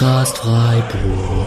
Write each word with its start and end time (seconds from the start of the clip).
Podcast 0.00 0.38
Freiburg. 0.38 1.46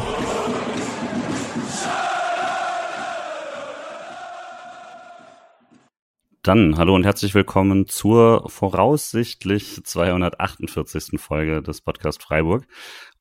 Dann 6.44 6.78
hallo 6.78 6.94
und 6.94 7.04
herzlich 7.04 7.34
willkommen 7.34 7.88
zur 7.88 8.48
voraussichtlich 8.48 9.84
248. 9.84 11.20
Folge 11.20 11.64
des 11.64 11.82
Podcast 11.82 12.22
Freiburg 12.22 12.68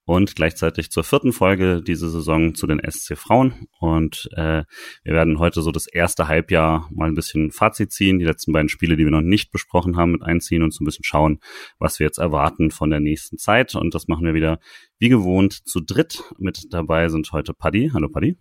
und 0.05 0.35
gleichzeitig 0.35 0.91
zur 0.91 1.05
vierten 1.05 1.33
Folge 1.33 1.83
diese 1.83 2.11
Saison 2.11 2.55
zu 2.55 2.67
den 2.67 2.81
SC 2.81 3.17
Frauen. 3.17 3.69
Und 3.79 4.29
äh, 4.37 4.65
wir 5.05 5.13
werden 5.13 5.39
heute 5.39 5.63
so 5.63 5.71
das 5.71 5.87
erste 5.87 6.29
Halbjahr 6.29 6.89
mal 6.93 7.09
ein 7.09 7.15
bisschen 7.15 7.53
Fazit 7.53 7.93
ziehen, 7.93 8.19
die 8.19 8.25
letzten 8.25 8.53
beiden 8.53 8.69
Spiele, 8.69 8.97
die 8.97 9.05
wir 9.05 9.13
noch 9.13 9.21
nicht 9.21 9.53
besprochen 9.53 9.97
haben, 9.97 10.13
mit 10.13 10.23
einziehen 10.23 10.63
und 10.63 10.75
so 10.75 10.83
ein 10.83 10.87
bisschen 10.87 11.05
schauen, 11.05 11.39
was 11.79 11.99
wir 11.99 12.07
jetzt 12.07 12.19
erwarten 12.19 12.71
von 12.71 12.91
der 12.91 13.01
nächsten 13.01 13.39
Zeit. 13.39 13.75
Und 13.75 13.95
das 13.95 14.09
machen 14.09 14.27
wir 14.27 14.35
wieder 14.35 14.59
wie 14.99 15.09
gewohnt 15.09 15.53
zu 15.53 15.81
dritt. 15.81 16.23
Mit 16.39 16.73
dabei 16.73 17.09
sind 17.09 17.31
heute 17.33 17.55
Paddy. 17.55 17.91
Hallo 17.93 18.09
Paddy. 18.09 18.37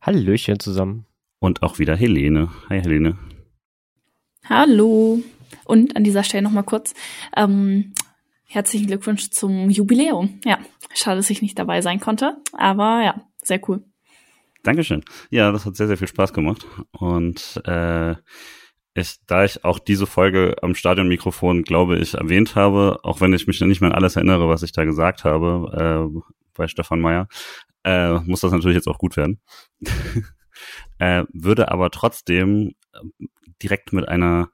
Hallöchen 0.00 0.60
zusammen. 0.60 1.06
Und 1.40 1.62
auch 1.62 1.78
wieder 1.78 1.96
Helene. 1.96 2.50
Hi 2.68 2.80
Helene. 2.80 3.18
Hallo. 4.44 5.20
Und 5.64 5.96
an 5.96 6.04
dieser 6.04 6.22
Stelle 6.22 6.42
nochmal 6.42 6.64
kurz, 6.64 6.94
ähm, 7.36 7.94
herzlichen 8.50 8.88
Glückwunsch 8.88 9.30
zum 9.30 9.70
Jubiläum. 9.70 10.40
Ja, 10.44 10.58
schade, 10.92 11.18
dass 11.18 11.30
ich 11.30 11.40
nicht 11.40 11.58
dabei 11.58 11.80
sein 11.82 12.00
konnte, 12.00 12.36
aber 12.52 13.02
ja, 13.04 13.22
sehr 13.42 13.60
cool. 13.68 13.84
Dankeschön. 14.62 15.04
Ja, 15.30 15.52
das 15.52 15.64
hat 15.64 15.76
sehr, 15.76 15.86
sehr 15.86 15.96
viel 15.96 16.08
Spaß 16.08 16.32
gemacht. 16.32 16.66
Und 16.90 17.62
äh, 17.64 18.16
ich, 18.94 19.16
da 19.26 19.44
ich 19.44 19.64
auch 19.64 19.78
diese 19.78 20.06
Folge 20.06 20.56
am 20.62 20.74
Stadionmikrofon, 20.74 21.62
glaube 21.62 21.98
ich, 21.98 22.14
erwähnt 22.14 22.56
habe, 22.56 22.98
auch 23.04 23.20
wenn 23.20 23.32
ich 23.32 23.46
mich 23.46 23.60
nicht 23.60 23.80
mehr 23.80 23.90
an 23.90 23.96
alles 23.96 24.16
erinnere, 24.16 24.48
was 24.48 24.62
ich 24.62 24.72
da 24.72 24.84
gesagt 24.84 25.24
habe 25.24 26.10
äh, 26.12 26.20
bei 26.54 26.66
Stefan 26.66 27.00
Meyer, 27.00 27.28
äh, 27.84 28.14
muss 28.20 28.40
das 28.40 28.52
natürlich 28.52 28.74
jetzt 28.74 28.88
auch 28.88 28.98
gut 28.98 29.16
werden. 29.16 29.40
äh, 30.98 31.24
würde 31.32 31.70
aber 31.70 31.90
trotzdem 31.90 32.74
direkt 33.62 33.92
mit 33.92 34.08
einer 34.08 34.50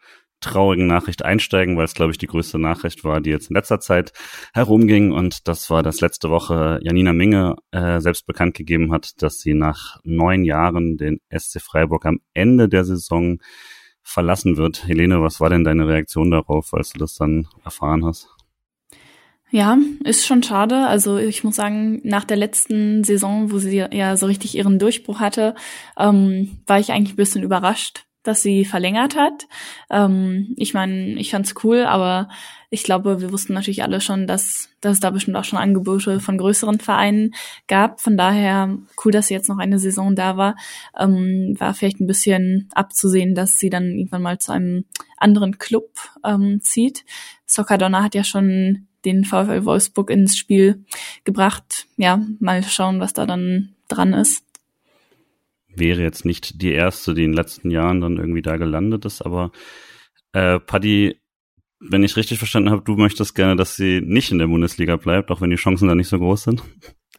traurigen 0.47 0.87
Nachricht 0.87 1.25
einsteigen, 1.25 1.77
weil 1.77 1.85
es, 1.85 1.95
glaube 1.95 2.13
ich, 2.13 2.19
die 2.19 2.27
größte 2.27 2.59
Nachricht 2.59 3.05
war, 3.05 3.21
die 3.21 3.31
jetzt 3.31 3.51
in 3.51 3.57
letzter 3.57 3.81
Zeit 3.81 4.13
herumging. 4.55 5.13
Und 5.13 5.49
das 5.49 5.69
war, 5.71 5.83
dass 5.83 6.01
letzte 6.01 6.31
Woche 6.31 6.79
Janina 6.83 7.13
Minge 7.13 7.57
äh, 7.73 8.01
selbst 8.01 8.27
bekannt 8.27 8.55
gegeben 8.55 8.93
hat, 8.93 9.23
dass 9.23 9.41
sie 9.41 9.55
nach 9.55 9.99
neun 10.05 10.45
Jahren 10.45 10.97
den 10.97 11.21
SC 11.37 11.61
Freiburg 11.61 12.07
am 12.07 12.21
Ende 12.33 12.69
der 12.69 12.85
Saison 12.85 13.39
verlassen 14.03 14.57
wird. 14.57 14.87
Helene, 14.87 15.21
was 15.21 15.41
war 15.41 15.51
denn 15.51 15.65
deine 15.65 15.89
Reaktion 15.89 16.31
darauf, 16.31 16.73
als 16.73 16.91
du 16.91 16.99
das 16.99 17.15
dann 17.15 17.49
erfahren 17.65 18.05
hast? 18.05 18.29
Ja, 19.51 19.79
ist 20.05 20.27
schon 20.27 20.43
schade. 20.43 20.87
Also 20.87 21.19
ich 21.19 21.45
muss 21.45 21.57
sagen, 21.57 22.01
nach 22.03 22.25
der 22.25 22.37
letzten 22.37 23.05
Saison, 23.05 23.53
wo 23.53 23.59
sie 23.59 23.77
ja 23.77 24.17
so 24.17 24.27
richtig 24.27 24.57
ihren 24.57 24.79
Durchbruch 24.79 25.21
hatte, 25.21 25.55
ähm, 25.97 26.59
war 26.67 26.81
ich 26.81 26.91
eigentlich 26.91 27.15
ein 27.15 27.17
bisschen 27.17 27.45
überrascht, 27.45 28.06
dass 28.27 28.43
sie 28.43 28.65
verlängert 28.65 29.17
hat. 29.17 29.47
Ähm, 29.91 30.55
ich 30.57 30.75
meine, 30.75 31.19
ich 31.19 31.31
fand's 31.31 31.55
cool, 31.63 31.85
aber 31.85 32.29
ich 32.71 32.83
glaube, 32.83 33.21
wir 33.21 33.33
wussten 33.33 33.55
natürlich 33.55 33.83
alle 33.83 34.01
schon, 34.01 34.27
dass, 34.27 34.69
dass 34.81 34.95
es 34.95 35.01
da 35.01 35.11
bestimmt 35.11 35.37
auch 35.37 35.45
schon 35.45 35.59
Angebote 35.59 36.21
von 36.21 36.37
größeren 36.37 36.81
Vereinen 36.81 37.35
gab. 37.69 38.01
Von 38.01 38.17
daher 38.17 38.77
cool, 39.05 39.13
dass 39.13 39.29
sie 39.29 39.35
jetzt 39.35 39.49
noch 39.49 39.59
eine 39.59 39.79
Saison 39.79 40.15
da 40.15 40.37
war. 40.37 40.57
Ähm, 40.99 41.55
war 41.59 41.75
vielleicht 41.75 42.01
ein 42.01 42.07
bisschen 42.07 42.69
abzusehen, 42.75 43.35
dass 43.35 43.59
sie 43.59 43.71
dann 43.71 43.93
irgendwann 43.93 44.23
mal 44.23 44.39
zu 44.39 44.53
einem 44.53 44.85
anderen 45.17 45.59
Club 45.59 45.91
ähm, 46.25 46.61
zieht. 46.61 47.05
Soccadonna 47.47 48.03
hat 48.03 48.15
ja 48.15 48.25
schon 48.25 48.89
den 49.05 49.25
VfL 49.25 49.65
Wolfsburg 49.65 50.11
ins 50.11 50.37
Spiel 50.37 50.85
gebracht. 51.25 51.87
Ja, 51.97 52.21
mal 52.41 52.63
schauen, 52.65 52.99
was 52.99 53.13
da 53.13 53.25
dann 53.25 53.75
dran 53.89 54.13
ist 54.13 54.46
wäre 55.79 56.03
jetzt 56.03 56.25
nicht 56.25 56.61
die 56.63 56.73
erste, 56.73 57.15
die 57.15 57.25
in 57.25 57.33
den 57.33 57.37
letzten 57.37 57.71
Jahren 57.71 58.01
dann 58.01 58.17
irgendwie 58.17 58.43
da 58.43 58.57
gelandet 58.57 59.05
ist, 59.05 59.23
aber 59.23 59.53
äh, 60.33 60.59
Paddy, 60.61 61.21
wenn 61.81 62.03
ich 62.03 62.17
richtig 62.17 62.39
verstanden 62.39 62.71
habe, 62.71 62.83
du 62.83 62.97
möchtest 62.97 63.35
gerne, 63.35 63.57
dass 63.57 63.77
sie 63.77 64.01
nicht 64.01 64.33
in 64.33 64.39
der 64.39 64.47
Bundesliga 64.47 64.97
bleibt, 64.97 65.31
auch 65.31 65.41
wenn 65.41 65.51
die 65.51 65.57
Chancen 65.57 65.89
da 65.89 65.95
nicht 65.95 66.09
so 66.09 66.19
groß 66.19 66.45
sind. 66.45 66.63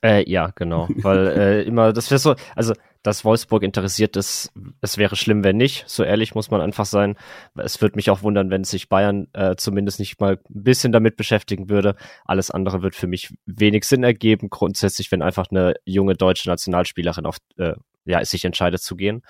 Äh, 0.03 0.29
ja, 0.29 0.51
genau, 0.56 0.88
weil 0.97 1.28
äh, 1.28 1.63
immer, 1.63 1.94
das 1.94 2.12
wäre 2.12 2.19
so, 2.19 2.35
also 2.56 2.73
dass 3.03 3.24
Wolfsburg 3.25 3.63
interessiert 3.63 4.16
ist, 4.16 4.52
es 4.81 4.97
wäre 4.97 5.16
schlimm, 5.16 5.44
wenn 5.44 5.58
nicht. 5.58 5.85
So 5.88 6.03
ehrlich 6.03 6.35
muss 6.35 6.52
man 6.52 6.62
einfach 6.62 6.85
sein. 6.85 7.16
Es 7.56 7.81
würde 7.81 7.96
mich 7.96 8.09
auch 8.09 8.22
wundern, 8.22 8.50
wenn 8.50 8.63
sich 8.63 8.90
Bayern 8.90 9.28
äh, 9.34 9.56
zumindest 9.56 10.00
nicht 10.00 10.19
mal 10.19 10.34
ein 10.34 10.63
bisschen 10.63 10.91
damit 10.91 11.16
beschäftigen 11.16 11.69
würde. 11.69 11.96
Alles 12.25 12.52
andere 12.52 12.81
wird 12.81 12.96
für 12.96 13.08
mich 13.08 13.34
wenig 13.46 13.85
Sinn 13.85 14.03
ergeben. 14.03 14.50
Grundsätzlich, 14.50 15.12
wenn 15.12 15.22
einfach 15.22 15.47
eine 15.50 15.75
junge 15.85 16.16
deutsche 16.16 16.50
Nationalspielerin 16.50 17.25
auf 17.25 17.38
äh, 17.58 17.74
ja, 18.06 18.24
sich 18.24 18.46
entscheidet 18.46 18.81
zu 18.81 18.96
gehen. 18.96 19.24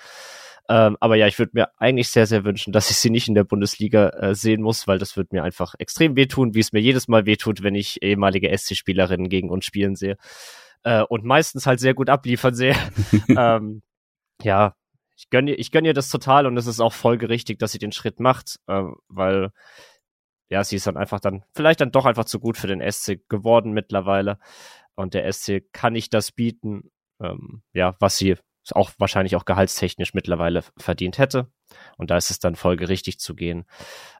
Ähm, 0.70 0.98
aber 1.00 1.16
ja, 1.16 1.26
ich 1.26 1.38
würde 1.38 1.52
mir 1.54 1.70
eigentlich 1.78 2.10
sehr, 2.10 2.26
sehr 2.26 2.44
wünschen, 2.44 2.72
dass 2.72 2.90
ich 2.90 2.98
sie 2.98 3.08
nicht 3.08 3.26
in 3.26 3.34
der 3.34 3.44
Bundesliga 3.44 4.10
äh, 4.10 4.34
sehen 4.34 4.60
muss, 4.60 4.86
weil 4.86 4.98
das 4.98 5.16
wird 5.16 5.32
mir 5.32 5.42
einfach 5.42 5.74
extrem 5.78 6.14
wehtun, 6.14 6.54
wie 6.54 6.60
es 6.60 6.72
mir 6.72 6.80
jedes 6.80 7.08
Mal 7.08 7.24
wehtut, 7.24 7.62
wenn 7.62 7.74
ich 7.74 8.02
ehemalige 8.02 8.56
SC-Spielerinnen 8.56 9.30
gegen 9.30 9.48
uns 9.48 9.64
spielen 9.64 9.96
sehe. 9.96 10.18
Äh, 10.88 11.02
und 11.02 11.22
meistens 11.22 11.66
halt 11.66 11.80
sehr 11.80 11.92
gut 11.92 12.08
abliefern 12.08 12.54
sehe. 12.54 12.74
ähm, 13.28 13.82
ja, 14.42 14.74
ich 15.16 15.28
gönne, 15.28 15.52
ich 15.54 15.70
gönne 15.70 15.88
ihr 15.88 15.94
das 15.94 16.08
total 16.08 16.46
und 16.46 16.56
es 16.56 16.66
ist 16.66 16.80
auch 16.80 16.94
folgerichtig, 16.94 17.58
dass 17.58 17.72
sie 17.72 17.78
den 17.78 17.92
Schritt 17.92 18.20
macht, 18.20 18.58
äh, 18.68 18.84
weil 19.08 19.50
ja, 20.48 20.64
sie 20.64 20.76
ist 20.76 20.86
dann 20.86 20.96
einfach 20.96 21.20
dann, 21.20 21.44
vielleicht 21.54 21.82
dann 21.82 21.92
doch 21.92 22.06
einfach 22.06 22.24
zu 22.24 22.40
gut 22.40 22.56
für 22.56 22.68
den 22.68 22.80
SC 22.80 23.20
geworden 23.28 23.72
mittlerweile. 23.72 24.38
Und 24.94 25.12
der 25.12 25.30
SC 25.30 25.62
kann 25.74 25.92
nicht 25.92 26.14
das 26.14 26.32
bieten, 26.32 26.90
ähm, 27.20 27.60
ja, 27.74 27.94
was 28.00 28.16
sie 28.16 28.36
auch 28.74 28.90
wahrscheinlich 28.98 29.36
auch 29.36 29.44
gehaltstechnisch 29.44 30.14
mittlerweile 30.14 30.62
verdient 30.76 31.18
hätte. 31.18 31.48
Und 31.96 32.10
da 32.10 32.16
ist 32.16 32.30
es 32.30 32.38
dann 32.38 32.56
folgerichtig 32.56 33.18
zu 33.18 33.34
gehen. 33.34 33.66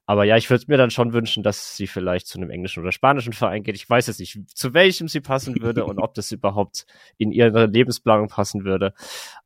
Aber 0.06 0.24
ja, 0.24 0.36
ich 0.36 0.48
würde 0.48 0.64
mir 0.68 0.76
dann 0.76 0.90
schon 0.90 1.12
wünschen, 1.12 1.42
dass 1.42 1.76
sie 1.76 1.86
vielleicht 1.86 2.26
zu 2.26 2.38
einem 2.38 2.50
englischen 2.50 2.82
oder 2.82 2.92
spanischen 2.92 3.32
Verein 3.32 3.62
geht. 3.62 3.74
Ich 3.76 3.88
weiß 3.88 4.06
jetzt 4.06 4.20
nicht, 4.20 4.38
zu 4.54 4.74
welchem 4.74 5.08
sie 5.08 5.20
passen 5.20 5.60
würde 5.60 5.84
und 5.84 5.98
ob 5.98 6.14
das 6.14 6.32
überhaupt 6.32 6.86
in 7.16 7.30
ihre 7.30 7.66
Lebensplanung 7.66 8.28
passen 8.28 8.64
würde. 8.64 8.94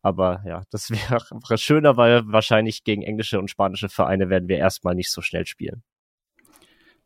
Aber 0.02 0.42
ja, 0.46 0.62
das 0.70 0.90
wäre 1.10 1.58
schöner, 1.58 1.96
weil 1.96 2.22
wahrscheinlich 2.26 2.84
gegen 2.84 3.02
englische 3.02 3.38
und 3.38 3.50
spanische 3.50 3.88
Vereine 3.88 4.30
werden 4.30 4.48
wir 4.48 4.58
erstmal 4.58 4.94
nicht 4.94 5.10
so 5.10 5.20
schnell 5.20 5.46
spielen. 5.46 5.82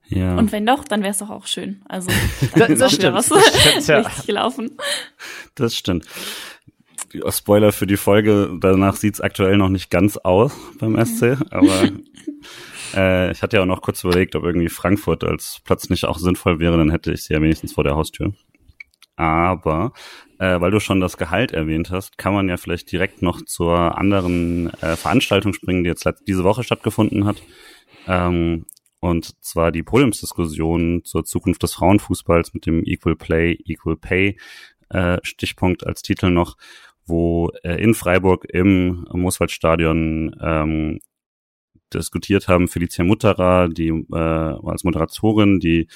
Ja. 0.09 0.37
Und 0.37 0.53
wenn 0.53 0.65
doch, 0.65 0.84
dann 0.84 1.03
wäre 1.03 1.11
es 1.11 1.19
doch 1.19 1.31
auch 1.31 1.47
schön. 1.47 1.83
Also 1.89 2.11
dann 2.55 2.78
das, 2.78 2.95
stimmt. 2.95 3.15
was 3.15 3.28
das 3.28 3.61
stimmt, 3.61 3.87
ja. 3.89 3.99
richtig 4.01 4.27
gelaufen. 4.27 4.77
Das 5.55 5.77
stimmt. 5.77 6.07
Spoiler 7.28 7.72
für 7.72 7.87
die 7.87 7.97
Folge, 7.97 8.56
danach 8.60 8.97
sieht's 8.97 9.21
aktuell 9.21 9.56
noch 9.56 9.69
nicht 9.69 9.91
ganz 9.91 10.16
aus 10.16 10.53
beim 10.78 10.97
SC, 11.04 11.37
aber 11.50 11.91
äh, 12.94 13.31
ich 13.32 13.43
hatte 13.43 13.56
ja 13.56 13.62
auch 13.62 13.66
noch 13.66 13.82
kurz 13.82 14.04
überlegt, 14.04 14.37
ob 14.37 14.44
irgendwie 14.44 14.69
Frankfurt 14.69 15.25
als 15.25 15.60
Platz 15.65 15.88
nicht 15.91 16.04
auch 16.04 16.19
sinnvoll 16.19 16.59
wäre, 16.59 16.77
dann 16.77 16.91
hätte 16.91 17.12
ich 17.12 17.25
sie 17.25 17.34
ja 17.34 17.43
wenigstens 17.43 17.72
vor 17.72 17.84
der 17.84 17.97
Haustür. 17.97 18.32
Aber 19.16 19.93
äh, 20.38 20.60
weil 20.60 20.71
du 20.71 20.81
schon 20.81 21.00
das 21.00 21.16
Gehalt 21.16 21.53
erwähnt 21.53 21.91
hast, 21.91 22.19
kann 22.19 22.34
man 22.34 22.49
ja 22.49 22.59
vielleicht 22.59 22.93
direkt 22.93 23.22
noch 23.22 23.43
zur 23.43 23.98
anderen 23.98 24.72
äh, 24.83 24.97
Veranstaltung 24.97 25.54
springen, 25.54 25.84
die 25.84 25.88
jetzt 25.88 26.06
diese 26.28 26.44
Woche 26.44 26.62
stattgefunden 26.62 27.25
hat. 27.25 27.43
Ähm, 28.06 28.66
und 29.00 29.43
zwar 29.43 29.72
die 29.72 29.83
Podiumsdiskussion 29.83 31.04
zur 31.04 31.25
Zukunft 31.25 31.62
des 31.62 31.75
Frauenfußballs 31.75 32.54
mit 32.54 32.66
dem 32.66 32.84
Equal 32.84 33.16
Play, 33.16 33.56
Equal 33.65 33.97
Pay 33.97 34.37
äh, 34.91 35.19
Stichpunkt 35.22 35.87
als 35.87 36.03
Titel 36.03 36.31
noch 36.31 36.57
wo 37.07 37.51
äh, 37.63 37.83
in 37.83 37.95
Freiburg 37.95 38.47
im 38.53 39.07
Mooswaldstadion 39.13 40.37
ähm, 40.41 41.01
diskutiert 41.95 42.49
haben 42.49 42.69
Felicia 42.69 43.05
Mutterer, 43.05 43.69
die 43.69 43.89
äh, 43.89 44.17
als 44.17 44.85
Moderatorin, 44.85 45.61
die 45.61 45.89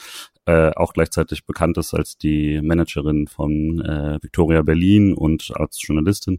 äh, 0.46 0.70
auch 0.70 0.92
gleichzeitig 0.92 1.46
bekannt 1.46 1.78
ist 1.78 1.94
als 1.94 2.16
die 2.16 2.60
Managerin 2.62 3.26
von 3.26 3.80
äh, 3.80 4.18
Victoria 4.22 4.62
Berlin 4.62 5.14
und 5.14 5.52
als 5.54 5.80
Journalistin. 5.82 6.38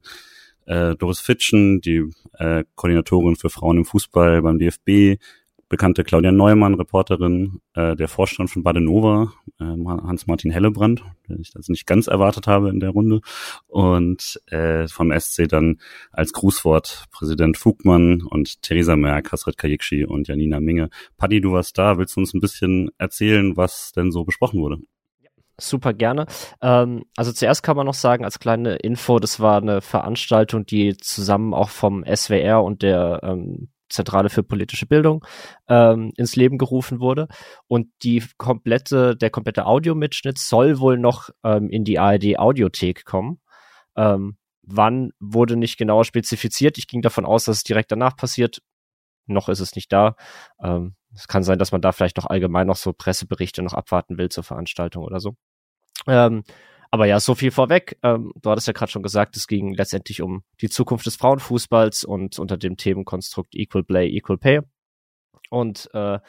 Äh, 0.66 0.96
Doris 0.96 1.20
Fitschen, 1.20 1.82
die 1.82 2.10
äh, 2.38 2.64
Koordinatorin 2.76 3.36
für 3.36 3.50
Frauen 3.50 3.78
im 3.78 3.86
Fußball 3.86 4.42
beim 4.42 4.60
DFB, 4.60 5.20
bekannte 5.72 6.04
Claudia 6.04 6.32
Neumann, 6.32 6.76
Reporterin, 6.76 7.62
äh, 7.74 7.96
der 7.96 8.10
Vorstand 8.10 8.52
von 8.52 8.62
Badenova, 8.62 9.32
äh, 9.60 9.64
Hans-Martin 9.64 10.52
Hellebrand, 10.52 11.04
den 11.30 11.40
ich 11.40 11.52
das 11.52 11.70
nicht 11.70 11.88
ganz 11.88 12.08
erwartet 12.08 12.46
habe 12.46 12.70
in 12.70 12.82
der 12.82 12.90
Runde, 12.90 13.22
und 13.68 14.40
äh, 14.48 14.88
vom 14.90 15.18
SC 15.18 15.48
dann 15.48 15.80
als 16.12 16.34
Grußwort 16.34 17.06
Präsident 17.12 17.58
Fugmann 17.58 18.22
und 18.22 18.62
Theresa 18.62 18.98
Merck, 18.98 19.32
Hasret 19.32 19.58
Kajikci 19.58 20.06
und 20.06 20.28
Janina 20.28 20.60
Minge. 20.60 20.90
Paddy, 21.18 21.40
du 21.40 21.54
warst 21.54 21.78
da, 21.78 21.98
willst 21.98 22.18
du 22.18 22.20
uns 22.20 22.34
ein 22.34 22.42
bisschen 22.42 22.92
erzählen, 22.98 23.56
was 23.56 23.94
denn 23.94 24.12
so 24.12 24.24
besprochen 24.26 24.62
wurde? 24.62 24.78
super 25.58 25.94
gerne. 25.94 26.26
Ähm, 26.60 27.04
also 27.16 27.32
zuerst 27.32 27.62
kann 27.62 27.78
man 27.78 27.86
noch 27.86 27.94
sagen, 27.94 28.26
als 28.26 28.40
kleine 28.40 28.78
Info, 28.78 29.20
das 29.20 29.40
war 29.40 29.58
eine 29.58 29.82
Veranstaltung, 29.82 30.66
die 30.66 30.98
zusammen 30.98 31.54
auch 31.54 31.70
vom 31.70 32.04
SWR 32.04 32.64
und 32.64 32.82
der 32.82 33.20
ähm, 33.22 33.70
Zentrale 33.92 34.30
für 34.30 34.44
politische 34.44 34.86
Bildung, 34.86 35.26
ähm, 35.68 36.12
ins 36.18 36.36
Leben 36.36 36.58
gerufen 36.58 37.00
wurde. 37.00 37.28
Und 37.68 37.90
die 38.04 38.24
komplette, 38.38 39.16
der 39.16 39.30
komplette 39.30 39.66
Audiomitschnitt 39.66 40.38
soll 40.38 40.80
wohl 40.80 40.98
noch 40.98 41.30
ähm, 41.44 41.70
in 41.70 41.84
die 41.84 42.00
ARD 42.00 42.40
Audiothek 42.40 43.06
kommen. 43.06 43.40
Ähm, 43.96 44.38
wann 44.64 45.12
wurde 45.20 45.56
nicht 45.56 45.78
genauer 45.78 46.06
spezifiziert. 46.06 46.78
Ich 46.78 46.88
ging 46.88 47.02
davon 47.02 47.26
aus, 47.26 47.46
dass 47.46 47.58
es 47.58 47.64
direkt 47.64 47.92
danach 47.92 48.16
passiert. 48.16 48.62
Noch 49.26 49.50
ist 49.50 49.60
es 49.60 49.76
nicht 49.76 49.92
da. 49.92 50.16
Ähm, 50.62 50.96
es 51.14 51.28
kann 51.28 51.44
sein, 51.44 51.60
dass 51.60 51.72
man 51.72 51.82
da 51.82 51.92
vielleicht 51.92 52.18
noch 52.18 52.26
allgemein 52.26 52.68
noch 52.68 52.78
so 52.78 52.94
Presseberichte 52.94 53.62
noch 53.62 53.74
abwarten 53.74 54.18
will 54.18 54.30
zur 54.30 54.44
Veranstaltung 54.44 55.04
oder 55.04 55.20
so. 55.20 55.36
Ähm, 56.08 56.44
aber 56.92 57.06
ja, 57.06 57.22
so 57.22 57.36
viel 57.36 57.52
vorweg. 57.52 57.98
Ähm, 58.04 58.34
du 58.42 58.52
hattest 58.52 58.68
ja 58.68 58.74
gerade 58.74 58.92
schon 58.92 59.02
gesagt, 59.02 59.38
es 59.38 59.48
ging 59.48 59.74
letztendlich 59.74 60.22
um 60.22 60.44
die 60.60 60.70
Zukunft 60.70 61.06
des 61.06 61.16
Frauenfußballs 61.16 62.04
und 62.04 62.38
unter 62.38 62.58
dem 62.58 62.76
Themenkonstrukt 62.76 63.56
Equal 63.56 63.84
Play, 63.84 64.10
Equal 64.10 64.38
Pay. 64.38 64.60
Und 65.50 65.90
äh, 65.94 66.20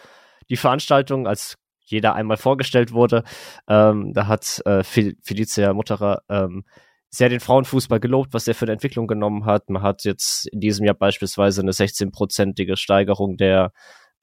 die 0.48 0.56
Veranstaltung, 0.56 1.26
als 1.26 1.56
jeder 1.84 2.14
einmal 2.14 2.36
vorgestellt 2.36 2.92
wurde, 2.92 3.24
ähm, 3.68 4.12
da 4.14 4.28
hat 4.28 4.62
äh, 4.64 4.84
Felicia 4.84 5.72
Mutterer 5.74 6.22
ähm, 6.28 6.64
sehr 7.08 7.28
den 7.28 7.40
Frauenfußball 7.40 7.98
gelobt, 7.98 8.32
was 8.32 8.46
er 8.46 8.54
für 8.54 8.64
eine 8.64 8.72
Entwicklung 8.72 9.08
genommen 9.08 9.44
hat. 9.44 9.68
Man 9.68 9.82
hat 9.82 10.04
jetzt 10.04 10.46
in 10.46 10.60
diesem 10.60 10.86
Jahr 10.86 10.94
beispielsweise 10.94 11.60
eine 11.60 11.72
16-prozentige 11.72 12.76
Steigerung 12.76 13.36
der 13.36 13.72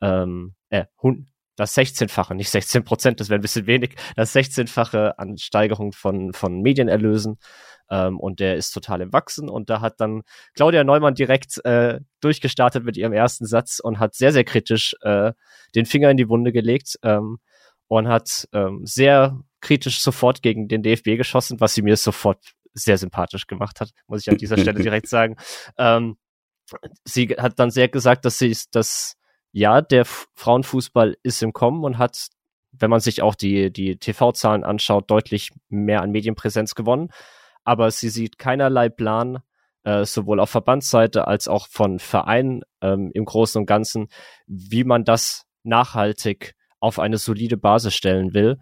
ähm, 0.01 0.55
äh, 0.69 0.85
das 1.59 1.75
16-fache, 1.75 2.33
nicht 2.33 2.49
16 2.49 2.83
Prozent, 2.83 3.19
das 3.19 3.29
wäre 3.29 3.39
ein 3.39 3.41
bisschen 3.41 3.67
wenig, 3.67 3.95
das 4.15 4.33
16-fache 4.33 5.17
an 5.17 5.37
Steigerung 5.37 5.91
von, 5.91 6.33
von 6.33 6.61
Medienerlösen. 6.61 7.37
Ähm, 7.91 8.19
und 8.19 8.39
der 8.39 8.55
ist 8.55 8.71
total 8.71 9.01
im 9.01 9.11
Wachsen. 9.11 9.49
Und 9.49 9.69
da 9.69 9.81
hat 9.81 9.99
dann 9.99 10.21
Claudia 10.53 10.83
Neumann 10.83 11.15
direkt 11.15 11.63
äh, 11.65 11.99
durchgestartet 12.21 12.83
mit 12.83 12.97
ihrem 12.97 13.13
ersten 13.13 13.45
Satz 13.45 13.79
und 13.79 13.99
hat 13.99 14.13
sehr, 14.13 14.31
sehr 14.31 14.43
kritisch 14.43 14.95
äh, 15.01 15.33
den 15.75 15.85
Finger 15.85 16.11
in 16.11 16.17
die 16.17 16.29
Wunde 16.29 16.51
gelegt 16.51 16.99
ähm, 17.03 17.39
und 17.87 18.07
hat 18.07 18.47
ähm, 18.53 18.81
sehr 18.85 19.39
kritisch 19.59 20.01
sofort 20.01 20.41
gegen 20.41 20.67
den 20.67 20.83
DFB 20.83 21.17
geschossen, 21.17 21.59
was 21.59 21.73
sie 21.73 21.81
mir 21.81 21.97
sofort 21.97 22.39
sehr 22.73 22.97
sympathisch 22.97 23.47
gemacht 23.47 23.81
hat, 23.81 23.91
muss 24.07 24.21
ich 24.21 24.29
an 24.29 24.37
dieser 24.37 24.57
Stelle 24.57 24.79
direkt 24.83 25.07
sagen. 25.07 25.35
Ähm, 25.77 26.17
sie 27.03 27.29
hat 27.29 27.59
dann 27.59 27.71
sehr 27.71 27.89
gesagt, 27.89 28.23
dass 28.25 28.37
sie 28.37 28.55
dass 28.71 29.15
ja, 29.51 29.81
der 29.81 30.05
Frauenfußball 30.05 31.17
ist 31.23 31.41
im 31.41 31.53
Kommen 31.53 31.83
und 31.83 31.97
hat, 31.97 32.27
wenn 32.71 32.89
man 32.89 32.99
sich 32.99 33.21
auch 33.21 33.35
die, 33.35 33.71
die 33.71 33.97
TV-Zahlen 33.97 34.63
anschaut, 34.63 35.09
deutlich 35.09 35.51
mehr 35.69 36.01
an 36.01 36.11
Medienpräsenz 36.11 36.75
gewonnen. 36.75 37.09
Aber 37.63 37.91
sie 37.91 38.09
sieht 38.09 38.37
keinerlei 38.37 38.89
Plan, 38.89 39.39
äh, 39.83 40.05
sowohl 40.05 40.39
auf 40.39 40.49
Verbandsseite 40.49 41.27
als 41.27 41.47
auch 41.47 41.67
von 41.67 41.99
Vereinen 41.99 42.61
ähm, 42.81 43.11
im 43.13 43.25
Großen 43.25 43.59
und 43.59 43.65
Ganzen, 43.65 44.07
wie 44.45 44.83
man 44.83 45.03
das 45.03 45.45
nachhaltig 45.63 46.55
auf 46.79 46.99
eine 46.99 47.17
solide 47.17 47.57
Basis 47.57 47.95
stellen 47.95 48.33
will. 48.33 48.59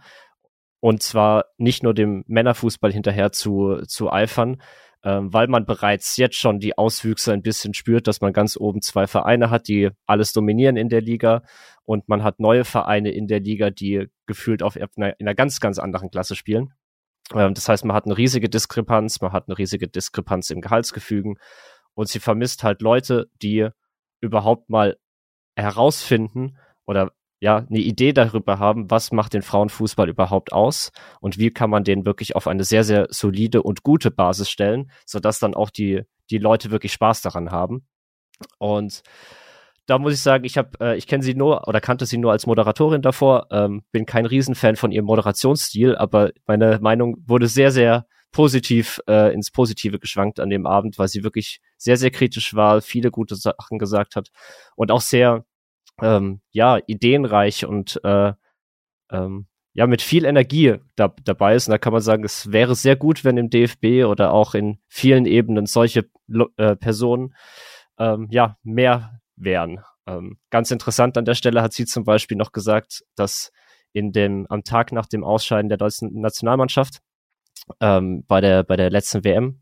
Und 0.79 1.03
zwar 1.03 1.45
nicht 1.57 1.83
nur 1.83 1.93
dem 1.93 2.23
Männerfußball 2.27 2.91
hinterher 2.91 3.31
zu, 3.31 3.81
zu 3.87 4.11
eifern, 4.11 4.61
ähm, 5.07 5.31
weil 5.31 5.47
man 5.47 5.65
bereits 5.65 6.17
jetzt 6.17 6.35
schon 6.35 6.59
die 6.59 6.77
Auswüchse 6.77 7.31
ein 7.31 7.41
bisschen 7.41 7.73
spürt, 7.73 8.07
dass 8.07 8.19
man 8.19 8.33
ganz 8.33 8.57
oben 8.57 8.81
zwei 8.81 9.07
Vereine 9.07 9.49
hat, 9.49 9.69
die 9.69 9.89
alles 10.05 10.33
dominieren 10.33 10.75
in 10.75 10.89
der 10.89 10.99
Liga 10.99 11.43
und 11.85 12.09
man 12.09 12.23
hat 12.23 12.41
neue 12.41 12.65
Vereine 12.65 13.11
in 13.11 13.25
der 13.27 13.39
Liga, 13.39 13.69
die 13.69 14.07
gefühlt 14.25 14.61
auf 14.61 14.75
in 14.75 14.83
einer 14.97 15.33
ganz, 15.33 15.61
ganz 15.61 15.79
anderen 15.79 16.11
Klasse 16.11 16.35
spielen. 16.35 16.73
Ähm, 17.33 17.53
das 17.53 17.69
heißt, 17.69 17.85
man 17.85 17.95
hat 17.95 18.03
eine 18.03 18.17
riesige 18.17 18.49
Diskrepanz, 18.49 19.21
man 19.21 19.31
hat 19.31 19.47
eine 19.47 19.57
riesige 19.57 19.87
Diskrepanz 19.87 20.49
im 20.49 20.59
Gehaltsgefügen 20.59 21.35
und 21.93 22.09
sie 22.09 22.19
vermisst 22.19 22.65
halt 22.65 22.81
Leute, 22.81 23.27
die 23.41 23.69
überhaupt 24.19 24.69
mal 24.69 24.97
herausfinden 25.55 26.57
oder 26.85 27.13
ja, 27.39 27.65
eine 27.69 27.79
Idee 27.79 28.13
darüber 28.13 28.59
haben, 28.59 28.89
was 28.89 29.11
macht 29.11 29.33
den 29.33 29.41
Frauenfußball 29.43 30.09
überhaupt 30.09 30.53
aus 30.53 30.91
und 31.21 31.37
wie 31.37 31.51
kann 31.51 31.69
man 31.69 31.83
den 31.83 32.05
wirklich 32.05 32.35
auf 32.35 32.47
eine 32.47 32.63
sehr, 32.63 32.83
sehr 32.83 33.07
solide 33.09 33.61
und 33.61 33.83
gute 33.83 34.11
Basis 34.11 34.49
stellen, 34.49 34.89
sodass 35.05 35.39
dann 35.39 35.53
auch 35.53 35.69
die, 35.69 36.01
die 36.31 36.39
Leute 36.39 36.71
wirklich 36.71 36.93
Spaß 36.93 37.21
daran 37.21 37.51
haben. 37.51 37.85
Und 38.57 39.03
da 39.85 39.99
muss 39.99 40.13
ich 40.13 40.21
sagen, 40.21 40.43
ich 40.43 40.57
habe, 40.57 40.71
äh, 40.81 40.97
ich 40.97 41.07
kenne 41.07 41.23
sie 41.23 41.33
nur 41.33 41.67
oder 41.67 41.79
kannte 41.79 42.05
sie 42.05 42.17
nur 42.17 42.31
als 42.31 42.45
Moderatorin 42.45 43.01
davor, 43.01 43.47
ähm, 43.51 43.83
bin 43.91 44.05
kein 44.05 44.25
Riesenfan 44.25 44.75
von 44.75 44.91
ihrem 44.91 45.05
Moderationsstil, 45.05 45.95
aber 45.95 46.31
meine 46.45 46.79
Meinung 46.81 47.17
wurde 47.25 47.47
sehr, 47.47 47.71
sehr 47.71 48.05
positiv 48.31 48.99
äh, 49.07 49.33
ins 49.33 49.51
Positive 49.51 49.99
geschwankt 49.99 50.39
an 50.39 50.49
dem 50.49 50.65
Abend, 50.65 50.99
weil 50.99 51.07
sie 51.07 51.23
wirklich 51.23 51.61
sehr, 51.77 51.97
sehr 51.97 52.11
kritisch 52.11 52.53
war, 52.53 52.81
viele 52.81 53.11
gute 53.11 53.35
Sachen 53.35 53.79
gesagt 53.79 54.15
hat 54.15 54.29
und 54.75 54.91
auch 54.91 55.01
sehr 55.01 55.45
ähm, 56.01 56.41
ja, 56.51 56.79
ideenreich 56.85 57.65
und 57.65 57.99
äh, 58.03 58.33
ähm, 59.11 59.47
ja, 59.73 59.85
mit 59.85 60.01
viel 60.01 60.25
Energie 60.25 60.75
da, 60.95 61.13
dabei 61.23 61.55
ist. 61.55 61.67
Und 61.67 61.71
da 61.71 61.77
kann 61.77 61.93
man 61.93 62.01
sagen, 62.01 62.23
es 62.23 62.51
wäre 62.51 62.75
sehr 62.75 62.95
gut, 62.95 63.23
wenn 63.23 63.37
im 63.37 63.49
DFB 63.49 64.05
oder 64.05 64.33
auch 64.33 64.55
in 64.55 64.79
vielen 64.87 65.25
Ebenen 65.25 65.67
solche 65.67 66.09
äh, 66.57 66.75
Personen 66.75 67.35
ähm, 67.99 68.27
ja 68.31 68.57
mehr 68.63 69.21
wären. 69.35 69.81
Ähm, 70.07 70.39
ganz 70.49 70.71
interessant 70.71 71.17
an 71.17 71.25
der 71.25 71.35
Stelle 71.35 71.61
hat 71.61 71.73
sie 71.73 71.85
zum 71.85 72.05
Beispiel 72.05 72.37
noch 72.37 72.53
gesagt, 72.53 73.03
dass 73.15 73.51
in 73.93 74.11
dem 74.11 74.47
am 74.49 74.63
Tag 74.63 74.91
nach 74.91 75.05
dem 75.05 75.23
Ausscheiden 75.23 75.69
der 75.69 75.77
deutschen 75.77 76.21
Nationalmannschaft 76.21 77.01
ähm, 77.79 78.23
bei 78.27 78.41
der 78.41 78.63
bei 78.63 78.77
der 78.77 78.89
letzten 78.89 79.23
WM 79.23 79.61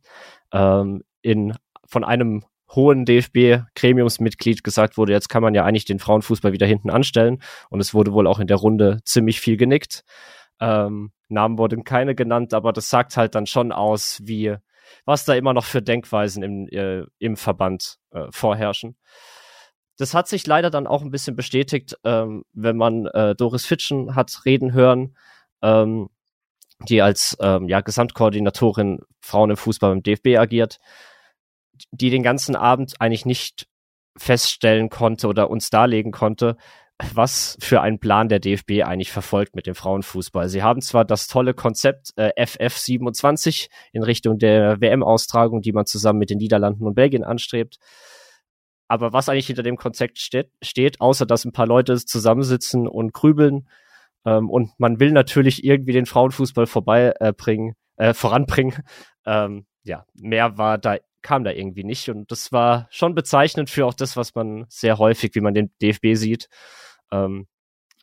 ähm, 0.53 1.03
in 1.21 1.55
von 1.87 2.03
einem 2.03 2.45
hohen 2.73 3.05
DFB-Gremiumsmitglied 3.05 4.63
gesagt 4.63 4.97
wurde, 4.97 5.13
jetzt 5.13 5.29
kann 5.29 5.43
man 5.43 5.53
ja 5.53 5.63
eigentlich 5.63 5.85
den 5.85 5.99
Frauenfußball 5.99 6.51
wieder 6.51 6.65
hinten 6.65 6.89
anstellen. 6.89 7.41
Und 7.69 7.79
es 7.79 7.93
wurde 7.93 8.13
wohl 8.13 8.27
auch 8.27 8.39
in 8.39 8.47
der 8.47 8.57
Runde 8.57 8.99
ziemlich 9.05 9.39
viel 9.39 9.57
genickt. 9.57 10.03
Ähm, 10.59 11.11
Namen 11.27 11.57
wurden 11.57 11.83
keine 11.83 12.15
genannt, 12.15 12.53
aber 12.53 12.73
das 12.73 12.89
sagt 12.89 13.17
halt 13.17 13.35
dann 13.35 13.45
schon 13.45 13.71
aus, 13.71 14.19
wie 14.23 14.55
was 15.05 15.25
da 15.25 15.33
immer 15.33 15.53
noch 15.53 15.65
für 15.65 15.81
Denkweisen 15.81 16.43
im, 16.43 16.67
äh, 16.69 17.03
im 17.19 17.37
Verband 17.37 17.97
äh, 18.11 18.27
vorherrschen. 18.29 18.97
Das 19.97 20.13
hat 20.13 20.27
sich 20.27 20.45
leider 20.45 20.69
dann 20.69 20.87
auch 20.87 21.01
ein 21.01 21.11
bisschen 21.11 21.35
bestätigt, 21.35 21.97
ähm, 22.03 22.43
wenn 22.53 22.77
man 22.77 23.07
äh, 23.07 23.35
Doris 23.35 23.65
Fitschen 23.65 24.15
hat 24.15 24.45
reden 24.45 24.73
hören, 24.73 25.15
ähm, 25.61 26.09
die 26.89 27.01
als 27.01 27.37
ähm, 27.39 27.69
ja, 27.69 27.81
Gesamtkoordinatorin 27.81 28.99
Frauen 29.21 29.51
im 29.51 29.57
Fußball 29.57 29.91
beim 29.91 30.03
DFB 30.03 30.37
agiert 30.37 30.79
die 31.91 32.09
den 32.09 32.23
ganzen 32.23 32.55
Abend 32.55 32.95
eigentlich 32.99 33.25
nicht 33.25 33.67
feststellen 34.17 34.89
konnte 34.89 35.27
oder 35.27 35.49
uns 35.49 35.69
darlegen 35.69 36.11
konnte, 36.11 36.57
was 37.13 37.57
für 37.59 37.81
einen 37.81 37.99
Plan 37.99 38.29
der 38.29 38.39
DFB 38.39 38.83
eigentlich 38.83 39.11
verfolgt 39.11 39.55
mit 39.55 39.67
dem 39.67 39.75
Frauenfußball. 39.75 40.47
Sie 40.47 40.63
haben 40.63 40.81
zwar 40.81 41.03
das 41.03 41.27
tolle 41.27 41.53
Konzept 41.53 42.13
äh, 42.15 42.31
FF27 42.41 43.67
in 43.91 44.03
Richtung 44.03 44.37
der 44.37 44.79
WM-Austragung, 44.79 45.61
die 45.61 45.73
man 45.73 45.85
zusammen 45.85 46.19
mit 46.19 46.29
den 46.29 46.37
Niederlanden 46.37 46.85
und 46.85 46.95
Belgien 46.95 47.25
anstrebt, 47.25 47.77
aber 48.87 49.13
was 49.13 49.29
eigentlich 49.29 49.47
hinter 49.47 49.63
dem 49.63 49.77
Konzept 49.77 50.19
steht, 50.19 50.51
steht 50.61 51.01
außer 51.01 51.25
dass 51.25 51.43
ein 51.43 51.51
paar 51.51 51.67
Leute 51.67 51.97
zusammensitzen 51.97 52.87
und 52.87 53.13
grübeln 53.13 53.67
ähm, 54.25 54.49
und 54.49 54.71
man 54.77 54.99
will 54.99 55.11
natürlich 55.11 55.63
irgendwie 55.63 55.93
den 55.93 56.05
Frauenfußball 56.05 56.67
vorbeibringen, 56.67 57.75
äh, 57.97 58.09
äh, 58.09 58.13
voranbringen. 58.13 58.83
Ähm, 59.25 59.65
ja, 59.83 60.05
mehr 60.13 60.57
war 60.57 60.77
da 60.77 60.97
kam 61.25 61.43
da 61.43 61.51
irgendwie 61.51 61.83
nicht. 61.83 62.07
Und 62.09 62.31
das 62.31 62.51
war 62.51 62.87
schon 62.91 63.15
bezeichnend 63.15 63.69
für 63.69 63.87
auch 63.87 63.95
das, 63.95 64.15
was 64.15 64.35
man 64.35 64.65
sehr 64.69 64.99
häufig, 64.99 65.33
wie 65.33 65.41
man 65.41 65.55
den 65.55 65.71
DFB 65.81 66.13
sieht. 66.13 66.49
Ähm, 67.11 67.47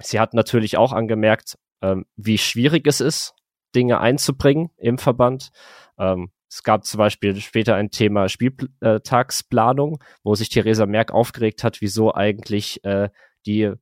sie 0.00 0.19
hat 0.19 0.35
natürlich 0.35 0.76
auch 0.76 0.93
angemerkt, 0.93 1.57
ähm, 1.83 2.05
wie 2.17 2.37
schwierig 2.37 2.85
es 2.87 3.00
ist, 3.00 3.35
Dinge 3.76 4.00
einzubringen 4.00 4.71
im 4.76 4.99
Verband. 4.99 5.50
Ähm, 5.99 6.33
es 6.50 6.64
gab 6.64 6.85
zum 6.85 6.99
Beispiel 6.99 7.37
später 7.37 7.76
ein 7.76 7.91
Thema 7.91 8.29
Spieltagsplanung, 8.29 10.02
wo 10.25 10.35
sich 10.35 10.49
Theresa 10.49 10.85
Merck 10.85 11.12
aufgeregt 11.12 11.62
hat, 11.62 11.81
wieso 11.81 12.12
eigentlich 12.14 12.85
äh, 12.85 13.09
die 13.47 13.73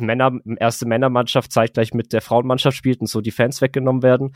Männer, 0.00 0.32
erste 0.58 0.86
Männermannschaft 0.86 1.52
zeitgleich 1.52 1.94
mit 1.94 2.12
der 2.12 2.22
Frauenmannschaft 2.22 2.76
spielt 2.76 3.00
und 3.00 3.08
so 3.08 3.20
die 3.20 3.30
Fans 3.30 3.60
weggenommen 3.60 4.02
werden. 4.02 4.32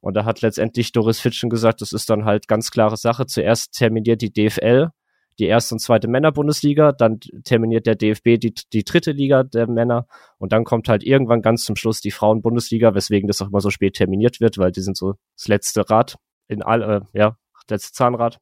Und 0.00 0.14
da 0.14 0.24
hat 0.24 0.40
letztendlich 0.42 0.92
Doris 0.92 1.20
Fitschen 1.20 1.50
gesagt, 1.50 1.80
das 1.80 1.92
ist 1.92 2.10
dann 2.10 2.24
halt 2.24 2.48
ganz 2.48 2.70
klare 2.70 2.96
Sache. 2.96 3.26
Zuerst 3.26 3.72
terminiert 3.72 4.22
die 4.22 4.32
DFL 4.32 4.90
die 5.38 5.46
erste 5.46 5.74
und 5.74 5.78
zweite 5.78 6.08
Männerbundesliga, 6.08 6.92
dann 6.92 7.20
terminiert 7.44 7.86
der 7.86 7.94
DFB 7.94 8.38
die, 8.38 8.54
die 8.72 8.84
dritte 8.84 9.12
Liga 9.12 9.42
der 9.44 9.66
Männer 9.66 10.06
und 10.38 10.52
dann 10.52 10.64
kommt 10.64 10.88
halt 10.88 11.04
irgendwann 11.04 11.42
ganz 11.42 11.64
zum 11.64 11.76
Schluss 11.76 12.00
die 12.00 12.10
Frauenbundesliga, 12.10 12.94
weswegen 12.94 13.28
das 13.28 13.40
auch 13.40 13.48
immer 13.48 13.60
so 13.60 13.70
spät 13.70 13.94
terminiert 13.94 14.40
wird, 14.40 14.58
weil 14.58 14.72
die 14.72 14.82
sind 14.82 14.96
so 14.96 15.14
das 15.36 15.48
letzte 15.48 15.88
Rad 15.88 16.16
in 16.48 16.62
all, 16.62 16.82
äh, 16.82 17.00
ja, 17.12 17.36
letzte 17.68 17.92
Zahnrad. 17.92 18.38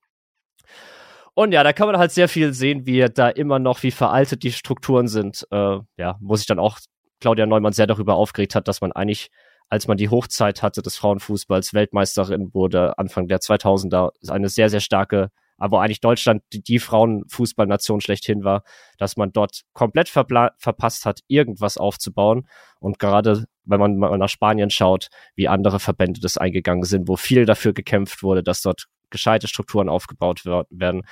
Und 1.35 1.53
ja, 1.53 1.63
da 1.63 1.73
kann 1.73 1.87
man 1.87 1.99
halt 1.99 2.13
sehr 2.13 2.29
viel 2.29 2.53
sehen, 2.53 2.87
wie 2.87 3.07
da 3.13 3.29
immer 3.29 3.59
noch, 3.59 3.83
wie 3.83 3.91
veraltet 3.91 4.43
die 4.43 4.53
Strukturen 4.53 5.09
sind. 5.09 5.47
Äh, 5.51 5.79
ja, 5.97 6.19
wo 6.21 6.37
sich 6.37 6.47
dann 6.47 6.59
auch 6.59 6.79
Claudia 7.21 7.47
Neumann 7.47 7.73
sehr 7.73 7.87
darüber 7.87 8.15
aufgeregt 8.15 8.55
hat, 8.55 8.69
dass 8.69 8.81
man 8.81 8.93
eigentlich, 8.93 9.31
als 9.69 9.87
man 9.87 9.97
die 9.97 10.09
Hochzeit 10.09 10.63
hatte 10.63 10.83
des 10.83 10.97
Frauenfußballs, 10.97 11.75
Weltmeisterin 11.75 12.53
wurde, 12.53 12.99
Anfang 12.99 13.29
der 13.29 13.39
2000er, 13.39 14.11
eine 14.29 14.49
sehr, 14.49 14.71
sehr 14.71 14.81
starke 14.81 15.31
aber 15.61 15.83
eigentlich 15.83 16.01
Deutschland 16.01 16.43
die, 16.53 16.63
die 16.63 16.79
Frauenfußballnation 16.79 18.01
schlechthin 18.01 18.43
war, 18.43 18.65
dass 18.99 19.17
man 19.17 19.31
dort 19.31 19.61
komplett 19.75 20.09
verpasst 20.09 21.05
hat, 21.05 21.21
irgendwas 21.29 21.77
aufzubauen. 21.77 22.49
Und 22.81 22.99
gerade 22.99 23.45
wenn 23.65 23.79
man 23.79 23.97
mal 23.97 24.17
nach 24.17 24.31
Spanien 24.31 24.71
schaut, 24.71 25.09
wie 25.37 25.49
andere 25.49 25.79
Verbände 25.79 26.21
das 26.21 26.39
eingegangen 26.39 26.85
sind, 26.85 27.09
wo 27.09 27.17
viel 27.17 27.45
dafür 27.45 27.75
gekämpft 27.75 28.23
wurde, 28.23 28.43
dass 28.43 28.63
dort 28.63 28.87
gescheite 29.11 29.49
Strukturen 29.49 29.89
aufgebaut 29.89 30.45
werden, 30.45 31.03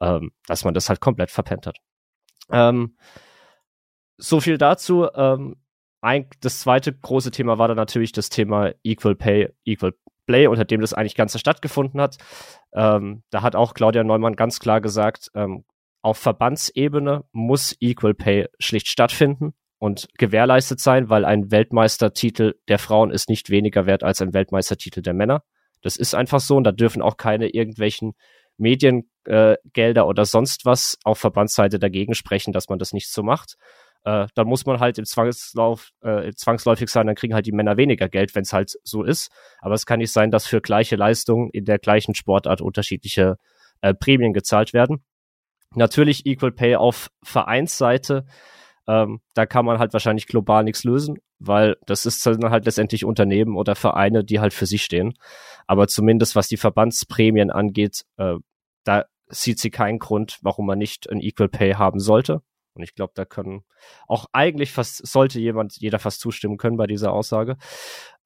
ähm, 0.00 0.32
dass 0.46 0.64
man 0.64 0.74
das 0.74 0.88
halt 0.88 1.00
komplett 1.00 1.30
verpennt 1.30 1.66
hat. 1.66 1.78
Ähm, 2.50 2.96
so 4.18 4.40
viel 4.40 4.58
dazu. 4.58 5.08
Ähm, 5.14 5.56
ein, 6.00 6.28
das 6.40 6.60
zweite 6.60 6.92
große 6.92 7.30
Thema 7.30 7.58
war 7.58 7.68
dann 7.68 7.76
natürlich 7.76 8.12
das 8.12 8.28
Thema 8.28 8.72
Equal 8.82 9.16
Pay, 9.16 9.48
Equal 9.64 9.94
Play, 10.26 10.46
unter 10.46 10.64
dem 10.64 10.80
das 10.80 10.92
eigentlich 10.92 11.14
Ganze 11.14 11.38
stattgefunden 11.38 12.00
hat. 12.00 12.18
Ähm, 12.72 13.22
da 13.30 13.42
hat 13.42 13.56
auch 13.56 13.74
Claudia 13.74 14.04
Neumann 14.04 14.36
ganz 14.36 14.60
klar 14.60 14.80
gesagt, 14.80 15.30
ähm, 15.34 15.64
auf 16.02 16.18
Verbandsebene 16.18 17.24
muss 17.32 17.76
Equal 17.80 18.14
Pay 18.14 18.48
schlicht 18.58 18.88
stattfinden 18.88 19.54
und 19.78 20.08
gewährleistet 20.18 20.80
sein, 20.80 21.10
weil 21.10 21.24
ein 21.24 21.50
Weltmeistertitel 21.50 22.54
der 22.68 22.78
Frauen 22.78 23.10
ist 23.10 23.28
nicht 23.28 23.50
weniger 23.50 23.86
wert 23.86 24.02
als 24.02 24.22
ein 24.22 24.32
Weltmeistertitel 24.32 25.02
der 25.02 25.14
Männer. 25.14 25.42
Das 25.86 25.96
ist 25.96 26.14
einfach 26.14 26.40
so 26.40 26.56
und 26.56 26.64
da 26.64 26.72
dürfen 26.72 27.00
auch 27.00 27.16
keine 27.16 27.48
irgendwelchen 27.48 28.12
Mediengelder 28.58 30.02
äh, 30.02 30.04
oder 30.04 30.24
sonst 30.24 30.64
was 30.64 30.98
auf 31.04 31.18
Verbandsseite 31.18 31.78
dagegen 31.78 32.14
sprechen, 32.14 32.52
dass 32.52 32.68
man 32.68 32.78
das 32.78 32.92
nicht 32.92 33.10
so 33.10 33.22
macht 33.22 33.56
äh, 34.06 34.28
dann 34.36 34.46
muss 34.46 34.64
man 34.66 34.78
halt 34.78 34.98
im 34.98 35.04
Zwangslauf, 35.04 35.90
äh, 36.00 36.32
zwangsläufig 36.32 36.88
sein, 36.88 37.08
dann 37.08 37.16
kriegen 37.16 37.34
halt 37.34 37.44
die 37.44 37.52
Männer 37.52 37.76
weniger 37.76 38.08
Geld, 38.08 38.36
wenn 38.36 38.42
es 38.42 38.52
halt 38.52 38.78
so 38.84 39.02
ist. 39.02 39.32
Aber 39.58 39.74
es 39.74 39.84
kann 39.84 39.98
nicht 39.98 40.12
sein, 40.12 40.30
dass 40.30 40.46
für 40.46 40.60
gleiche 40.60 40.94
Leistungen 40.94 41.50
in 41.50 41.64
der 41.64 41.80
gleichen 41.80 42.14
Sportart 42.14 42.60
unterschiedliche 42.60 43.36
äh, 43.80 43.94
Prämien 43.94 44.32
gezahlt 44.32 44.72
werden. 44.72 45.04
Natürlich 45.74 46.24
Equal 46.24 46.52
Pay 46.52 46.76
auf 46.76 47.08
Vereinsseite. 47.24 48.26
Ähm, 48.86 49.20
da 49.34 49.44
kann 49.44 49.64
man 49.64 49.80
halt 49.80 49.92
wahrscheinlich 49.92 50.28
global 50.28 50.62
nichts 50.62 50.84
lösen, 50.84 51.18
weil 51.38 51.76
das 51.86 52.06
ist 52.06 52.24
dann 52.26 52.50
halt 52.50 52.64
letztendlich 52.64 53.04
Unternehmen 53.04 53.56
oder 53.56 53.74
Vereine, 53.74 54.24
die 54.24 54.40
halt 54.40 54.54
für 54.54 54.66
sich 54.66 54.82
stehen. 54.82 55.14
Aber 55.66 55.88
zumindest 55.88 56.36
was 56.36 56.48
die 56.48 56.56
Verbandsprämien 56.56 57.50
angeht, 57.50 58.04
äh, 58.16 58.36
da 58.84 59.04
sieht 59.28 59.58
sie 59.58 59.70
keinen 59.70 59.98
Grund, 59.98 60.38
warum 60.42 60.66
man 60.66 60.78
nicht 60.78 61.10
ein 61.10 61.20
Equal 61.20 61.48
Pay 61.48 61.74
haben 61.74 62.00
sollte. 62.00 62.42
Und 62.76 62.82
ich 62.82 62.94
glaube, 62.94 63.12
da 63.14 63.24
können 63.24 63.64
auch 64.06 64.26
eigentlich 64.32 64.70
fast, 64.70 65.06
sollte 65.06 65.40
jemand, 65.40 65.78
jeder 65.78 65.98
fast 65.98 66.20
zustimmen 66.20 66.58
können 66.58 66.76
bei 66.76 66.86
dieser 66.86 67.10
Aussage. 67.10 67.56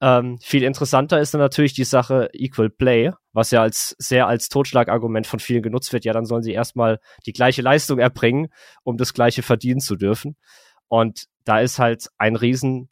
Ähm, 0.01 0.39
viel 0.41 0.63
interessanter 0.63 1.21
ist 1.21 1.33
dann 1.33 1.39
natürlich 1.39 1.73
die 1.73 1.85
Sache 1.85 2.29
Equal 2.33 2.69
Play, 2.69 3.11
was 3.31 3.51
ja 3.51 3.61
als 3.61 3.95
sehr 3.97 4.27
als 4.27 4.49
Totschlagargument 4.49 5.25
von 5.25 5.39
vielen 5.39 5.63
genutzt 5.63 5.93
wird. 5.93 6.03
Ja, 6.03 6.11
dann 6.11 6.25
sollen 6.25 6.43
sie 6.43 6.51
erstmal 6.51 6.99
die 7.25 7.33
gleiche 7.33 7.61
Leistung 7.61 7.99
erbringen, 7.99 8.49
um 8.83 8.97
das 8.97 9.13
gleiche 9.13 9.41
verdienen 9.41 9.79
zu 9.79 9.95
dürfen. 9.95 10.35
Und 10.89 11.27
da 11.45 11.61
ist 11.61 11.79
halt 11.79 12.09
ein 12.17 12.35
riesen 12.35 12.89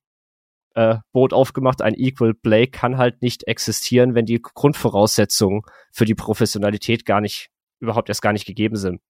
äh, 0.76 0.98
Boot 1.12 1.34
aufgemacht. 1.34 1.82
Ein 1.82 1.96
Equal 1.96 2.34
Play 2.34 2.68
kann 2.68 2.98
halt 2.98 3.22
nicht 3.22 3.48
existieren, 3.48 4.16
wenn 4.16 4.26
die 4.26 4.42
Grundvoraussetzungen 4.42 5.62
für 5.92 6.06
die 6.06 6.16
Professionalität 6.16 7.06
gar 7.06 7.22
nicht, 7.22 7.50
überhaupt 7.80 8.10
erst 8.10 8.22
gar 8.22 8.34
nicht 8.34 8.46
gegeben 8.46 8.76
sind. 8.76 9.02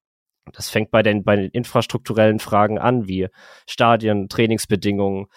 Das 0.54 0.70
fängt 0.70 0.92
bei 0.92 1.04
den, 1.04 1.24
bei 1.24 1.36
den 1.36 1.52
infrastrukturellen 1.52 2.40
Fragen 2.40 2.80
an, 2.80 3.08
wie 3.08 3.28
Stadien, 3.68 4.30
Trainingsbedingungen, 4.30 5.28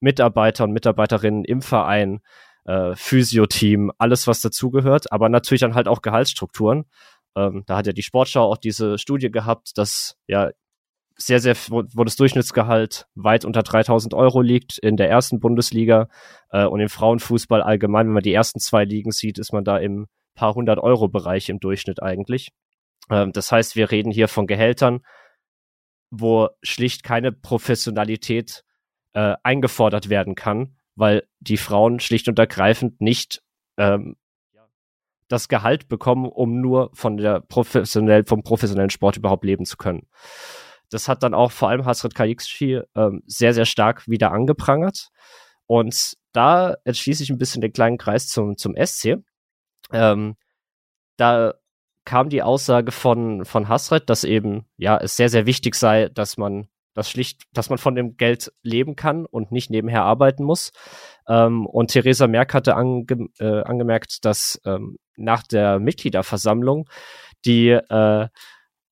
Mitarbeiter 0.00 0.64
und 0.64 0.72
Mitarbeiterinnen 0.72 1.44
im 1.44 1.62
Verein, 1.62 2.20
äh, 2.64 2.94
Physioteam, 2.94 3.90
alles, 3.98 4.26
was 4.26 4.40
dazugehört, 4.40 5.12
aber 5.12 5.28
natürlich 5.28 5.60
dann 5.60 5.74
halt 5.74 5.88
auch 5.88 6.02
Gehaltsstrukturen. 6.02 6.84
Ähm, 7.36 7.64
da 7.66 7.78
hat 7.78 7.86
ja 7.86 7.92
die 7.92 8.02
Sportschau 8.02 8.44
auch 8.44 8.56
diese 8.56 8.98
Studie 8.98 9.30
gehabt, 9.30 9.76
dass 9.76 10.16
ja 10.26 10.50
sehr, 11.20 11.40
sehr, 11.40 11.54
wo, 11.68 11.82
das 11.82 12.16
Durchschnittsgehalt 12.16 13.06
weit 13.14 13.44
unter 13.44 13.62
3000 13.62 14.14
Euro 14.14 14.40
liegt 14.40 14.78
in 14.78 14.96
der 14.96 15.10
ersten 15.10 15.40
Bundesliga 15.40 16.08
äh, 16.50 16.64
und 16.64 16.80
im 16.80 16.88
Frauenfußball 16.88 17.62
allgemein, 17.62 18.06
wenn 18.06 18.14
man 18.14 18.22
die 18.22 18.32
ersten 18.32 18.60
zwei 18.60 18.84
Ligen 18.84 19.10
sieht, 19.10 19.38
ist 19.38 19.52
man 19.52 19.64
da 19.64 19.78
im 19.78 20.06
paar 20.34 20.54
hundert 20.54 20.78
Euro 20.78 21.08
Bereich 21.08 21.48
im 21.48 21.60
Durchschnitt 21.60 22.02
eigentlich. 22.02 22.50
Ähm, 23.10 23.32
das 23.32 23.52
heißt, 23.52 23.76
wir 23.76 23.90
reden 23.90 24.10
hier 24.10 24.28
von 24.28 24.46
Gehältern, 24.46 25.00
wo 26.10 26.48
schlicht 26.62 27.02
keine 27.02 27.32
Professionalität 27.32 28.64
äh, 29.12 29.36
eingefordert 29.42 30.08
werden 30.08 30.34
kann, 30.34 30.76
weil 30.94 31.24
die 31.40 31.56
Frauen 31.56 32.00
schlicht 32.00 32.28
und 32.28 32.38
ergreifend 32.38 33.00
nicht 33.00 33.42
ähm, 33.76 34.16
das 35.28 35.48
Gehalt 35.48 35.88
bekommen, 35.88 36.26
um 36.26 36.60
nur 36.60 36.90
von 36.92 37.16
der 37.16 37.40
professionell, 37.40 38.24
vom 38.24 38.42
professionellen 38.42 38.90
Sport 38.90 39.16
überhaupt 39.16 39.44
leben 39.44 39.64
zu 39.64 39.76
können. 39.76 40.08
Das 40.90 41.08
hat 41.08 41.22
dann 41.22 41.34
auch 41.34 41.52
vor 41.52 41.68
allem 41.68 41.84
Hasret 41.84 42.14
Kayikshi 42.14 42.80
ähm, 42.94 43.22
sehr, 43.26 43.54
sehr 43.54 43.66
stark 43.66 44.06
wieder 44.08 44.32
angeprangert. 44.32 45.08
Und 45.66 46.14
da 46.32 46.76
entschließe 46.84 47.22
ich 47.22 47.30
ein 47.30 47.38
bisschen 47.38 47.60
den 47.60 47.72
kleinen 47.72 47.98
Kreis 47.98 48.28
zum, 48.28 48.56
zum 48.56 48.74
SC. 48.76 49.18
Ähm, 49.92 50.36
da 51.16 51.54
kam 52.04 52.28
die 52.28 52.42
Aussage 52.42 52.92
von, 52.92 53.44
von 53.44 53.68
Hasret, 53.68 54.10
dass 54.10 54.24
eben, 54.24 54.66
ja, 54.76 54.96
es 54.96 55.16
sehr, 55.16 55.28
sehr 55.28 55.46
wichtig 55.46 55.74
sei, 55.74 56.08
dass 56.08 56.36
man 56.36 56.68
das 56.94 57.08
schlicht, 57.08 57.44
dass 57.52 57.70
man 57.70 57.78
von 57.78 57.94
dem 57.94 58.16
Geld 58.16 58.52
leben 58.62 58.96
kann 58.96 59.26
und 59.26 59.52
nicht 59.52 59.70
nebenher 59.70 60.02
arbeiten 60.02 60.44
muss. 60.44 60.72
Ähm, 61.28 61.66
und 61.66 61.92
Theresa 61.92 62.26
Merck 62.26 62.52
hatte 62.52 62.74
ange, 62.74 63.04
äh, 63.38 63.62
angemerkt, 63.62 64.24
dass 64.24 64.60
ähm, 64.64 64.96
nach 65.16 65.42
der 65.44 65.78
Mitgliederversammlung 65.78 66.88
die 67.44 67.68
äh, 67.68 68.28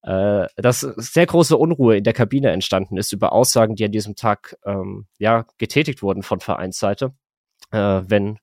äh, 0.03 0.47
dass 0.57 0.81
sehr 0.81 1.27
große 1.27 1.57
Unruhe 1.57 1.97
in 1.97 2.05
der 2.05 2.13
Kabine 2.13 2.51
entstanden 2.51 2.97
ist 2.97 3.13
über 3.13 3.33
Aussagen, 3.33 3.75
die 3.75 3.85
an 3.85 3.93
diesem 3.93 4.15
Tag 4.17 4.57
ähm, 4.65 5.07
ja 5.19 5.45
getätigt 5.59 6.03
wurden 6.03 6.23
von 6.23 6.41
Vereinsseite. 6.41 7.13
Äh, 7.71 8.03
wenn 8.07 8.39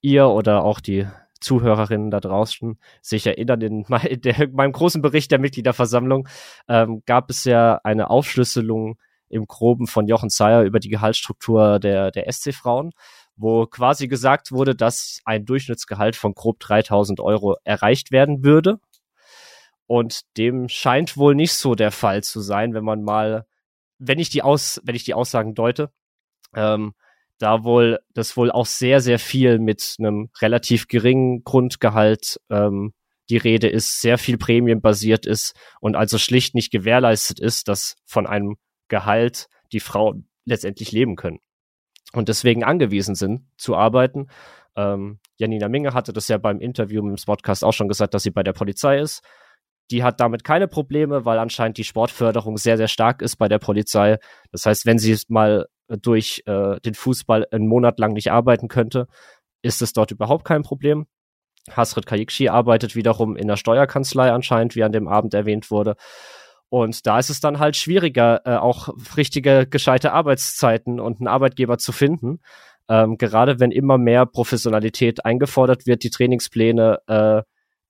ihr 0.00 0.28
oder 0.28 0.64
auch 0.64 0.80
die 0.80 1.06
Zuhörerinnen 1.40 2.10
da 2.10 2.20
draußen 2.20 2.78
sich 3.00 3.26
erinnern, 3.26 3.60
in, 3.60 3.84
der, 4.22 4.48
meinem 4.52 4.72
großen 4.72 5.02
Bericht 5.02 5.30
der 5.30 5.38
Mitgliederversammlung 5.38 6.28
ähm, 6.68 7.02
gab 7.06 7.30
es 7.30 7.44
ja 7.44 7.80
eine 7.82 8.10
Aufschlüsselung 8.10 8.98
im 9.28 9.46
Groben 9.46 9.86
von 9.86 10.06
Jochen 10.06 10.30
Zeyer 10.30 10.62
über 10.62 10.78
die 10.78 10.90
Gehaltsstruktur 10.90 11.80
der, 11.80 12.10
der 12.10 12.30
SC-Frauen, 12.30 12.92
wo 13.34 13.66
quasi 13.66 14.06
gesagt 14.06 14.52
wurde, 14.52 14.74
dass 14.74 15.20
ein 15.24 15.46
Durchschnittsgehalt 15.46 16.16
von 16.16 16.34
grob 16.34 16.60
3000 16.60 17.18
Euro 17.20 17.56
erreicht 17.64 18.12
werden 18.12 18.44
würde. 18.44 18.78
Und 19.92 20.38
dem 20.38 20.70
scheint 20.70 21.18
wohl 21.18 21.34
nicht 21.34 21.52
so 21.52 21.74
der 21.74 21.90
Fall 21.90 22.22
zu 22.22 22.40
sein, 22.40 22.72
wenn 22.72 22.82
man 22.82 23.02
mal, 23.02 23.44
wenn 23.98 24.18
ich 24.18 24.30
die 24.30 24.40
Aus, 24.40 24.80
wenn 24.84 24.94
ich 24.94 25.04
die 25.04 25.12
Aussagen 25.12 25.54
deute, 25.54 25.92
ähm, 26.56 26.94
da 27.36 27.62
wohl 27.62 28.00
das 28.14 28.34
wohl 28.38 28.50
auch 28.50 28.64
sehr, 28.64 29.02
sehr 29.02 29.18
viel 29.18 29.58
mit 29.58 29.96
einem 29.98 30.30
relativ 30.40 30.88
geringen 30.88 31.44
Grundgehalt 31.44 32.40
ähm, 32.48 32.94
die 33.28 33.36
Rede 33.36 33.68
ist, 33.68 34.00
sehr 34.00 34.16
viel 34.16 34.38
prämienbasiert 34.38 35.26
ist 35.26 35.54
und 35.78 35.94
also 35.94 36.16
schlicht 36.16 36.54
nicht 36.54 36.72
gewährleistet 36.72 37.38
ist, 37.38 37.68
dass 37.68 37.96
von 38.06 38.26
einem 38.26 38.56
Gehalt 38.88 39.50
die 39.72 39.80
Frauen 39.80 40.26
letztendlich 40.46 40.92
leben 40.92 41.16
können 41.16 41.40
und 42.14 42.30
deswegen 42.30 42.64
angewiesen 42.64 43.14
sind 43.14 43.42
zu 43.58 43.76
arbeiten. 43.76 44.28
Ähm, 44.74 45.18
Janina 45.36 45.68
Minge 45.68 45.92
hatte 45.92 46.14
das 46.14 46.28
ja 46.28 46.38
beim 46.38 46.60
Interview 46.60 47.06
im 47.06 47.14
Podcast 47.26 47.62
auch 47.62 47.74
schon 47.74 47.88
gesagt, 47.88 48.14
dass 48.14 48.22
sie 48.22 48.30
bei 48.30 48.42
der 48.42 48.54
Polizei 48.54 48.98
ist. 48.98 49.22
Die 49.92 50.02
hat 50.02 50.20
damit 50.20 50.42
keine 50.42 50.68
Probleme, 50.68 51.24
weil 51.26 51.38
anscheinend 51.38 51.76
die 51.76 51.84
Sportförderung 51.84 52.56
sehr, 52.56 52.78
sehr 52.78 52.88
stark 52.88 53.20
ist 53.22 53.36
bei 53.36 53.48
der 53.48 53.58
Polizei. 53.58 54.18
Das 54.50 54.66
heißt, 54.66 54.86
wenn 54.86 54.98
sie 54.98 55.16
mal 55.28 55.66
durch 55.88 56.42
äh, 56.46 56.80
den 56.80 56.94
Fußball 56.94 57.46
einen 57.50 57.68
Monat 57.68 57.98
lang 57.98 58.14
nicht 58.14 58.32
arbeiten 58.32 58.68
könnte, 58.68 59.06
ist 59.60 59.82
es 59.82 59.92
dort 59.92 60.10
überhaupt 60.10 60.46
kein 60.46 60.62
Problem. 60.62 61.06
Hasret 61.70 62.06
Kayikshi 62.06 62.48
arbeitet 62.48 62.96
wiederum 62.96 63.36
in 63.36 63.46
der 63.46 63.56
Steuerkanzlei 63.56 64.32
anscheinend, 64.32 64.74
wie 64.74 64.82
an 64.82 64.92
dem 64.92 65.06
Abend 65.06 65.34
erwähnt 65.34 65.70
wurde. 65.70 65.94
Und 66.70 67.06
da 67.06 67.18
ist 67.18 67.28
es 67.28 67.40
dann 67.40 67.58
halt 67.58 67.76
schwieriger, 67.76 68.40
äh, 68.46 68.56
auch 68.56 68.88
richtige, 69.16 69.66
gescheite 69.66 70.12
Arbeitszeiten 70.12 71.00
und 71.00 71.20
einen 71.20 71.28
Arbeitgeber 71.28 71.76
zu 71.76 71.92
finden. 71.92 72.40
Ähm, 72.88 73.18
gerade 73.18 73.60
wenn 73.60 73.70
immer 73.70 73.98
mehr 73.98 74.24
Professionalität 74.24 75.24
eingefordert 75.26 75.86
wird, 75.86 76.02
die 76.02 76.10
Trainingspläne 76.10 76.98
äh, 77.06 77.42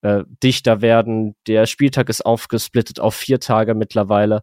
äh, 0.02 0.24
dichter 0.42 0.82
werden. 0.82 1.34
Der 1.46 1.66
Spieltag 1.66 2.08
ist 2.08 2.26
aufgesplittet 2.26 3.00
auf 3.00 3.14
vier 3.14 3.40
Tage 3.40 3.74
mittlerweile. 3.74 4.42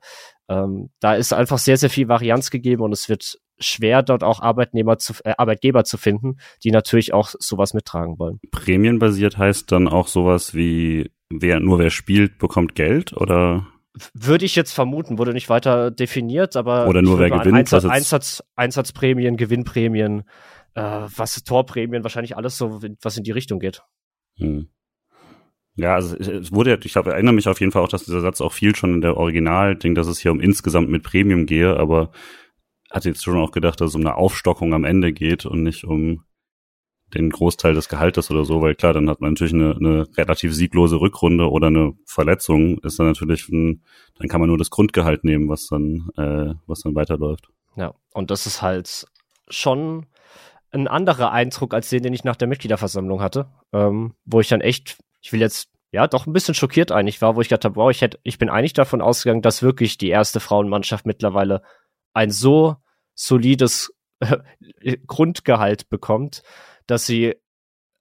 Ähm, 0.50 0.89
da 1.00 1.13
ist 1.13 1.32
einfach 1.32 1.60
sehr, 1.60 1.78
sehr 1.78 1.89
viel 1.89 2.08
Varianz 2.08 2.50
gegeben 2.50 2.82
und 2.82 2.92
es 2.92 3.08
wird 3.08 3.38
schwer, 3.60 4.01
dort 4.01 4.24
auch 4.24 4.39
Arbeitnehmer 4.42 4.98
zu, 4.98 5.13
äh, 5.24 5.34
Arbeitgeber 5.38 5.84
zu 5.84 5.98
finden, 5.98 6.38
die 6.63 6.72
natürlich 6.72 7.13
auch 7.13 7.30
sowas 7.38 7.74
mittragen 7.74 8.18
wollen. 8.18 8.39
Prämienbasiert 8.51 9.38
heißt 9.38 9.72
dann 9.72 9.88
auch 9.88 10.08
sowas 10.08 10.56
wie, 10.56 11.12
wer, 11.30 11.60
nur 11.60 11.78
wer 11.80 11.89
spielt, 11.89 12.39
bekommt 12.39 12.75
Geld 12.75 13.13
oder? 13.13 13.68
Würde 14.13 14.46
ich 14.46 14.56
jetzt 14.56 14.72
vermuten, 14.72 15.18
wurde 15.18 15.34
nicht 15.34 15.50
weiter 15.50 15.92
definiert, 15.92 16.56
aber. 16.56 16.88
Oder 16.88 17.01
nur 17.01 17.20
wer 17.20 17.30
gewinnt. 17.30 17.58
Einsatz, 17.58 17.86
Einsatz, 17.86 18.44
Einsatzprämien, 18.56 19.36
Gewinnprämien, 19.36 20.24
äh, 20.75 20.82
was 20.82 21.44
Torprämien, 21.44 22.04
wahrscheinlich 22.04 22.38
alles 22.38 22.58
so, 22.58 22.82
was 23.01 23.18
in 23.18 23.24
die 23.24 23.32
Richtung 23.32 23.60
geht. 23.60 23.82
Hm. 24.38 24.70
Ja, 25.80 25.96
also 25.96 26.16
es 26.18 26.52
wurde 26.52 26.78
ich 26.84 26.92
glaube, 26.92 27.12
erinnere 27.12 27.34
mich 27.34 27.48
auf 27.48 27.60
jeden 27.60 27.72
Fall 27.72 27.84
auch, 27.84 27.90
dass 27.90 28.06
dieser 28.06 28.22
Satz 28.22 28.42
auch 28.42 28.54
viel 28.54 28.76
schon 28.76 28.96
in 28.96 29.02
der 29.02 29.18
Original-Ding, 29.18 29.96
dass 29.96 30.08
es 30.08 30.20
hier 30.20 30.32
um 30.32 30.40
insgesamt 30.40 30.90
mit 30.90 31.04
Premium 31.04 31.46
gehe, 31.46 31.78
aber 31.78 32.12
hatte 32.92 33.10
jetzt 33.10 33.24
schon 33.24 33.38
auch 33.38 33.52
gedacht, 33.52 33.80
dass 33.80 33.90
es 33.90 33.96
um 33.96 34.02
eine 34.02 34.16
Aufstockung 34.16 34.74
am 34.74 34.84
Ende 34.84 35.14
geht 35.14 35.46
und 35.46 35.64
nicht 35.64 35.84
um 35.84 36.24
den 37.14 37.30
Großteil 37.30 37.74
des 37.74 37.90
Gehaltes 37.90 38.30
oder 38.30 38.46
so, 38.46 38.62
weil 38.62 38.76
klar, 38.76 38.94
dann 38.94 39.10
hat 39.10 39.22
man 39.22 39.32
natürlich 39.32 39.54
eine, 39.54 39.76
eine 39.76 40.08
relativ 40.18 40.54
sieglose 40.54 41.00
Rückrunde 41.00 41.50
oder 41.50 41.68
eine 41.68 41.94
Verletzung, 42.06 42.78
ist 42.80 43.00
dann 43.00 43.08
natürlich 43.08 43.50
ein, 43.50 43.84
dann 44.18 44.28
kann 44.28 44.40
man 44.40 44.50
nur 44.50 44.58
das 44.58 44.70
Grundgehalt 44.70 45.24
nehmen, 45.24 45.50
was 45.50 45.68
dann, 45.68 46.10
äh, 46.18 46.54
was 46.68 46.82
dann 46.82 46.96
weiterläuft. 46.96 47.50
Ja, 47.76 47.94
und 48.14 48.32
das 48.32 48.46
ist 48.46 48.62
halt 48.62 49.08
schon 49.50 50.06
ein 50.72 50.88
anderer 50.88 51.32
Eindruck 51.32 51.74
als 51.74 51.90
den, 51.90 52.04
den 52.04 52.14
ich 52.14 52.24
nach 52.24 52.36
der 52.36 52.48
Mitgliederversammlung 52.48 53.22
hatte, 53.22 53.48
ähm, 53.74 54.14
wo 54.26 54.40
ich 54.40 54.48
dann 54.48 54.62
echt, 54.62 55.00
ich 55.22 55.32
will 55.32 55.42
jetzt 55.42 55.70
ja 55.92 56.08
doch 56.08 56.28
ein 56.28 56.34
bisschen 56.34 56.54
schockiert 56.54 56.92
eigentlich 56.92 57.22
war, 57.22 57.36
wo 57.36 57.42
ich 57.42 57.50
gedacht 57.50 57.66
habe, 57.66 57.76
wow, 57.76 57.90
ich 57.90 58.02
hätte, 58.02 58.20
ich 58.24 58.38
bin 58.38 58.50
eigentlich 58.50 58.74
davon 58.74 59.02
ausgegangen, 59.02 59.42
dass 59.42 59.64
wirklich 59.64 59.98
die 59.98 60.10
erste 60.10 60.40
Frauenmannschaft 60.40 61.06
mittlerweile 61.06 61.62
ein 62.14 62.32
so 62.32 62.76
solides 63.16 63.94
äh, 64.20 64.98
Grundgehalt 65.08 65.90
bekommt, 65.90 66.44
dass 66.88 67.06
sie 67.06 67.36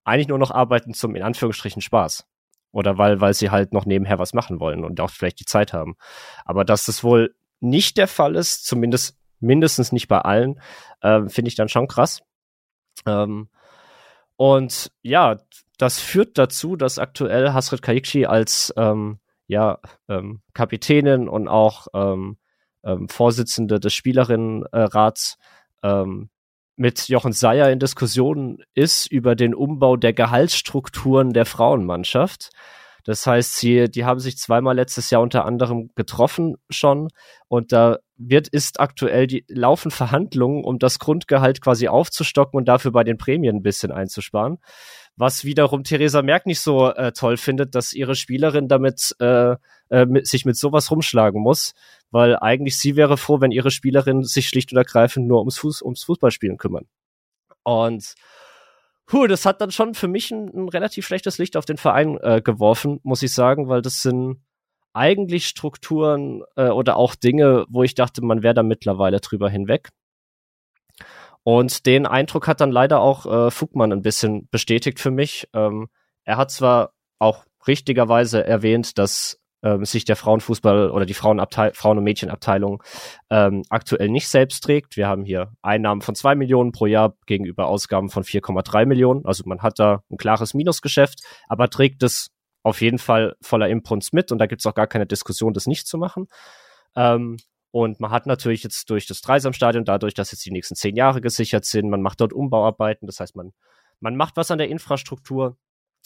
eigentlich 0.05 0.29
nur 0.29 0.39
noch 0.39 0.51
arbeiten 0.51 0.95
zum 0.95 1.15
in 1.15 1.23
Anführungsstrichen 1.23 1.83
Spaß. 1.83 2.27
Oder 2.71 2.99
weil, 2.99 3.21
weil 3.21 3.35
sie 3.35 3.51
halt 3.51 3.73
noch 3.73 3.87
nebenher 3.87 4.19
was 4.19 4.35
machen 4.35 4.61
wollen 4.61 4.85
und 4.85 5.01
auch 5.01 5.11
vielleicht 5.11 5.41
die 5.41 5.47
Zeit 5.47 5.73
haben. 5.73 5.97
Aber 6.45 6.65
dass 6.65 6.85
das 6.85 7.03
wohl 7.03 7.35
nicht 7.61 7.97
der 7.97 8.09
Fall 8.09 8.37
ist, 8.37 8.67
zumindest 8.67 9.17
mindestens 9.41 9.93
nicht 9.93 10.09
bei 10.09 10.21
allen, 10.21 10.61
äh, 11.01 11.29
finde 11.29 11.49
ich 11.49 11.55
dann 11.55 11.69
schon 11.69 11.89
krass. 11.89 12.23
Ähm, 13.07 13.49
und 14.37 14.93
ja, 15.03 15.39
das 15.79 16.01
führt 16.01 16.37
dazu, 16.37 16.77
dass 16.77 16.99
aktuell 16.99 17.53
Hasret 17.53 17.83
Kaikchi 17.83 18.27
als 18.27 18.75
ähm, 18.77 19.19
ja, 19.47 19.79
ähm, 20.09 20.43
Kapitänin 20.53 21.29
und 21.29 21.49
auch 21.49 21.87
ähm, 21.95 22.37
ähm, 22.85 23.09
Vorsitzende 23.09 23.81
des 23.81 23.95
Spielerinnenrats 23.95 25.39
ähm, 25.83 26.29
mit 26.77 27.09
Jochen 27.09 27.33
Seyer 27.33 27.71
in 27.71 27.79
Diskussionen 27.79 28.59
ist 28.75 29.07
über 29.07 29.35
den 29.35 29.55
Umbau 29.55 29.97
der 29.97 30.13
Gehaltsstrukturen 30.13 31.33
der 31.33 31.47
Frauenmannschaft. 31.47 32.51
Das 33.09 33.27
heißt, 33.27 33.57
sie, 33.57 33.91
die 33.91 34.05
haben 34.05 34.21
sich 34.21 34.37
zweimal 34.37 34.77
letztes 34.77 35.09
Jahr 35.09 35.23
unter 35.23 35.47
anderem 35.47 35.89
getroffen 35.95 36.57
schon 36.69 37.09
und 37.49 37.73
da 37.73 38.01
wird, 38.19 38.49
ist 38.49 38.81
aktuell 38.81 39.27
die, 39.27 39.47
laufen 39.49 39.91
Verhandlungen, 39.91 40.63
um 40.63 40.79
das 40.79 40.99
Grundgehalt 40.99 41.63
quasi 41.63 41.89
aufzustocken 41.89 42.59
und 42.59 42.69
dafür 42.69 42.93
bei 42.93 43.05
den 43.05 43.17
Prämien 43.17 43.57
ein 43.57 43.63
bisschen 43.63 43.93
einzusparen. 43.93 44.59
Was 45.17 45.47
wiederum 45.47 45.85
Theresa 45.85 46.21
Merck 46.21 46.45
nicht 46.45 46.61
so 46.61 46.91
äh, 46.91 47.13
toll 47.13 47.39
findet, 47.39 47.75
dass 47.75 47.95
ihre 47.95 48.15
Spielerin 48.15 48.69
damit 48.69 49.17
äh, 49.21 49.57
äh, 49.89 50.05
mit, 50.05 50.27
sich 50.27 50.45
mit 50.45 50.59
sowas 50.59 50.91
rumschlagen 50.91 51.41
muss, 51.41 51.73
weil 52.11 52.37
eigentlich 52.37 52.77
sie 52.77 52.95
wäre 52.95 53.17
froh, 53.17 53.41
wenn 53.41 53.53
ihre 53.53 53.71
Spielerin 53.71 54.23
sich 54.23 54.51
schlicht 54.51 54.71
und 54.73 54.77
ergreifend 54.77 55.27
nur 55.27 55.39
ums, 55.39 55.57
Fuß, 55.57 55.81
ums 55.81 56.05
Fußballspielen 56.05 56.59
kümmern. 56.59 56.87
Und 57.63 58.17
Puh, 59.09 59.27
das 59.27 59.47
hat 59.47 59.63
dann 59.63 59.71
schon 59.71 59.95
für 59.95 60.07
mich 60.07 60.31
ein, 60.31 60.49
ein 60.55 60.69
relativ 60.69 61.07
schlechtes 61.07 61.39
Licht 61.39 61.57
auf 61.57 61.65
den 61.65 61.79
Verein 61.79 62.19
äh, 62.19 62.43
geworfen, 62.43 63.01
muss 63.03 63.23
ich 63.23 63.33
sagen, 63.33 63.67
weil 63.69 63.81
das 63.81 64.03
sind 64.03 64.43
eigentlich 64.93 65.47
Strukturen 65.47 66.43
äh, 66.57 66.69
oder 66.69 66.97
auch 66.97 67.15
Dinge, 67.15 67.65
wo 67.71 67.83
ich 67.83 67.95
dachte, 67.95 68.23
man 68.23 68.43
wäre 68.43 68.53
da 68.53 68.63
mittlerweile 68.63 69.21
drüber 69.21 69.49
hinweg. 69.49 69.89
Und 71.43 71.87
den 71.87 72.07
Eindruck 72.07 72.47
hat 72.47 72.61
dann 72.61 72.71
leider 72.71 73.01
auch 73.01 73.25
äh, 73.25 73.51
Fugmann 73.51 73.93
ein 73.93 74.03
bisschen 74.03 74.47
bestätigt 74.51 75.01
für 75.01 75.11
mich. 75.11 75.49
Ähm, 75.55 75.89
er 76.25 76.37
hat 76.37 76.51
zwar 76.51 76.93
auch 77.19 77.47
richtigerweise 77.67 78.45
erwähnt, 78.47 78.99
dass 78.99 79.41
ähm, 79.63 79.85
sich 79.85 80.05
der 80.05 80.17
Frauenfußball 80.17 80.91
oder 80.91 81.07
die 81.07 81.15
Frauenabteil 81.15 81.73
Frauen- 81.75 81.99
und 81.99 82.05
Mädchenabteilung 82.05 82.83
ähm, 83.31 83.63
aktuell 83.71 84.09
nicht 84.09 84.29
selbst 84.29 84.63
trägt. 84.63 84.97
Wir 84.97 85.09
haben 85.09 85.25
hier 85.25 85.53
Einnahmen 85.63 86.01
von 86.01 86.15
zwei 86.15 86.35
Millionen 86.35 86.73
pro 86.73 86.87
Jahr 86.87 87.15
gegenüber 87.27 87.67
Ausgaben 87.67 88.09
von 88.09 88.23
4,3 88.23 88.87
Millionen. 88.87 89.25
Also 89.25 89.45
man 89.47 89.63
hat 89.63 89.79
da 89.79 90.03
ein 90.11 90.17
klares 90.17 90.55
Minusgeschäft, 90.55 91.21
aber 91.49 91.69
trägt 91.69 92.03
es 92.03 92.29
auf 92.63 92.81
jeden 92.81 92.99
Fall 92.99 93.37
voller 93.41 93.69
Impuls 93.69 94.13
mit 94.13 94.33
und 94.33 94.39
da 94.39 94.47
gibt 94.47 94.61
es 94.61 94.67
auch 94.67 94.75
gar 94.75 94.87
keine 94.87 95.07
Diskussion, 95.07 95.55
das 95.55 95.67
nicht 95.67 95.87
zu 95.87 95.99
machen. 95.99 96.27
Ähm, 96.97 97.39
und 97.71 98.01
man 98.01 98.11
hat 98.11 98.27
natürlich 98.27 98.63
jetzt 98.63 98.89
durch 98.91 99.07
das 99.07 99.21
Dreisamstadion, 99.21 99.85
dadurch, 99.85 100.15
dass 100.15 100.33
jetzt 100.33 100.45
die 100.45 100.51
nächsten 100.51 100.75
zehn 100.75 100.97
Jahre 100.97 101.21
gesichert 101.21 101.65
sind, 101.65 101.91
man 101.91 102.03
macht 102.03 102.21
dort 102.21 102.33
Umbauarbeiten, 102.33 103.07
das 103.07 103.21
heißt, 103.21 103.37
man, 103.37 103.53
man 104.01 104.17
macht 104.17 104.37
was 104.37 104.51
an 104.51 104.59
der 104.59 104.69
Infrastruktur, 104.69 105.57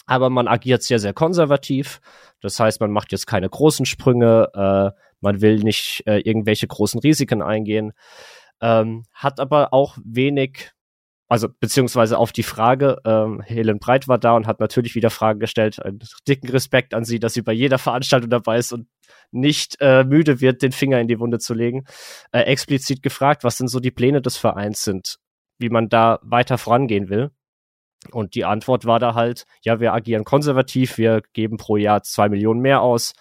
aber 0.06 0.30
man 0.30 0.48
agiert 0.48 0.82
sehr, 0.82 0.98
sehr 0.98 1.12
konservativ. 1.12 2.00
Das 2.40 2.58
heißt, 2.58 2.80
man 2.80 2.90
macht 2.90 3.12
jetzt 3.12 3.26
keine 3.26 3.48
großen 3.48 3.86
Sprünge, 3.86 4.48
äh, 4.54 4.98
man 5.20 5.40
will 5.40 5.58
nicht 5.58 6.02
äh, 6.06 6.18
irgendwelche 6.18 6.66
großen 6.66 7.00
Risiken 7.00 7.42
eingehen, 7.42 7.92
ähm, 8.60 9.04
hat 9.12 9.40
aber 9.40 9.72
auch 9.72 9.96
wenig, 10.04 10.72
also 11.28 11.48
beziehungsweise 11.48 12.18
auf 12.18 12.32
die 12.32 12.42
Frage, 12.42 12.98
ähm, 13.04 13.40
Helen 13.40 13.78
Breit 13.78 14.08
war 14.08 14.18
da 14.18 14.34
und 14.34 14.46
hat 14.46 14.60
natürlich 14.60 14.94
wieder 14.94 15.10
Fragen 15.10 15.40
gestellt. 15.40 15.80
Einen 15.82 16.00
dicken 16.28 16.50
Respekt 16.50 16.94
an 16.94 17.04
sie, 17.04 17.20
dass 17.20 17.34
sie 17.34 17.42
bei 17.42 17.52
jeder 17.52 17.78
Veranstaltung 17.78 18.30
dabei 18.30 18.58
ist 18.58 18.72
und 18.72 18.88
nicht 19.30 19.76
äh, 19.80 20.04
müde 20.04 20.40
wird, 20.40 20.62
den 20.62 20.72
Finger 20.72 21.00
in 21.00 21.08
die 21.08 21.18
Wunde 21.18 21.38
zu 21.38 21.54
legen. 21.54 21.84
Äh, 22.32 22.40
explizit 22.42 23.02
gefragt, 23.02 23.44
was 23.44 23.56
denn 23.56 23.68
so 23.68 23.80
die 23.80 23.90
Pläne 23.90 24.20
des 24.20 24.36
Vereins 24.36 24.84
sind, 24.84 25.16
wie 25.58 25.70
man 25.70 25.88
da 25.88 26.18
weiter 26.22 26.58
vorangehen 26.58 27.08
will. 27.08 27.30
Und 28.10 28.34
die 28.34 28.44
Antwort 28.44 28.84
war 28.84 28.98
da 28.98 29.14
halt, 29.14 29.46
ja, 29.62 29.80
wir 29.80 29.92
agieren 29.92 30.24
konservativ, 30.24 30.98
wir 30.98 31.22
geben 31.32 31.56
pro 31.56 31.76
Jahr 31.76 32.02
zwei 32.02 32.28
Millionen 32.28 32.60
mehr 32.60 32.82
aus. 32.82 33.14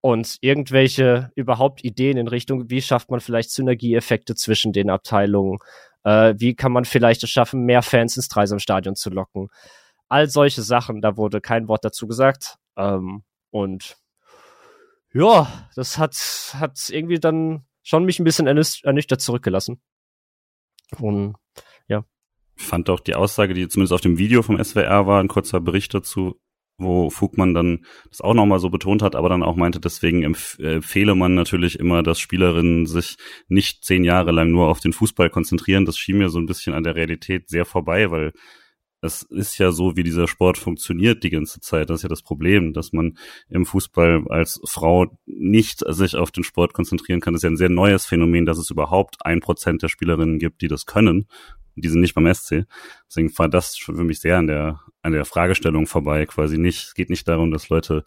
Und 0.00 0.38
irgendwelche 0.40 1.30
überhaupt 1.34 1.84
Ideen 1.84 2.16
in 2.16 2.28
Richtung, 2.28 2.70
wie 2.70 2.80
schafft 2.80 3.10
man 3.10 3.20
vielleicht 3.20 3.50
Synergieeffekte 3.50 4.34
zwischen 4.34 4.72
den 4.72 4.88
Abteilungen? 4.88 5.58
Äh, 6.04 6.34
wie 6.38 6.54
kann 6.54 6.72
man 6.72 6.86
vielleicht 6.86 7.22
es 7.22 7.30
schaffen, 7.30 7.64
mehr 7.66 7.82
Fans 7.82 8.16
ins 8.16 8.28
Dreisamstadion 8.28 8.94
zu 8.94 9.10
locken? 9.10 9.48
All 10.08 10.28
solche 10.28 10.62
Sachen, 10.62 11.02
da 11.02 11.16
wurde 11.18 11.42
kein 11.42 11.68
Wort 11.68 11.84
dazu 11.84 12.06
gesagt. 12.06 12.56
Ähm, 12.76 13.24
und 13.50 13.96
ja, 15.12 15.68
das 15.76 15.98
hat, 15.98 16.14
hat 16.54 16.88
irgendwie 16.88 17.18
dann 17.18 17.66
schon 17.82 18.04
mich 18.04 18.18
ein 18.18 18.24
bisschen 18.24 18.46
ernüchtert 18.46 19.20
zurückgelassen. 19.20 19.82
Und 20.98 21.36
ja, 21.88 22.04
fand 22.60 22.90
auch 22.90 23.00
die 23.00 23.14
Aussage, 23.14 23.54
die 23.54 23.68
zumindest 23.68 23.92
auf 23.92 24.00
dem 24.00 24.18
Video 24.18 24.42
vom 24.42 24.62
SWR 24.62 25.06
war, 25.06 25.20
ein 25.20 25.28
kurzer 25.28 25.60
Bericht 25.60 25.94
dazu, 25.94 26.40
wo 26.80 27.10
Fugmann 27.10 27.54
dann 27.54 27.84
das 28.08 28.20
auch 28.20 28.34
nochmal 28.34 28.58
so 28.58 28.70
betont 28.70 29.02
hat, 29.02 29.14
aber 29.14 29.28
dann 29.28 29.42
auch 29.42 29.56
meinte, 29.56 29.80
deswegen 29.80 30.22
äh, 30.22 30.74
empfehle 30.74 31.14
man 31.14 31.34
natürlich 31.34 31.78
immer, 31.78 32.02
dass 32.02 32.18
Spielerinnen 32.18 32.86
sich 32.86 33.16
nicht 33.48 33.84
zehn 33.84 34.04
Jahre 34.04 34.32
lang 34.32 34.50
nur 34.50 34.68
auf 34.68 34.80
den 34.80 34.92
Fußball 34.92 35.30
konzentrieren. 35.30 35.84
Das 35.84 35.98
schien 35.98 36.18
mir 36.18 36.30
so 36.30 36.38
ein 36.38 36.46
bisschen 36.46 36.74
an 36.74 36.84
der 36.84 36.96
Realität 36.96 37.48
sehr 37.48 37.64
vorbei, 37.64 38.10
weil 38.10 38.32
es 39.02 39.22
ist 39.22 39.56
ja 39.56 39.72
so, 39.72 39.96
wie 39.96 40.02
dieser 40.02 40.28
Sport 40.28 40.58
funktioniert 40.58 41.24
die 41.24 41.30
ganze 41.30 41.60
Zeit. 41.60 41.88
Das 41.88 42.00
ist 42.00 42.02
ja 42.02 42.08
das 42.10 42.22
Problem, 42.22 42.74
dass 42.74 42.92
man 42.92 43.16
im 43.48 43.64
Fußball 43.64 44.24
als 44.28 44.60
Frau 44.66 45.06
nicht 45.24 45.82
sich 45.86 46.16
auf 46.16 46.30
den 46.30 46.44
Sport 46.44 46.74
konzentrieren 46.74 47.20
kann. 47.20 47.32
Das 47.32 47.40
ist 47.40 47.44
ja 47.44 47.50
ein 47.50 47.56
sehr 47.56 47.70
neues 47.70 48.04
Phänomen, 48.04 48.44
dass 48.44 48.58
es 48.58 48.70
überhaupt 48.70 49.16
ein 49.24 49.40
Prozent 49.40 49.82
der 49.82 49.88
Spielerinnen 49.88 50.38
gibt, 50.38 50.60
die 50.60 50.68
das 50.68 50.84
können 50.84 51.26
die 51.76 51.88
sind 51.88 52.00
nicht 52.00 52.14
beim 52.14 52.32
SC. 52.32 52.66
Deswegen 53.08 53.36
war 53.38 53.48
das 53.48 53.76
für 53.76 53.92
mich 53.92 54.20
sehr 54.20 54.38
an 54.38 54.46
der, 54.46 54.80
an 55.02 55.12
der 55.12 55.24
Fragestellung 55.24 55.86
vorbei. 55.86 56.26
Quasi 56.26 56.58
nicht, 56.58 56.88
es 56.88 56.94
geht 56.94 57.10
nicht 57.10 57.26
darum, 57.28 57.50
dass 57.50 57.68
Leute 57.68 58.04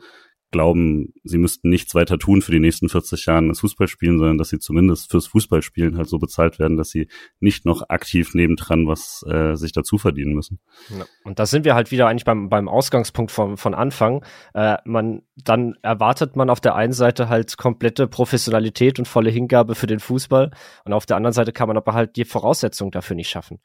glauben, 0.54 1.14
sie 1.26 1.38
müssten 1.38 1.70
nichts 1.70 1.94
weiter 1.94 2.18
tun 2.18 2.42
für 2.42 2.54
die 2.54 2.62
nächsten 2.62 2.88
40 2.88 3.26
Jahre 3.26 3.50
als 3.50 3.60
Fußball 3.60 3.90
spielen, 3.90 4.18
sondern 4.18 4.38
dass 4.38 4.50
sie 4.50 4.60
zumindest 4.60 5.12
fürs 5.12 5.28
Fußballspielen 5.28 5.98
halt 5.98 6.08
so 6.08 6.20
bezahlt 6.20 6.60
werden, 6.60 6.78
dass 6.78 6.90
sie 6.90 7.10
nicht 7.42 7.66
noch 7.66 7.90
aktiv 7.90 8.34
nebendran 8.34 8.88
was 8.88 9.26
äh, 9.28 9.56
sich 9.56 9.74
dazu 9.74 9.98
verdienen 9.98 10.34
müssen. 10.34 10.60
Ja. 10.90 11.06
Und 11.26 11.40
da 11.40 11.46
sind 11.46 11.66
wir 11.66 11.76
halt 11.76 11.92
wieder 11.92 12.08
eigentlich 12.08 12.24
beim, 12.24 12.48
beim 12.48 12.70
Ausgangspunkt 12.70 13.32
von, 13.32 13.58
von 13.58 13.74
Anfang. 13.74 14.24
Äh, 14.54 14.78
man, 14.86 15.24
dann 15.36 15.76
erwartet 15.82 16.38
man 16.38 16.50
auf 16.50 16.62
der 16.62 16.76
einen 16.76 16.94
Seite 16.94 17.28
halt 17.28 17.58
komplette 17.58 18.08
Professionalität 18.08 19.00
und 19.00 19.08
volle 19.08 19.32
Hingabe 19.32 19.76
für 19.76 19.88
den 19.88 20.00
Fußball 20.00 20.52
und 20.86 20.94
auf 20.94 21.06
der 21.06 21.18
anderen 21.18 21.34
Seite 21.34 21.52
kann 21.52 21.68
man 21.68 21.76
aber 21.76 21.94
halt 21.94 22.16
die 22.16 22.26
Voraussetzungen 22.26 22.92
dafür 22.92 23.16
nicht 23.16 23.30
schaffen. 23.30 23.60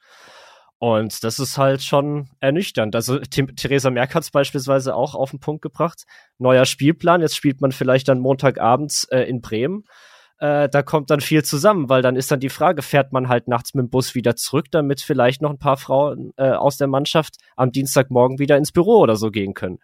Und 0.81 1.25
das 1.25 1.41
ist 1.41 1.59
halt 1.59 1.83
schon 1.83 2.29
ernüchternd. 2.39 2.95
Also 2.95 3.19
Theresa 3.19 3.91
Merck 3.91 4.15
hat 4.15 4.23
es 4.23 4.31
beispielsweise 4.31 4.95
auch 4.95 5.17
auf 5.17 5.31
den 5.31 5.41
Punkt 5.41 5.63
gebracht. 5.63 6.05
Neuer 6.39 6.67
Spielplan, 6.67 7.21
jetzt 7.21 7.37
spielt 7.37 7.61
man 7.61 7.73
vielleicht 7.73 8.09
dann 8.09 8.21
Montagabends 8.21 9.05
äh, 9.05 9.23
in 9.23 9.41
Bremen. 9.41 9.85
Äh, 10.39 10.69
da 10.69 10.83
kommt 10.83 11.11
dann 11.11 11.21
viel 11.21 11.45
zusammen, 11.45 11.89
weil 11.89 12.01
dann 12.01 12.15
ist 12.15 12.31
dann 12.31 12.39
die 12.39 12.49
Frage, 12.49 12.83
fährt 12.83 13.13
man 13.13 13.29
halt 13.29 13.49
nachts 13.49 13.75
mit 13.75 13.87
dem 13.87 13.91
Bus 13.91 14.15
wieder 14.15 14.37
zurück, 14.37 14.67
damit 14.71 15.01
vielleicht 15.01 15.43
noch 15.43 15.51
ein 15.51 15.59
paar 15.59 15.77
Frauen 15.77 16.33
äh, 16.37 16.51
aus 16.51 16.77
der 16.77 16.87
Mannschaft 16.87 17.39
am 17.57 17.73
Dienstagmorgen 17.73 18.39
wieder 18.39 18.57
ins 18.57 18.71
Büro 18.71 18.99
oder 18.99 19.17
so 19.17 19.33
gehen 19.33 19.55
können. 19.55 19.81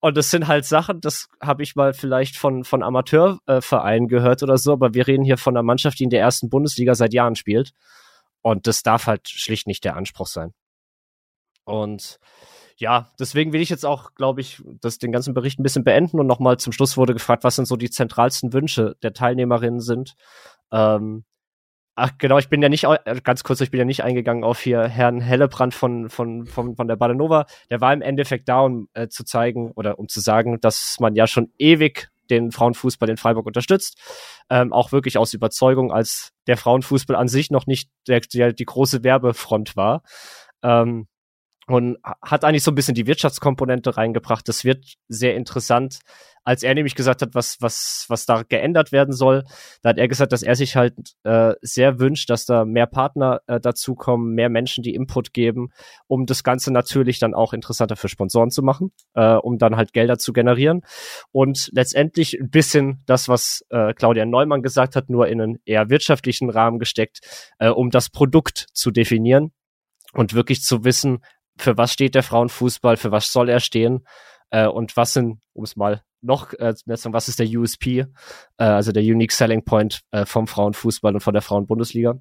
Und 0.00 0.16
das 0.16 0.30
sind 0.30 0.46
halt 0.46 0.64
Sachen, 0.64 1.00
das 1.02 1.28
habe 1.42 1.62
ich 1.62 1.76
mal 1.76 1.92
vielleicht 1.92 2.36
von, 2.36 2.64
von 2.64 2.82
Amateurvereinen 2.82 4.08
gehört 4.08 4.42
oder 4.42 4.56
so, 4.56 4.72
aber 4.72 4.94
wir 4.94 5.06
reden 5.06 5.24
hier 5.24 5.36
von 5.36 5.54
einer 5.54 5.62
Mannschaft, 5.62 5.98
die 5.98 6.04
in 6.04 6.10
der 6.10 6.20
ersten 6.20 6.48
Bundesliga 6.48 6.94
seit 6.94 7.12
Jahren 7.12 7.34
spielt. 7.34 7.72
Und 8.46 8.68
das 8.68 8.84
darf 8.84 9.08
halt 9.08 9.28
schlicht 9.28 9.66
nicht 9.66 9.82
der 9.82 9.96
Anspruch 9.96 10.28
sein. 10.28 10.54
Und 11.64 12.20
ja, 12.76 13.10
deswegen 13.18 13.52
will 13.52 13.60
ich 13.60 13.70
jetzt 13.70 13.84
auch, 13.84 14.14
glaube 14.14 14.40
ich, 14.40 14.62
das, 14.80 14.98
den 14.98 15.10
ganzen 15.10 15.34
Bericht 15.34 15.58
ein 15.58 15.64
bisschen 15.64 15.82
beenden 15.82 16.20
und 16.20 16.28
nochmal 16.28 16.56
zum 16.56 16.72
Schluss 16.72 16.96
wurde 16.96 17.12
gefragt, 17.12 17.42
was 17.42 17.56
denn 17.56 17.64
so 17.64 17.74
die 17.74 17.90
zentralsten 17.90 18.52
Wünsche 18.52 18.96
der 19.02 19.14
Teilnehmerinnen 19.14 19.80
sind. 19.80 20.14
Ähm, 20.70 21.24
ach 21.96 22.12
genau, 22.18 22.38
ich 22.38 22.48
bin 22.48 22.62
ja 22.62 22.68
nicht, 22.68 22.84
äh, 22.84 23.20
ganz 23.20 23.42
kurz, 23.42 23.60
ich 23.62 23.72
bin 23.72 23.78
ja 23.78 23.84
nicht 23.84 24.04
eingegangen 24.04 24.44
auf 24.44 24.60
hier 24.60 24.86
Herrn 24.86 25.20
Hellebrand 25.20 25.74
von, 25.74 26.08
von, 26.08 26.46
von, 26.46 26.76
von 26.76 26.86
der 26.86 26.94
Badenova. 26.94 27.46
Der 27.68 27.80
war 27.80 27.92
im 27.92 28.00
Endeffekt 28.00 28.48
da, 28.48 28.60
um 28.60 28.88
äh, 28.94 29.08
zu 29.08 29.24
zeigen 29.24 29.72
oder 29.72 29.98
um 29.98 30.08
zu 30.08 30.20
sagen, 30.20 30.60
dass 30.60 31.00
man 31.00 31.16
ja 31.16 31.26
schon 31.26 31.50
ewig 31.58 32.12
den 32.30 32.52
Frauenfußball 32.52 33.08
in 33.08 33.16
Freiburg 33.16 33.46
unterstützt. 33.46 33.98
Ähm, 34.50 34.72
auch 34.72 34.92
wirklich 34.92 35.18
aus 35.18 35.34
Überzeugung, 35.34 35.92
als 35.92 36.32
der 36.46 36.56
Frauenfußball 36.56 37.16
an 37.16 37.28
sich 37.28 37.50
noch 37.50 37.66
nicht 37.66 37.90
der, 38.06 38.20
der, 38.20 38.52
die 38.52 38.64
große 38.64 39.02
Werbefront 39.04 39.76
war. 39.76 40.02
Ähm, 40.62 41.06
und 41.68 41.98
hat 42.22 42.44
eigentlich 42.44 42.62
so 42.62 42.70
ein 42.70 42.76
bisschen 42.76 42.94
die 42.94 43.06
Wirtschaftskomponente 43.06 43.96
reingebracht. 43.96 44.48
Das 44.48 44.64
wird 44.64 44.84
sehr 45.08 45.34
interessant, 45.34 45.98
als 46.44 46.62
er 46.62 46.74
nämlich 46.74 46.94
gesagt 46.94 47.22
hat, 47.22 47.34
was 47.34 47.56
was 47.60 48.06
was 48.08 48.24
da 48.24 48.44
geändert 48.44 48.92
werden 48.92 49.12
soll. 49.12 49.42
Da 49.82 49.88
hat 49.88 49.98
er 49.98 50.06
gesagt, 50.06 50.30
dass 50.30 50.44
er 50.44 50.54
sich 50.54 50.76
halt 50.76 50.94
äh, 51.24 51.54
sehr 51.60 51.98
wünscht, 51.98 52.30
dass 52.30 52.46
da 52.46 52.64
mehr 52.64 52.86
Partner 52.86 53.40
äh, 53.48 53.58
dazukommen, 53.58 54.32
mehr 54.34 54.48
Menschen, 54.48 54.84
die 54.84 54.94
Input 54.94 55.32
geben, 55.32 55.70
um 56.06 56.24
das 56.24 56.44
Ganze 56.44 56.72
natürlich 56.72 57.18
dann 57.18 57.34
auch 57.34 57.52
interessanter 57.52 57.96
für 57.96 58.08
Sponsoren 58.08 58.50
zu 58.50 58.62
machen, 58.62 58.92
äh, 59.14 59.34
um 59.34 59.58
dann 59.58 59.76
halt 59.76 59.92
Gelder 59.92 60.18
zu 60.18 60.32
generieren 60.32 60.82
und 61.32 61.68
letztendlich 61.72 62.38
ein 62.40 62.48
bisschen 62.48 63.02
das, 63.06 63.28
was 63.28 63.64
äh, 63.70 63.92
Claudia 63.92 64.24
Neumann 64.24 64.62
gesagt 64.62 64.94
hat, 64.94 65.10
nur 65.10 65.26
in 65.26 65.40
einen 65.40 65.58
eher 65.64 65.90
wirtschaftlichen 65.90 66.48
Rahmen 66.48 66.78
gesteckt, 66.78 67.20
äh, 67.58 67.70
um 67.70 67.90
das 67.90 68.08
Produkt 68.08 68.66
zu 68.72 68.92
definieren 68.92 69.50
und 70.16 70.34
wirklich 70.34 70.62
zu 70.62 70.84
wissen, 70.84 71.18
für 71.58 71.76
was 71.76 71.92
steht 71.92 72.14
der 72.14 72.22
Frauenfußball, 72.22 72.96
für 72.96 73.10
was 73.10 73.32
soll 73.32 73.48
er 73.48 73.60
stehen 73.60 74.06
äh, 74.50 74.66
und 74.66 74.96
was 74.96 75.12
sind, 75.12 75.40
um 75.52 75.64
es 75.64 75.76
mal 75.76 76.02
noch 76.22 76.52
äh, 76.54 76.74
sagen, 76.74 77.12
was 77.12 77.28
ist 77.28 77.38
der 77.38 77.46
USP, 77.46 77.98
äh, 77.98 78.06
also 78.58 78.92
der 78.92 79.02
Unique 79.02 79.32
Selling 79.32 79.64
Point 79.64 80.02
äh, 80.10 80.26
vom 80.26 80.46
Frauenfußball 80.46 81.14
und 81.14 81.20
von 81.20 81.34
der 81.34 81.42
Frauenbundesliga. 81.42 82.20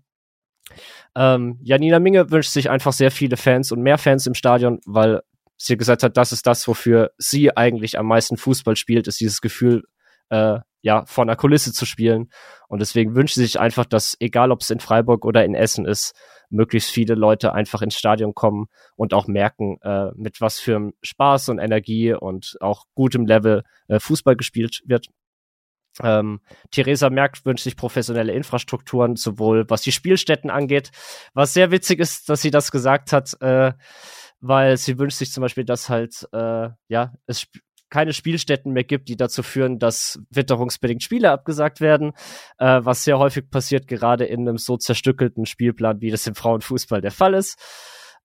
Ähm, 1.16 1.60
Janina 1.62 2.00
Minge 2.00 2.32
wünscht 2.32 2.52
sich 2.52 2.70
einfach 2.70 2.94
sehr 2.94 3.12
viele 3.12 3.38
Fans 3.38 3.72
und 3.72 3.82
mehr 3.82 3.98
Fans 3.98 4.26
im 4.26 4.34
Stadion, 4.34 4.80
weil 4.86 5.22
sie 5.58 5.78
gesagt 5.78 6.04
hat, 6.04 6.18
das 6.18 6.32
ist 6.32 6.48
das, 6.48 6.68
wofür 6.68 7.12
sie 7.18 7.56
eigentlich 7.56 7.98
am 7.98 8.08
meisten 8.08 8.38
Fußball 8.38 8.76
spielt, 8.76 9.08
ist 9.08 9.20
dieses 9.20 9.42
Gefühl, 9.42 9.84
äh, 10.30 10.60
ja, 10.82 11.04
vor 11.08 11.24
einer 11.24 11.36
Kulisse 11.36 11.74
zu 11.74 11.86
spielen. 11.86 12.30
Und 12.68 12.80
deswegen 12.80 13.16
wünscht 13.16 13.36
sie 13.36 13.44
sich 13.44 13.60
einfach, 13.60 13.86
dass, 13.86 14.16
egal 14.20 14.52
ob 14.52 14.62
es 14.62 14.70
in 14.70 14.80
Freiburg 14.80 15.26
oder 15.26 15.44
in 15.44 15.56
Essen 15.56 15.86
ist, 15.86 16.14
möglichst 16.50 16.92
viele 16.92 17.16
Leute 17.16 17.54
einfach 17.54 17.82
ins 17.82 17.96
Stadion 17.96 18.36
kommen 18.36 18.68
und 18.96 19.14
auch 19.14 19.28
merken, 19.28 19.80
äh, 19.82 20.12
mit 20.16 20.42
was 20.42 20.60
für 20.60 20.92
Spaß 21.02 21.50
und 21.50 21.58
Energie 21.58 22.14
und 22.14 22.58
auch 22.62 22.86
gutem 22.94 23.26
Level 23.26 23.64
äh, 23.88 24.00
Fußball 24.00 24.36
gespielt 24.36 24.84
wird. 24.86 25.08
Ähm, 26.04 26.42
Theresa 26.72 27.10
Merck 27.10 27.44
wünscht 27.46 27.64
sich 27.64 27.78
professionelle 27.78 28.34
Infrastrukturen, 28.34 29.16
sowohl 29.16 29.70
was 29.70 29.82
die 29.82 29.92
Spielstätten 29.92 30.50
angeht, 30.50 30.92
was 31.34 31.54
sehr 31.54 31.72
witzig 31.72 32.00
ist, 32.00 32.30
dass 32.30 32.42
sie 32.42 32.52
das 32.52 32.72
gesagt 32.72 33.14
hat, 33.14 33.36
äh, 33.42 33.74
weil 34.40 34.78
sie 34.78 35.00
wünscht 35.00 35.18
sich 35.18 35.32
zum 35.32 35.42
Beispiel, 35.42 35.66
dass 35.66 35.90
halt, 35.90 36.28
äh, 36.34 36.70
ja, 36.90 37.14
es 37.26 37.48
keine 37.96 38.12
Spielstätten 38.12 38.74
mehr 38.74 38.84
gibt, 38.84 39.08
die 39.08 39.16
dazu 39.16 39.42
führen, 39.42 39.80
dass 39.80 40.20
witterungsbedingt 40.30 41.02
Spiele 41.02 41.32
abgesagt 41.32 41.80
werden, 41.80 42.12
äh, 42.58 42.82
was 42.84 43.06
sehr 43.06 43.20
häufig 43.20 43.50
passiert, 43.50 43.88
gerade 43.88 44.26
in 44.26 44.42
einem 44.42 44.58
so 44.58 44.76
zerstückelten 44.76 45.46
Spielplan, 45.46 46.02
wie 46.02 46.12
das 46.12 46.28
im 46.28 46.36
Frauenfußball 46.36 47.00
der 47.00 47.12
Fall 47.12 47.34
ist. 47.34 47.58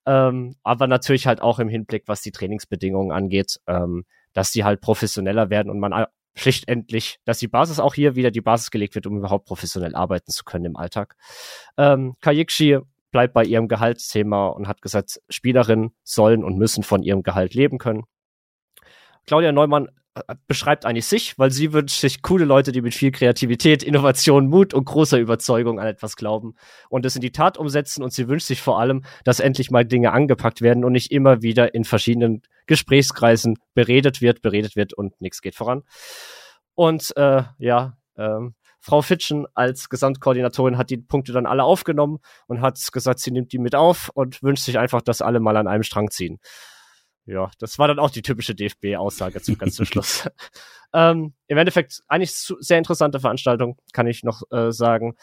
Ähm, 0.06 0.56
aber 0.64 0.88
natürlich 0.88 1.28
halt 1.28 1.40
auch 1.40 1.60
im 1.60 1.68
Hinblick, 1.68 2.08
was 2.08 2.20
die 2.20 2.32
Trainingsbedingungen 2.32 3.12
angeht, 3.12 3.60
ähm, 3.68 4.06
dass 4.32 4.50
die 4.50 4.64
halt 4.64 4.80
professioneller 4.80 5.50
werden 5.50 5.70
und 5.70 5.78
man 5.78 6.06
schlichtendlich, 6.34 7.20
dass 7.24 7.38
die 7.38 7.46
Basis 7.46 7.78
auch 7.78 7.94
hier 7.94 8.16
wieder 8.16 8.32
die 8.32 8.40
Basis 8.40 8.72
gelegt 8.72 8.96
wird, 8.96 9.06
um 9.06 9.18
überhaupt 9.18 9.46
professionell 9.46 9.94
arbeiten 9.94 10.32
zu 10.32 10.42
können 10.42 10.64
im 10.64 10.76
Alltag. 10.76 11.14
Ähm, 11.76 12.16
Kayikshi 12.20 12.80
bleibt 13.12 13.34
bei 13.34 13.44
ihrem 13.44 13.68
Gehaltsthema 13.68 14.48
und 14.48 14.66
hat 14.66 14.82
gesagt, 14.82 15.20
Spielerinnen 15.28 15.92
sollen 16.02 16.42
und 16.42 16.58
müssen 16.58 16.82
von 16.82 17.04
ihrem 17.04 17.22
Gehalt 17.22 17.54
leben 17.54 17.78
können. 17.78 18.02
Claudia 19.30 19.52
Neumann 19.52 19.86
äh, 20.16 20.34
beschreibt 20.48 20.84
eigentlich 20.84 21.06
sich, 21.06 21.38
weil 21.38 21.52
sie 21.52 21.72
wünscht 21.72 22.00
sich 22.00 22.20
coole 22.20 22.44
Leute, 22.44 22.72
die 22.72 22.82
mit 22.82 22.94
viel 22.94 23.12
Kreativität, 23.12 23.84
Innovation, 23.84 24.48
Mut 24.48 24.74
und 24.74 24.86
großer 24.86 25.20
Überzeugung 25.20 25.78
an 25.78 25.86
etwas 25.86 26.16
glauben 26.16 26.56
und 26.88 27.06
es 27.06 27.14
in 27.14 27.20
die 27.20 27.30
Tat 27.30 27.56
umsetzen. 27.56 28.02
Und 28.02 28.12
sie 28.12 28.26
wünscht 28.26 28.48
sich 28.48 28.60
vor 28.60 28.80
allem, 28.80 29.04
dass 29.22 29.38
endlich 29.38 29.70
mal 29.70 29.84
Dinge 29.84 30.10
angepackt 30.10 30.62
werden 30.62 30.84
und 30.84 30.90
nicht 30.90 31.12
immer 31.12 31.42
wieder 31.42 31.76
in 31.76 31.84
verschiedenen 31.84 32.42
Gesprächskreisen 32.66 33.56
beredet 33.72 34.20
wird, 34.20 34.42
beredet 34.42 34.74
wird 34.74 34.94
und 34.94 35.20
nichts 35.20 35.42
geht 35.42 35.54
voran. 35.54 35.84
Und 36.74 37.16
äh, 37.16 37.44
ja, 37.58 37.96
ähm, 38.16 38.56
Frau 38.80 39.00
Fitschen 39.00 39.46
als 39.54 39.88
Gesamtkoordinatorin 39.90 40.76
hat 40.76 40.90
die 40.90 40.96
Punkte 40.96 41.32
dann 41.32 41.46
alle 41.46 41.62
aufgenommen 41.62 42.18
und 42.48 42.62
hat 42.62 42.80
gesagt, 42.90 43.20
sie 43.20 43.30
nimmt 43.30 43.52
die 43.52 43.58
mit 43.60 43.76
auf 43.76 44.10
und 44.12 44.42
wünscht 44.42 44.64
sich 44.64 44.76
einfach, 44.76 45.02
dass 45.02 45.22
alle 45.22 45.38
mal 45.38 45.56
an 45.56 45.68
einem 45.68 45.84
Strang 45.84 46.10
ziehen 46.10 46.40
ja, 47.30 47.50
das 47.58 47.78
war 47.78 47.86
dann 47.86 48.00
auch 48.00 48.10
die 48.10 48.22
typische 48.22 48.54
DFB-Aussage 48.54 49.40
zum 49.40 49.56
ganzen 49.56 49.86
Schluss. 49.86 50.28
ähm, 50.92 51.34
Im 51.46 51.58
Endeffekt 51.58 52.02
eigentlich 52.08 52.32
sehr 52.32 52.78
interessante 52.78 53.20
Veranstaltung, 53.20 53.76
kann 53.92 54.08
ich 54.08 54.24
noch 54.24 54.42
äh, 54.50 54.72
sagen, 54.72 55.14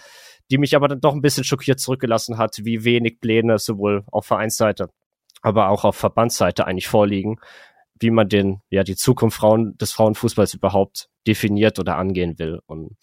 die 0.50 0.58
mich 0.58 0.76
aber 0.76 0.88
dann 0.88 1.02
doch 1.02 1.14
ein 1.14 1.22
bisschen 1.22 1.44
schockiert 1.44 1.80
zurückgelassen 1.80 2.38
hat, 2.38 2.60
wie 2.64 2.86
wenig 2.86 3.20
Pläne 3.20 3.60
sowohl 3.60 4.06
auf 4.10 4.26
Vereinsseite, 4.26 4.90
aber 5.42 5.70
auch 5.70 5.84
auf 5.84 5.98
Verbandsseite 5.98 6.66
eigentlich 6.66 6.88
vorliegen, 6.88 7.42
wie 8.00 8.12
man 8.12 8.30
den, 8.30 8.62
ja, 8.70 8.84
die 8.84 8.96
Zukunft 8.96 9.38
Frauen, 9.38 9.78
des 9.78 9.92
Frauenfußballs 9.92 10.54
überhaupt 10.54 11.10
definiert 11.28 11.78
oder 11.78 11.98
angehen 11.98 12.40
will. 12.40 12.62
Und 12.68 12.96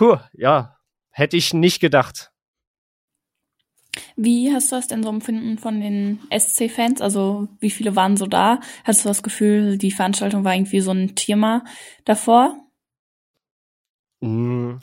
huh, 0.00 0.16
ja, 0.32 0.78
hätte 1.10 1.36
ich 1.36 1.52
nicht 1.52 1.80
gedacht. 1.80 2.30
Wie 4.20 4.52
hast 4.52 4.72
du 4.72 4.76
das 4.76 4.88
denn 4.88 5.04
so 5.04 5.10
empfinden 5.10 5.58
von 5.58 5.80
den 5.80 6.18
SC-Fans? 6.36 7.00
Also 7.00 7.46
wie 7.60 7.70
viele 7.70 7.94
waren 7.94 8.16
so 8.16 8.26
da? 8.26 8.58
Hast 8.82 9.04
du 9.04 9.08
das 9.08 9.22
Gefühl, 9.22 9.78
die 9.78 9.92
Veranstaltung 9.92 10.42
war 10.42 10.56
irgendwie 10.56 10.80
so 10.80 10.90
ein 10.90 11.14
Thema 11.14 11.62
davor? 12.04 12.56
Mm, 14.20 14.78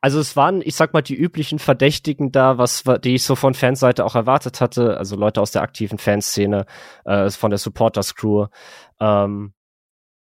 also 0.00 0.18
es 0.18 0.34
waren, 0.34 0.60
ich 0.60 0.74
sag 0.74 0.92
mal, 0.92 1.02
die 1.02 1.14
üblichen 1.14 1.60
Verdächtigen 1.60 2.32
da, 2.32 2.58
was 2.58 2.82
die 3.04 3.14
ich 3.14 3.22
so 3.22 3.36
von 3.36 3.54
Fanseite 3.54 4.04
auch 4.04 4.16
erwartet 4.16 4.60
hatte. 4.60 4.96
Also 4.96 5.14
Leute 5.14 5.40
aus 5.40 5.52
der 5.52 5.62
aktiven 5.62 5.98
Fanszene, 5.98 6.66
äh, 7.04 7.30
von 7.30 7.50
der 7.50 7.58
Supporters 7.58 8.16
Crew. 8.16 8.46
Ähm, 8.98 9.54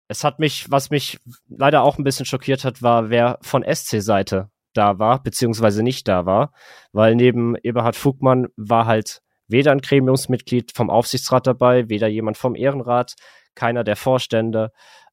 es 0.07 0.23
hat 0.23 0.39
mich, 0.39 0.71
was 0.71 0.91
mich 0.91 1.19
leider 1.49 1.83
auch 1.83 1.97
ein 1.97 2.05
bisschen 2.05 2.27
schockiert 2.27 2.67
hat, 2.67 2.83
war, 2.83 3.09
wer 3.09 3.39
von 3.41 3.65
SC-Seite 3.65 4.51
da 4.77 4.99
war, 4.99 5.23
beziehungsweise 5.23 5.83
nicht 5.83 6.09
da 6.09 6.27
war, 6.27 6.53
weil 6.93 7.15
neben 7.15 7.57
Eberhard 7.57 7.97
Fugmann 7.97 8.49
war 8.57 8.87
halt 8.87 9.21
weder 9.49 9.73
ein 9.73 9.81
Gremiumsmitglied 9.81 10.73
vom 10.75 10.91
Aufsichtsrat 10.91 11.47
dabei, 11.47 11.89
weder 11.89 12.09
jemand 12.09 12.37
vom 12.39 12.55
Ehrenrat, 12.55 13.15
keiner 13.55 13.85
der 13.85 13.97
Vorstände. 13.97 14.71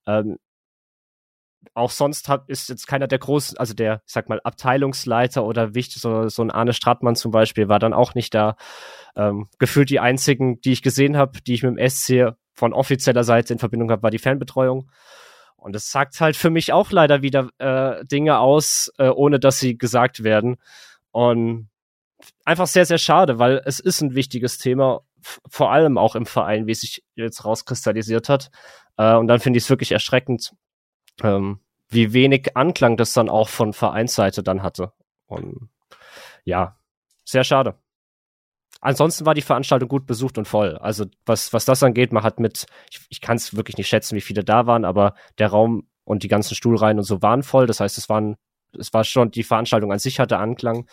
Ähm, 0.08 0.38
auch 1.74 1.92
sonst 1.92 2.28
hat, 2.28 2.50
ist 2.50 2.70
jetzt 2.70 2.88
keiner 2.88 3.08
der 3.08 3.20
großen, 3.20 3.58
also 3.58 3.74
der, 3.74 4.02
ich 4.06 4.14
sag 4.14 4.30
mal, 4.30 4.42
Abteilungsleiter 4.44 5.46
oder 5.46 5.76
wichtig, 5.76 6.02
so, 6.02 6.28
so 6.28 6.42
ein 6.42 6.52
Arne 6.52 6.74
Stratmann 6.74 7.16
zum 7.16 7.32
Beispiel 7.32 7.70
war 7.70 7.80
dann 7.80 7.94
auch 7.94 8.16
nicht 8.16 8.34
da. 8.34 8.56
Ähm, 9.16 9.48
gefühlt 9.60 9.90
die 9.90 10.00
einzigen, 10.00 10.60
die 10.62 10.72
ich 10.72 10.82
gesehen 10.82 11.18
habe, 11.18 11.42
die 11.42 11.54
ich 11.54 11.64
mit 11.64 11.78
dem 11.78 11.90
SC 11.90 12.36
von 12.54 12.74
offizieller 12.74 13.24
Seite 13.24 13.54
in 13.54 13.60
Verbindung 13.60 13.92
habe, 13.92 14.04
war 14.04 14.12
die 14.12 14.20
Fanbetreuung. 14.20 14.90
Und 15.62 15.74
das 15.74 15.92
sagt 15.92 16.20
halt 16.20 16.36
für 16.36 16.50
mich 16.50 16.74
auch 16.74 16.92
leider 16.92 17.22
wieder 17.22 17.50
äh, 17.60 18.04
Dinge 18.06 18.40
aus, 18.40 18.92
äh, 18.98 19.10
ohne 19.10 19.40
dass 19.40 19.60
sie 19.60 19.78
gesagt 19.78 20.24
werden. 20.24 20.58
Und 21.12 21.70
einfach 22.46 22.66
sehr, 22.66 22.88
sehr 22.88 22.98
schade, 22.98 23.38
weil 23.38 23.62
es 23.66 23.80
ist 23.80 24.02
ein 24.02 24.16
wichtiges 24.16 24.58
Thema, 24.58 25.02
vor 25.22 25.72
allem 25.72 26.00
auch 26.00 26.16
im 26.16 26.26
Verein, 26.26 26.66
wie 26.66 26.72
es 26.72 26.82
sich 26.82 27.04
jetzt 27.14 27.46
rauskristallisiert 27.46 28.28
hat. 28.28 28.50
Äh, 28.98 29.14
und 29.16 29.28
dann 29.28 29.40
finde 29.40 29.58
ich 29.58 29.66
es 29.66 29.70
wirklich 29.70 29.92
erschreckend, 29.92 30.56
ähm, 31.22 31.60
wie 31.90 32.12
wenig 32.12 32.58
Anklang 32.58 32.98
das 32.98 33.14
dann 33.14 33.30
auch 33.30 33.48
von 33.48 33.74
Vereinsseite 33.74 34.42
dann 34.42 34.64
hatte. 34.64 34.94
Und 35.28 35.70
ja, 36.44 36.76
sehr 37.24 37.44
schade. 37.44 37.76
Ansonsten 38.82 39.26
war 39.28 39.36
die 39.36 39.44
Veranstaltung 39.44 39.88
gut 39.88 40.08
besucht 40.08 40.40
und 40.40 40.48
voll. 40.48 40.78
Also 40.78 41.06
was, 41.26 41.54
was 41.54 41.66
das 41.66 41.84
angeht, 41.84 42.12
man 42.12 42.24
hat 42.24 42.40
mit, 42.40 42.66
ich, 42.90 43.00
ich 43.10 43.22
kann 43.22 43.38
es 43.38 43.56
wirklich 43.56 43.78
nicht 43.78 43.88
schätzen, 43.88 44.16
wie 44.16 44.22
viele 44.22 44.44
da 44.44 44.66
waren, 44.66 44.86
aber 44.86 45.14
der 45.38 45.50
Raum 45.50 45.88
und 46.04 46.24
die 46.24 46.28
ganzen 46.28 46.56
Stuhlreihen 46.56 46.98
und 46.98 47.04
so 47.04 47.22
waren 47.22 47.44
voll. 47.44 47.68
Das 47.68 47.80
heißt, 47.80 47.98
es 48.00 48.10
waren, 48.10 48.38
es 48.78 48.92
war 48.92 49.04
schon, 49.04 49.30
die 49.30 49.44
Veranstaltung 49.44 49.92
an 49.92 50.00
sich 50.00 50.20
hatte 50.20 50.40
Anklang. 50.40 50.88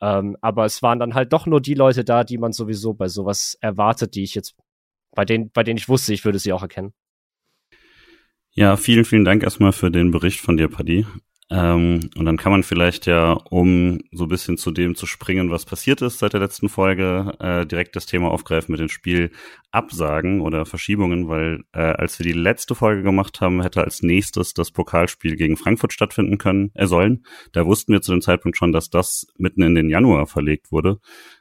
Ähm, 0.00 0.36
aber 0.40 0.64
es 0.64 0.82
waren 0.82 0.98
dann 0.98 1.14
halt 1.14 1.32
doch 1.32 1.46
nur 1.46 1.60
die 1.60 1.74
Leute 1.74 2.04
da, 2.04 2.24
die 2.24 2.38
man 2.38 2.52
sowieso 2.52 2.94
bei 2.94 3.06
sowas 3.06 3.56
erwartet, 3.60 4.16
die 4.16 4.24
ich 4.24 4.34
jetzt, 4.34 4.56
bei 5.14 5.24
denen, 5.24 5.50
bei 5.52 5.62
denen 5.62 5.76
ich 5.76 5.88
wusste, 5.88 6.12
ich 6.12 6.24
würde 6.24 6.38
sie 6.38 6.52
auch 6.52 6.62
erkennen. 6.62 6.94
Ja, 8.52 8.76
vielen, 8.76 9.04
vielen 9.04 9.24
Dank 9.24 9.44
erstmal 9.44 9.72
für 9.72 9.90
den 9.90 10.10
Bericht 10.10 10.40
von 10.40 10.56
dir, 10.56 10.68
Paddy. 10.68 11.06
Ähm, 11.52 12.10
und 12.16 12.26
dann 12.26 12.36
kann 12.36 12.52
man 12.52 12.62
vielleicht 12.62 13.06
ja, 13.06 13.32
um 13.32 13.98
so 14.12 14.24
ein 14.24 14.28
bisschen 14.28 14.56
zu 14.56 14.70
dem 14.70 14.94
zu 14.94 15.06
springen, 15.06 15.50
was 15.50 15.64
passiert 15.64 16.00
ist 16.00 16.20
seit 16.20 16.32
der 16.32 16.40
letzten 16.40 16.68
Folge, 16.68 17.32
äh, 17.40 17.66
direkt 17.66 17.96
das 17.96 18.06
Thema 18.06 18.30
aufgreifen 18.30 18.70
mit 18.70 18.80
dem 18.80 18.88
Spiel 18.88 19.32
Absagen 19.72 20.42
oder 20.42 20.64
Verschiebungen, 20.64 21.28
weil 21.28 21.64
äh, 21.72 21.80
als 21.80 22.20
wir 22.20 22.24
die 22.24 22.38
letzte 22.38 22.76
Folge 22.76 23.02
gemacht 23.02 23.40
haben, 23.40 23.62
hätte 23.62 23.82
als 23.82 24.02
nächstes 24.02 24.54
das 24.54 24.70
Pokalspiel 24.70 25.34
gegen 25.34 25.56
Frankfurt 25.56 25.92
stattfinden 25.92 26.38
können, 26.38 26.70
äh, 26.74 26.86
sollen. 26.86 27.24
Da 27.50 27.66
wussten 27.66 27.92
wir 27.92 28.00
zu 28.00 28.12
dem 28.12 28.22
Zeitpunkt 28.22 28.56
schon, 28.56 28.70
dass 28.70 28.88
das 28.88 29.26
mitten 29.36 29.62
in 29.62 29.74
den 29.74 29.90
Januar 29.90 30.28
verlegt 30.28 30.70
wurde, 30.70 31.00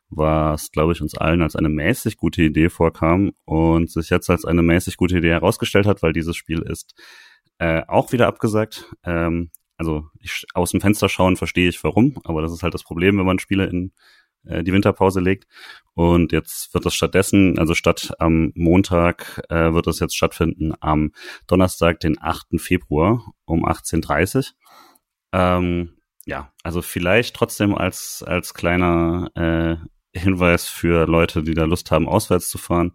was, 0.09 0.71
glaube 0.71 0.93
ich, 0.93 1.01
uns 1.03 1.15
allen 1.15 1.43
als 1.43 1.55
eine 1.55 1.69
mäßig 1.69 2.17
gute 2.17 2.41
Idee 2.41 2.69
vorkam 2.69 3.33
und 3.45 3.91
sich 3.91 4.09
jetzt 4.09 4.31
als 4.31 4.43
eine 4.43 4.63
mäßig 4.63 4.97
gute 4.97 5.19
Idee 5.19 5.29
herausgestellt 5.29 5.85
hat, 5.85 6.01
weil 6.01 6.13
dieses 6.13 6.35
Spiel 6.35 6.63
ist 6.63 6.95
äh, 7.59 7.83
auch 7.87 8.11
wieder 8.11 8.27
abgesagt. 8.27 8.91
Ähm, 9.03 9.51
also 9.79 10.07
ich, 10.19 10.45
aus 10.53 10.71
dem 10.71 10.81
Fenster 10.81 11.09
schauen 11.09 11.37
verstehe 11.37 11.69
ich 11.69 11.83
warum, 11.83 12.19
aber 12.23 12.41
das 12.41 12.51
ist 12.51 12.63
halt 12.63 12.73
das 12.73 12.83
Problem, 12.83 13.17
wenn 13.17 13.25
man 13.25 13.39
Spiele 13.39 13.65
in 13.65 13.91
äh, 14.45 14.63
die 14.63 14.73
Winterpause 14.73 15.19
legt. 15.19 15.47
Und 15.93 16.31
jetzt 16.31 16.73
wird 16.73 16.85
das 16.85 16.93
stattdessen, 16.93 17.57
also 17.57 17.73
statt 17.73 18.13
am 18.19 18.51
Montag, 18.55 19.41
äh, 19.49 19.73
wird 19.73 19.87
das 19.87 19.99
jetzt 19.99 20.15
stattfinden 20.15 20.73
am 20.79 21.11
Donnerstag, 21.47 21.99
den 21.99 22.21
8. 22.21 22.59
Februar 22.59 23.33
um 23.45 23.65
18.30 23.65 24.51
ähm, 25.31 25.97
ja, 26.25 26.51
also 26.63 26.81
vielleicht 26.81 27.35
trotzdem 27.35 27.75
als, 27.75 28.23
als 28.25 28.53
kleiner 28.53 29.31
äh, 29.35 29.77
Hinweis 30.17 30.67
für 30.67 31.05
Leute, 31.07 31.43
die 31.43 31.53
da 31.53 31.65
Lust 31.65 31.91
haben, 31.91 32.07
auswärts 32.07 32.49
zu 32.49 32.57
fahren. 32.57 32.93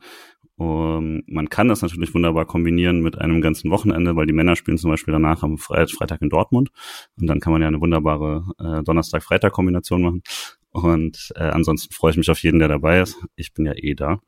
Um, 0.56 1.22
man 1.26 1.48
kann 1.48 1.66
das 1.66 1.82
natürlich 1.82 2.14
wunderbar 2.14 2.46
kombinieren 2.46 3.00
mit 3.00 3.18
einem 3.18 3.40
ganzen 3.40 3.72
Wochenende, 3.72 4.14
weil 4.14 4.26
die 4.26 4.32
Männer 4.32 4.54
spielen 4.54 4.78
zum 4.78 4.90
Beispiel 4.90 5.10
danach 5.10 5.42
am 5.42 5.58
Freitag 5.58 6.22
in 6.22 6.28
Dortmund 6.28 6.70
und 7.18 7.26
dann 7.26 7.40
kann 7.40 7.52
man 7.52 7.60
ja 7.60 7.66
eine 7.66 7.80
wunderbare 7.80 8.44
äh, 8.60 8.82
Donnerstag-Freitag-Kombination 8.84 10.02
machen. 10.02 10.22
Und 10.70 11.32
äh, 11.36 11.44
ansonsten 11.44 11.92
freue 11.92 12.12
ich 12.12 12.16
mich 12.16 12.30
auf 12.30 12.42
jeden, 12.42 12.60
der 12.60 12.68
dabei 12.68 13.00
ist. 13.00 13.16
Ich 13.34 13.52
bin 13.52 13.66
ja 13.66 13.72
eh 13.76 13.94
da. 13.94 14.20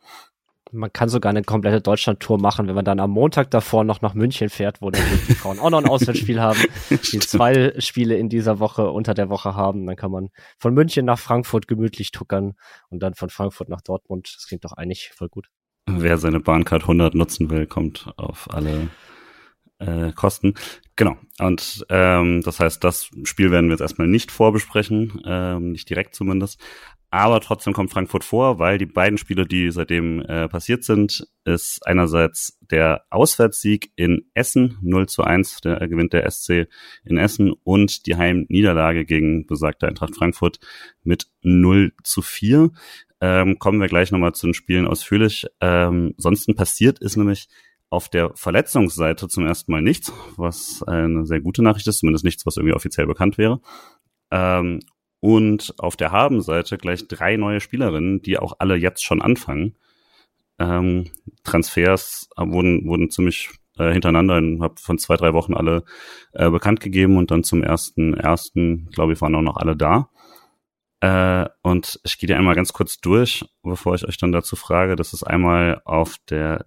Man 0.72 0.92
kann 0.92 1.08
sogar 1.08 1.30
eine 1.30 1.42
komplette 1.42 1.80
Deutschland-Tour 1.80 2.40
machen, 2.40 2.66
wenn 2.66 2.74
man 2.74 2.84
dann 2.84 2.98
am 2.98 3.12
Montag 3.12 3.52
davor 3.52 3.84
noch 3.84 4.02
nach 4.02 4.14
München 4.14 4.48
fährt, 4.48 4.82
wo 4.82 4.90
dann 4.90 5.02
die 5.28 5.34
Frauen 5.34 5.60
auch 5.60 5.70
noch 5.70 5.78
ein 5.78 5.88
Auswärtsspiel 5.88 6.40
haben, 6.40 6.58
die 6.90 7.20
zwei 7.20 7.72
Spiele 7.78 8.16
in 8.16 8.28
dieser 8.28 8.58
Woche 8.58 8.90
unter 8.90 9.14
der 9.14 9.28
Woche 9.28 9.54
haben. 9.54 9.86
Dann 9.86 9.94
kann 9.94 10.10
man 10.10 10.30
von 10.58 10.74
München 10.74 11.04
nach 11.04 11.20
Frankfurt 11.20 11.68
gemütlich 11.68 12.10
tuckern 12.10 12.54
und 12.90 13.00
dann 13.00 13.14
von 13.14 13.30
Frankfurt 13.30 13.68
nach 13.68 13.80
Dortmund. 13.80 14.32
Das 14.36 14.48
klingt 14.48 14.64
doch 14.64 14.72
eigentlich 14.72 15.12
voll 15.14 15.28
gut. 15.28 15.48
Wer 15.86 16.18
seine 16.18 16.40
Bahncard 16.40 16.82
100 16.82 17.14
nutzen 17.14 17.48
will, 17.48 17.66
kommt 17.66 18.12
auf 18.16 18.52
alle 18.52 18.88
äh, 19.78 20.12
Kosten. 20.12 20.54
Genau. 20.96 21.16
Und 21.38 21.84
ähm, 21.90 22.42
das 22.42 22.60
heißt, 22.60 22.82
das 22.82 23.10
Spiel 23.24 23.50
werden 23.50 23.66
wir 23.66 23.74
jetzt 23.74 23.82
erstmal 23.82 24.08
nicht 24.08 24.32
vorbesprechen, 24.32 25.20
ähm, 25.26 25.72
nicht 25.72 25.88
direkt 25.88 26.14
zumindest. 26.14 26.60
Aber 27.10 27.40
trotzdem 27.40 27.72
kommt 27.72 27.92
Frankfurt 27.92 28.24
vor, 28.24 28.58
weil 28.58 28.78
die 28.78 28.86
beiden 28.86 29.16
Spiele, 29.16 29.46
die 29.46 29.70
seitdem 29.70 30.22
äh, 30.22 30.48
passiert 30.48 30.82
sind, 30.82 31.26
ist 31.44 31.86
einerseits 31.86 32.58
der 32.60 33.04
Auswärtssieg 33.10 33.92
in 33.94 34.28
Essen 34.34 34.76
0 34.82 35.08
zu 35.08 35.22
1, 35.22 35.60
der 35.60 35.80
äh, 35.80 35.88
gewinnt 35.88 36.12
der 36.12 36.28
SC 36.28 36.66
in 37.04 37.16
Essen 37.16 37.52
und 37.62 38.06
die 38.06 38.16
Heimniederlage 38.16 39.04
gegen 39.04 39.46
besagte 39.46 39.86
Eintracht 39.86 40.16
Frankfurt 40.16 40.58
mit 41.04 41.28
0 41.42 41.92
zu 42.02 42.22
4 42.22 42.70
ähm, 43.20 43.58
kommen 43.58 43.80
wir 43.80 43.88
gleich 43.88 44.10
nochmal 44.12 44.34
zu 44.34 44.46
den 44.46 44.54
Spielen 44.54 44.86
ausführlich. 44.86 45.46
Ähm, 45.60 46.14
sonst 46.16 46.46
passiert 46.54 46.98
ist 46.98 47.16
nämlich 47.16 47.48
auf 47.88 48.08
der 48.08 48.32
Verletzungsseite 48.34 49.28
zum 49.28 49.46
ersten 49.46 49.72
Mal 49.72 49.82
nichts, 49.82 50.12
was 50.36 50.82
eine 50.82 51.24
sehr 51.24 51.40
gute 51.40 51.62
Nachricht 51.62 51.86
ist, 51.86 51.98
zumindest 51.98 52.24
nichts, 52.24 52.44
was 52.44 52.56
irgendwie 52.56 52.74
offiziell 52.74 53.06
bekannt 53.06 53.38
wäre. 53.38 53.60
Ähm, 54.30 54.80
und 55.20 55.74
auf 55.78 55.96
der 55.96 56.12
Habenseite 56.12 56.78
gleich 56.78 57.08
drei 57.08 57.36
neue 57.36 57.60
Spielerinnen, 57.60 58.22
die 58.22 58.38
auch 58.38 58.54
alle 58.58 58.76
jetzt 58.76 59.04
schon 59.04 59.22
anfangen. 59.22 59.76
Ähm, 60.58 61.10
Transfers 61.44 62.28
wurden, 62.36 62.86
wurden 62.86 63.10
ziemlich 63.10 63.50
äh, 63.78 63.92
hintereinander, 63.92 64.42
habe 64.62 64.74
von 64.78 64.98
zwei, 64.98 65.16
drei 65.16 65.32
Wochen 65.32 65.54
alle 65.54 65.84
äh, 66.32 66.50
bekannt 66.50 66.80
gegeben 66.80 67.16
und 67.16 67.30
dann 67.30 67.44
zum 67.44 67.62
ersten, 67.62 68.14
ersten, 68.14 68.88
glaube 68.90 69.12
ich, 69.12 69.20
waren 69.20 69.34
auch 69.34 69.42
noch 69.42 69.56
alle 69.56 69.76
da. 69.76 70.10
Äh, 71.00 71.46
und 71.62 72.00
ich 72.04 72.18
gehe 72.18 72.26
dir 72.26 72.36
einmal 72.36 72.54
ganz 72.54 72.72
kurz 72.72 72.98
durch, 72.98 73.44
bevor 73.62 73.94
ich 73.94 74.06
euch 74.06 74.16
dann 74.16 74.32
dazu 74.32 74.56
frage. 74.56 74.96
Das 74.96 75.12
ist 75.12 75.22
einmal 75.22 75.82
auf 75.84 76.16
der 76.28 76.64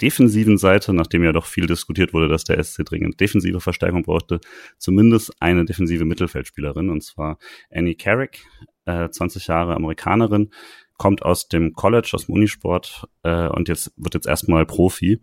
defensiven 0.00 0.58
Seite, 0.58 0.92
nachdem 0.92 1.24
ja 1.24 1.32
doch 1.32 1.46
viel 1.46 1.66
diskutiert 1.66 2.12
wurde, 2.12 2.28
dass 2.28 2.44
der 2.44 2.62
SC 2.62 2.84
dringend 2.84 3.20
defensive 3.20 3.60
Verstärkung 3.60 4.02
brauchte, 4.02 4.40
zumindest 4.78 5.32
eine 5.40 5.64
defensive 5.64 6.04
Mittelfeldspielerin, 6.04 6.90
und 6.90 7.02
zwar 7.02 7.38
Annie 7.70 7.94
Carrick, 7.94 8.44
äh, 8.86 9.08
20 9.08 9.46
Jahre 9.46 9.76
Amerikanerin, 9.76 10.50
kommt 10.96 11.22
aus 11.22 11.48
dem 11.48 11.74
College, 11.74 12.10
aus 12.12 12.26
dem 12.26 12.34
Unisport 12.34 13.06
äh, 13.22 13.48
und 13.48 13.68
jetzt 13.68 13.92
wird 13.96 14.14
jetzt 14.14 14.26
erstmal 14.26 14.66
Profi, 14.66 15.22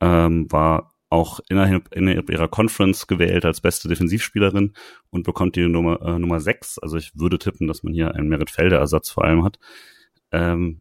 ähm, 0.00 0.50
war 0.52 0.92
auch 1.10 1.40
innerhalb, 1.48 1.94
innerhalb 1.94 2.30
ihrer 2.30 2.48
Conference 2.48 3.06
gewählt 3.06 3.44
als 3.44 3.60
beste 3.60 3.88
Defensivspielerin 3.88 4.74
und 5.10 5.22
bekommt 5.24 5.56
die 5.56 5.66
Nummer, 5.66 6.00
äh, 6.02 6.18
Nummer 6.18 6.40
6. 6.40 6.78
Also 6.78 6.96
ich 6.96 7.12
würde 7.14 7.38
tippen, 7.38 7.66
dass 7.66 7.82
man 7.82 7.92
hier 7.92 8.14
einen 8.14 8.28
Merit 8.28 8.50
Felder 8.50 8.78
Ersatz 8.78 9.10
vor 9.10 9.24
allem 9.24 9.44
hat. 9.44 9.58
Ähm, 10.32 10.80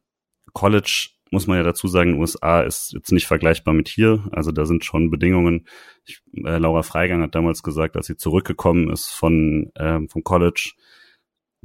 College 0.54 1.10
muss 1.32 1.48
man 1.48 1.58
ja 1.58 1.64
dazu 1.64 1.88
sagen, 1.88 2.20
USA 2.20 2.62
ist 2.62 2.94
jetzt 2.94 3.12
nicht 3.12 3.28
vergleichbar 3.28 3.74
mit 3.74 3.88
hier. 3.88 4.28
Also 4.32 4.52
da 4.52 4.66
sind 4.66 4.86
schon 4.86 5.10
Bedingungen. 5.10 5.68
Ich, 6.06 6.22
äh, 6.34 6.58
Laura 6.58 6.84
Freigang 6.84 7.22
hat 7.22 7.36
damals 7.36 7.64
gesagt, 7.64 7.96
als 7.96 8.08
sie 8.08 8.18
zurückgekommen 8.18 8.90
ist 8.90 9.08
von 9.08 9.72
ähm, 9.78 10.10
vom 10.10 10.24
College, 10.24 10.72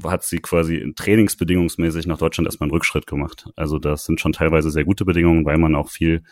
hat 0.03 0.25
sie 0.25 0.38
quasi 0.38 0.92
trainingsbedingungsmäßig 0.96 2.07
nach 2.07 2.18
Deutschland 2.18 2.46
erstmal 2.46 2.66
einen 2.66 2.75
Rückschritt 2.75 3.07
gemacht. 3.07 3.51
Also 3.57 3.79
das 3.79 4.05
sind 4.05 4.20
schon 4.20 4.33
teilweise 4.33 4.70
sehr 4.70 4.85
gute 4.85 5.05
Bedingungen, 5.05 5.44
weil 5.44 5.59
man 5.59 5.75
auch 5.75 5.90
viel 5.90 6.22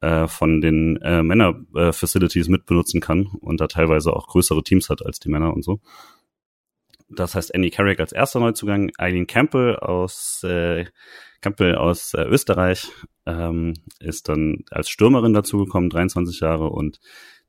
äh, 0.00 0.26
von 0.28 0.60
den 0.60 0.96
äh, 1.02 1.22
Männer-Facilities 1.22 2.48
äh, 2.48 2.50
mitbenutzen 2.50 3.00
kann 3.00 3.26
und 3.40 3.60
da 3.60 3.66
teilweise 3.66 4.12
auch 4.12 4.26
größere 4.26 4.62
Teams 4.62 4.90
hat 4.90 5.04
als 5.04 5.18
die 5.20 5.28
Männer 5.28 5.52
und 5.54 5.64
so. 5.64 5.80
Das 7.08 7.34
heißt 7.34 7.54
Annie 7.54 7.70
Carrick 7.70 8.00
als 8.00 8.12
erster 8.12 8.40
Neuzugang, 8.40 8.90
Eileen 8.98 9.26
Campbell 9.26 9.76
aus 9.76 10.42
äh, 10.42 10.86
Campbell 11.40 11.76
aus 11.76 12.14
äh, 12.14 12.22
Österreich 12.22 12.90
ähm, 13.26 13.74
ist 14.00 14.28
dann 14.28 14.64
als 14.70 14.88
Stürmerin 14.88 15.34
dazugekommen, 15.34 15.90
23 15.90 16.40
Jahre 16.40 16.70
und 16.70 17.00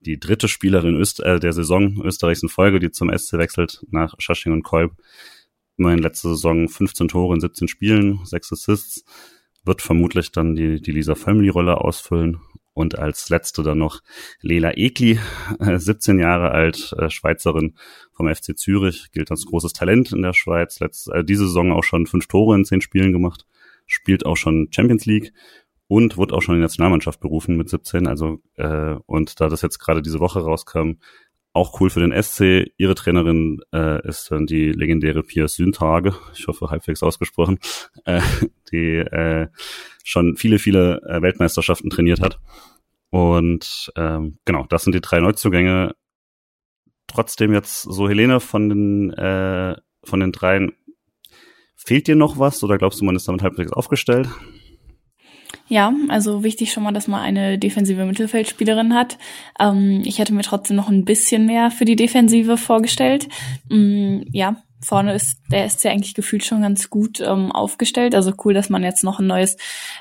die 0.02 0.20
dritte 0.20 0.48
Spielerin 0.48 0.96
Öst 0.96 1.22
äh, 1.22 1.40
der 1.40 1.54
Saison 1.54 2.02
Österreichs 2.04 2.44
in 2.44 2.50
Folge, 2.50 2.80
die 2.80 2.92
zum 2.92 3.16
SC 3.16 3.34
wechselt 3.34 3.84
nach 3.90 4.14
Schasching 4.20 4.54
und 4.54 4.64
Kolb. 4.64 4.94
Immerhin 5.78 6.00
letzte 6.00 6.30
Saison 6.30 6.68
15 6.68 7.08
Tore 7.08 7.34
in 7.34 7.42
17 7.42 7.68
Spielen, 7.68 8.20
6 8.24 8.54
Assists 8.54 9.06
wird 9.66 9.82
vermutlich 9.82 10.32
dann 10.32 10.56
die, 10.56 10.82
die 10.82 10.92
Lisa 10.92 11.16
Family-Rolle 11.16 11.82
ausfüllen. 11.82 12.40
Und 12.74 13.00
als 13.00 13.30
letzte 13.30 13.64
dann 13.64 13.78
noch 13.78 14.02
Lela 14.42 14.76
Ekli, 14.76 15.18
17 15.60 16.20
Jahre 16.20 16.52
alt, 16.52 16.94
äh, 16.98 17.10
Schweizerin 17.10 17.76
vom 18.12 18.28
FC 18.28 18.58
Zürich, 18.58 19.12
gilt 19.12 19.32
als 19.32 19.46
großes 19.46 19.72
Talent 19.74 20.12
in 20.12 20.22
der 20.22 20.34
Schweiz. 20.34 20.80
Letzt, 20.80 21.10
äh, 21.10 21.24
diese 21.24 21.46
Saison 21.48 21.72
auch 21.72 21.86
schon 21.86 22.06
fünf 22.06 22.28
Tore 22.28 22.56
in 22.56 22.66
zehn 22.66 22.82
Spielen 22.82 23.14
gemacht, 23.14 23.46
spielt 23.86 24.26
auch 24.26 24.36
schon 24.36 24.68
Champions 24.72 25.06
League 25.06 25.32
und 25.88 26.18
wurde 26.18 26.36
auch 26.36 26.42
schon 26.42 26.56
in 26.56 26.60
die 26.60 26.66
Nationalmannschaft 26.66 27.20
berufen 27.20 27.56
mit 27.56 27.70
17. 27.70 28.08
Also 28.08 28.42
äh, 28.56 28.96
und 29.06 29.40
da 29.40 29.48
das 29.48 29.62
jetzt 29.62 29.80
gerade 29.80 30.02
diese 30.02 30.20
Woche 30.20 30.42
rauskam, 30.42 30.94
auch 31.56 31.80
cool 31.80 31.90
für 31.90 32.02
den 32.02 32.12
SC. 32.22 32.72
Ihre 32.78 32.96
Trainerin 32.96 33.62
äh, 33.74 34.06
ist 34.08 34.30
dann 34.30 34.46
die 34.46 34.72
legendäre 34.72 35.24
Pia 35.24 35.48
Süntage, 35.48 36.14
ich 36.34 36.48
hoffe 36.48 36.70
halbwegs 36.70 37.02
ausgesprochen, 37.02 37.60
äh, 38.04 38.22
die 38.72 38.98
äh, 38.98 39.48
schon 40.04 40.36
viele, 40.36 40.60
viele 40.60 41.02
äh, 41.04 41.22
Weltmeisterschaften 41.22 41.90
trainiert 41.90 42.22
hat. 42.22 42.40
Und 43.10 43.92
ähm, 43.96 44.40
genau, 44.44 44.66
das 44.68 44.84
sind 44.84 44.94
die 44.94 45.02
drei 45.02 45.22
Neuzugänge. 45.22 45.96
Trotzdem 47.08 47.54
jetzt 47.54 47.84
so 47.84 48.10
Helene 48.10 48.42
von 48.42 48.68
den 48.68 49.14
äh, 49.14 49.76
von 50.04 50.20
den 50.20 50.34
dreien. 50.34 50.74
Fehlt 51.76 52.08
dir 52.08 52.16
noch 52.16 52.38
was 52.38 52.64
oder 52.64 52.78
glaubst 52.78 53.00
du, 53.00 53.06
man 53.06 53.16
ist 53.16 53.28
damit 53.28 53.44
halbwegs 53.44 53.72
aufgestellt? 53.72 54.28
Ja, 55.68 55.94
also 56.10 56.44
wichtig 56.44 56.72
schon 56.72 56.84
mal, 56.84 56.92
dass 56.92 57.08
man 57.08 57.22
eine 57.22 57.58
defensive 57.58 58.06
Mittelfeldspielerin 58.06 58.94
hat. 58.94 59.18
Ähm, 59.60 60.04
ich 60.06 60.20
hätte 60.20 60.34
mir 60.34 60.44
trotzdem 60.44 60.78
noch 60.78 60.90
ein 60.90 61.06
bisschen 61.06 61.46
mehr 61.46 61.72
für 61.72 61.86
die 61.86 61.96
Defensive 61.96 62.58
vorgestellt. 62.58 63.28
Ähm, 63.72 64.26
ja, 64.32 64.58
vorne 64.86 65.14
ist 65.14 65.38
der 65.52 65.68
SC 65.70 65.88
eigentlich 65.88 66.14
gefühlt 66.14 66.46
schon 66.46 66.62
ganz 66.62 66.90
gut 66.90 67.20
ähm, 67.20 67.52
aufgestellt. 67.52 68.16
Also 68.16 68.34
cool, 68.44 68.54
dass 68.54 68.70
man 68.70 68.84
jetzt 68.84 69.04
noch 69.04 69.20
ein 69.20 69.28
neues 69.28 69.58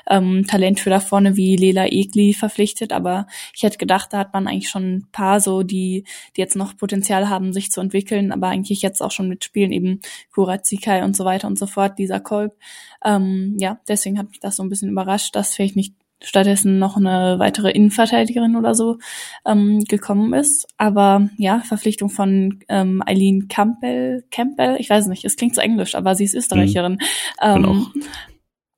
ähm, 0.07 0.45
Talent 0.47 0.79
für 0.79 0.89
da 0.89 0.99
vorne 0.99 1.35
wie 1.35 1.55
Lela 1.55 1.87
Egli 1.87 2.33
verpflichtet. 2.33 2.93
Aber 2.93 3.27
ich 3.53 3.63
hätte 3.63 3.77
gedacht, 3.77 4.13
da 4.13 4.19
hat 4.19 4.33
man 4.33 4.47
eigentlich 4.47 4.69
schon 4.69 4.97
ein 4.97 5.07
paar 5.11 5.39
so, 5.39 5.63
die, 5.63 6.05
die 6.35 6.41
jetzt 6.41 6.55
noch 6.55 6.77
Potenzial 6.77 7.29
haben, 7.29 7.51
sich 7.51 7.71
zu 7.71 7.81
entwickeln, 7.81 8.31
aber 8.31 8.47
eigentlich 8.47 8.81
jetzt 8.81 9.01
auch 9.01 9.11
schon 9.11 9.27
mitspielen, 9.27 9.71
eben 9.71 10.01
Kurazikai 10.33 11.03
und 11.03 11.15
so 11.15 11.25
weiter 11.25 11.47
und 11.47 11.57
so 11.57 11.67
fort, 11.67 11.97
dieser 11.97 12.19
Kolb. 12.19 12.55
Ähm, 13.03 13.57
ja, 13.59 13.79
deswegen 13.87 14.19
hat 14.19 14.29
mich 14.29 14.39
das 14.39 14.55
so 14.55 14.63
ein 14.63 14.69
bisschen 14.69 14.89
überrascht, 14.89 15.35
dass 15.35 15.55
vielleicht 15.55 15.75
nicht 15.75 15.93
stattdessen 16.21 16.79
noch 16.79 16.97
eine 16.97 17.39
weitere 17.39 17.71
Innenverteidigerin 17.71 18.55
oder 18.55 18.73
so 18.73 18.97
ähm, 19.45 19.83
gekommen 19.85 20.33
ist. 20.33 20.67
Aber 20.77 21.29
ja, 21.37 21.59
Verpflichtung 21.59 22.09
von 22.09 22.59
ähm, 22.69 23.03
Eileen 23.05 23.47
Campbell, 23.47 24.25
Campbell, 24.31 24.77
ich 24.79 24.89
weiß 24.89 25.07
nicht, 25.07 25.25
es 25.25 25.35
klingt 25.35 25.55
so 25.55 25.61
englisch, 25.61 25.95
aber 25.95 26.15
sie 26.15 26.23
ist 26.23 26.35
Österreicherin. 26.35 26.93
Mhm. 26.93 26.99
Ähm, 27.41 27.61
genau. 27.61 27.85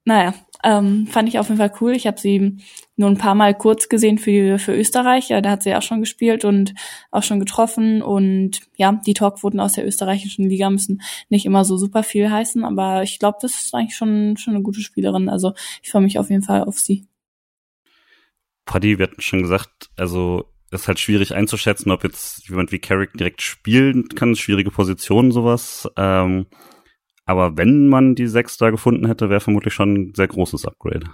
Naja, 0.06 0.34
ähm, 0.64 1.06
fand 1.08 1.28
ich 1.28 1.38
auf 1.38 1.50
jeden 1.50 1.60
Fall 1.60 1.74
cool. 1.82 1.92
Ich 1.92 2.08
habe 2.08 2.18
sie 2.18 2.58
nur 2.96 3.10
ein 3.10 3.18
paar 3.18 3.36
Mal 3.36 3.54
kurz 3.54 3.90
gesehen 3.90 4.18
für, 4.18 4.58
für 4.58 4.74
Österreich. 4.74 5.28
Ja, 5.28 5.42
da 5.42 5.52
hat 5.52 5.64
sie 5.64 5.76
auch 5.76 5.82
schon 5.82 6.00
gespielt 6.00 6.46
und 6.46 6.74
auch 7.12 7.24
schon 7.24 7.42
getroffen. 7.42 8.02
Und 8.02 8.62
ja, 8.78 8.94
die 9.06 9.14
Talkquoten 9.14 9.60
aus 9.60 9.74
der 9.74 9.86
österreichischen 9.86 10.48
Liga 10.48 10.70
müssen 10.70 11.02
nicht 11.28 11.46
immer 11.46 11.66
so 11.66 11.76
super 11.76 12.04
viel 12.04 12.32
heißen, 12.32 12.64
aber 12.64 13.04
ich 13.04 13.20
glaube, 13.20 13.40
das 13.42 13.56
ist 13.56 13.76
eigentlich 13.76 13.98
schon, 13.98 14.38
schon 14.38 14.56
eine 14.56 14.64
gute 14.64 14.80
Spielerin. 14.80 15.28
Also 15.28 15.54
ich 15.84 15.92
freue 15.92 16.04
mich 16.04 16.18
auf 16.20 16.30
jeden 16.30 16.44
Fall 16.44 16.64
auf 16.64 16.80
sie. 16.80 17.06
Paddy, 18.68 19.00
wir 19.00 19.08
hatten 19.08 19.22
schon 19.22 19.42
gesagt, 19.42 19.90
also 19.96 20.46
es 20.70 20.82
ist 20.82 20.88
halt 20.88 21.00
schwierig 21.00 21.34
einzuschätzen, 21.34 21.92
ob 21.92 22.04
jetzt 22.04 22.48
jemand 22.50 22.72
wie 22.72 22.80
Carrick 22.80 23.14
direkt 23.14 23.42
spielen 23.42 24.10
kann, 24.10 24.36
schwierige 24.36 24.70
Positionen, 24.70 25.32
sowas. 25.32 25.90
Ähm, 25.98 26.46
aber 27.26 27.58
wenn 27.58 27.88
man 27.88 28.16
die 28.16 28.28
sechs 28.28 28.58
da 28.58 28.70
gefunden 28.70 29.08
hätte, 29.08 29.30
wäre 29.30 29.40
vermutlich 29.40 29.74
schon 29.74 29.94
ein 29.94 30.14
sehr 30.14 30.28
großes 30.28 30.66
Upgrade. 30.66 31.08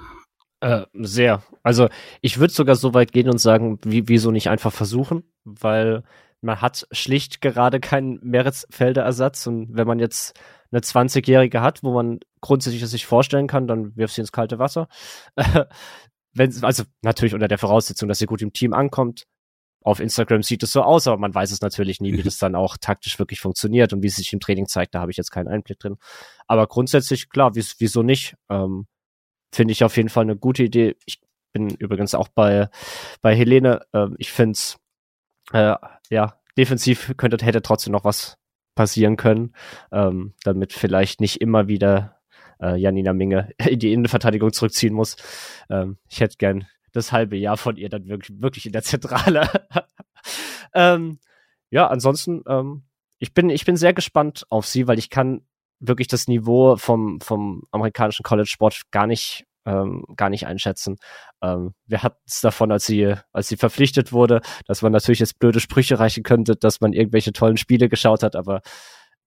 Äh, 0.59 0.85
sehr. 0.93 1.43
Also 1.61 1.89
ich 2.21 2.39
würde 2.39 2.53
sogar 2.53 2.75
so 2.75 2.93
weit 2.93 3.11
gehen 3.11 3.29
und 3.29 3.37
sagen, 3.37 3.79
wie, 3.83 4.07
wieso 4.07 4.31
nicht 4.31 4.49
einfach 4.49 4.73
versuchen, 4.73 5.23
weil 5.43 6.03
man 6.41 6.61
hat 6.61 6.87
schlicht 6.91 7.41
gerade 7.41 7.79
keinen 7.79 8.19
Meeresfelderersatz 8.21 9.47
und 9.47 9.69
wenn 9.71 9.87
man 9.87 9.99
jetzt 9.99 10.39
eine 10.71 10.81
20-Jährige 10.81 11.61
hat, 11.61 11.83
wo 11.83 11.93
man 11.93 12.19
grundsätzlich 12.41 12.81
es 12.81 12.91
sich 12.91 13.05
vorstellen 13.05 13.47
kann, 13.47 13.67
dann 13.67 13.95
wirft 13.95 14.15
sie 14.15 14.21
ins 14.21 14.31
kalte 14.31 14.59
Wasser. 14.59 14.87
wenn, 16.33 16.63
also 16.63 16.83
natürlich 17.01 17.33
unter 17.33 17.47
der 17.47 17.57
Voraussetzung, 17.57 18.09
dass 18.09 18.19
sie 18.19 18.25
gut 18.25 18.41
im 18.41 18.53
Team 18.53 18.73
ankommt. 18.73 19.25
Auf 19.83 19.99
Instagram 19.99 20.43
sieht 20.43 20.63
es 20.63 20.71
so 20.71 20.81
aus, 20.81 21.07
aber 21.07 21.17
man 21.17 21.35
weiß 21.35 21.51
es 21.51 21.61
natürlich 21.61 21.99
nie, 21.99 22.13
wie 22.13 22.23
das 22.23 22.37
dann 22.37 22.55
auch 22.55 22.77
taktisch 22.77 23.19
wirklich 23.19 23.39
funktioniert 23.39 23.93
und 23.93 24.01
wie 24.01 24.07
es 24.07 24.15
sich 24.15 24.31
im 24.33 24.39
Training 24.39 24.67
zeigt. 24.67 24.95
Da 24.95 25.01
habe 25.01 25.11
ich 25.11 25.17
jetzt 25.17 25.31
keinen 25.31 25.47
Einblick 25.47 25.79
drin. 25.79 25.97
Aber 26.47 26.67
grundsätzlich, 26.67 27.29
klar, 27.29 27.55
wieso 27.55 28.03
nicht? 28.03 28.35
Ähm, 28.49 28.87
Finde 29.53 29.71
ich 29.71 29.83
auf 29.83 29.97
jeden 29.97 30.09
Fall 30.09 30.23
eine 30.23 30.35
gute 30.35 30.63
Idee. 30.63 30.95
Ich 31.05 31.19
bin 31.51 31.69
übrigens 31.69 32.15
auch 32.15 32.27
bei, 32.27 32.69
bei 33.21 33.35
Helene. 33.35 33.85
Ähm, 33.93 34.15
ich 34.17 34.31
finde 34.31 34.53
es, 34.53 34.77
äh, 35.51 35.75
ja, 36.09 36.39
defensiv 36.57 37.13
könnte, 37.17 37.43
hätte 37.45 37.61
trotzdem 37.61 37.93
noch 37.93 38.03
was 38.03 38.37
passieren 38.75 39.17
können, 39.17 39.53
ähm, 39.91 40.33
damit 40.43 40.73
vielleicht 40.73 41.21
nicht 41.21 41.41
immer 41.41 41.67
wieder 41.67 42.19
äh, 42.63 42.75
Janina 42.75 43.13
Minge 43.13 43.49
in 43.67 43.79
die 43.79 43.93
Innenverteidigung 43.93 44.53
zurückziehen 44.53 44.93
muss. 44.93 45.17
Ähm, 45.69 45.97
ich 46.09 46.21
hätte 46.21 46.37
gern 46.37 46.67
das 46.93 47.11
halbe 47.11 47.35
Jahr 47.35 47.57
von 47.57 47.75
ihr 47.75 47.89
dann 47.89 48.07
wirklich, 48.07 48.41
wirklich 48.41 48.65
in 48.65 48.71
der 48.71 48.83
Zentrale. 48.83 49.49
ähm, 50.73 51.19
ja, 51.69 51.87
ansonsten, 51.87 52.43
ähm, 52.47 52.83
ich 53.19 53.33
bin, 53.33 53.49
ich 53.49 53.65
bin 53.65 53.75
sehr 53.75 53.93
gespannt 53.93 54.45
auf 54.49 54.65
sie, 54.65 54.87
weil 54.87 54.99
ich 54.99 55.09
kann 55.09 55.41
wirklich 55.79 56.07
das 56.07 56.27
Niveau 56.27 56.77
vom, 56.77 57.19
vom 57.19 57.63
amerikanischen 57.71 58.23
College 58.23 58.47
Sport 58.47 58.81
gar 58.91 59.07
nicht, 59.07 59.45
ähm, 59.65 60.05
gar 60.15 60.29
nicht 60.29 60.45
einschätzen. 60.45 60.97
Ähm, 61.41 61.73
wir 61.87 62.03
hatten 62.03 62.21
es 62.27 62.41
davon, 62.41 62.71
als 62.71 62.85
sie, 62.85 63.15
als 63.31 63.47
sie 63.47 63.57
verpflichtet 63.57 64.13
wurde, 64.13 64.41
dass 64.65 64.81
man 64.81 64.91
natürlich 64.91 65.19
jetzt 65.19 65.39
blöde 65.39 65.59
Sprüche 65.59 65.99
reichen 65.99 66.23
könnte, 66.23 66.55
dass 66.55 66.79
man 66.79 66.93
irgendwelche 66.93 67.33
tollen 67.33 67.57
Spiele 67.57 67.89
geschaut 67.89 68.23
hat, 68.23 68.35
aber 68.35 68.61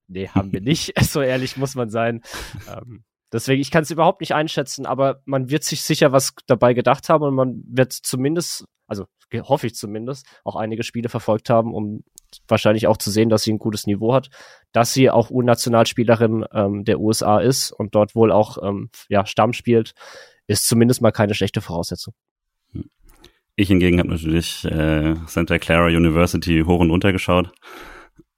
nee, 0.06 0.28
haben 0.28 0.52
wir 0.52 0.60
nicht. 0.62 0.92
so 1.02 1.20
ehrlich 1.20 1.56
muss 1.56 1.74
man 1.74 1.90
sein. 1.90 2.22
Ähm, 2.68 3.04
Deswegen, 3.32 3.60
ich 3.60 3.70
kann 3.70 3.82
es 3.82 3.90
überhaupt 3.90 4.20
nicht 4.20 4.34
einschätzen, 4.34 4.86
aber 4.86 5.20
man 5.24 5.50
wird 5.50 5.64
sich 5.64 5.82
sicher 5.82 6.12
was 6.12 6.34
dabei 6.46 6.74
gedacht 6.74 7.08
haben 7.08 7.24
und 7.24 7.34
man 7.34 7.62
wird 7.66 7.92
zumindest, 7.92 8.64
also 8.86 9.06
hoffe 9.34 9.66
ich 9.66 9.74
zumindest, 9.74 10.26
auch 10.44 10.56
einige 10.56 10.82
Spiele 10.82 11.08
verfolgt 11.08 11.50
haben, 11.50 11.74
um 11.74 12.04
wahrscheinlich 12.48 12.86
auch 12.86 12.96
zu 12.96 13.10
sehen, 13.10 13.28
dass 13.28 13.42
sie 13.42 13.52
ein 13.52 13.58
gutes 13.58 13.86
Niveau 13.86 14.14
hat, 14.14 14.28
dass 14.72 14.92
sie 14.92 15.10
auch 15.10 15.30
U-Nationalspielerin 15.30 16.44
ähm, 16.52 16.84
der 16.84 17.00
USA 17.00 17.38
ist 17.38 17.72
und 17.72 17.94
dort 17.94 18.14
wohl 18.14 18.30
auch 18.30 18.58
ähm, 18.62 18.90
ja, 19.08 19.26
Stamm 19.26 19.52
spielt, 19.52 19.92
ist 20.46 20.68
zumindest 20.68 21.02
mal 21.02 21.10
keine 21.10 21.34
schlechte 21.34 21.60
Voraussetzung. 21.60 22.14
Ich 23.56 23.68
hingegen 23.68 23.98
habe 23.98 24.10
natürlich 24.10 24.64
äh, 24.66 25.14
Santa 25.26 25.58
Clara 25.58 25.86
University 25.86 26.62
hoch 26.66 26.80
und 26.80 26.90
runter 26.90 27.12
geschaut. 27.12 27.52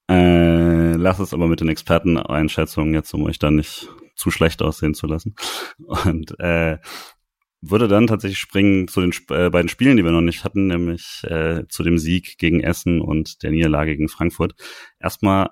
Äh, 0.09 0.93
lass 0.93 1.19
es 1.19 1.35
aber 1.35 1.49
mit 1.49 1.61
den 1.61 1.69
Experteneinschätzungen 1.69 2.95
jetzt, 2.95 3.13
um 3.13 3.25
euch 3.25 3.39
dann 3.39 3.57
nicht 3.57 3.89
zu 4.19 4.31
schlecht 4.31 4.61
aussehen 4.61 4.95
zu 4.95 5.07
lassen. 5.07 5.35
Und 5.79 6.39
äh, 6.41 6.79
würde 7.61 7.89
dann 7.89 8.07
tatsächlich 8.07 8.39
springen 8.39 8.89
zu 8.89 9.01
den 9.01 9.13
äh, 9.31 9.51
beiden 9.51 9.69
Spielen, 9.69 9.97
die 9.97 10.05
wir 10.05 10.13
noch 10.13 10.21
nicht 10.21 10.45
hatten, 10.45 10.67
nämlich 10.67 11.23
äh, 11.25 11.67
zu 11.69 11.83
dem 11.83 11.99
Sieg 11.99 12.39
gegen 12.39 12.61
Essen 12.61 13.01
und 13.01 13.43
der 13.43 13.51
Niederlage 13.51 13.93
gegen 13.97 14.09
Frankfurt. 14.09 14.55
Erstmal 15.01 15.51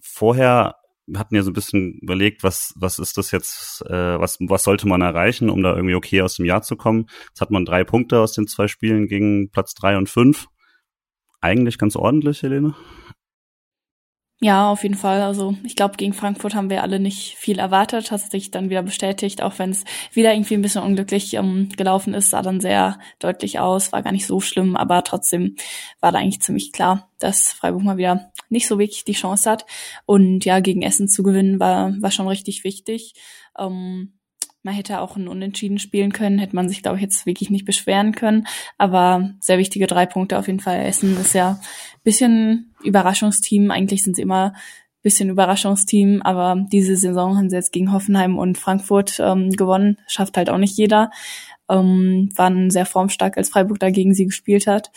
vorher 0.00 0.76
hatten 1.14 1.34
ja 1.34 1.42
so 1.42 1.50
ein 1.50 1.54
bisschen 1.54 1.94
überlegt, 2.00 2.42
was 2.42 2.72
was 2.76 2.98
ist 2.98 3.18
das 3.18 3.32
jetzt, 3.32 3.82
äh, 3.86 4.18
was 4.18 4.38
was 4.40 4.62
sollte 4.62 4.88
man 4.88 5.02
erreichen, 5.02 5.50
um 5.50 5.62
da 5.62 5.74
irgendwie 5.74 5.94
okay 5.94 6.22
aus 6.22 6.36
dem 6.36 6.46
Jahr 6.46 6.62
zu 6.62 6.76
kommen. 6.76 7.06
Jetzt 7.28 7.40
hat 7.40 7.50
man 7.50 7.64
drei 7.64 7.84
Punkte 7.84 8.20
aus 8.20 8.32
den 8.32 8.46
zwei 8.46 8.68
Spielen 8.68 9.06
gegen 9.08 9.50
Platz 9.50 9.74
drei 9.74 9.96
und 9.98 10.08
fünf. 10.08 10.46
Eigentlich 11.40 11.76
ganz 11.76 11.96
ordentlich, 11.96 12.42
Helene. 12.42 12.74
Ja, 14.44 14.72
auf 14.72 14.82
jeden 14.82 14.96
Fall. 14.96 15.22
Also 15.22 15.54
ich 15.62 15.76
glaube, 15.76 15.96
gegen 15.96 16.14
Frankfurt 16.14 16.56
haben 16.56 16.68
wir 16.68 16.82
alle 16.82 16.98
nicht 16.98 17.36
viel 17.36 17.60
erwartet, 17.60 18.10
hat 18.10 18.28
sich 18.28 18.50
dann 18.50 18.70
wieder 18.70 18.82
bestätigt, 18.82 19.40
auch 19.40 19.60
wenn 19.60 19.70
es 19.70 19.84
wieder 20.12 20.34
irgendwie 20.34 20.54
ein 20.54 20.62
bisschen 20.62 20.82
unglücklich 20.82 21.34
ähm, 21.34 21.68
gelaufen 21.76 22.12
ist, 22.12 22.30
sah 22.30 22.42
dann 22.42 22.60
sehr 22.60 22.98
deutlich 23.20 23.60
aus, 23.60 23.92
war 23.92 24.02
gar 24.02 24.10
nicht 24.10 24.26
so 24.26 24.40
schlimm, 24.40 24.76
aber 24.76 25.04
trotzdem 25.04 25.54
war 26.00 26.10
da 26.10 26.18
eigentlich 26.18 26.42
ziemlich 26.42 26.72
klar, 26.72 27.08
dass 27.20 27.52
Freiburg 27.52 27.84
mal 27.84 27.98
wieder 27.98 28.32
nicht 28.48 28.66
so 28.66 28.80
wirklich 28.80 29.04
die 29.04 29.12
Chance 29.12 29.48
hat. 29.48 29.64
Und 30.06 30.44
ja, 30.44 30.58
gegen 30.58 30.82
Essen 30.82 31.06
zu 31.06 31.22
gewinnen 31.22 31.60
war, 31.60 31.94
war 32.00 32.10
schon 32.10 32.26
richtig 32.26 32.64
wichtig. 32.64 33.14
Ähm, 33.56 34.12
man 34.62 34.74
hätte 34.74 35.00
auch 35.00 35.16
ein 35.16 35.28
Unentschieden 35.28 35.78
spielen 35.78 36.12
können, 36.12 36.38
hätte 36.38 36.54
man 36.54 36.68
sich, 36.68 36.82
glaube 36.82 36.96
ich, 36.96 37.02
jetzt 37.02 37.26
wirklich 37.26 37.50
nicht 37.50 37.64
beschweren 37.64 38.12
können. 38.12 38.46
Aber 38.78 39.30
sehr 39.40 39.58
wichtige 39.58 39.86
drei 39.86 40.06
Punkte 40.06 40.38
auf 40.38 40.46
jeden 40.46 40.60
Fall. 40.60 40.84
Essen 40.84 41.16
ist 41.20 41.34
ja 41.34 41.60
bisschen 42.04 42.72
Überraschungsteam. 42.82 43.70
Eigentlich 43.70 44.02
sind 44.02 44.16
sie 44.16 44.22
immer 44.22 44.54
bisschen 45.02 45.30
Überraschungsteam, 45.30 46.22
aber 46.22 46.64
diese 46.70 46.96
Saison 46.96 47.36
haben 47.36 47.50
sie 47.50 47.56
jetzt 47.56 47.72
gegen 47.72 47.92
Hoffenheim 47.92 48.38
und 48.38 48.56
Frankfurt 48.56 49.18
ähm, 49.18 49.50
gewonnen. 49.50 49.98
Schafft 50.06 50.36
halt 50.36 50.48
auch 50.48 50.58
nicht 50.58 50.78
jeder. 50.78 51.10
Ähm, 51.68 52.30
waren 52.36 52.70
sehr 52.70 52.86
formstark, 52.86 53.36
als 53.36 53.48
Freiburg 53.48 53.80
dagegen 53.80 54.14
sie 54.14 54.26
gespielt 54.26 54.68
hat. 54.68 54.92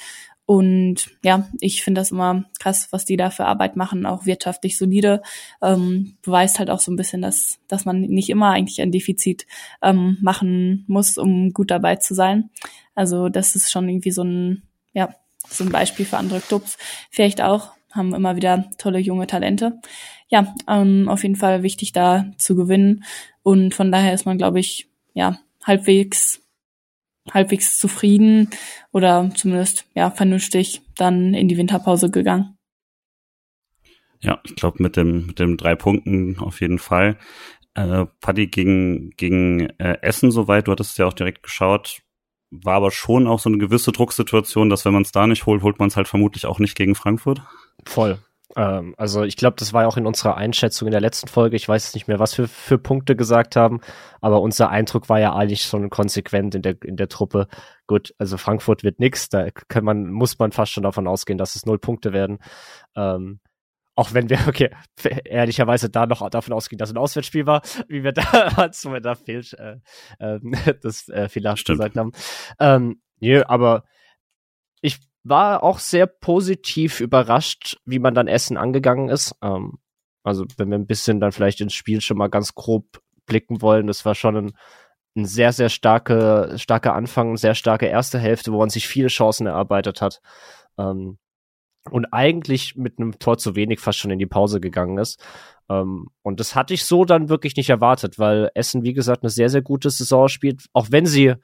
Und 0.45 1.09
ja, 1.23 1.47
ich 1.59 1.83
finde 1.83 2.01
das 2.01 2.11
immer 2.11 2.45
krass, 2.59 2.89
was 2.91 3.05
die 3.05 3.17
da 3.17 3.31
für 3.31 3.45
Arbeit 3.45 3.75
machen, 3.75 4.05
auch 4.05 4.25
wirtschaftlich 4.25 4.77
solide. 4.77 5.21
Ähm, 5.61 6.17
beweist 6.21 6.59
halt 6.59 6.69
auch 6.69 6.79
so 6.79 6.91
ein 6.91 6.95
bisschen, 6.95 7.21
dass, 7.21 7.59
dass 7.67 7.85
man 7.85 8.01
nicht 8.01 8.29
immer 8.29 8.51
eigentlich 8.51 8.81
ein 8.81 8.91
Defizit 8.91 9.47
ähm, 9.81 10.17
machen 10.21 10.85
muss, 10.87 11.17
um 11.17 11.51
gut 11.51 11.71
dabei 11.71 11.95
zu 11.95 12.13
sein. 12.13 12.51
Also 12.93 13.29
das 13.29 13.55
ist 13.55 13.71
schon 13.71 13.89
irgendwie 13.89 14.11
so 14.11 14.23
ein, 14.23 14.63
ja, 14.93 15.15
so 15.49 15.63
ein 15.63 15.71
Beispiel 15.71 16.05
für 16.05 16.17
andere 16.17 16.41
Clubs. 16.41 16.77
Vielleicht 17.09 17.41
auch, 17.41 17.71
haben 17.91 18.13
immer 18.13 18.35
wieder 18.35 18.69
tolle 18.77 18.99
junge 18.99 19.25
Talente. 19.25 19.79
Ja, 20.27 20.53
ähm, 20.67 21.07
auf 21.09 21.23
jeden 21.23 21.37
Fall 21.37 21.63
wichtig 21.63 21.91
da 21.91 22.25
zu 22.37 22.55
gewinnen. 22.55 23.03
Und 23.41 23.73
von 23.73 23.91
daher 23.91 24.13
ist 24.13 24.25
man, 24.25 24.37
glaube 24.37 24.59
ich, 24.59 24.89
ja, 25.13 25.39
halbwegs 25.63 26.41
halbwegs 27.31 27.79
zufrieden 27.79 28.49
oder 28.91 29.31
zumindest 29.35 29.85
ja 29.95 30.11
vernünftig 30.11 30.81
dann 30.95 31.33
in 31.33 31.47
die 31.47 31.57
Winterpause 31.57 32.09
gegangen. 32.09 32.57
Ja, 34.21 34.39
ich 34.43 34.55
glaube 34.55 34.81
mit 34.81 34.95
dem 34.95 35.27
mit 35.27 35.39
dem 35.39 35.57
drei 35.57 35.75
Punkten 35.75 36.39
auf 36.39 36.61
jeden 36.61 36.79
Fall. 36.79 37.17
Äh, 37.73 38.05
Paddy 38.21 38.47
gegen 38.47 39.11
gegen 39.11 39.69
äh, 39.79 39.97
Essen 40.01 40.31
soweit, 40.31 40.67
du 40.67 40.71
hattest 40.71 40.97
ja 40.97 41.05
auch 41.05 41.13
direkt 41.13 41.43
geschaut, 41.43 42.01
war 42.51 42.75
aber 42.75 42.91
schon 42.91 43.27
auch 43.27 43.39
so 43.39 43.49
eine 43.49 43.57
gewisse 43.57 43.91
Drucksituation, 43.91 44.69
dass 44.69 44.85
wenn 44.85 44.93
man 44.93 45.03
es 45.03 45.11
da 45.11 45.27
nicht 45.27 45.45
holt, 45.45 45.61
holt 45.61 45.79
man 45.79 45.89
es 45.89 45.97
halt 45.97 46.07
vermutlich 46.07 46.45
auch 46.45 46.59
nicht 46.59 46.75
gegen 46.75 46.95
Frankfurt. 46.95 47.41
Voll. 47.85 48.19
Ähm, 48.55 48.95
also 48.97 49.23
ich 49.23 49.37
glaube, 49.37 49.55
das 49.57 49.73
war 49.73 49.83
ja 49.83 49.87
auch 49.87 49.97
in 49.97 50.05
unserer 50.05 50.37
Einschätzung 50.37 50.87
in 50.87 50.91
der 50.91 51.01
letzten 51.01 51.27
Folge. 51.27 51.55
Ich 51.55 51.67
weiß 51.67 51.93
nicht 51.93 52.07
mehr, 52.07 52.19
was 52.19 52.37
wir 52.37 52.47
für 52.47 52.77
Punkte 52.77 53.15
gesagt 53.15 53.55
haben, 53.55 53.81
aber 54.21 54.41
unser 54.41 54.69
Eindruck 54.69 55.09
war 55.09 55.19
ja 55.19 55.33
eigentlich 55.33 55.63
schon 55.63 55.89
konsequent 55.89 56.55
in 56.55 56.61
der 56.61 56.75
in 56.83 56.97
der 56.97 57.09
Truppe. 57.09 57.47
Gut, 57.87 58.13
also 58.17 58.37
Frankfurt 58.37 58.83
wird 58.83 58.99
nix. 58.99 59.29
Da 59.29 59.49
kann 59.51 59.83
man 59.83 60.09
muss 60.11 60.37
man 60.39 60.51
fast 60.51 60.71
schon 60.71 60.83
davon 60.83 61.07
ausgehen, 61.07 61.37
dass 61.37 61.55
es 61.55 61.65
null 61.65 61.79
Punkte 61.79 62.13
werden. 62.13 62.39
Ähm, 62.95 63.39
auch 63.95 64.13
wenn 64.13 64.29
wir, 64.29 64.37
okay, 64.47 64.69
ehrlicherweise 65.23 65.89
da 65.89 66.05
noch 66.05 66.29
davon 66.29 66.53
ausgehen, 66.53 66.77
dass 66.77 66.91
ein 66.91 66.97
Auswärtsspiel 66.97 67.45
war, 67.45 67.61
wie 67.87 68.03
wir 68.03 68.11
da, 68.11 68.23
wo 68.83 68.93
wir 68.93 69.01
da 69.01 69.15
fehl, 69.15 69.43
äh, 69.57 69.77
äh, 70.19 70.39
das 70.81 71.07
äh, 71.09 71.29
vielleicht 71.29 71.65
gesagt 71.65 71.97
haben. 71.97 72.11
Ähm, 72.59 73.01
nee, 73.19 73.41
aber 73.41 73.83
ich 74.81 74.99
war 75.25 75.63
auch 75.63 75.79
sehr 75.79 76.07
positiv 76.07 77.01
überrascht, 77.01 77.77
wie 77.85 77.99
man 77.99 78.13
dann 78.13 78.27
Essen 78.27 78.57
angegangen 78.57 79.09
ist. 79.09 79.35
Ähm, 79.41 79.79
also 80.23 80.45
wenn 80.57 80.69
wir 80.69 80.77
ein 80.77 80.87
bisschen 80.87 81.19
dann 81.19 81.31
vielleicht 81.31 81.61
ins 81.61 81.73
Spiel 81.73 82.01
schon 82.01 82.17
mal 82.17 82.29
ganz 82.29 82.55
grob 82.55 83.01
blicken 83.25 83.61
wollen, 83.61 83.87
das 83.87 84.05
war 84.05 84.15
schon 84.15 84.37
ein 84.37 84.53
ein 85.15 85.25
sehr, 85.25 85.53
sehr 85.53 85.69
starke, 85.69 86.55
starker 86.57 86.93
Anfang, 86.93 87.37
sehr 87.37 87.55
starke 87.55 87.85
erste 87.85 88.19
Hälfte, 88.19 88.51
wo 88.51 88.59
man 88.59 88.69
sich 88.69 88.87
viele 88.87 89.07
Chancen 89.07 89.47
erarbeitet 89.47 90.01
hat. 90.01 90.21
Ähm, 90.77 91.17
und 91.91 92.07
eigentlich 92.11 92.75
mit 92.75 92.99
einem 92.99 93.19
Tor 93.19 93.37
zu 93.37 93.55
wenig 93.55 93.79
fast 93.79 93.99
schon 93.99 94.11
in 94.11 94.19
die 94.19 94.25
Pause 94.25 94.59
gegangen 94.59 94.97
ist. 94.97 95.23
Ähm, 95.69 96.07
und 96.23 96.39
das 96.39 96.55
hatte 96.55 96.73
ich 96.73 96.83
so 96.83 97.05
dann 97.05 97.29
wirklich 97.29 97.55
nicht 97.55 97.69
erwartet, 97.69 98.19
weil 98.19 98.49
Essen, 98.55 98.83
wie 98.83 98.93
gesagt, 98.93 99.23
eine 99.23 99.29
sehr, 99.29 99.49
sehr 99.49 99.61
gute 99.61 99.89
Saison 99.89 100.27
spielt, 100.27 100.65
auch 100.73 100.87
wenn 100.89 101.05
sie 101.05 101.35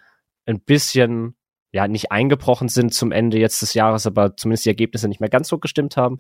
ein 0.46 0.60
bisschen 0.60 1.36
ja 1.72 1.88
nicht 1.88 2.12
eingebrochen 2.12 2.68
sind 2.68 2.94
zum 2.94 3.12
Ende 3.12 3.40
jetzt 3.40 3.62
des 3.62 3.74
Jahres, 3.74 4.06
aber 4.06 4.36
zumindest 4.36 4.66
die 4.66 4.70
Ergebnisse 4.70 5.08
nicht 5.08 5.22
mehr 5.22 5.30
ganz 5.30 5.48
so 5.48 5.58
gestimmt 5.58 5.96
haben. 5.96 6.20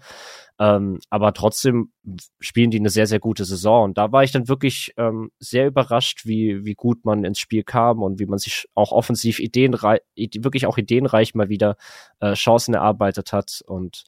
Ähm, 0.59 0.99
aber 1.09 1.33
trotzdem 1.33 1.91
spielen 2.39 2.71
die 2.71 2.79
eine 2.79 2.89
sehr, 2.89 3.07
sehr 3.07 3.19
gute 3.19 3.43
Saison. 3.43 3.85
Und 3.85 3.97
da 3.97 4.11
war 4.11 4.23
ich 4.23 4.31
dann 4.31 4.47
wirklich 4.47 4.93
ähm, 4.97 5.31
sehr 5.39 5.67
überrascht, 5.67 6.25
wie, 6.25 6.63
wie 6.63 6.75
gut 6.75 7.03
man 7.03 7.25
ins 7.25 7.39
Spiel 7.39 7.63
kam 7.63 8.01
und 8.01 8.19
wie 8.19 8.27
man 8.27 8.39
sich 8.39 8.65
auch 8.75 8.91
offensiv 8.91 9.39
ideenreich, 9.39 9.99
wirklich 10.15 10.67
auch 10.67 10.77
ideenreich 10.77 11.35
mal 11.35 11.49
wieder 11.49 11.75
äh, 12.19 12.33
Chancen 12.33 12.73
erarbeitet 12.73 13.33
hat. 13.33 13.61
Und 13.65 14.05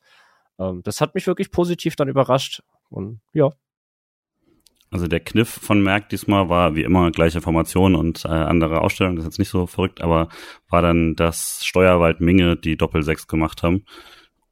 ähm, 0.60 0.82
das 0.84 1.02
hat 1.02 1.14
mich 1.14 1.28
wirklich 1.28 1.52
positiv 1.52 1.96
dann 1.96 2.08
überrascht. 2.08 2.64
Und 2.90 3.20
ja. 3.34 3.50
Also 4.94 5.08
der 5.08 5.22
Kniff 5.22 5.50
von 5.50 5.82
Merck 5.82 6.10
diesmal 6.10 6.50
war 6.50 6.76
wie 6.76 6.84
immer 6.84 7.10
gleiche 7.10 7.42
Formation 7.42 7.96
und 7.96 8.26
äh, 8.26 8.28
andere 8.28 8.82
Ausstellung, 8.82 9.16
das 9.16 9.26
ist 9.26 9.32
jetzt 9.32 9.40
nicht 9.40 9.50
so 9.50 9.66
verrückt, 9.66 10.02
aber 10.02 10.30
war 10.70 10.84
dann, 10.84 11.16
dass 11.16 11.66
Steuerwald 11.66 12.22
Minge 12.22 12.58
die 12.58 12.78
Doppel-6 12.78 13.28
gemacht 13.28 13.64
haben 13.64 13.86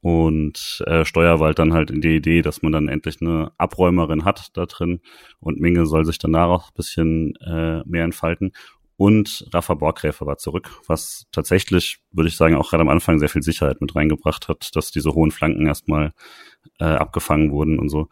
und 0.00 0.82
äh, 0.88 1.04
Steuerwald 1.04 1.60
dann 1.60 1.72
halt 1.72 1.92
in 1.92 2.00
die 2.00 2.16
Idee, 2.16 2.42
dass 2.42 2.60
man 2.60 2.72
dann 2.72 2.88
endlich 2.88 3.22
eine 3.22 3.52
Abräumerin 3.56 4.24
hat 4.24 4.48
da 4.54 4.66
drin 4.66 5.00
und 5.38 5.60
Minge 5.60 5.86
soll 5.86 6.04
sich 6.04 6.18
danach 6.18 6.48
auch 6.48 6.70
ein 6.70 6.74
bisschen 6.74 7.36
äh, 7.36 7.84
mehr 7.86 8.02
entfalten. 8.02 8.50
Und 8.96 9.48
Rafa 9.54 9.74
Borgräfer 9.74 10.26
war 10.26 10.38
zurück, 10.38 10.80
was 10.88 11.28
tatsächlich, 11.30 12.00
würde 12.10 12.28
ich 12.28 12.36
sagen, 12.36 12.56
auch 12.56 12.68
gerade 12.68 12.82
am 12.82 12.88
Anfang 12.88 13.20
sehr 13.20 13.28
viel 13.28 13.44
Sicherheit 13.44 13.80
mit 13.80 13.94
reingebracht 13.94 14.48
hat, 14.48 14.74
dass 14.74 14.90
diese 14.90 15.14
hohen 15.14 15.30
Flanken 15.30 15.68
erstmal 15.68 16.12
äh, 16.80 16.84
abgefangen 16.84 17.52
wurden 17.52 17.78
und 17.78 17.90
so. 17.90 18.08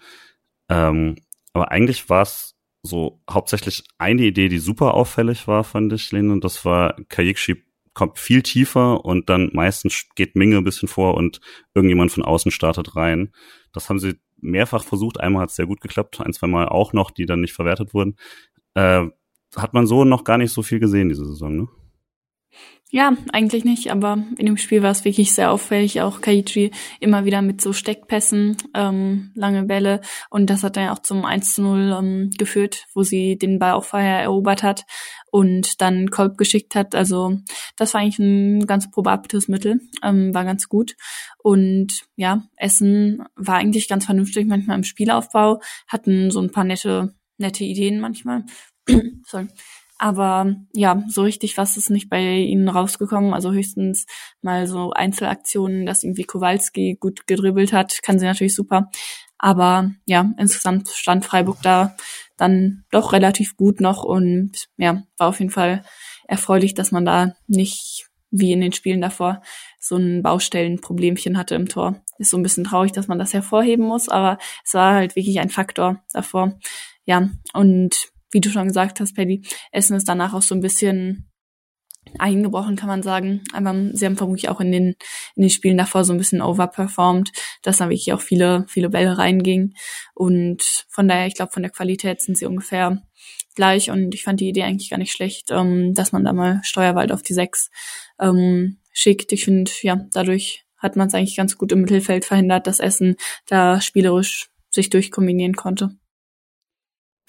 Ähm, 0.68 1.16
aber 1.52 1.70
eigentlich 1.70 2.08
war 2.08 2.22
es 2.22 2.56
so 2.82 3.20
hauptsächlich 3.28 3.84
eine 3.98 4.22
Idee, 4.22 4.48
die 4.48 4.58
super 4.58 4.94
auffällig 4.94 5.46
war, 5.46 5.64
fand 5.64 5.92
ich, 5.92 6.10
Lene. 6.12 6.32
Und 6.32 6.44
das 6.44 6.64
war 6.64 6.96
Kajikshi 7.08 7.62
kommt 7.92 8.18
viel 8.18 8.42
tiefer 8.42 9.04
und 9.04 9.28
dann 9.28 9.50
meistens 9.52 10.06
geht 10.14 10.36
Minge 10.36 10.56
ein 10.56 10.64
bisschen 10.64 10.88
vor 10.88 11.14
und 11.14 11.40
irgendjemand 11.74 12.12
von 12.12 12.24
außen 12.24 12.50
startet 12.50 12.96
rein. 12.96 13.32
Das 13.72 13.88
haben 13.88 13.98
sie 13.98 14.14
mehrfach 14.40 14.84
versucht. 14.84 15.20
Einmal 15.20 15.42
hat 15.42 15.50
es 15.50 15.56
sehr 15.56 15.66
gut 15.66 15.80
geklappt, 15.80 16.20
ein, 16.20 16.32
zwei 16.32 16.46
Mal 16.46 16.68
auch 16.68 16.92
noch, 16.92 17.10
die 17.10 17.26
dann 17.26 17.40
nicht 17.40 17.52
verwertet 17.52 17.92
wurden. 17.92 18.16
Äh, 18.74 19.06
hat 19.56 19.74
man 19.74 19.86
so 19.86 20.04
noch 20.04 20.24
gar 20.24 20.38
nicht 20.38 20.52
so 20.52 20.62
viel 20.62 20.78
gesehen 20.78 21.08
diese 21.08 21.26
Saison, 21.26 21.56
ne? 21.56 21.68
Ja, 22.92 23.16
eigentlich 23.32 23.64
nicht, 23.64 23.92
aber 23.92 24.24
in 24.36 24.46
dem 24.46 24.56
Spiel 24.56 24.82
war 24.82 24.90
es 24.90 25.04
wirklich 25.04 25.32
sehr 25.32 25.52
auffällig, 25.52 26.00
auch 26.00 26.20
Kaichi 26.20 26.72
immer 26.98 27.24
wieder 27.24 27.40
mit 27.40 27.60
so 27.60 27.72
Steckpässen, 27.72 28.56
ähm, 28.74 29.30
lange 29.36 29.62
Bälle. 29.62 30.00
Und 30.28 30.50
das 30.50 30.64
hat 30.64 30.76
dann 30.76 30.88
auch 30.88 30.98
zum 30.98 31.24
1 31.24 31.54
zu 31.54 31.62
0 31.62 31.96
ähm, 31.96 32.30
geführt, 32.36 32.86
wo 32.92 33.04
sie 33.04 33.38
den 33.38 33.60
Ball 33.60 33.74
auch 33.74 33.84
vorher 33.84 34.20
erobert 34.22 34.64
hat 34.64 34.86
und 35.30 35.80
dann 35.80 36.10
Kolb 36.10 36.36
geschickt 36.36 36.74
hat, 36.74 36.96
also 36.96 37.38
das 37.76 37.94
war 37.94 38.00
eigentlich 38.00 38.18
ein 38.18 38.66
ganz 38.66 38.90
probates 38.90 39.46
Mittel, 39.46 39.80
ähm, 40.02 40.34
war 40.34 40.44
ganz 40.44 40.68
gut. 40.68 40.96
Und 41.44 42.02
ja, 42.16 42.42
Essen 42.56 43.22
war 43.36 43.56
eigentlich 43.56 43.86
ganz 43.86 44.06
vernünftig 44.06 44.48
manchmal 44.48 44.76
im 44.76 44.84
Spielaufbau, 44.84 45.60
hatten 45.86 46.32
so 46.32 46.40
ein 46.40 46.50
paar 46.50 46.64
nette, 46.64 47.14
nette 47.38 47.62
Ideen 47.62 48.00
manchmal, 48.00 48.46
sorry 49.26 49.46
aber 50.00 50.54
ja, 50.72 51.04
so 51.08 51.20
richtig 51.22 51.58
was 51.58 51.76
ist 51.76 51.90
nicht 51.90 52.08
bei 52.08 52.22
ihnen 52.22 52.70
rausgekommen. 52.70 53.34
Also 53.34 53.52
höchstens 53.52 54.06
mal 54.40 54.66
so 54.66 54.92
Einzelaktionen, 54.92 55.84
dass 55.84 56.02
irgendwie 56.02 56.24
Kowalski 56.24 56.96
gut 56.98 57.26
gedribbelt 57.26 57.74
hat, 57.74 58.02
kann 58.02 58.18
sie 58.18 58.24
natürlich 58.24 58.54
super. 58.54 58.90
Aber 59.36 59.90
ja, 60.06 60.32
insgesamt 60.38 60.88
stand 60.88 61.26
Freiburg 61.26 61.58
da 61.62 61.96
dann 62.38 62.84
doch 62.90 63.12
relativ 63.12 63.58
gut 63.58 63.82
noch 63.82 64.02
und 64.02 64.68
ja, 64.78 65.02
war 65.18 65.28
auf 65.28 65.38
jeden 65.38 65.50
Fall 65.50 65.82
erfreulich, 66.26 66.72
dass 66.72 66.92
man 66.92 67.04
da 67.04 67.34
nicht 67.46 68.06
wie 68.30 68.52
in 68.52 68.62
den 68.62 68.72
Spielen 68.72 69.02
davor 69.02 69.42
so 69.78 69.96
ein 69.96 70.22
Baustellenproblemchen 70.22 71.36
hatte 71.36 71.56
im 71.56 71.68
Tor. 71.68 72.02
Ist 72.16 72.30
so 72.30 72.38
ein 72.38 72.42
bisschen 72.42 72.64
traurig, 72.64 72.92
dass 72.92 73.06
man 73.06 73.18
das 73.18 73.34
hervorheben 73.34 73.84
muss, 73.84 74.08
aber 74.08 74.38
es 74.64 74.72
war 74.72 74.94
halt 74.94 75.14
wirklich 75.14 75.40
ein 75.40 75.50
Faktor 75.50 76.02
davor. 76.10 76.58
Ja, 77.04 77.28
und 77.52 78.10
wie 78.30 78.40
du 78.40 78.50
schon 78.50 78.68
gesagt 78.68 79.00
hast, 79.00 79.14
Paddy, 79.14 79.42
Essen 79.72 79.96
ist 79.96 80.08
danach 80.08 80.34
auch 80.34 80.42
so 80.42 80.54
ein 80.54 80.60
bisschen 80.60 81.30
eingebrochen, 82.18 82.76
kann 82.76 82.88
man 82.88 83.02
sagen. 83.02 83.42
Aber 83.52 83.74
sie 83.92 84.06
haben 84.06 84.16
vermutlich 84.16 84.48
auch 84.48 84.60
in 84.60 84.72
den, 84.72 84.96
in 85.36 85.42
den 85.42 85.50
Spielen 85.50 85.76
davor 85.76 86.04
so 86.04 86.12
ein 86.12 86.18
bisschen 86.18 86.42
overperformed, 86.42 87.30
dass 87.62 87.78
da 87.78 87.88
wirklich 87.88 88.12
auch 88.12 88.20
viele, 88.20 88.64
viele 88.68 88.90
Bälle 88.90 89.18
reingingen. 89.18 89.74
Und 90.14 90.62
von 90.88 91.08
daher, 91.08 91.26
ich 91.26 91.34
glaube, 91.34 91.52
von 91.52 91.62
der 91.62 91.72
Qualität 91.72 92.20
sind 92.20 92.36
sie 92.36 92.46
ungefähr 92.46 93.02
gleich. 93.54 93.90
Und 93.90 94.14
ich 94.14 94.24
fand 94.24 94.40
die 94.40 94.48
Idee 94.48 94.62
eigentlich 94.62 94.90
gar 94.90 94.98
nicht 94.98 95.12
schlecht, 95.12 95.50
ähm, 95.50 95.94
dass 95.94 96.12
man 96.12 96.24
da 96.24 96.32
mal 96.32 96.60
Steuerwald 96.62 97.12
auf 97.12 97.22
die 97.22 97.34
sechs 97.34 97.70
ähm, 98.18 98.78
schickt. 98.92 99.32
Ich 99.32 99.44
finde, 99.44 99.70
ja, 99.82 100.00
dadurch 100.12 100.64
hat 100.78 100.96
man 100.96 101.08
es 101.08 101.14
eigentlich 101.14 101.36
ganz 101.36 101.58
gut 101.58 101.72
im 101.72 101.82
Mittelfeld 101.82 102.24
verhindert, 102.24 102.66
dass 102.66 102.80
Essen 102.80 103.16
da 103.46 103.80
spielerisch 103.80 104.48
sich 104.70 104.88
durchkombinieren 104.88 105.54
konnte. 105.54 105.99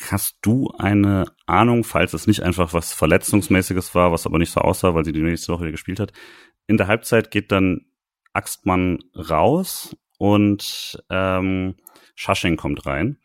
Hast 0.09 0.37
du 0.41 0.71
eine 0.77 1.25
Ahnung, 1.45 1.83
falls 1.83 2.13
es 2.13 2.27
nicht 2.27 2.41
einfach 2.41 2.73
was 2.73 2.93
Verletzungsmäßiges 2.93 3.93
war, 3.93 4.11
was 4.11 4.25
aber 4.25 4.39
nicht 4.39 4.51
so 4.51 4.61
aussah, 4.61 4.95
weil 4.95 5.05
sie 5.05 5.11
die 5.11 5.21
nächste 5.21 5.53
Woche 5.53 5.61
wieder 5.61 5.71
gespielt 5.71 5.99
hat? 5.99 6.11
In 6.67 6.77
der 6.77 6.87
Halbzeit 6.87 7.31
geht 7.31 7.51
dann 7.51 7.85
Axtmann 8.33 8.99
raus 9.15 9.95
und 10.17 11.03
ähm, 11.09 11.75
Schasching 12.15 12.55
kommt 12.55 12.85
rein. 12.85 13.17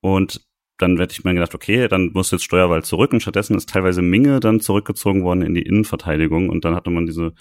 Und 0.00 0.44
dann 0.78 0.98
werde 0.98 1.12
ich 1.12 1.24
mir 1.24 1.34
gedacht, 1.34 1.54
okay, 1.54 1.86
dann 1.88 2.10
muss 2.12 2.30
jetzt 2.32 2.44
Steuerwald 2.44 2.84
zurück 2.84 3.12
und 3.12 3.20
stattdessen 3.20 3.56
ist 3.56 3.68
teilweise 3.68 4.02
Minge 4.02 4.40
dann 4.40 4.60
zurückgezogen 4.60 5.22
worden 5.22 5.42
in 5.42 5.54
die 5.54 5.62
Innenverteidigung 5.62 6.48
und 6.48 6.64
dann 6.64 6.74
hatte 6.74 6.90
man 6.90 7.06
diese, 7.06 7.34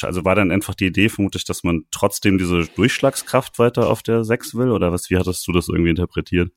also 0.00 0.24
war 0.24 0.34
dann 0.34 0.50
einfach 0.50 0.74
die 0.74 0.86
Idee 0.86 1.08
vermutlich, 1.08 1.44
dass 1.44 1.62
man 1.62 1.84
trotzdem 1.92 2.38
diese 2.38 2.64
Durchschlagskraft 2.64 3.58
weiter 3.58 3.88
auf 3.88 4.02
der 4.02 4.24
6 4.24 4.56
will 4.56 4.70
oder 4.70 4.90
was, 4.90 5.10
wie 5.10 5.16
hattest 5.16 5.46
du 5.46 5.52
das 5.52 5.68
irgendwie 5.68 5.90
interpretiert? 5.90 6.50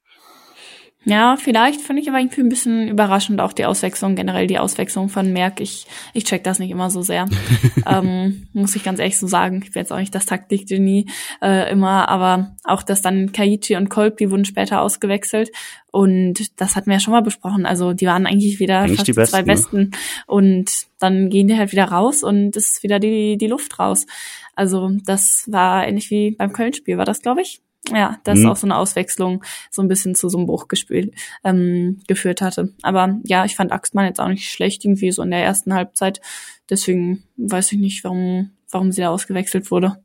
Ja, 1.05 1.37
vielleicht 1.37 1.81
finde 1.81 2.01
ich 2.01 2.09
aber 2.09 2.17
irgendwie 2.17 2.41
ein 2.41 2.49
bisschen 2.49 2.87
überraschend 2.87 3.39
auch 3.39 3.53
die 3.53 3.65
Auswechslung, 3.65 4.15
generell 4.15 4.47
die 4.47 4.57
Auswechslung 4.57 5.07
von 5.07 5.31
Merck. 5.31 5.61
Ich, 5.61 5.85
ich 6.13 6.23
check 6.23 6.43
das 6.43 6.57
nicht 6.57 6.71
immer 6.71 6.89
so 6.89 7.03
sehr. 7.03 7.27
ähm, 7.85 8.47
muss 8.53 8.75
ich 8.75 8.83
ganz 8.83 8.99
ehrlich 8.99 9.19
so 9.19 9.27
sagen. 9.27 9.61
Ich 9.63 9.71
bin 9.71 9.81
jetzt 9.81 9.93
auch 9.93 9.99
nicht 9.99 10.15
das 10.15 10.25
Taktikgenie 10.25 11.05
äh, 11.43 11.71
immer, 11.71 12.09
aber 12.09 12.55
auch, 12.63 12.81
dass 12.81 13.03
dann 13.03 13.31
Kaichi 13.31 13.75
und 13.75 13.89
Kolb, 13.89 14.17
die 14.17 14.31
wurden 14.31 14.45
später 14.45 14.81
ausgewechselt. 14.81 15.51
Und 15.91 16.59
das 16.59 16.75
hatten 16.75 16.87
wir 16.87 16.95
ja 16.95 16.99
schon 16.99 17.13
mal 17.13 17.21
besprochen. 17.21 17.67
Also 17.67 17.93
die 17.93 18.07
waren 18.07 18.25
eigentlich 18.25 18.59
wieder 18.59 18.79
eigentlich 18.79 18.97
fast 18.97 19.07
die, 19.07 19.13
Besten, 19.13 19.31
zwei 19.31 19.41
ne? 19.41 19.45
Besten. 19.45 19.91
Und 20.25 20.71
dann 20.99 21.29
gehen 21.29 21.47
die 21.47 21.57
halt 21.57 21.71
wieder 21.71 21.85
raus 21.85 22.23
und 22.23 22.55
es 22.55 22.69
ist 22.69 22.83
wieder 22.83 22.99
die, 22.99 23.37
die 23.37 23.47
Luft 23.47 23.77
raus. 23.77 24.07
Also 24.55 24.89
das 25.05 25.43
war 25.47 25.87
ähnlich 25.87 26.09
wie 26.09 26.31
beim 26.31 26.51
Köln-Spiel, 26.51 26.97
war 26.97 27.05
das, 27.05 27.21
glaube 27.21 27.41
ich? 27.41 27.61
Ja, 27.91 28.17
das 28.23 28.39
mhm. 28.39 28.47
auch 28.47 28.55
so 28.55 28.67
eine 28.67 28.77
Auswechslung 28.77 29.43
so 29.69 29.81
ein 29.81 29.87
bisschen 29.87 30.15
zu 30.15 30.29
so 30.29 30.37
einem 30.37 30.47
Bruch 30.47 30.67
gespielt, 30.67 31.13
ähm, 31.43 31.99
geführt 32.07 32.41
hatte. 32.41 32.73
Aber 32.81 33.19
ja, 33.23 33.45
ich 33.45 33.55
fand 33.55 33.71
Axtmann 33.71 34.05
jetzt 34.05 34.19
auch 34.19 34.27
nicht 34.27 34.51
schlecht, 34.51 34.85
irgendwie 34.85 35.11
so 35.11 35.21
in 35.21 35.31
der 35.31 35.43
ersten 35.43 35.73
Halbzeit. 35.73 36.21
Deswegen 36.69 37.23
weiß 37.37 37.71
ich 37.71 37.79
nicht, 37.79 38.03
warum, 38.03 38.51
warum 38.71 38.91
sie 38.91 39.01
da 39.01 39.09
ausgewechselt 39.09 39.69
wurde. 39.71 39.97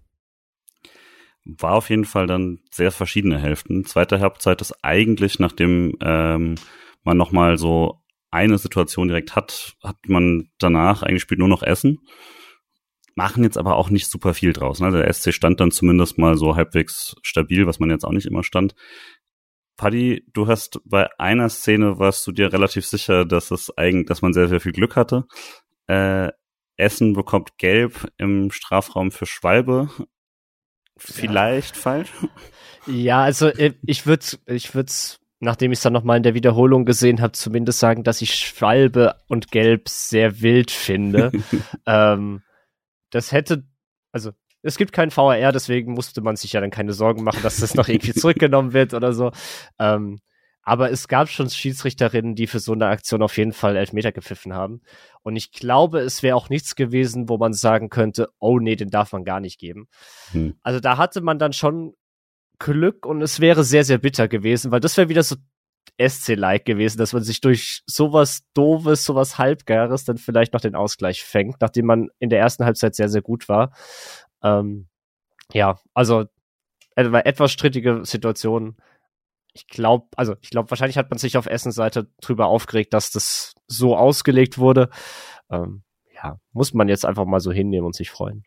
War 1.44 1.74
auf 1.74 1.88
jeden 1.88 2.04
Fall 2.04 2.26
dann 2.26 2.60
sehr 2.70 2.92
verschiedene 2.92 3.38
Hälften. 3.38 3.84
Zweite 3.84 4.20
Halbzeit 4.20 4.60
ist 4.60 4.74
eigentlich, 4.82 5.38
nachdem 5.38 5.96
ähm, 6.02 6.56
man 7.02 7.16
nochmal 7.16 7.56
so 7.56 8.02
eine 8.30 8.58
Situation 8.58 9.08
direkt 9.08 9.34
hat, 9.34 9.74
hat 9.82 9.96
man 10.06 10.50
danach 10.58 11.02
eigentlich 11.02 11.22
spielt 11.22 11.40
nur 11.40 11.48
noch 11.48 11.62
Essen 11.62 11.98
machen 13.14 13.44
jetzt 13.44 13.58
aber 13.58 13.76
auch 13.76 13.90
nicht 13.90 14.10
super 14.10 14.34
viel 14.34 14.52
draus. 14.52 14.80
Ne? 14.80 14.90
Der 14.90 15.12
SC 15.12 15.32
stand 15.32 15.60
dann 15.60 15.70
zumindest 15.70 16.18
mal 16.18 16.36
so 16.36 16.56
halbwegs 16.56 17.16
stabil, 17.22 17.66
was 17.66 17.78
man 17.78 17.90
jetzt 17.90 18.04
auch 18.04 18.12
nicht 18.12 18.26
immer 18.26 18.42
stand. 18.42 18.74
Paddy, 19.76 20.24
du 20.32 20.46
hast 20.46 20.80
bei 20.84 21.08
einer 21.18 21.48
Szene 21.48 21.98
warst 21.98 22.26
du 22.26 22.32
dir 22.32 22.52
relativ 22.52 22.84
sicher, 22.86 23.24
dass 23.24 23.50
es 23.50 23.76
eigentlich, 23.78 24.06
dass 24.06 24.20
man 24.20 24.34
sehr, 24.34 24.48
sehr 24.48 24.60
viel 24.60 24.72
Glück 24.72 24.94
hatte. 24.94 25.24
Äh, 25.86 26.30
Essen 26.76 27.12
bekommt 27.14 27.56
Gelb 27.58 28.10
im 28.18 28.50
Strafraum 28.50 29.10
für 29.10 29.26
Schwalbe. 29.26 29.88
Vielleicht 30.96 31.76
ja. 31.76 31.80
falsch? 31.80 32.12
Ja, 32.86 33.22
also 33.22 33.48
äh, 33.48 33.72
ich 33.86 34.06
würde, 34.06 34.24
ich 34.46 34.74
würde, 34.74 34.92
nachdem 35.38 35.72
ich 35.72 35.78
es 35.78 35.82
dann 35.82 35.92
nochmal 35.92 36.18
in 36.18 36.22
der 36.22 36.34
Wiederholung 36.34 36.84
gesehen 36.84 37.20
habe, 37.20 37.32
zumindest 37.32 37.78
sagen, 37.78 38.04
dass 38.04 38.22
ich 38.22 38.34
Schwalbe 38.34 39.16
und 39.28 39.50
Gelb 39.50 39.88
sehr 39.88 40.42
wild 40.42 40.70
finde. 40.70 41.32
ähm, 41.86 42.42
das 43.10 43.32
hätte, 43.32 43.64
also 44.12 44.32
es 44.62 44.76
gibt 44.76 44.92
keinen 44.92 45.14
VAR, 45.14 45.52
deswegen 45.52 45.92
musste 45.92 46.20
man 46.20 46.36
sich 46.36 46.52
ja 46.52 46.60
dann 46.60 46.70
keine 46.70 46.92
Sorgen 46.92 47.24
machen, 47.24 47.42
dass 47.42 47.58
das 47.60 47.74
noch 47.74 47.88
irgendwie 47.88 48.12
zurückgenommen 48.14 48.72
wird 48.72 48.94
oder 48.94 49.12
so. 49.12 49.32
Ähm, 49.78 50.20
Aber 50.62 50.90
es 50.90 51.08
gab 51.08 51.28
schon 51.28 51.48
Schiedsrichterinnen, 51.48 52.34
die 52.34 52.46
für 52.46 52.60
so 52.60 52.72
eine 52.72 52.86
Aktion 52.86 53.22
auf 53.22 53.36
jeden 53.38 53.52
Fall 53.52 53.76
Elfmeter 53.76 54.12
gepfiffen 54.12 54.52
haben. 54.52 54.82
Und 55.22 55.36
ich 55.36 55.52
glaube, 55.52 56.00
es 56.00 56.22
wäre 56.22 56.36
auch 56.36 56.50
nichts 56.50 56.76
gewesen, 56.76 57.28
wo 57.28 57.38
man 57.38 57.54
sagen 57.54 57.88
könnte, 57.88 58.28
oh 58.38 58.58
nee, 58.58 58.76
den 58.76 58.90
darf 58.90 59.12
man 59.12 59.24
gar 59.24 59.40
nicht 59.40 59.58
geben. 59.58 59.88
Hm. 60.32 60.56
Also 60.62 60.78
da 60.80 60.98
hatte 60.98 61.22
man 61.22 61.38
dann 61.38 61.54
schon 61.54 61.94
Glück 62.58 63.06
und 63.06 63.22
es 63.22 63.40
wäre 63.40 63.64
sehr, 63.64 63.84
sehr 63.84 63.98
bitter 63.98 64.28
gewesen, 64.28 64.70
weil 64.70 64.80
das 64.80 64.98
wäre 64.98 65.08
wieder 65.08 65.22
so 65.22 65.36
SC-like 66.00 66.64
gewesen, 66.64 66.98
dass 66.98 67.12
man 67.12 67.22
sich 67.22 67.40
durch 67.40 67.82
sowas 67.86 68.42
Doofes, 68.54 69.04
sowas 69.04 69.38
Halbgares 69.38 70.04
dann 70.04 70.16
vielleicht 70.16 70.52
noch 70.52 70.60
den 70.60 70.74
Ausgleich 70.74 71.22
fängt, 71.22 71.60
nachdem 71.60 71.86
man 71.86 72.08
in 72.18 72.30
der 72.30 72.40
ersten 72.40 72.64
Halbzeit 72.64 72.94
sehr, 72.94 73.08
sehr 73.08 73.22
gut 73.22 73.48
war. 73.48 73.72
Ähm, 74.42 74.88
ja, 75.52 75.78
also 75.94 76.24
etwas 76.94 77.52
strittige 77.52 78.04
Situation 78.04 78.76
ich 79.52 79.66
glaube, 79.66 80.06
also 80.16 80.36
ich 80.40 80.50
glaube, 80.50 80.70
wahrscheinlich 80.70 80.98
hat 80.98 81.10
man 81.10 81.18
sich 81.18 81.36
auf 81.36 81.46
Essens 81.46 81.74
Seite 81.74 82.08
drüber 82.20 82.46
aufgeregt, 82.46 82.94
dass 82.94 83.10
das 83.10 83.54
so 83.66 83.96
ausgelegt 83.96 84.58
wurde. 84.58 84.90
Ähm, 85.50 85.82
ja, 86.14 86.38
muss 86.52 86.74
man 86.74 86.88
jetzt 86.88 87.04
einfach 87.04 87.24
mal 87.24 87.40
so 87.40 87.52
hinnehmen 87.52 87.86
und 87.86 87.94
sich 87.94 88.10
freuen. 88.10 88.44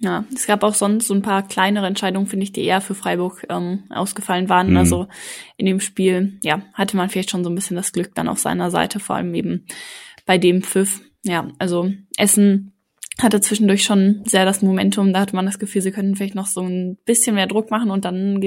Ja, 0.00 0.24
es 0.32 0.46
gab 0.46 0.62
auch 0.62 0.74
sonst 0.74 1.08
so 1.08 1.14
ein 1.14 1.22
paar 1.22 1.46
kleinere 1.46 1.86
Entscheidungen, 1.86 2.28
finde 2.28 2.44
ich, 2.44 2.52
die 2.52 2.64
eher 2.64 2.80
für 2.80 2.94
Freiburg 2.94 3.44
ähm, 3.48 3.84
ausgefallen 3.90 4.48
waren. 4.48 4.70
Mhm. 4.70 4.76
Also 4.76 5.08
in 5.56 5.66
dem 5.66 5.80
Spiel, 5.80 6.38
ja, 6.42 6.62
hatte 6.74 6.96
man 6.96 7.08
vielleicht 7.08 7.30
schon 7.30 7.42
so 7.42 7.50
ein 7.50 7.56
bisschen 7.56 7.76
das 7.76 7.92
Glück 7.92 8.14
dann 8.14 8.28
auf 8.28 8.38
seiner 8.38 8.70
Seite, 8.70 9.00
vor 9.00 9.16
allem 9.16 9.34
eben 9.34 9.66
bei 10.24 10.38
dem 10.38 10.62
Pfiff. 10.62 11.00
Ja, 11.24 11.48
also 11.58 11.90
Essen 12.16 12.72
hatte 13.20 13.40
zwischendurch 13.40 13.82
schon 13.82 14.22
sehr 14.24 14.44
das 14.44 14.62
Momentum. 14.62 15.12
Da 15.12 15.20
hatte 15.20 15.34
man 15.34 15.46
das 15.46 15.58
Gefühl, 15.58 15.82
sie 15.82 15.90
könnten 15.90 16.14
vielleicht 16.14 16.36
noch 16.36 16.46
so 16.46 16.60
ein 16.60 16.96
bisschen 17.04 17.34
mehr 17.34 17.48
Druck 17.48 17.70
machen 17.70 17.90
und 17.90 18.04
dann 18.04 18.40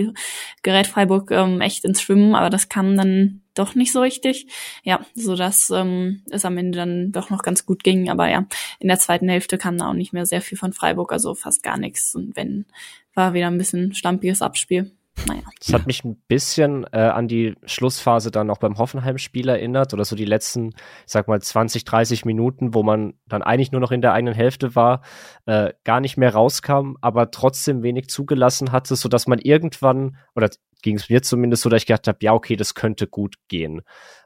gerät 0.64 0.88
Freiburg 0.88 1.32
ähm, 1.32 1.60
echt 1.60 1.84
ins 1.84 2.02
Schwimmen, 2.02 2.34
aber 2.34 2.50
das 2.50 2.70
kam 2.70 2.96
dann 2.96 3.41
doch 3.54 3.76
nicht 3.76 3.92
so 3.92 4.02
richtig. 4.02 4.48
Ja, 4.84 5.06
so 5.14 5.36
dass 5.36 5.70
ähm, 5.70 6.24
es 6.30 6.46
am 6.46 6.58
Ende 6.58 6.78
dann 6.78 7.12
doch 7.12 7.30
noch 7.30 7.44
ganz 7.44 7.66
gut 7.66 7.84
ging. 7.84 8.10
Aber 8.10 8.30
ja, 8.30 8.46
in 8.80 8.88
der 8.88 9.00
zweiten 9.00 9.30
Hälfte 9.30 9.58
kam 9.58 9.78
da 9.78 9.90
auch 9.90 9.94
nicht 9.94 10.14
mehr 10.14 10.26
sehr 10.26 10.42
viel 10.42 10.58
von 10.58 10.74
Freiburg, 10.74 11.12
also 11.12 11.36
fast 11.36 11.64
gar 11.64 11.78
nichts. 11.78 12.16
Und 12.16 12.36
wenn, 12.36 12.66
war 13.14 13.34
wieder 13.34 13.48
ein 13.48 13.58
bisschen 13.58 13.94
stampiges 13.94 14.42
Abspiel. 14.42 14.92
Naja. 15.28 15.42
Das 15.60 15.74
hat 15.74 15.88
mich 15.88 16.04
ein 16.04 16.16
bisschen 16.28 16.86
äh, 16.92 17.00
an 17.00 17.28
die 17.28 17.56
Schlussphase 17.66 18.32
dann 18.32 18.50
auch 18.50 18.58
beim 18.58 18.78
Hoffenheim-Spiel 18.78 19.50
erinnert 19.50 19.94
oder 19.94 20.06
so 20.06 20.16
die 20.16 20.26
letzten, 20.26 20.70
ich 20.70 20.76
sag 21.06 21.28
mal, 21.28 21.42
20, 21.42 21.86
30 21.86 22.26
Minuten, 22.26 22.74
wo 22.74 22.84
man 22.84 23.14
dann 23.28 23.42
eigentlich 23.44 23.72
nur 23.72 23.82
noch 23.82 23.92
in 23.92 24.02
der 24.02 24.14
eigenen 24.14 24.34
Hälfte 24.34 24.76
war, 24.76 25.02
äh, 25.46 25.74
gar 25.84 26.00
nicht 26.00 26.18
mehr 26.18 26.34
rauskam, 26.34 26.96
aber 27.02 27.32
trotzdem 27.32 27.84
wenig 27.84 28.10
zugelassen 28.10 28.72
hatte, 28.72 28.96
so 28.96 29.10
dass 29.10 29.28
man 29.28 29.40
irgendwann, 29.40 30.18
oder 30.36 30.50
ging 30.82 30.96
es 30.96 31.10
mir 31.10 31.22
zumindest 31.22 31.64
so, 31.64 31.70
dass 31.70 31.84
ich 31.84 31.88
gedacht 31.88 32.08
habe, 32.08 32.20
ja, 32.22 32.34
okay, 32.34 32.56
das 32.56 32.74
könnte 32.74 33.08
gut 33.08 33.36
gehen. 33.48 33.82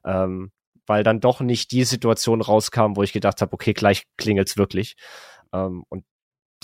Ähm, 0.06 0.52
weil 0.88 1.04
dann 1.04 1.20
doch 1.20 1.42
nicht 1.42 1.72
die 1.72 1.84
Situation 1.84 2.42
rauskam, 2.42 2.96
wo 2.96 3.04
ich 3.04 3.12
gedacht 3.12 3.42
habe, 3.42 3.54
okay, 3.54 3.74
gleich 3.74 4.04
klingelt's 4.18 4.58
wirklich. 4.58 4.96
Ähm, 5.52 5.84
und 5.90 6.06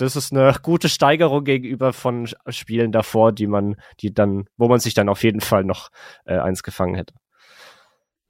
das 0.02 0.16
ist 0.16 0.32
eine 0.32 0.54
gute 0.62 0.88
Steigerung 0.88 1.44
gegenüber 1.44 1.92
von 1.92 2.28
Spielen 2.48 2.92
davor, 2.92 3.32
die 3.32 3.46
man, 3.46 3.76
die 4.00 4.12
dann, 4.12 4.44
wo 4.56 4.68
man 4.68 4.80
sich 4.80 4.94
dann 4.94 5.08
auf 5.08 5.22
jeden 5.22 5.40
Fall 5.40 5.64
noch 5.64 5.90
äh, 6.24 6.38
eins 6.38 6.62
gefangen 6.62 6.94
hätte. 6.94 7.14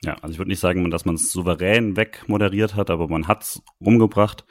Ja, 0.05 0.17
also 0.21 0.33
ich 0.33 0.39
würde 0.39 0.51
nicht 0.51 0.61
sagen, 0.61 0.91
dass 0.91 1.05
man 1.05 1.15
es 1.15 1.31
souverän 1.33 1.97
wegmoderiert 1.97 2.75
hat, 2.75 2.91
aber 2.91 3.09
man 3.09 3.29
hat's 3.29 3.63
umgebracht, 3.79 4.45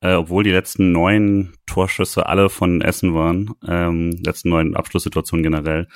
äh, 0.00 0.14
obwohl 0.14 0.44
die 0.44 0.50
letzten 0.50 0.92
neun 0.92 1.54
Torschüsse 1.66 2.26
alle 2.26 2.48
von 2.48 2.80
Essen 2.80 3.14
waren, 3.14 3.52
ähm, 3.68 4.10
letzten 4.24 4.48
neun 4.48 4.74
Abschlusssituationen 4.74 5.42
generell, 5.42 5.88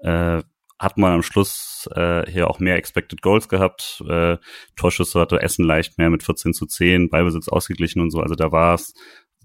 äh, 0.00 0.42
hat 0.78 0.98
man 0.98 1.12
am 1.12 1.22
Schluss 1.22 1.88
äh, 1.94 2.28
hier 2.30 2.50
auch 2.50 2.58
mehr 2.58 2.76
Expected 2.76 3.22
Goals 3.22 3.48
gehabt. 3.48 4.02
Äh, 4.08 4.38
Torschüsse 4.76 5.20
hatte 5.20 5.40
Essen 5.40 5.64
leicht 5.64 5.96
mehr 5.98 6.10
mit 6.10 6.24
14 6.24 6.54
zu 6.54 6.66
10, 6.66 7.08
Ballbesitz 7.08 7.48
ausgeglichen 7.48 8.00
und 8.00 8.10
so. 8.10 8.20
Also 8.20 8.34
da 8.34 8.50
war 8.50 8.74
es 8.74 8.92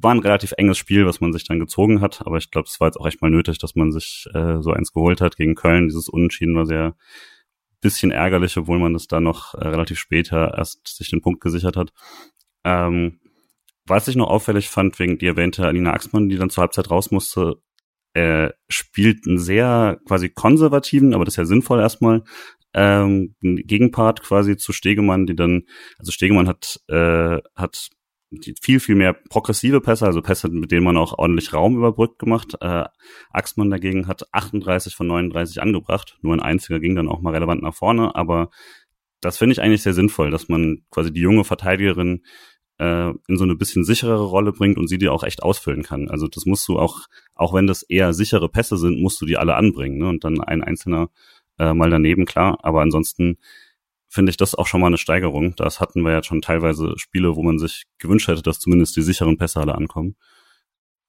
war 0.02 0.14
ein 0.14 0.20
relativ 0.20 0.54
enges 0.58 0.78
Spiel, 0.78 1.06
was 1.06 1.22
man 1.22 1.34
sich 1.34 1.45
dann 1.45 1.60
gezogen 1.60 2.02
hat, 2.02 2.22
aber 2.26 2.38
ich 2.38 2.52
glaube, 2.52 2.68
es 2.68 2.80
war 2.80 2.88
jetzt 2.88 2.98
auch 2.98 3.08
echt 3.08 3.22
mal 3.22 3.32
nötig, 3.32 3.58
dass 3.60 3.76
man 3.76 3.91
sich 3.91 4.28
äh, 4.34 4.62
so 4.62 4.72
eins 4.72 4.91
geholt 4.91 5.22
hat 5.22 5.38
gegen 5.38 5.56
Köln. 5.56 5.88
Dieses 5.88 6.10
Unentschieden 6.10 6.56
war 6.56 6.66
sehr 6.66 6.95
bisschen 7.82 8.12
ärgerlich, 8.12 8.58
obwohl 8.58 8.80
man 8.80 8.93
das 8.93 9.08
da 9.08 9.20
noch 9.20 9.54
äh, 9.54 9.68
relativ 9.68 10.00
später 10.00 10.56
erst 10.58 10.88
sich 10.88 11.10
den 11.10 11.22
Punkt 11.22 11.41
gesichert 11.41 11.78
hat. 11.78 11.91
Ähm, 12.64 13.20
was 13.86 14.08
ich 14.08 14.16
noch 14.16 14.30
auffällig 14.30 14.70
fand, 14.70 15.00
wegen 15.00 15.18
die 15.18 15.28
erwähnte 15.28 15.66
Alina 15.66 15.93
Axmann, 15.93 16.30
die 16.30 16.38
dann 16.38 16.50
zur 16.50 16.64
Halbzeit 16.64 16.89
raus 16.89 17.12
musste, 17.12 17.62
er 18.14 18.56
spielt 18.68 19.28
einen 19.28 19.38
sehr 19.38 20.00
quasi 20.08 20.30
konservativen, 20.30 21.14
aber 21.14 21.24
das 21.24 21.36
ist 21.36 21.38
ja 21.38 21.45
sinnvoll 21.45 21.80
erstmal, 21.80 22.24
ähm, 22.74 23.36
Gegenpart 23.41 24.24
quasi 24.24 24.58
zu 24.58 24.74
Stegemann, 24.74 25.26
die 25.26 25.36
dann, 25.36 25.64
also 25.98 26.12
Stegemann 26.12 26.48
hat, 26.48 26.80
äh, 26.89 27.38
hat 27.56 27.89
viel, 28.61 28.80
viel 28.80 28.95
mehr 28.95 29.13
progressive 29.13 29.82
Pässe, 29.82 30.05
also 30.05 30.21
Pässe, 30.21 30.49
mit 30.49 30.71
denen 30.71 30.84
man 30.84 30.97
auch 30.97 31.17
ordentlich 31.17 31.53
Raum 31.53 31.78
überbrückt 31.78 32.19
gemacht. 32.19 32.55
Äh, 32.61 32.86
Axmann 33.32 33.69
dagegen 33.69 34.07
hat 34.07 34.34
38 34.34 34.95
von 34.95 35.07
39 35.07 35.61
angebracht. 35.61 36.17
Nur 36.21 36.34
ein 36.34 36.41
einziger 36.41 36.80
ging 36.80 36.95
dann 36.95 37.07
auch 37.07 37.21
mal 37.21 37.34
relevant 37.34 37.61
nach 37.61 37.73
vorne, 37.73 38.15
aber 38.15 38.49
das 39.21 39.38
finde 39.38 39.53
ich 39.53 39.61
eigentlich 39.61 39.84
sehr 39.84 39.93
sinnvoll, 39.93 40.30
dass 40.30 40.49
man 40.49 40.84
quasi 40.91 41.11
die 41.11 41.21
junge 41.21 41.43
Verteidigerin 41.43 42.23
äh, 42.80 43.09
in 43.28 43.38
so 43.38 43.43
eine 43.43 43.55
bisschen 43.55 43.84
sicherere 43.84 44.25
Rolle 44.25 44.51
bringt 44.51 44.78
und 44.78 44.88
sie 44.88 44.97
die 44.97 45.09
auch 45.09 45.23
echt 45.23 45.43
ausfüllen 45.43 45.84
kann. 45.84 46.09
Also 46.09 46.28
das 46.28 46.45
musst 46.45 46.67
du 46.67 46.78
auch, 46.78 47.07
auch 47.34 47.53
wenn 47.53 47.67
das 47.67 47.84
eher 47.84 48.13
sichere 48.13 48.49
Pässe 48.49 48.78
sind, 48.78 49.01
musst 49.01 49.19
du 49.21 49.25
die 49.25 49.38
alle 49.38 49.55
anbringen. 49.55 49.97
Ne? 49.97 50.09
Und 50.09 50.23
dann 50.23 50.41
ein 50.41 50.63
einzelner 50.63 51.09
äh, 51.59 51.73
mal 51.73 51.89
daneben, 51.89 52.25
klar. 52.25 52.59
Aber 52.61 52.82
ansonsten 52.82 53.38
finde 54.10 54.30
ich 54.30 54.38
das 54.38 54.55
auch 54.55 54.68
schon 54.68 54.82
mal 54.82 54.88
eine 54.88 54.97
Steigerung. 54.97 55.55
Das 55.55 55.80
hatten 55.80 56.01
wir 56.01 56.12
ja 56.12 56.24
schon 56.24 56.41
teilweise 56.41 56.93
Spiele, 56.97 57.36
wo 57.36 57.43
man 57.43 57.60
sich 57.60 57.84
gewünscht 57.99 58.28
hätte, 58.28 58.41
dass 58.41 58.60
zumindest 58.60 58.95
die 58.95 59.01
sicheren 59.01 59.38
Pässe 59.38 59.60
alle 59.60 59.76
ankommen. 59.76 60.16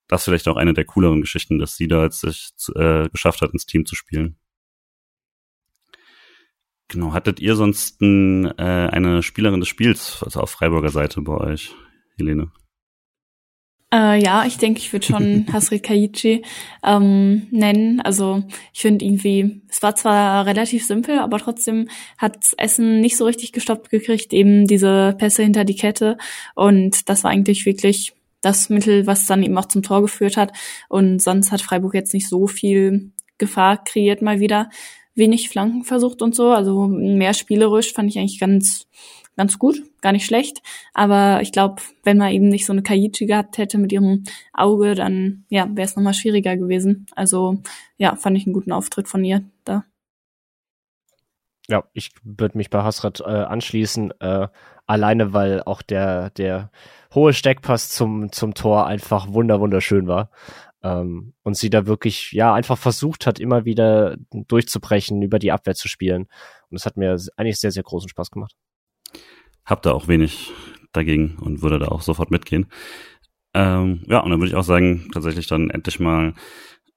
Das 0.09 0.23
ist 0.23 0.25
vielleicht 0.25 0.49
auch 0.49 0.57
eine 0.57 0.75
der 0.75 0.87
cooleren 0.87 1.21
Geschichten, 1.21 1.59
dass 1.59 1.77
sie 1.77 1.87
da 1.87 2.05
jetzt 2.05 2.21
sich 2.21 2.51
äh, 2.75 3.09
geschafft 3.11 3.43
hat, 3.43 3.53
ins 3.53 3.67
Team 3.67 3.85
zu 3.87 3.95
spielen. 3.95 4.39
Genau, 6.89 7.13
hattet 7.13 7.39
ihr 7.39 7.55
sonst 7.55 8.01
äh, 8.01 8.55
eine 8.57 9.23
Spielerin 9.23 9.61
des 9.61 9.69
Spiels, 9.69 10.23
also 10.23 10.41
auf 10.41 10.51
Freiburger 10.51 10.89
Seite 10.89 11.21
bei 11.21 11.37
euch, 11.37 11.75
Helene? 12.17 12.51
Äh, 13.93 14.23
ja, 14.23 14.45
ich 14.45 14.59
denke, 14.59 14.81
ich 14.81 14.93
würde 14.93 15.07
schon 15.07 15.47
Hasrit 15.53 15.83
Kaichi 15.83 16.45
ähm, 16.85 17.47
nennen. 17.51 18.01
Also 18.01 18.43
ich 18.75 18.81
finde 18.81 19.05
irgendwie, 19.05 19.63
es 19.69 19.83
war 19.83 19.95
zwar 19.95 20.45
relativ 20.45 20.87
simpel, 20.87 21.19
aber 21.19 21.39
trotzdem 21.39 21.89
hat 22.19 22.37
Essen 22.59 23.01
nicht 23.01 23.17
so 23.17 23.25
richtig 23.25 23.53
gestoppt 23.53 23.91
gekriegt, 23.91 24.33
eben 24.33 24.67
diese 24.67 25.15
Pässe 25.19 25.43
hinter 25.43 25.65
die 25.65 25.77
Kette. 25.77 26.19
Und 26.55 27.09
das 27.09 27.25
war 27.25 27.31
eigentlich 27.31 27.65
wirklich 27.65 28.13
das 28.43 28.69
Mittel, 28.69 29.07
was 29.07 29.27
dann 29.27 29.43
eben 29.43 29.57
auch 29.57 29.67
zum 29.67 29.83
Tor 29.83 30.03
geführt 30.03 30.37
hat. 30.37 30.53
Und 30.89 31.23
sonst 31.23 31.51
hat 31.51 31.63
Freiburg 31.63 31.95
jetzt 31.95 32.15
nicht 32.15 32.29
so 32.29 32.47
viel 32.47 33.13
Gefahr 33.39 33.83
kreiert 33.83 34.21
mal 34.21 34.41
wieder. 34.41 34.69
Wenig 35.15 35.49
Flanken 35.49 35.85
versucht 35.85 36.23
und 36.23 36.35
so. 36.35 36.51
Also 36.51 36.87
mehr 36.87 37.35
spielerisch 37.35 37.93
fand 37.93 38.11
ich 38.11 38.19
eigentlich 38.19 38.39
ganz 38.39 38.87
ganz 39.39 39.59
gut, 39.59 39.81
gar 40.03 40.13
nicht 40.13 40.27
schlecht. 40.27 40.61
Aber 40.93 41.41
ich 41.41 41.53
glaube, 41.53 41.81
wenn 42.03 42.19
man 42.19 42.33
eben 42.33 42.49
nicht 42.49 42.67
so 42.67 42.73
eine 42.73 42.83
Kaichi 42.83 43.25
gehabt 43.25 43.57
hätte 43.57 43.79
mit 43.79 43.93
ihrem 43.93 44.25
Auge, 44.53 44.95
dann 44.95 45.45
ja, 45.49 45.69
wäre 45.71 45.87
es 45.87 45.97
nochmal 45.97 46.13
schwieriger 46.13 46.57
gewesen. 46.57 47.07
Also 47.15 47.63
ja, 47.97 48.17
fand 48.17 48.37
ich 48.37 48.47
einen 48.47 48.53
guten 48.53 48.73
Auftritt 48.73 49.09
von 49.09 49.25
ihr 49.25 49.49
da. 49.65 49.85
Ja, 51.69 51.85
ich 51.93 52.11
würde 52.25 52.59
mich 52.59 52.69
bei 52.69 52.83
Hasrat 52.83 53.21
äh, 53.21 53.25
anschließen, 53.25 54.13
äh, 54.21 54.49
alleine 54.87 55.33
weil 55.35 55.63
auch 55.63 55.83
der, 55.83 56.31
der 56.31 56.71
hohe 57.15 57.33
Steckpass 57.33 57.91
zum, 57.91 58.33
zum 58.33 58.55
Tor 58.55 58.87
einfach 58.87 59.33
wunder 59.33 59.61
wunderschön 59.61 60.09
war. 60.09 60.31
Ähm, 60.83 61.35
und 61.45 61.57
sie 61.57 61.71
da 61.71 61.87
wirklich, 61.87 62.33
ja, 62.33 62.55
einfach 62.55 62.79
versucht 62.79 63.27
hat, 63.27 63.39
immer 63.39 63.65
wieder 63.65 64.17
durchzubrechen, 64.33 65.23
über 65.23 65.39
die 65.39 65.53
Abwehr 65.53 65.75
zu 65.75 65.87
spielen. 65.87 66.23
Und 66.71 66.81
das 66.81 66.87
hat 66.87 66.97
mir 66.97 67.17
eigentlich 67.37 67.61
sehr, 67.61 67.71
sehr 67.71 67.83
großen 67.85 68.09
Spaß 68.09 68.31
gemacht 68.31 68.57
hab 69.69 69.83
da 69.83 69.93
auch 69.93 70.09
wenig 70.09 70.53
dagegen 70.93 71.37
und 71.41 71.63
würde 71.63 71.79
da 71.79 71.89
auch 71.89 72.03
sofort 72.03 72.31
mitgehen. 72.31 72.67
Ähm, 73.55 74.03
ja, 74.07 74.21
und 74.21 74.31
dann 74.31 74.41
würde 74.41 74.51
ich 74.51 74.57
auch 74.57 74.65
sagen, 74.65 75.09
tatsächlich 75.13 75.47
dann 75.47 75.71
endlich 75.71 76.01
mal 76.01 76.35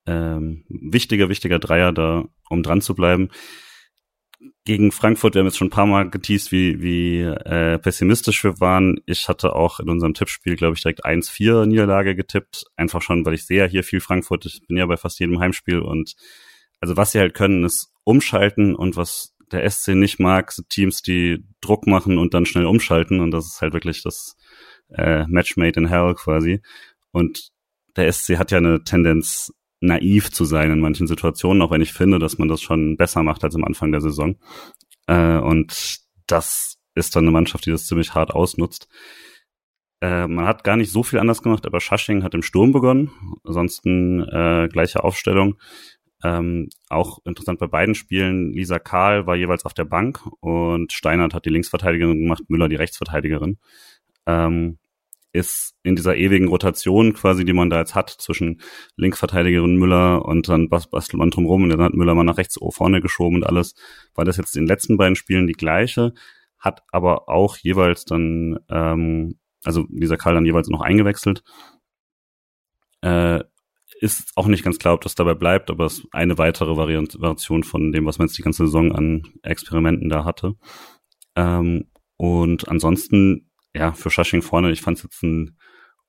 ähm, 0.06 0.64
wichtiger, 0.70 1.30
wichtiger 1.30 1.60
Dreier 1.60 1.92
da, 1.92 2.26
um 2.50 2.64
dran 2.64 2.82
zu 2.82 2.96
bleiben. 2.96 3.30
Gegen 4.66 4.92
Frankfurt, 4.92 5.36
wir 5.36 5.40
haben 5.40 5.48
jetzt 5.48 5.58
schon 5.58 5.68
ein 5.68 5.72
paar 5.72 5.86
Mal 5.86 6.10
geteased, 6.10 6.52
wie, 6.52 6.82
wie 6.82 7.22
äh, 7.22 7.78
pessimistisch 7.78 8.44
wir 8.44 8.60
waren. 8.60 9.00
Ich 9.06 9.28
hatte 9.28 9.56
auch 9.56 9.80
in 9.80 9.90
unserem 9.90 10.14
Tippspiel, 10.14 10.56
glaube 10.56 10.76
ich, 10.76 10.82
direkt 10.82 11.06
1-4 11.06 11.66
Niederlage 11.66 12.16
getippt. 12.16 12.66
Einfach 12.76 13.02
schon, 13.02 13.26
weil 13.26 13.36
ich 13.36 13.46
sehe 13.46 13.60
ja 13.60 13.66
hier 13.66 13.84
viel 13.84 14.02
Frankfurt. 14.02 14.46
Ich 14.46 14.62
bin 14.68 14.78
ja 14.78 14.86
bei 14.86 14.98
fast 14.98 15.20
jedem 15.20 15.40
Heimspiel 15.40 15.80
und 15.80 16.16
also 16.80 16.98
was 16.98 17.12
sie 17.12 17.20
halt 17.20 17.36
können, 17.36 17.64
ist 17.64 17.92
umschalten 18.04 18.76
und 18.76 18.98
was 18.98 19.31
der 19.52 19.70
SC 19.70 19.90
nicht 19.90 20.20
mag, 20.20 20.52
so 20.52 20.64
Teams, 20.68 21.02
die 21.02 21.44
Druck 21.62 21.88
machen 21.88 22.18
und 22.18 22.34
dann 22.34 22.46
schnell 22.46 22.66
umschalten. 22.66 23.20
Und 23.20 23.32
das 23.32 23.46
ist 23.46 23.62
halt 23.62 23.74
wirklich 23.74 24.04
das 24.04 24.36
äh, 24.90 25.26
Match 25.28 25.58
made 25.58 25.80
in 25.80 25.88
hell 25.88 26.14
quasi. 26.16 26.62
Und 27.12 27.52
der 27.96 28.12
SC 28.12 28.38
hat 28.38 28.52
ja 28.52 28.58
eine 28.58 28.84
Tendenz, 28.84 29.54
naiv 29.82 30.32
zu 30.32 30.46
sein 30.46 30.72
in 30.72 30.80
manchen 30.80 31.08
Situationen, 31.08 31.62
auch 31.62 31.72
wenn 31.72 31.82
ich 31.82 31.92
finde, 31.92 32.20
dass 32.20 32.38
man 32.38 32.48
das 32.48 32.62
schon 32.62 32.98
besser 32.98 33.24
macht 33.24 33.44
als 33.44 33.56
am 33.56 33.64
Anfang 33.64 33.92
der 33.92 34.02
Saison. 34.02 34.36
Äh, 35.08 35.38
und 35.38 35.98
das 36.28 36.78
ist 36.96 37.16
dann 37.16 37.24
eine 37.24 37.32
Mannschaft, 37.32 37.66
die 37.66 37.72
das 37.72 37.88
ziemlich 37.88 38.14
hart 38.14 38.32
ausnutzt. 38.32 38.88
Äh, 40.02 40.28
man 40.28 40.46
hat 40.46 40.64
gar 40.64 40.78
nicht 40.78 40.92
so 40.92 41.04
viel 41.04 41.20
anders 41.20 41.42
gemacht, 41.42 41.66
aber 41.66 41.80
Schasching 41.80 42.24
hat 42.24 42.34
im 42.34 42.44
Sturm 42.44 42.72
begonnen. 42.72 43.12
Ansonsten 43.44 44.22
äh, 44.22 44.68
gleiche 44.72 45.04
Aufstellung. 45.04 45.58
Ähm, 46.24 46.70
auch 46.90 47.20
interessant 47.26 47.60
bei 47.60 47.68
beiden 47.68 47.96
Spielen, 47.96 48.54
Lisa 48.54 48.80
Kahl 48.80 49.26
war 49.26 49.36
jeweils 49.36 49.66
auf 49.66 49.74
der 49.74 49.86
Bank 49.86 50.22
und 50.40 50.94
Steinert 50.94 51.34
hat 51.34 51.46
die 51.46 51.50
Linksverteidigerin 51.50 52.22
gemacht, 52.22 52.44
Müller 52.48 52.70
die 52.70 52.76
Rechtsverteidigerin. 52.76 53.58
Ähm, 54.28 54.78
ist 55.34 55.76
in 55.84 55.96
dieser 55.96 56.16
ewigen 56.18 56.48
Rotation 56.48 57.14
quasi, 57.14 57.46
die 57.46 57.54
man 57.54 57.70
da 57.70 57.80
jetzt 57.80 57.96
hat, 57.96 58.10
zwischen 58.10 58.62
Linksverteidigerin 58.98 59.78
Müller 59.78 60.26
und 60.26 60.50
dann 60.50 60.70
bastelt 60.70 61.14
man 61.14 61.32
drumherum 61.32 61.64
und 61.64 61.70
dann 61.70 61.82
hat 61.82 61.94
Müller 61.94 62.16
mal 62.16 62.24
nach 62.24 62.38
rechts 62.38 62.60
vorne 62.72 63.02
geschoben 63.02 63.38
und 63.38 63.46
alles. 63.46 63.74
War 64.14 64.26
das 64.26 64.38
jetzt 64.38 64.56
in 64.56 64.64
den 64.64 64.68
letzten 64.68 64.98
beiden 64.98 65.16
Spielen 65.16 65.48
die 65.48 65.54
gleiche, 65.54 66.14
hat 66.60 66.84
aber 66.92 67.30
auch 67.30 67.58
jeweils 67.58 68.06
dann, 68.06 68.60
ähm, 68.70 69.40
also 69.64 69.86
dieser 69.90 70.18
Karl 70.18 70.36
dann 70.36 70.46
jeweils 70.46 70.70
noch 70.70 70.82
eingewechselt. 70.82 71.44
Äh, 73.02 73.44
ist 74.02 74.32
auch 74.36 74.48
nicht 74.48 74.64
ganz 74.64 74.80
klar, 74.80 74.96
ob 74.96 75.02
das 75.02 75.16
dabei 75.16 75.36
bleibt, 75.36 75.70
aber 75.70 75.86
es 75.86 76.00
ist 76.00 76.08
eine 76.12 76.38
weitere 76.38 76.76
Variation 76.76 77.64
von 77.64 77.92
dem, 77.92 78.06
was 78.06 78.18
man 78.18 78.28
jetzt 78.28 78.38
die 78.38 78.42
ganze 78.42 78.66
Saison 78.66 78.92
an 78.92 79.24
Experimenten 79.44 80.10
da 80.10 80.26
hatte. 80.26 80.56
Ähm, 81.36 81.86
und 82.18 82.68
ansonsten 82.68 83.52
ja, 83.74 83.94
für 83.94 84.10
Schasching 84.10 84.42
vorne, 84.42 84.72
ich 84.72 84.82
fand 84.82 84.98
es 84.98 85.04
jetzt 85.04 85.24
ein 85.24 85.58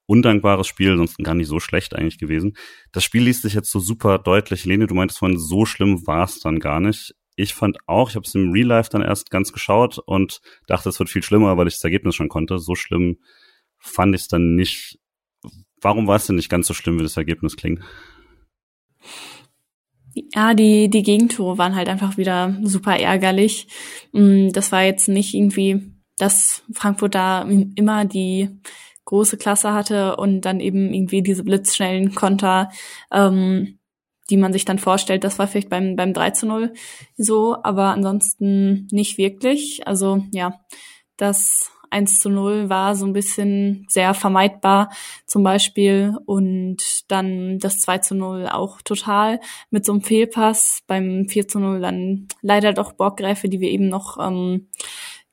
undankbares 0.07 0.67
Spiel, 0.67 0.97
sonst 0.97 1.19
gar 1.19 1.35
nicht 1.35 1.47
so 1.47 1.61
schlecht 1.61 1.95
eigentlich 1.95 2.19
gewesen. 2.19 2.57
Das 2.91 3.05
Spiel 3.05 3.23
liest 3.23 3.43
sich 3.43 3.55
jetzt 3.55 3.71
so 3.71 3.79
super 3.79 4.19
deutlich. 4.19 4.65
Lene, 4.65 4.87
du 4.87 4.95
meintest 4.95 5.21
vorhin, 5.21 5.39
so 5.39 5.65
schlimm 5.65 6.07
war 6.07 6.25
es 6.25 6.41
dann 6.41 6.59
gar 6.59 6.81
nicht. 6.81 7.15
Ich 7.37 7.55
fand 7.55 7.79
auch, 7.87 8.11
ich 8.11 8.17
habe 8.17 8.27
es 8.27 8.35
im 8.35 8.51
Real 8.51 8.67
Life 8.67 8.91
dann 8.91 9.01
erst 9.01 9.31
ganz 9.31 9.53
geschaut 9.53 9.99
und 9.99 10.41
dachte, 10.67 10.89
es 10.89 10.99
wird 10.99 11.09
viel 11.09 11.23
schlimmer, 11.23 11.57
weil 11.57 11.69
ich 11.69 11.75
das 11.75 11.85
Ergebnis 11.85 12.15
schon 12.15 12.29
konnte. 12.29 12.59
So 12.59 12.75
schlimm 12.75 13.19
fand 13.79 14.15
ich 14.15 14.23
es 14.23 14.29
dann 14.29 14.55
nicht. 14.55 14.99
Warum 15.83 16.07
war 16.07 16.17
es 16.17 16.27
denn 16.27 16.37
nicht 16.37 16.49
ganz 16.49 16.67
so 16.67 16.75
schlimm, 16.75 16.99
wie 16.99 17.03
das 17.03 17.17
Ergebnis 17.17 17.57
klingt? 17.57 17.81
Ja, 20.15 20.55
die, 20.55 20.89
die 20.89 21.03
Gegentore 21.03 21.59
waren 21.59 21.75
halt 21.75 21.89
einfach 21.89 22.17
wieder 22.17 22.57
super 22.63 22.97
ärgerlich. 22.99 23.69
Mm, 24.13 24.51
das 24.51 24.73
war 24.73 24.83
jetzt 24.83 25.09
nicht 25.09 25.35
irgendwie 25.35 25.93
dass 26.23 26.63
Frankfurt 26.73 27.17
da 27.17 27.43
immer 27.43 28.05
die 28.05 28.49
große 29.07 29.37
Klasse 29.37 29.73
hatte 29.73 30.17
und 30.17 30.43
dann 30.43 30.61
eben 30.61 30.95
irgendwie 30.95 31.23
diese 31.23 31.43
blitzschnellen 31.43 32.15
Konter, 32.15 32.71
ähm, 33.11 33.81
die 34.31 34.37
man 34.37 34.53
sich 34.53 34.65
dann 34.65 34.79
vorstellt. 34.79 35.25
Das 35.25 35.41
war 35.41 35.49
vielleicht 35.49 35.69
beim, 35.69 35.97
beim 35.97 36.13
3 36.13 36.31
zu 36.31 36.47
0 36.47 36.75
so, 37.17 37.57
aber 37.65 37.87
ansonsten 37.89 38.87
nicht 38.93 39.19
wirklich. 39.19 39.87
Also 39.87 40.25
ja, 40.31 40.61
das 41.17 41.73
1 41.93 42.21
zu 42.21 42.31
0 42.31 42.69
war 42.69 42.97
so 42.97 43.07
ein 43.07 43.13
bisschen 43.13 43.87
sehr 43.89 44.15
vermeidbar 44.15 44.91
zum 45.27 45.43
Beispiel 45.43 46.17
und 46.25 46.79
dann 47.09 47.59
das 47.59 47.81
2 47.81 47.99
zu 47.99 48.15
0 48.15 48.49
auch 48.49 48.83
total 48.83 49.41
mit 49.71 49.85
so 49.85 49.93
einem 49.93 50.03
Fehlpass. 50.03 50.83
Beim 50.87 51.29
4 51.29 51.49
zu 51.49 51.61
0 51.61 51.81
dann 51.81 52.29
leider 52.41 52.73
doch 52.73 52.93
Borggräfe, 52.93 53.49
die 53.49 53.61
wir 53.61 53.71
eben 53.71 53.89
noch 53.89 54.19
ähm, 54.19 54.69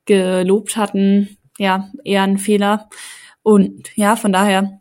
gelobt 0.06 0.76
hatten, 0.78 1.38
ja, 1.58 1.90
eher 2.04 2.24
ein 2.24 2.38
Fehler. 2.38 2.90
Und 3.44 3.96
ja, 3.96 4.16
von 4.16 4.34
daher 4.34 4.80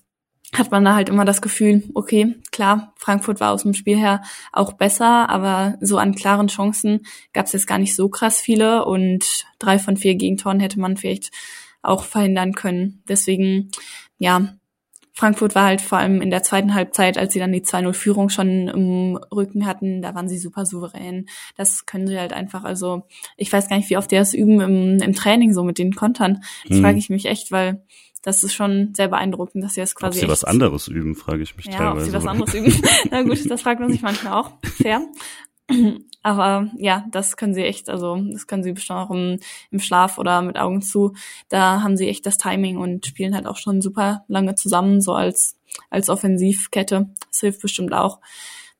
hat 0.54 0.70
man 0.70 0.84
da 0.84 0.94
halt 0.94 1.08
immer 1.08 1.24
das 1.24 1.42
Gefühl, 1.42 1.82
okay, 1.94 2.36
klar, 2.52 2.94
Frankfurt 2.96 3.40
war 3.40 3.52
aus 3.52 3.62
dem 3.62 3.74
Spiel 3.74 3.98
her 3.98 4.22
auch 4.52 4.72
besser, 4.72 5.28
aber 5.28 5.76
so 5.80 5.98
an 5.98 6.14
klaren 6.14 6.48
Chancen 6.48 7.06
gab 7.32 7.46
es 7.46 7.52
jetzt 7.52 7.66
gar 7.66 7.78
nicht 7.78 7.94
so 7.94 8.08
krass 8.08 8.40
viele 8.40 8.86
und 8.86 9.46
drei 9.58 9.78
von 9.78 9.96
vier 9.96 10.14
Gegentoren 10.14 10.60
hätte 10.60 10.80
man 10.80 10.96
vielleicht 10.96 11.30
auch 11.82 12.04
verhindern 12.04 12.52
können. 12.54 13.02
Deswegen, 13.08 13.70
ja, 14.18 14.54
Frankfurt 15.18 15.56
war 15.56 15.64
halt 15.64 15.80
vor 15.80 15.98
allem 15.98 16.22
in 16.22 16.30
der 16.30 16.44
zweiten 16.44 16.74
Halbzeit, 16.74 17.18
als 17.18 17.32
sie 17.32 17.40
dann 17.40 17.50
die 17.50 17.62
2-0-Führung 17.62 18.28
schon 18.28 18.68
im 18.68 19.16
Rücken 19.34 19.66
hatten, 19.66 20.00
da 20.00 20.14
waren 20.14 20.28
sie 20.28 20.38
super 20.38 20.64
souverän. 20.64 21.26
Das 21.56 21.86
können 21.86 22.06
sie 22.06 22.16
halt 22.16 22.32
einfach, 22.32 22.62
also 22.62 23.02
ich 23.36 23.52
weiß 23.52 23.68
gar 23.68 23.76
nicht, 23.76 23.90
wie 23.90 23.96
oft 23.96 24.12
die 24.12 24.16
das 24.16 24.32
üben 24.32 24.60
im, 24.60 25.02
im 25.02 25.14
Training 25.14 25.52
so 25.52 25.64
mit 25.64 25.78
den 25.78 25.92
Kontern. 25.92 26.42
Das 26.68 26.76
hm. 26.76 26.84
frage 26.84 26.98
ich 26.98 27.10
mich 27.10 27.26
echt, 27.26 27.50
weil 27.50 27.82
das 28.22 28.44
ist 28.44 28.54
schon 28.54 28.92
sehr 28.94 29.08
beeindruckend, 29.08 29.64
dass 29.64 29.74
sie 29.74 29.80
das 29.80 29.96
quasi. 29.96 30.18
Ob 30.18 30.24
sie 30.24 30.30
was 30.30 30.44
anderes 30.44 30.86
üben, 30.86 31.16
frage 31.16 31.42
ich 31.42 31.56
mich 31.56 31.66
ja, 31.66 31.72
teilweise. 31.72 31.98
Ob 31.98 32.04
sie 32.04 32.12
was 32.12 32.26
anderes 32.28 32.54
üben. 32.54 32.72
Na 33.10 33.22
gut, 33.22 33.50
das 33.50 33.62
fragt 33.62 33.80
man 33.80 33.90
sich 33.90 34.02
manchmal 34.02 34.34
auch. 34.34 34.52
Fair. 34.80 35.02
Aber 36.22 36.68
ja, 36.76 37.06
das 37.10 37.36
können 37.36 37.54
sie 37.54 37.64
echt, 37.64 37.88
also 37.88 38.16
das 38.32 38.46
können 38.46 38.62
sie 38.62 38.72
bestimmt 38.72 38.98
auch 38.98 39.10
im, 39.10 39.38
im 39.70 39.78
Schlaf 39.78 40.18
oder 40.18 40.42
mit 40.42 40.58
Augen 40.58 40.82
zu. 40.82 41.14
Da 41.48 41.82
haben 41.82 41.96
sie 41.96 42.08
echt 42.08 42.26
das 42.26 42.38
Timing 42.38 42.76
und 42.78 43.06
spielen 43.06 43.34
halt 43.34 43.46
auch 43.46 43.56
schon 43.56 43.80
super 43.80 44.24
lange 44.28 44.54
zusammen, 44.54 45.00
so 45.00 45.14
als, 45.14 45.56
als 45.90 46.08
Offensivkette. 46.08 47.08
Das 47.30 47.40
hilft 47.40 47.62
bestimmt 47.62 47.92
auch. 47.94 48.20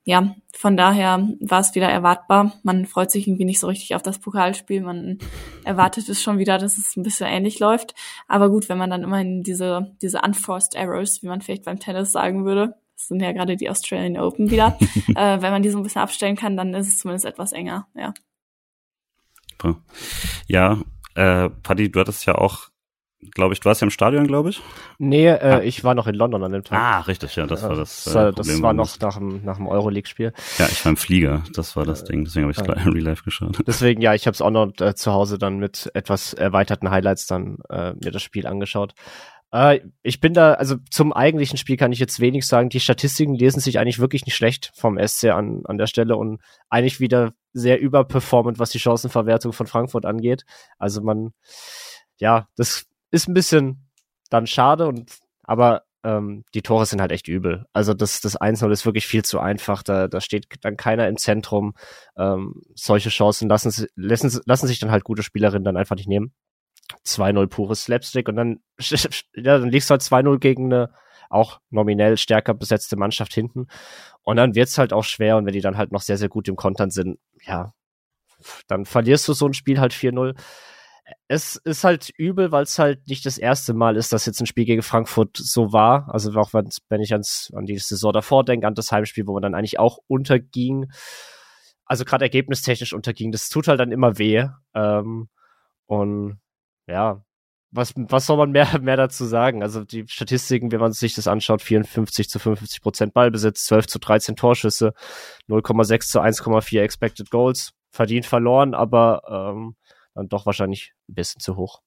Ja, 0.04 0.34
von 0.56 0.76
daher 0.76 1.28
war 1.38 1.60
es 1.60 1.74
wieder 1.74 1.88
erwartbar. 1.88 2.54
Man 2.62 2.86
freut 2.86 3.10
sich 3.10 3.28
irgendwie 3.28 3.44
nicht 3.44 3.60
so 3.60 3.66
richtig 3.66 3.94
auf 3.94 4.02
das 4.02 4.18
Pokalspiel. 4.18 4.80
Man 4.80 5.18
erwartet 5.64 6.08
es 6.08 6.22
schon 6.22 6.38
wieder, 6.38 6.56
dass 6.56 6.78
es 6.78 6.96
ein 6.96 7.02
bisschen 7.02 7.26
ähnlich 7.26 7.58
läuft. 7.58 7.94
Aber 8.26 8.48
gut, 8.48 8.70
wenn 8.70 8.78
man 8.78 8.88
dann 8.88 9.02
immerhin 9.02 9.42
diese, 9.42 9.94
diese 10.00 10.22
unforced 10.22 10.74
errors, 10.74 11.22
wie 11.22 11.26
man 11.26 11.42
vielleicht 11.42 11.66
beim 11.66 11.78
Tennis 11.78 12.10
sagen 12.10 12.46
würde, 12.46 12.74
das 12.98 13.06
sind 13.06 13.22
ja 13.22 13.30
gerade 13.30 13.56
die 13.56 13.70
Australian 13.70 14.18
Open 14.18 14.50
wieder. 14.50 14.76
äh, 15.14 15.40
wenn 15.40 15.52
man 15.52 15.62
die 15.62 15.70
so 15.70 15.78
ein 15.78 15.84
bisschen 15.84 16.02
abstellen 16.02 16.34
kann, 16.34 16.56
dann 16.56 16.74
ist 16.74 16.88
es 16.88 16.98
zumindest 16.98 17.26
etwas 17.26 17.52
enger, 17.52 17.86
ja. 17.94 18.12
Ja, 20.48 20.78
äh, 21.14 21.48
Paddy, 21.48 21.90
du 21.90 22.00
hattest 22.00 22.26
ja 22.26 22.34
auch, 22.34 22.70
glaube 23.32 23.54
ich, 23.54 23.60
du 23.60 23.66
warst 23.66 23.80
ja 23.80 23.86
im 23.86 23.90
Stadion, 23.90 24.26
glaube 24.26 24.50
ich. 24.50 24.62
Nee, 24.98 25.26
äh, 25.26 25.38
ah. 25.38 25.60
ich 25.60 25.84
war 25.84 25.94
noch 25.94 26.08
in 26.08 26.16
London 26.16 26.42
an 26.42 26.52
dem 26.52 26.64
Tag. 26.64 26.78
Ah, 26.78 27.00
richtig, 27.02 27.36
ja, 27.36 27.46
das 27.46 27.62
war 27.62 27.76
das. 27.76 28.06
Äh, 28.08 28.32
das, 28.32 28.46
das 28.46 28.62
war 28.62 28.72
noch 28.72 28.98
nach 29.00 29.16
dem, 29.16 29.44
nach 29.44 29.58
dem 29.58 29.68
Euroleague-Spiel. 29.68 30.32
Ja, 30.58 30.66
ich 30.66 30.84
war 30.84 30.90
im 30.90 30.96
Flieger, 30.96 31.44
das 31.54 31.76
war 31.76 31.84
das 31.84 32.02
äh, 32.02 32.06
Ding, 32.06 32.24
deswegen 32.24 32.44
habe 32.44 32.52
ich 32.52 32.58
es 32.58 32.66
äh, 32.66 32.88
Real 32.88 33.04
Life 33.04 33.22
geschaut. 33.22 33.58
Deswegen, 33.66 34.00
ja, 34.00 34.14
ich 34.14 34.26
habe 34.26 34.34
es 34.34 34.42
auch 34.42 34.50
noch 34.50 34.72
äh, 34.80 34.94
zu 34.96 35.12
Hause 35.12 35.38
dann 35.38 35.58
mit 35.58 35.88
etwas 35.94 36.34
erweiterten 36.34 36.90
Highlights 36.90 37.28
dann 37.28 37.58
äh, 37.68 37.94
mir 37.94 38.10
das 38.10 38.22
Spiel 38.22 38.46
angeschaut. 38.46 38.94
Äh, 39.52 39.80
ich 40.02 40.20
bin 40.20 40.34
da, 40.34 40.54
also 40.54 40.76
zum 40.90 41.12
eigentlichen 41.12 41.58
Spiel 41.58 41.76
kann 41.76 41.92
ich 41.92 41.98
jetzt 41.98 42.20
wenig 42.20 42.46
sagen. 42.46 42.68
Die 42.68 42.80
Statistiken 42.80 43.34
lesen 43.34 43.60
sich 43.60 43.78
eigentlich 43.78 43.98
wirklich 43.98 44.26
nicht 44.26 44.36
schlecht 44.36 44.70
vom 44.74 44.98
SC 44.98 45.26
an, 45.26 45.62
an 45.64 45.78
der 45.78 45.86
Stelle 45.86 46.16
und 46.16 46.40
eigentlich 46.68 47.00
wieder 47.00 47.32
sehr 47.52 47.80
überperformant, 47.80 48.58
was 48.58 48.70
die 48.70 48.78
Chancenverwertung 48.80 49.52
von 49.52 49.66
Frankfurt 49.66 50.04
angeht. 50.04 50.44
Also 50.78 51.02
man, 51.02 51.32
ja, 52.18 52.48
das 52.56 52.86
ist 53.10 53.28
ein 53.28 53.34
bisschen 53.34 53.88
dann 54.30 54.46
schade 54.46 54.86
und, 54.86 55.18
aber 55.42 55.84
ähm, 56.04 56.44
die 56.54 56.62
Tore 56.62 56.86
sind 56.86 57.00
halt 57.00 57.12
echt 57.12 57.26
übel. 57.28 57.64
Also 57.72 57.94
das, 57.94 58.20
das 58.20 58.38
1-0 58.38 58.70
ist 58.70 58.86
wirklich 58.86 59.06
viel 59.06 59.24
zu 59.24 59.40
einfach. 59.40 59.82
Da, 59.82 60.08
da 60.08 60.20
steht 60.20 60.46
dann 60.60 60.76
keiner 60.76 61.08
im 61.08 61.16
Zentrum. 61.16 61.74
Ähm, 62.16 62.62
solche 62.74 63.08
Chancen 63.08 63.48
lassen, 63.48 63.86
lassen, 63.96 64.40
lassen 64.44 64.66
sich 64.66 64.78
dann 64.78 64.90
halt 64.90 65.04
gute 65.04 65.22
Spielerinnen 65.22 65.64
dann 65.64 65.76
einfach 65.76 65.96
nicht 65.96 66.08
nehmen. 66.08 66.32
2-0 67.04 67.46
pures 67.48 67.84
Slapstick 67.84 68.28
und 68.28 68.36
dann, 68.36 68.60
ja, 68.78 69.58
dann 69.58 69.70
liegst 69.70 69.90
du 69.90 69.92
halt 69.92 70.02
2-0 70.02 70.38
gegen 70.38 70.72
eine 70.72 70.90
auch 71.30 71.60
nominell 71.70 72.16
stärker 72.16 72.54
besetzte 72.54 72.96
Mannschaft 72.96 73.34
hinten. 73.34 73.66
Und 74.22 74.36
dann 74.36 74.54
wird's 74.54 74.78
halt 74.78 74.92
auch 74.92 75.04
schwer 75.04 75.36
und 75.36 75.46
wenn 75.46 75.52
die 75.52 75.60
dann 75.60 75.76
halt 75.76 75.92
noch 75.92 76.02
sehr, 76.02 76.18
sehr 76.18 76.28
gut 76.28 76.48
im 76.48 76.56
Kontern 76.56 76.90
sind, 76.90 77.18
ja, 77.42 77.72
dann 78.66 78.84
verlierst 78.84 79.26
du 79.28 79.32
so 79.32 79.46
ein 79.46 79.54
Spiel 79.54 79.80
halt 79.80 79.92
4-0. 79.92 80.38
Es 81.26 81.56
ist 81.56 81.84
halt 81.84 82.10
übel, 82.10 82.52
weil 82.52 82.64
es 82.64 82.78
halt 82.78 83.08
nicht 83.08 83.24
das 83.24 83.38
erste 83.38 83.72
Mal 83.72 83.96
ist, 83.96 84.12
dass 84.12 84.26
jetzt 84.26 84.40
ein 84.40 84.46
Spiel 84.46 84.66
gegen 84.66 84.82
Frankfurt 84.82 85.36
so 85.36 85.72
war. 85.72 86.12
Also 86.12 86.32
auch 86.38 86.52
wenn 86.52 87.00
ich 87.00 87.12
ans, 87.12 87.50
an 87.54 87.64
die 87.64 87.78
Saison 87.78 88.12
davor 88.12 88.44
denke, 88.44 88.66
an 88.66 88.74
das 88.74 88.92
Heimspiel, 88.92 89.26
wo 89.26 89.32
man 89.32 89.42
dann 89.42 89.54
eigentlich 89.54 89.78
auch 89.78 89.98
unterging. 90.06 90.90
Also 91.86 92.04
gerade 92.04 92.26
ergebnistechnisch 92.26 92.92
unterging. 92.92 93.32
Das 93.32 93.48
tut 93.48 93.68
halt 93.68 93.80
dann 93.80 93.90
immer 93.90 94.18
weh. 94.18 94.46
Ähm, 94.74 95.28
und 95.86 96.38
ja, 96.88 97.22
was, 97.70 97.92
was 97.96 98.26
soll 98.26 98.38
man 98.38 98.50
mehr, 98.50 98.66
mehr 98.80 98.96
dazu 98.96 99.24
sagen? 99.24 99.62
Also 99.62 99.84
die 99.84 100.04
Statistiken, 100.08 100.72
wenn 100.72 100.80
man 100.80 100.92
sich 100.92 101.14
das 101.14 101.28
anschaut, 101.28 101.62
54 101.62 102.28
zu 102.28 102.38
55 102.38 102.82
Prozent 102.82 103.14
Ballbesitz, 103.14 103.64
12 103.66 103.86
zu 103.86 103.98
13 103.98 104.36
Torschüsse, 104.36 104.94
0,6 105.48 106.08
zu 106.08 106.20
1,4 106.20 106.80
Expected 106.80 107.30
Goals, 107.30 107.72
verdient 107.90 108.26
verloren, 108.26 108.74
aber 108.74 109.22
ähm, 109.28 109.76
dann 110.14 110.28
doch 110.28 110.46
wahrscheinlich 110.46 110.92
ein 111.08 111.14
bisschen 111.14 111.40
zu 111.40 111.56
hoch. 111.56 111.80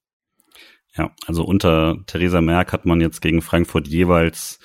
Ja, 0.96 1.12
also 1.26 1.44
unter 1.44 1.98
Theresa 2.06 2.42
Merck 2.42 2.74
hat 2.74 2.86
man 2.86 3.00
jetzt 3.00 3.22
gegen 3.22 3.42
Frankfurt 3.42 3.88
jeweils 3.88 4.60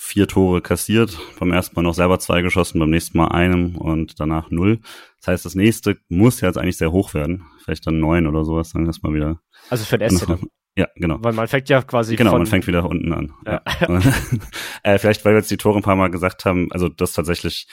vier 0.00 0.28
Tore 0.28 0.62
kassiert, 0.62 1.18
beim 1.40 1.50
ersten 1.50 1.74
Mal 1.74 1.82
noch 1.82 1.92
selber 1.92 2.20
zwei 2.20 2.40
geschossen, 2.40 2.78
beim 2.78 2.90
nächsten 2.90 3.18
Mal 3.18 3.28
einem 3.28 3.76
und 3.76 4.20
danach 4.20 4.48
null. 4.48 4.78
Das 5.18 5.26
heißt, 5.26 5.44
das 5.44 5.56
nächste 5.56 5.98
muss 6.08 6.40
ja 6.40 6.46
jetzt 6.48 6.56
eigentlich 6.56 6.76
sehr 6.76 6.92
hoch 6.92 7.14
werden. 7.14 7.44
Vielleicht 7.64 7.84
dann 7.84 7.98
neun 7.98 8.28
oder 8.28 8.44
sowas, 8.44 8.72
dann 8.72 8.86
erstmal 8.86 9.12
wieder. 9.12 9.40
Also 9.70 9.84
für 9.84 9.98
den 9.98 10.16
SC. 10.16 10.38
Ja, 10.76 10.86
genau. 10.94 11.18
Weil 11.20 11.32
man 11.32 11.48
fängt 11.48 11.68
ja 11.68 11.82
quasi 11.82 12.14
Genau, 12.14 12.38
man 12.38 12.46
fängt 12.46 12.68
wieder 12.68 12.88
unten 12.88 13.12
an. 13.12 13.32
Ja. 13.44 13.60
Ja. 13.80 14.00
äh, 14.84 14.98
vielleicht, 14.98 15.24
weil 15.24 15.32
wir 15.32 15.38
jetzt 15.38 15.50
die 15.50 15.56
Tore 15.56 15.80
ein 15.80 15.82
paar 15.82 15.96
Mal 15.96 16.10
gesagt 16.10 16.44
haben, 16.44 16.70
also 16.70 16.88
das 16.88 17.12
tatsächlich 17.12 17.66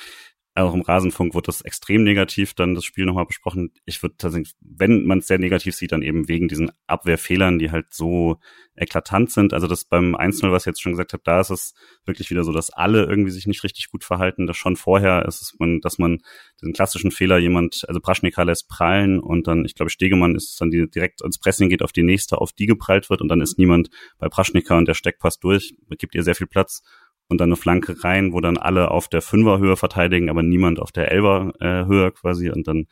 auch 0.63 0.73
im 0.73 0.81
Rasenfunk 0.81 1.33
wurde 1.33 1.47
das 1.47 1.61
extrem 1.61 2.03
negativ 2.03 2.53
dann 2.53 2.75
das 2.75 2.85
Spiel 2.85 3.05
nochmal 3.05 3.25
besprochen. 3.25 3.71
Ich 3.83 4.01
würde 4.01 4.15
tatsächlich, 4.17 4.55
wenn 4.61 5.05
man 5.05 5.19
es 5.19 5.27
sehr 5.27 5.37
negativ 5.37 5.75
sieht, 5.75 5.91
dann 5.91 6.01
eben 6.01 6.29
wegen 6.29 6.47
diesen 6.47 6.71
Abwehrfehlern, 6.87 7.59
die 7.59 7.71
halt 7.71 7.93
so 7.93 8.37
eklatant 8.77 9.31
sind. 9.31 9.53
Also 9.53 9.67
das 9.67 9.83
beim 9.83 10.15
1-0, 10.15 10.51
was 10.51 10.63
ich 10.63 10.67
jetzt 10.67 10.81
schon 10.81 10.93
gesagt 10.93 11.11
habe, 11.11 11.23
da 11.25 11.41
ist 11.41 11.49
es 11.49 11.73
wirklich 12.05 12.29
wieder 12.29 12.45
so, 12.45 12.53
dass 12.53 12.69
alle 12.69 13.03
irgendwie 13.03 13.31
sich 13.31 13.47
nicht 13.47 13.65
richtig 13.65 13.89
gut 13.89 14.05
verhalten. 14.05 14.47
Das 14.47 14.55
schon 14.55 14.77
vorher 14.77 15.25
ist 15.25 15.41
es, 15.41 15.55
man, 15.59 15.81
dass 15.81 15.97
man 15.97 16.19
diesen 16.61 16.73
klassischen 16.73 17.11
Fehler 17.11 17.37
jemand, 17.37 17.83
also 17.89 17.99
Praschnika 17.99 18.43
lässt 18.43 18.69
prallen 18.69 19.19
und 19.19 19.47
dann, 19.47 19.65
ich 19.65 19.75
glaube, 19.75 19.89
Stegemann 19.89 20.35
ist 20.35 20.59
dann 20.61 20.71
die 20.71 20.89
direkt 20.89 21.21
ins 21.21 21.37
Pressing 21.37 21.67
geht 21.67 21.81
auf 21.81 21.91
die 21.91 22.03
nächste, 22.03 22.39
auf 22.39 22.53
die 22.53 22.65
geprallt 22.65 23.09
wird 23.09 23.21
und 23.21 23.27
dann 23.27 23.41
ist 23.41 23.57
niemand 23.57 23.89
bei 24.19 24.29
Praschnika 24.29 24.77
und 24.77 24.87
der 24.87 24.93
Steck 24.93 25.19
passt 25.19 25.43
durch, 25.43 25.75
gibt 25.97 26.15
ihr 26.15 26.23
sehr 26.23 26.35
viel 26.35 26.47
Platz 26.47 26.81
und 27.27 27.39
dann 27.39 27.49
eine 27.49 27.55
Flanke 27.55 28.03
rein, 28.03 28.33
wo 28.33 28.41
dann 28.41 28.57
alle 28.57 28.91
auf 28.91 29.07
der 29.07 29.21
Fünferhöhe 29.21 29.77
verteidigen, 29.77 30.29
aber 30.29 30.43
niemand 30.43 30.79
auf 30.79 30.91
der 30.91 31.11
Elberhöhe 31.11 32.11
quasi 32.11 32.49
und 32.49 32.67
dann 32.67 32.85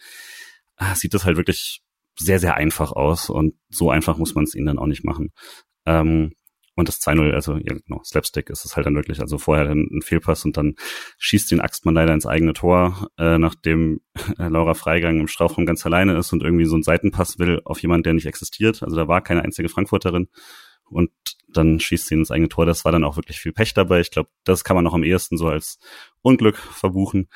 ah, 0.78 0.96
sieht 0.96 1.14
das 1.14 1.26
halt 1.26 1.38
wirklich 1.38 1.82
sehr, 2.18 2.40
sehr 2.40 2.56
einfach 2.56 2.92
aus 2.92 3.30
und 3.30 3.56
so 3.70 3.90
einfach 3.90 4.18
muss 4.18 4.36
man 4.36 4.44
es 4.44 4.56
ihnen 4.56 4.68
dann 4.68 4.80
auch 4.80 4.88
nicht 4.88 5.04
machen. 5.04 5.32
Ähm, 5.86 6.34
und 6.76 6.88
das 6.88 7.00
2-0, 7.02 7.32
also 7.34 7.56
ja, 7.58 7.76
genau, 7.86 8.02
Slapstick 8.04 8.50
ist 8.50 8.66
es 8.66 8.76
halt 8.76 8.88
dann 8.88 8.96
wirklich, 8.96 9.20
also 9.20 9.38
vorher 9.38 9.66
dann 9.66 9.88
ein 9.92 10.02
Fehlpass 10.02 10.44
und 10.44 10.58
dann 10.58 10.74
schießt 11.20 11.52
den 11.52 11.60
Axtmann 11.60 11.94
leider 11.94 12.14
ins 12.14 12.26
eigene 12.26 12.54
Tor, 12.54 13.10
äh, 13.18 13.38
nachdem 13.38 14.02
äh, 14.40 14.48
Laura 14.48 14.74
Freigang 14.74 15.20
im 15.20 15.28
Strafraum 15.28 15.68
ganz 15.68 15.86
alleine 15.86 16.18
ist 16.18 16.34
und 16.34 16.42
irgendwie 16.42 16.66
so 16.66 16.74
einen 16.74 16.84
Seitenpass 16.84 17.38
will 17.38 17.62
auf 17.66 17.80
jemand, 17.80 18.08
der 18.08 18.14
nicht 18.14 18.26
existiert. 18.26 18.82
Also 18.82 18.96
da 18.96 19.08
war 19.08 19.22
keine 19.22 19.44
einzige 19.44 19.70
Frankfurterin 19.70 20.30
und 20.90 21.12
dann 21.48 21.80
schießt 21.80 22.08
sie 22.08 22.16
ins 22.16 22.32
eigene 22.32 22.50
Tor. 22.50 22.66
Das 22.66 22.86
war 22.86 22.92
dann 22.92 23.04
auch 23.04 23.16
wirklich 23.18 23.40
viel 23.40 23.54
Pech 23.54 23.74
dabei. 23.74 24.00
Ich 24.00 24.12
glaube, 24.12 24.30
das 24.44 24.64
kann 24.64 24.76
man 24.76 24.84
noch 24.84 24.94
am 24.94 25.04
ehesten 25.04 25.38
so 25.38 25.48
als 25.48 25.80
Unglück 26.22 26.58
verbuchen. 26.58 27.30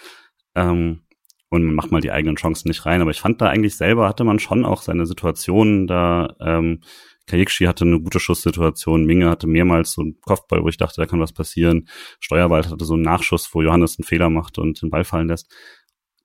Ähm, 0.55 1.03
und 1.49 1.63
man 1.63 1.75
macht 1.75 1.91
mal 1.91 2.01
die 2.01 2.11
eigenen 2.11 2.35
Chancen 2.35 2.67
nicht 2.67 2.85
rein. 2.85 3.01
Aber 3.01 3.11
ich 3.11 3.21
fand 3.21 3.41
da 3.41 3.47
eigentlich 3.47 3.77
selber 3.77 4.07
hatte 4.07 4.23
man 4.23 4.39
schon 4.39 4.65
auch 4.65 4.81
seine 4.81 5.05
Situationen 5.05 5.87
da. 5.87 6.35
Ähm, 6.39 6.81
Kajikshi 7.27 7.65
hatte 7.65 7.85
eine 7.85 7.99
gute 7.99 8.19
Schusssituation, 8.19 9.05
Minge 9.05 9.29
hatte 9.29 9.47
mehrmals 9.47 9.91
so 9.91 10.01
einen 10.01 10.19
Kopfball, 10.21 10.63
wo 10.63 10.69
ich 10.69 10.77
dachte, 10.77 11.01
da 11.01 11.05
kann 11.05 11.19
was 11.19 11.33
passieren. 11.33 11.87
Steuerwald 12.19 12.69
hatte 12.69 12.85
so 12.85 12.93
einen 12.93 13.03
Nachschuss, 13.03 13.49
wo 13.53 13.61
Johannes 13.61 13.97
einen 13.99 14.05
Fehler 14.05 14.29
macht 14.29 14.57
und 14.57 14.81
den 14.81 14.89
Ball 14.89 15.03
fallen 15.03 15.27
lässt. 15.27 15.53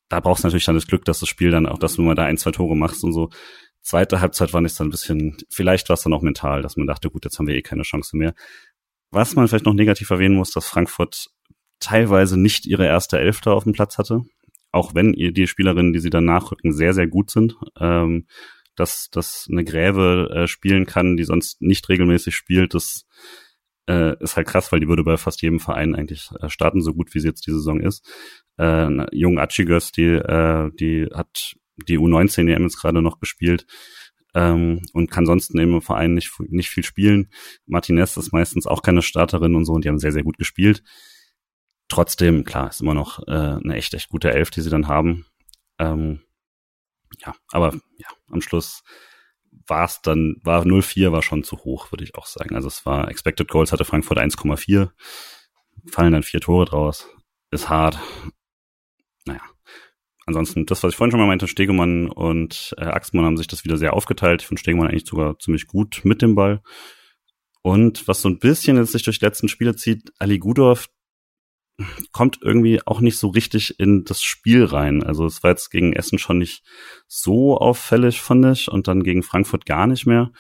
Da 0.09 0.21
brauchst 0.21 0.45
du 0.45 0.47
natürlich 0.47 0.65
dann 0.65 0.77
das 0.77 0.87
Glück, 0.87 1.05
dass 1.05 1.21
das 1.21 1.29
Spiel 1.29 1.51
dann 1.51 1.67
auch, 1.67 1.79
dass 1.79 1.95
du 1.95 2.03
mal 2.03 2.15
da 2.15 2.25
ein, 2.25 2.39
zwei 2.39 2.53
Tore 2.53 2.77
machst 2.77 3.03
und 3.03 3.13
so. 3.13 3.31
Zweite 3.83 4.21
Halbzeit 4.21 4.53
war 4.53 4.63
es 4.65 4.77
dann 4.77 4.89
ein 4.89 4.91
bisschen, 4.91 5.37
vielleicht 5.51 5.89
war 5.89 5.95
es 5.95 6.03
dann 6.03 6.13
auch 6.13 6.23
mental, 6.23 6.63
dass 6.63 6.77
man 6.77 6.87
dachte, 6.87 7.11
gut, 7.11 7.25
jetzt 7.25 7.39
haben 7.39 7.49
wir 7.49 7.57
eh 7.57 7.63
keine 7.63 7.83
Chance 7.83 8.17
mehr. 8.17 8.35
Was 9.11 9.35
man 9.35 9.49
vielleicht 9.49 9.67
noch 9.67 9.75
negativ 9.75 10.09
erwähnen 10.11 10.37
muss, 10.37 10.53
dass 10.53 10.67
Frankfurt 10.67 11.27
teilweise 11.81 12.41
nicht 12.41 12.65
ihre 12.67 12.87
erste 12.87 13.19
Elfte 13.19 13.53
auf 13.53 13.65
dem 13.65 13.73
Platz 13.73 13.99
hatte, 13.99 14.23
auch 14.71 14.95
wenn 14.95 15.13
die 15.13 15.47
Spielerinnen, 15.47 15.93
die 15.93 15.99
sie 15.99 16.11
dann 16.11 16.25
nachrücken, 16.25 16.73
sehr, 16.73 16.95
sehr 16.95 17.09
gut 17.09 17.31
sind. 17.31 17.57
Ähm, 17.79 18.27
dass, 18.77 19.11
dass 19.11 19.49
eine 19.51 19.65
Gräbe 19.65 20.31
äh, 20.35 20.47
spielen 20.47 20.87
kann, 20.87 21.17
die 21.17 21.25
sonst 21.25 21.61
nicht 21.61 21.89
regelmäßig 21.89 22.35
spielt, 22.35 22.75
das 22.75 23.05
äh, 23.89 24.17
ist 24.23 24.37
halt 24.37 24.47
krass, 24.47 24.73
weil 24.73 24.81
die 24.81 24.89
würde 24.89 25.05
bei 25.05 25.17
fast 25.17 25.43
jedem 25.43 25.61
Verein 25.61 25.95
eigentlich 25.95 26.31
äh, 26.41 26.49
starten, 26.49 26.83
so 26.83 26.95
gut 26.95 27.15
wie 27.15 27.21
sie 27.21 27.29
jetzt 27.29 27.47
die 27.47 27.53
Saison 27.53 27.81
ist. 27.81 28.07
Äh, 28.59 29.17
Jung 29.17 29.39
Achigös, 29.39 29.93
die, 29.93 30.07
äh, 30.07 30.71
die 30.79 31.09
hat 31.13 31.55
die 31.89 31.99
U19 31.99 32.49
EM 32.49 32.63
jetzt 32.63 32.81
gerade 32.81 33.03
noch 33.03 33.19
gespielt 33.19 33.67
ähm, 34.35 34.83
und 34.93 35.11
kann 35.11 35.27
sonst 35.27 35.55
neben 35.55 35.73
dem 35.73 35.83
Verein 35.83 36.15
nicht, 36.15 36.33
nicht 36.41 36.71
viel 36.71 36.85
spielen. 36.85 37.31
Martinez 37.67 38.17
ist 38.17 38.33
meistens 38.33 38.67
auch 38.67 38.83
keine 38.83 39.03
Starterin 39.03 39.55
und 39.55 39.65
so 39.65 39.73
und 39.73 39.85
die 39.85 39.89
haben 39.89 39.99
sehr, 39.99 40.13
sehr 40.13 40.25
gut 40.25 40.39
gespielt. 40.39 40.83
Trotzdem, 41.89 42.45
klar, 42.45 42.71
ist 42.71 42.81
immer 42.81 42.95
noch 42.95 43.21
äh, 43.27 43.33
eine 43.33 43.75
echt, 43.75 43.93
echt 43.95 44.09
gute 44.09 44.33
Elf, 44.33 44.51
die 44.51 44.63
sie 44.63 44.71
dann 44.71 44.89
haben. 44.89 45.27
Ähm, 45.79 46.23
ja, 47.19 47.35
aber 47.51 47.75
ja, 47.99 48.09
am 48.31 48.41
Schluss 48.41 48.83
war 49.67 49.85
es 49.85 50.01
dann, 50.01 50.37
war 50.43 50.63
0-4 50.63 51.13
war 51.13 51.23
schon 51.23 51.45
zu 51.45 51.59
hoch, 51.59 51.93
würde 51.93 52.05
ich 52.05 52.15
auch 52.15 52.27
sagen. 52.27 52.55
Also 52.55 52.69
es 52.69 52.87
war 52.87 53.09
Expected 53.09 53.49
Goals 53.49 53.73
hatte 53.73 53.85
Frankfurt 53.85 54.19
1,4, 54.19 54.91
fallen 55.91 56.13
dann 56.13 56.23
vier 56.23 56.41
Tore 56.41 56.65
draus. 56.65 57.09
Ist 57.51 57.69
hart. 57.69 57.99
Naja. 59.27 59.43
Ansonsten, 60.27 60.67
das, 60.67 60.83
was 60.83 60.93
ich 60.93 60.97
vorhin 60.97 61.11
schon 61.11 61.21
mal 61.21 61.27
meinte, 61.27 61.49
Stegemann 61.49 62.09
und 62.09 62.75
äh, 62.79 62.85
Axmann 62.85 63.25
haben 63.25 63.37
sich 63.37 63.49
das 63.49 63.65
wieder 63.65 63.77
sehr 63.77 63.95
aufgeteilt. 63.95 64.43
Ich 64.43 64.49
finde 64.49 64.61
Stegemann 64.61 64.89
eigentlich 64.89 65.07
sogar 65.07 65.39
ziemlich 65.39 65.67
gut 65.67 66.03
mit 66.05 66.23
dem 66.23 66.35
Ball. 66.35 66.63
Und 67.63 68.07
was 68.09 68.23
so 68.23 68.29
ein 68.29 68.39
bisschen 68.39 68.77
jetzt 68.77 68.93
sich 68.93 69.03
durch 69.03 69.19
die 69.19 69.25
letzten 69.25 69.49
Spiele 69.49 69.75
zieht, 69.75 70.13
Ali 70.19 70.39
Gudorf, 70.39 70.89
kommt 72.13 72.39
irgendwie 72.43 72.81
auch 72.87 73.01
nicht 73.01 73.17
so 73.17 73.29
richtig 73.29 73.79
in 73.79 74.05
das 74.05 74.23
Spiel 74.23 74.65
rein. 74.65 75.03
Also 75.03 75.27
es 75.27 75.43
war 75.43 75.51
jetzt 75.51 75.71
gegen 75.71 75.93
Essen 75.93 76.19
schon 76.19 76.39
nicht 76.39 76.63
so 77.07 77.57
auffällig, 77.57 78.21
fand 78.21 78.45
ich, 78.47 78.71
und 78.71 78.89
dann 78.89 79.03
gegen 79.03 79.23
Frankfurt 79.23 79.67
gar 79.67 79.87
nicht 79.87 80.07
mehr. 80.07 80.33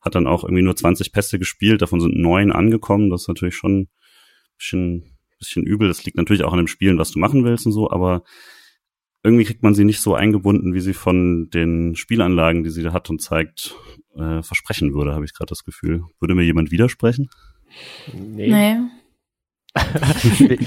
Hat 0.00 0.14
dann 0.14 0.26
auch 0.26 0.44
irgendwie 0.44 0.62
nur 0.62 0.76
20 0.76 1.12
Pässe 1.12 1.38
gespielt, 1.38 1.82
davon 1.82 2.00
sind 2.00 2.16
neun 2.16 2.52
angekommen. 2.52 3.10
Das 3.10 3.22
ist 3.22 3.28
natürlich 3.28 3.56
schon 3.56 3.82
ein 3.82 3.88
bisschen, 4.58 5.16
bisschen 5.38 5.64
übel. 5.64 5.88
Das 5.88 6.04
liegt 6.04 6.16
natürlich 6.16 6.44
auch 6.44 6.52
an 6.52 6.58
dem 6.58 6.68
Spielen, 6.68 6.98
was 6.98 7.10
du 7.10 7.18
machen 7.18 7.44
willst 7.44 7.66
und 7.66 7.72
so, 7.72 7.90
aber 7.90 8.22
irgendwie 9.24 9.44
kriegt 9.44 9.62
man 9.62 9.74
sie 9.74 9.84
nicht 9.84 10.00
so 10.00 10.14
eingebunden, 10.14 10.74
wie 10.74 10.80
sie 10.80 10.92
von 10.92 11.48
den 11.48 11.96
Spielanlagen, 11.96 12.62
die 12.62 12.70
sie 12.70 12.82
da 12.82 12.92
hat 12.92 13.08
und 13.08 13.22
zeigt, 13.22 13.74
äh, 14.14 14.42
versprechen 14.42 14.92
würde, 14.92 15.14
habe 15.14 15.24
ich 15.24 15.32
gerade 15.32 15.48
das 15.48 15.64
Gefühl. 15.64 16.04
Würde 16.20 16.34
mir 16.34 16.44
jemand 16.44 16.70
widersprechen? 16.70 17.30
Nee. 18.12 18.48
nee. 18.48 18.76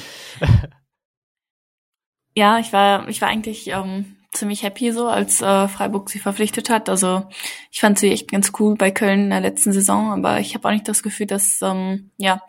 ja, 2.35 2.57
ich 2.59 2.73
war, 2.73 3.07
ich 3.07 3.21
war 3.21 3.29
eigentlich 3.29 3.67
ähm, 3.67 4.17
ziemlich 4.33 4.63
happy 4.63 4.91
so, 4.91 5.07
als 5.07 5.41
äh, 5.41 5.67
Freiburg 5.67 6.09
sie 6.09 6.19
verpflichtet 6.19 6.71
hat. 6.71 6.89
Also 6.89 7.27
ich 7.71 7.79
fand 7.79 7.99
sie 7.99 8.11
echt 8.11 8.31
ganz 8.31 8.51
cool 8.59 8.75
bei 8.75 8.89
Köln 8.89 9.25
in 9.25 9.29
der 9.29 9.41
letzten 9.41 9.71
Saison, 9.71 10.11
aber 10.11 10.39
ich 10.39 10.55
habe 10.55 10.67
auch 10.67 10.73
nicht 10.73 10.87
das 10.87 11.03
Gefühl, 11.03 11.27
dass 11.27 11.61
ähm, 11.61 12.09
ja 12.17 12.41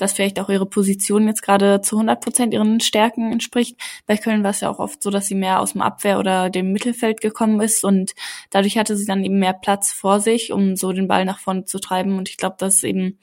dass 0.00 0.12
vielleicht 0.12 0.40
auch 0.40 0.48
ihre 0.48 0.66
Position 0.66 1.26
jetzt 1.26 1.42
gerade 1.42 1.80
zu 1.80 1.96
100 1.96 2.20
Prozent 2.20 2.54
ihren 2.54 2.80
Stärken 2.80 3.32
entspricht. 3.32 3.78
Bei 4.06 4.16
Köln 4.16 4.42
war 4.42 4.50
es 4.50 4.60
ja 4.60 4.70
auch 4.70 4.78
oft 4.78 5.02
so, 5.02 5.10
dass 5.10 5.26
sie 5.26 5.34
mehr 5.34 5.60
aus 5.60 5.72
dem 5.72 5.82
Abwehr 5.82 6.18
oder 6.18 6.50
dem 6.50 6.72
Mittelfeld 6.72 7.20
gekommen 7.20 7.60
ist 7.60 7.84
und 7.84 8.12
dadurch 8.50 8.78
hatte 8.78 8.96
sie 8.96 9.06
dann 9.06 9.24
eben 9.24 9.38
mehr 9.38 9.52
Platz 9.52 9.92
vor 9.92 10.20
sich, 10.20 10.52
um 10.52 10.76
so 10.76 10.92
den 10.92 11.08
Ball 11.08 11.24
nach 11.24 11.38
vorne 11.38 11.64
zu 11.64 11.78
treiben. 11.78 12.18
Und 12.18 12.28
ich 12.28 12.36
glaube, 12.36 12.56
das 12.58 12.76
ist 12.76 12.84
eben 12.84 13.18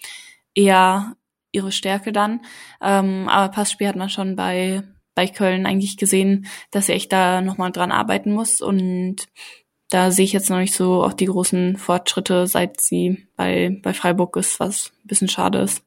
eher 0.53 1.15
ihre 1.51 1.71
Stärke 1.71 2.11
dann. 2.11 2.41
Ähm, 2.81 3.27
aber 3.29 3.51
Passspiel 3.51 3.87
hat 3.87 3.95
man 3.95 4.09
schon 4.09 4.35
bei, 4.35 4.83
bei 5.15 5.27
Köln 5.27 5.65
eigentlich 5.65 5.97
gesehen, 5.97 6.47
dass 6.71 6.87
sie 6.87 6.93
echt 6.93 7.11
da 7.11 7.41
nochmal 7.41 7.71
dran 7.71 7.91
arbeiten 7.91 8.33
muss. 8.33 8.61
Und 8.61 9.27
da 9.89 10.11
sehe 10.11 10.25
ich 10.25 10.33
jetzt 10.33 10.49
noch 10.49 10.57
nicht 10.57 10.73
so 10.73 11.03
auch 11.03 11.13
die 11.13 11.25
großen 11.25 11.77
Fortschritte, 11.77 12.47
seit 12.47 12.81
sie 12.81 13.27
bei, 13.35 13.79
bei 13.81 13.93
Freiburg 13.93 14.35
ist, 14.35 14.59
was 14.59 14.91
ein 15.03 15.07
bisschen 15.07 15.29
schade 15.29 15.59
ist. 15.59 15.86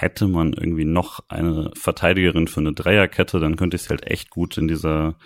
Hätte 0.00 0.28
man 0.28 0.52
irgendwie 0.52 0.84
noch 0.84 1.20
eine 1.28 1.70
Verteidigerin 1.76 2.48
für 2.48 2.60
eine 2.60 2.72
Dreierkette, 2.72 3.38
dann 3.38 3.56
könnte 3.56 3.76
ich 3.76 3.82
es 3.82 3.90
halt 3.90 4.06
echt 4.06 4.30
gut 4.30 4.56
in 4.56 4.66
dieser 4.66 5.16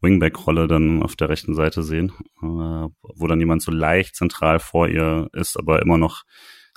Wingback-Rolle 0.00 0.68
dann 0.68 1.02
auf 1.02 1.16
der 1.16 1.28
rechten 1.28 1.54
Seite 1.54 1.82
sehen, 1.82 2.12
äh, 2.42 2.88
wo 3.02 3.26
dann 3.26 3.40
jemand 3.40 3.62
so 3.62 3.70
leicht 3.70 4.16
zentral 4.16 4.58
vor 4.58 4.88
ihr 4.88 5.28
ist, 5.32 5.58
aber 5.58 5.82
immer 5.82 5.98
noch 5.98 6.24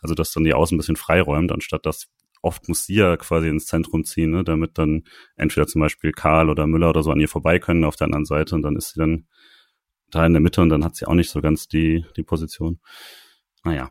also 0.06 0.14
dass 0.14 0.32
dann 0.32 0.44
die 0.44 0.54
Außen 0.54 0.76
ein 0.76 0.78
bisschen 0.78 0.96
freiräumt, 0.96 1.52
anstatt 1.52 1.86
dass 1.86 2.08
oft 2.42 2.70
muss 2.70 2.86
sie 2.86 2.96
ja 2.96 3.18
quasi 3.18 3.50
ins 3.50 3.66
Zentrum 3.66 4.04
ziehen, 4.04 4.30
ne, 4.30 4.44
damit 4.44 4.78
dann 4.78 5.04
entweder 5.36 5.66
zum 5.66 5.82
Beispiel 5.82 6.12
Karl 6.12 6.52
oder 6.52 6.68
Müller 6.68 6.90
oder 6.90 7.02
so 7.02 7.10
an 7.12 7.20
ihr 7.20 7.28
vorbei 7.28 7.58
können 7.58 7.84
auf 7.84 7.96
der 7.96 8.06
anderen 8.06 8.26
Seite 8.26 8.54
und 8.54 8.62
dann 8.62 8.76
ist 8.76 8.94
sie 8.94 9.00
dann 9.00 9.28
da 10.12 10.24
in 10.26 10.34
der 10.34 10.42
Mitte 10.42 10.62
und 10.62 10.70
dann 10.70 10.86
hat 10.86 10.96
sie 10.96 11.08
auch 11.08 11.16
nicht 11.16 11.32
so 11.32 11.42
ganz 11.42 11.68
die, 11.68 12.06
die 12.16 12.24
Position. 12.24 12.80
Naja, 13.64 13.90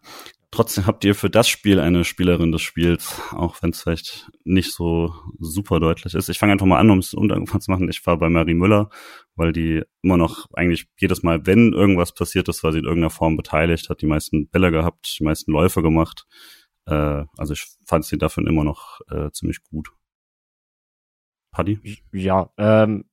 trotzdem 0.54 0.86
habt 0.86 1.04
ihr 1.04 1.14
für 1.14 1.28
das 1.28 1.48
Spiel 1.48 1.80
eine 1.80 2.04
Spielerin 2.04 2.52
des 2.52 2.62
Spiels, 2.62 3.20
auch 3.32 3.60
wenn 3.62 3.70
es 3.70 3.82
vielleicht 3.82 4.30
nicht 4.44 4.72
so 4.72 5.14
super 5.38 5.80
deutlich 5.80 6.14
ist. 6.14 6.28
Ich 6.28 6.38
fange 6.38 6.52
einfach 6.52 6.66
mal 6.66 6.78
an, 6.78 6.90
um 6.90 6.98
es 6.98 7.12
unangefangen 7.12 7.60
zu 7.60 7.70
machen. 7.70 7.88
Ich 7.88 8.06
war 8.06 8.16
bei 8.18 8.28
Marie 8.28 8.54
Müller, 8.54 8.88
weil 9.34 9.52
die 9.52 9.82
immer 10.02 10.16
noch 10.16 10.46
eigentlich 10.54 10.86
jedes 10.98 11.22
Mal, 11.22 11.46
wenn 11.46 11.72
irgendwas 11.72 12.12
passiert 12.12 12.48
ist, 12.48 12.62
war 12.62 12.72
sie 12.72 12.78
in 12.78 12.84
irgendeiner 12.84 13.10
Form 13.10 13.36
beteiligt, 13.36 13.90
hat 13.90 14.00
die 14.00 14.06
meisten 14.06 14.48
Bälle 14.48 14.70
gehabt, 14.70 15.16
die 15.18 15.24
meisten 15.24 15.52
Läufe 15.52 15.82
gemacht. 15.82 16.26
Äh, 16.86 17.24
also 17.36 17.52
ich 17.52 17.66
fand 17.84 18.04
sie 18.04 18.18
dafür 18.18 18.46
immer 18.46 18.64
noch 18.64 19.00
äh, 19.10 19.30
ziemlich 19.32 19.62
gut. 19.64 19.90
Paddy? 21.50 22.00
Ja, 22.12 22.50
ähm, 22.58 23.04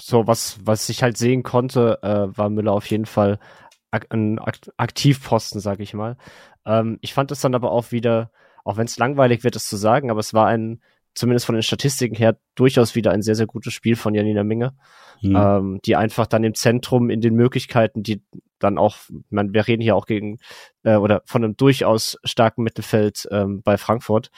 so 0.00 0.26
was, 0.26 0.58
was 0.64 0.88
ich 0.88 1.02
halt 1.02 1.16
sehen 1.16 1.42
konnte, 1.42 1.98
äh, 2.02 2.36
war 2.36 2.50
Müller 2.50 2.72
auf 2.72 2.86
jeden 2.86 3.06
Fall 3.06 3.38
ein 4.10 4.40
Aktivposten, 4.76 5.60
sag 5.60 5.78
ich 5.78 5.94
mal. 5.94 6.16
Ähm, 6.66 6.98
ich 7.00 7.14
fand 7.14 7.30
es 7.30 7.40
dann 7.40 7.54
aber 7.54 7.72
auch 7.72 7.92
wieder, 7.92 8.30
auch 8.64 8.76
wenn 8.76 8.86
es 8.86 8.98
langweilig 8.98 9.44
wird, 9.44 9.56
es 9.56 9.68
zu 9.68 9.76
sagen, 9.76 10.10
aber 10.10 10.20
es 10.20 10.34
war 10.34 10.46
ein 10.46 10.80
zumindest 11.14 11.46
von 11.46 11.54
den 11.54 11.62
Statistiken 11.62 12.16
her 12.16 12.36
durchaus 12.54 12.94
wieder 12.94 13.12
ein 13.12 13.22
sehr, 13.22 13.34
sehr 13.34 13.46
gutes 13.46 13.72
Spiel 13.72 13.96
von 13.96 14.14
Janina 14.14 14.42
Minge, 14.42 14.74
mhm. 15.22 15.36
ähm, 15.36 15.80
die 15.84 15.96
einfach 15.96 16.26
dann 16.26 16.44
im 16.44 16.54
Zentrum 16.54 17.08
in 17.08 17.20
den 17.20 17.34
Möglichkeiten, 17.34 18.02
die 18.02 18.22
dann 18.58 18.78
auch, 18.78 18.96
man, 19.30 19.54
wir 19.54 19.66
reden 19.66 19.82
hier 19.82 19.96
auch 19.96 20.06
gegen 20.06 20.38
äh, 20.82 20.96
oder 20.96 21.22
von 21.24 21.44
einem 21.44 21.56
durchaus 21.56 22.18
starken 22.24 22.62
Mittelfeld 22.62 23.28
ähm, 23.30 23.62
bei 23.62 23.78
Frankfurt. 23.78 24.30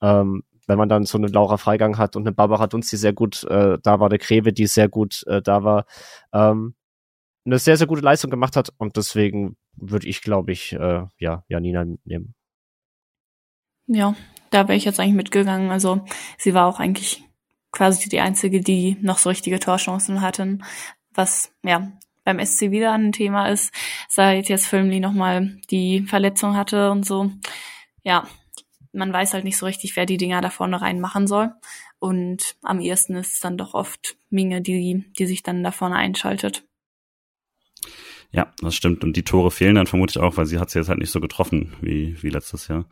Ähm, 0.00 0.44
wenn 0.66 0.78
man 0.78 0.90
dann 0.90 1.06
so 1.06 1.16
eine 1.16 1.28
Laura 1.28 1.56
Freigang 1.56 1.96
hat 1.96 2.14
und 2.14 2.26
eine 2.26 2.32
Barbara 2.32 2.66
Dunst, 2.66 2.92
die 2.92 2.96
sehr 2.96 3.14
gut 3.14 3.42
äh, 3.44 3.78
da 3.82 4.00
war, 4.00 4.10
eine 4.10 4.18
Greve, 4.18 4.52
die 4.52 4.66
sehr 4.66 4.90
gut 4.90 5.24
äh, 5.26 5.40
da 5.40 5.64
war, 5.64 5.86
ähm, 6.34 6.74
eine 7.46 7.58
sehr, 7.58 7.78
sehr 7.78 7.86
gute 7.86 8.02
Leistung 8.02 8.30
gemacht 8.30 8.54
hat 8.54 8.70
und 8.76 8.98
deswegen 8.98 9.56
würde 9.80 10.08
ich, 10.08 10.22
glaube 10.22 10.52
ich, 10.52 10.72
äh, 10.72 11.06
ja, 11.18 11.44
Janina 11.48 11.84
nehmen. 12.04 12.34
Ja, 13.86 14.14
da 14.50 14.68
wäre 14.68 14.76
ich 14.76 14.84
jetzt 14.84 15.00
eigentlich 15.00 15.14
mitgegangen. 15.14 15.70
Also 15.70 16.04
sie 16.36 16.54
war 16.54 16.66
auch 16.66 16.80
eigentlich 16.80 17.24
quasi 17.72 18.08
die 18.08 18.20
einzige, 18.20 18.60
die 18.60 18.96
noch 19.00 19.18
so 19.18 19.28
richtige 19.28 19.58
Torchancen 19.58 20.20
hatten, 20.20 20.64
was 21.14 21.54
ja 21.62 21.92
beim 22.24 22.44
SC 22.44 22.70
wieder 22.70 22.92
ein 22.92 23.12
Thema 23.12 23.48
ist, 23.48 23.72
seit 24.08 24.50
jetzt 24.50 24.66
Filmly 24.66 25.00
nochmal 25.00 25.56
die 25.70 26.02
Verletzung 26.02 26.56
hatte 26.56 26.90
und 26.90 27.06
so. 27.06 27.30
Ja, 28.02 28.28
man 28.92 29.12
weiß 29.12 29.32
halt 29.32 29.44
nicht 29.44 29.56
so 29.56 29.64
richtig, 29.64 29.96
wer 29.96 30.04
die 30.04 30.18
Dinger 30.18 30.42
da 30.42 30.50
vorne 30.50 30.80
reinmachen 30.80 31.26
soll. 31.26 31.54
Und 31.98 32.56
am 32.62 32.80
ehesten 32.80 33.16
ist 33.16 33.34
es 33.34 33.40
dann 33.40 33.56
doch 33.56 33.74
oft 33.74 34.16
Minge, 34.28 34.60
die, 34.60 35.10
die 35.18 35.26
sich 35.26 35.42
dann 35.42 35.64
da 35.64 35.70
vorne 35.72 35.96
einschaltet. 35.96 36.67
Ja, 38.30 38.52
das 38.60 38.74
stimmt. 38.74 39.04
Und 39.04 39.16
die 39.16 39.24
Tore 39.24 39.50
fehlen 39.50 39.76
dann 39.76 39.86
vermutlich 39.86 40.22
auch, 40.22 40.36
weil 40.36 40.46
sie 40.46 40.58
hat 40.58 40.70
sie 40.70 40.78
jetzt 40.78 40.88
halt 40.88 40.98
nicht 40.98 41.10
so 41.10 41.20
getroffen 41.20 41.74
wie, 41.80 42.22
wie 42.22 42.28
letztes 42.28 42.68
Jahr. 42.68 42.86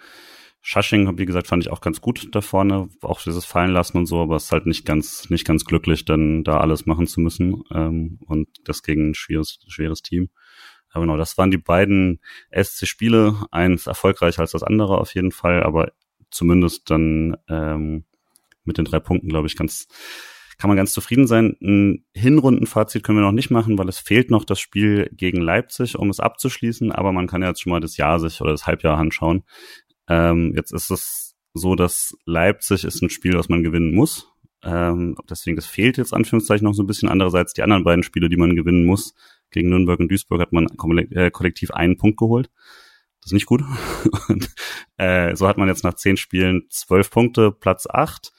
Schasching, 0.63 1.17
wie 1.19 1.27
gesagt, 1.27 1.47
fand 1.47 1.63
ich 1.63 1.71
auch 1.71 1.81
ganz 1.81 2.01
gut 2.01 2.35
da 2.35 2.41
vorne, 2.41 2.89
auch 3.03 3.23
dieses 3.23 3.45
Fallen 3.45 3.71
lassen 3.71 3.99
und 3.99 4.07
so, 4.07 4.21
aber 4.21 4.37
es 4.37 4.45
ist 4.45 4.53
halt 4.53 4.67
nicht 4.67 4.85
ganz, 4.85 5.31
nicht 5.31 5.47
ganz 5.47 5.65
glücklich, 5.65 6.05
dann 6.05 6.43
da 6.43 6.59
alles 6.59 6.87
machen 6.87 7.07
zu 7.07 7.21
müssen 7.21 7.63
ähm, 7.73 8.19
und 8.27 8.49
das 8.65 8.83
gegen 8.83 9.11
ein 9.11 9.15
schweres, 9.15 9.61
schweres 9.69 10.03
Team. 10.03 10.29
Aber 10.91 11.03
genau, 11.03 11.17
das 11.17 11.39
waren 11.39 11.53
die 11.53 11.59
beiden 11.59 12.21
SC-Spiele, 12.51 13.47
eins 13.53 13.87
erfolgreicher 13.87 14.41
als 14.41 14.53
das 14.53 14.65
andere 14.65 14.99
auf 14.99 15.15
jeden 15.15 15.31
Fall, 15.31 15.63
aber 15.63 15.93
zumindest 16.31 16.91
dann 16.91 17.37
ähm, 17.49 18.05
mit 18.65 18.79
den 18.79 18.87
drei 18.87 18.99
Punkten, 18.99 19.29
glaube 19.29 19.47
ich, 19.47 19.57
ganz, 19.57 19.87
kann 20.59 20.69
man 20.69 20.77
ganz 20.77 20.93
zufrieden 20.93 21.27
sein. 21.27 21.57
Ein 21.61 22.05
Hinrundenfazit 22.15 23.03
können 23.03 23.19
wir 23.19 23.25
noch 23.25 23.33
nicht 23.33 23.51
machen, 23.51 23.79
weil 23.79 23.89
es 23.89 23.99
fehlt 23.99 24.31
noch 24.31 24.45
das 24.45 24.61
Spiel 24.61 25.11
gegen 25.13 25.41
Leipzig, 25.41 25.99
um 25.99 26.09
es 26.09 26.21
abzuschließen, 26.21 26.93
aber 26.93 27.13
man 27.13 27.27
kann 27.27 27.43
ja 27.43 27.49
jetzt 27.49 27.63
schon 27.63 27.73
mal 27.73 27.81
das 27.81 27.97
Jahr 27.97 28.19
sich 28.21 28.41
oder 28.41 28.53
das 28.53 28.67
Halbjahr 28.67 28.97
anschauen. 28.97 29.45
Ähm, 30.09 30.53
jetzt 30.57 30.73
ist 30.73 30.91
es 30.91 31.37
so, 31.53 31.75
dass 31.75 32.17
Leipzig 32.25 32.85
ist 32.85 33.03
ein 33.03 33.11
Spiel, 33.11 33.33
das 33.33 33.49
man 33.49 33.63
gewinnen 33.63 33.95
muss. 33.95 34.29
Ähm, 34.63 35.17
deswegen, 35.29 35.57
das 35.57 35.67
fehlt 35.67 35.97
jetzt 35.97 36.15
Anführungszeichen 36.15 36.65
noch 36.65 36.75
so 36.75 36.83
ein 36.83 36.87
bisschen. 36.87 37.09
Andererseits 37.09 37.55
die 37.55 37.63
anderen 37.63 37.85
beiden 37.85 38.03
Spiele, 38.03 38.29
die 38.29 38.37
man 38.37 38.57
gewinnen 38.57 38.85
muss, 38.85 39.15
gegen 39.51 39.69
Nürnberg 39.69 40.01
und 40.01 40.11
Duisburg 40.11 40.41
hat 40.41 40.53
man 40.53 40.67
äh, 41.11 41.31
kollektiv 41.31 41.71
einen 41.71 41.97
Punkt 41.97 42.19
geholt. 42.19 42.51
Das 43.21 43.31
ist 43.31 43.35
nicht 43.35 43.47
gut. 43.47 43.63
und, 44.29 44.51
äh, 44.97 45.35
so 45.37 45.49
hat 45.49 45.59
man 45.59 45.69
jetzt 45.69 45.85
nach 45.85 45.95
zehn 45.95 46.17
Spielen 46.17 46.67
zwölf 46.71 47.11
Punkte, 47.11 47.53
Platz 47.53 47.87
acht. 47.89 48.33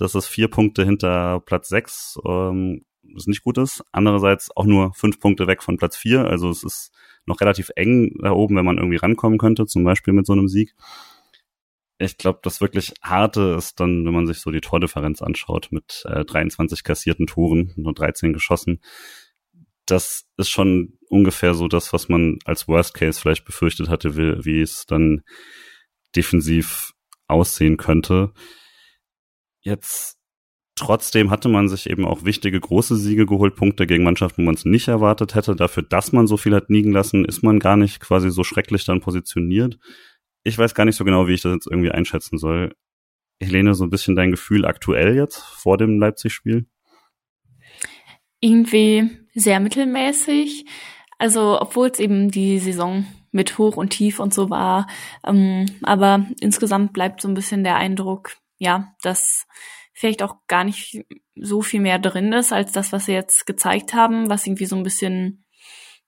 Das 0.00 0.14
ist 0.14 0.26
vier 0.26 0.48
Punkte 0.48 0.84
hinter 0.84 1.40
Platz 1.40 1.68
sechs, 1.68 2.18
ähm, 2.26 2.84
was 3.02 3.26
nicht 3.26 3.42
gut 3.42 3.58
ist. 3.58 3.82
Andererseits 3.92 4.50
auch 4.56 4.64
nur 4.64 4.94
fünf 4.94 5.20
Punkte 5.20 5.46
weg 5.46 5.62
von 5.62 5.76
Platz 5.76 5.96
vier. 5.96 6.26
Also 6.26 6.50
es 6.50 6.64
ist 6.64 6.90
noch 7.26 7.40
relativ 7.40 7.70
eng 7.76 8.14
da 8.22 8.32
oben, 8.32 8.56
wenn 8.56 8.64
man 8.64 8.78
irgendwie 8.78 8.96
rankommen 8.96 9.38
könnte, 9.38 9.66
zum 9.66 9.84
Beispiel 9.84 10.14
mit 10.14 10.26
so 10.26 10.32
einem 10.32 10.48
Sieg. 10.48 10.74
Ich 11.98 12.16
glaube, 12.16 12.40
das 12.42 12.62
wirklich 12.62 12.94
harte 13.02 13.54
ist 13.58 13.78
dann, 13.78 14.06
wenn 14.06 14.14
man 14.14 14.26
sich 14.26 14.38
so 14.38 14.50
die 14.50 14.62
Tordifferenz 14.62 15.20
anschaut 15.20 15.68
mit 15.70 16.02
äh, 16.06 16.24
23 16.24 16.82
kassierten 16.82 17.26
Toren, 17.26 17.74
nur 17.76 17.92
13 17.92 18.32
geschossen. 18.32 18.80
Das 19.84 20.24
ist 20.38 20.48
schon 20.48 20.98
ungefähr 21.08 21.52
so 21.52 21.68
das, 21.68 21.92
was 21.92 22.08
man 22.08 22.38
als 22.46 22.68
Worst 22.68 22.94
Case 22.94 23.20
vielleicht 23.20 23.44
befürchtet 23.44 23.90
hatte, 23.90 24.16
wie, 24.16 24.44
wie 24.46 24.60
es 24.62 24.86
dann 24.86 25.22
defensiv 26.16 26.92
aussehen 27.26 27.76
könnte. 27.76 28.32
Jetzt 29.60 30.20
Trotzdem 30.80 31.30
hatte 31.30 31.50
man 31.50 31.68
sich 31.68 31.90
eben 31.90 32.06
auch 32.06 32.24
wichtige 32.24 32.58
große 32.58 32.96
Siege 32.96 33.26
geholt, 33.26 33.54
Punkte 33.54 33.86
gegen 33.86 34.02
Mannschaften, 34.02 34.40
wo 34.40 34.46
man 34.46 34.54
es 34.54 34.64
nicht 34.64 34.88
erwartet 34.88 35.34
hätte. 35.34 35.54
Dafür, 35.54 35.82
dass 35.82 36.12
man 36.12 36.26
so 36.26 36.38
viel 36.38 36.54
hat 36.54 36.70
liegen 36.70 36.90
lassen, 36.90 37.26
ist 37.26 37.42
man 37.42 37.58
gar 37.58 37.76
nicht 37.76 38.00
quasi 38.00 38.30
so 38.30 38.44
schrecklich 38.44 38.86
dann 38.86 39.02
positioniert. 39.02 39.78
Ich 40.42 40.56
weiß 40.56 40.74
gar 40.74 40.86
nicht 40.86 40.96
so 40.96 41.04
genau, 41.04 41.28
wie 41.28 41.34
ich 41.34 41.42
das 41.42 41.52
jetzt 41.52 41.66
irgendwie 41.66 41.90
einschätzen 41.90 42.38
soll. 42.38 42.74
Helene, 43.42 43.74
so 43.74 43.84
ein 43.84 43.90
bisschen 43.90 44.16
dein 44.16 44.30
Gefühl 44.30 44.64
aktuell 44.64 45.14
jetzt 45.16 45.40
vor 45.40 45.76
dem 45.76 46.00
Leipzig-Spiel? 46.00 46.66
Irgendwie 48.40 49.10
sehr 49.34 49.60
mittelmäßig. 49.60 50.64
Also, 51.18 51.60
obwohl 51.60 51.88
es 51.88 51.98
eben 51.98 52.30
die 52.30 52.58
Saison 52.58 53.04
mit 53.32 53.58
Hoch 53.58 53.76
und 53.76 53.90
Tief 53.90 54.18
und 54.18 54.32
so 54.32 54.48
war. 54.48 54.86
Ähm, 55.26 55.66
aber 55.82 56.26
insgesamt 56.40 56.94
bleibt 56.94 57.20
so 57.20 57.28
ein 57.28 57.34
bisschen 57.34 57.64
der 57.64 57.76
Eindruck, 57.76 58.39
ja, 58.60 58.94
dass 59.02 59.48
vielleicht 59.92 60.22
auch 60.22 60.36
gar 60.46 60.62
nicht 60.62 61.04
so 61.34 61.62
viel 61.62 61.80
mehr 61.80 61.98
drin 61.98 62.32
ist 62.32 62.52
als 62.52 62.70
das, 62.70 62.92
was 62.92 63.06
sie 63.06 63.12
jetzt 63.12 63.46
gezeigt 63.46 63.92
haben, 63.92 64.30
was 64.30 64.46
irgendwie 64.46 64.66
so 64.66 64.76
ein 64.76 64.84
bisschen 64.84 65.44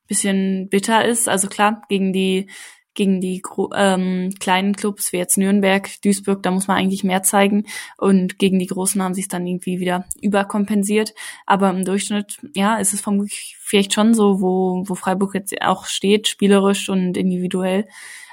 bisschen 0.07 0.69
bitter 0.69 1.05
ist. 1.05 1.29
Also 1.29 1.49
klar, 1.49 1.83
gegen 1.89 2.13
die 2.13 2.49
gegen 2.95 3.23
die 3.23 3.43
ähm, 3.75 4.35
kleinen 4.39 4.77
Clubs 4.77 5.13
wie 5.13 5.17
jetzt 5.17 5.39
Nürnberg, 5.39 5.89
Duisburg, 6.03 6.43
da 6.43 6.51
muss 6.51 6.67
man 6.67 6.77
eigentlich 6.77 7.05
mehr 7.05 7.23
zeigen. 7.23 7.65
Und 7.97 8.39
gegen 8.39 8.59
die 8.59 8.67
großen 8.67 9.03
haben 9.03 9.15
sie 9.15 9.23
es 9.23 9.29
dann 9.29 9.47
irgendwie 9.47 9.81
wieder 9.81 10.05
überkompensiert. 10.21 11.15
Aber 11.47 11.71
im 11.71 11.87
Durchschnitt, 11.87 12.39
ja, 12.55 12.77
ist 12.77 12.93
es 12.93 13.01
vermutlich 13.01 13.57
vielleicht 13.61 13.95
schon 13.95 14.13
so, 14.13 14.43
wo, 14.43 14.85
wo 14.87 14.95
Freiburg 14.95 15.35
jetzt 15.35 15.55
auch 15.63 15.87
steht, 15.87 16.29
spielerisch 16.29 16.91
und 16.91 17.17
individuell 17.17 17.89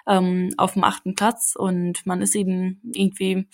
ähm, 0.05 0.49
auf 0.57 0.73
dem 0.73 0.83
achten 0.83 1.15
Platz. 1.15 1.55
Und 1.57 2.05
man 2.05 2.21
ist 2.21 2.35
eben 2.35 2.81
irgendwie 2.93 3.47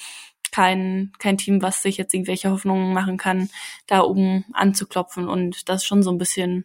kein, 0.55 1.11
kein 1.19 1.37
Team, 1.37 1.61
was 1.61 1.81
sich 1.81 1.97
jetzt 1.97 2.13
irgendwelche 2.13 2.49
Hoffnungen 2.49 2.93
machen 2.93 3.17
kann, 3.17 3.49
da 3.87 4.03
oben 4.03 4.45
anzuklopfen. 4.53 5.27
Und 5.27 5.67
das 5.67 5.81
ist 5.81 5.85
schon 5.85 6.01
so 6.01 6.11
ein 6.11 6.17
bisschen, 6.17 6.63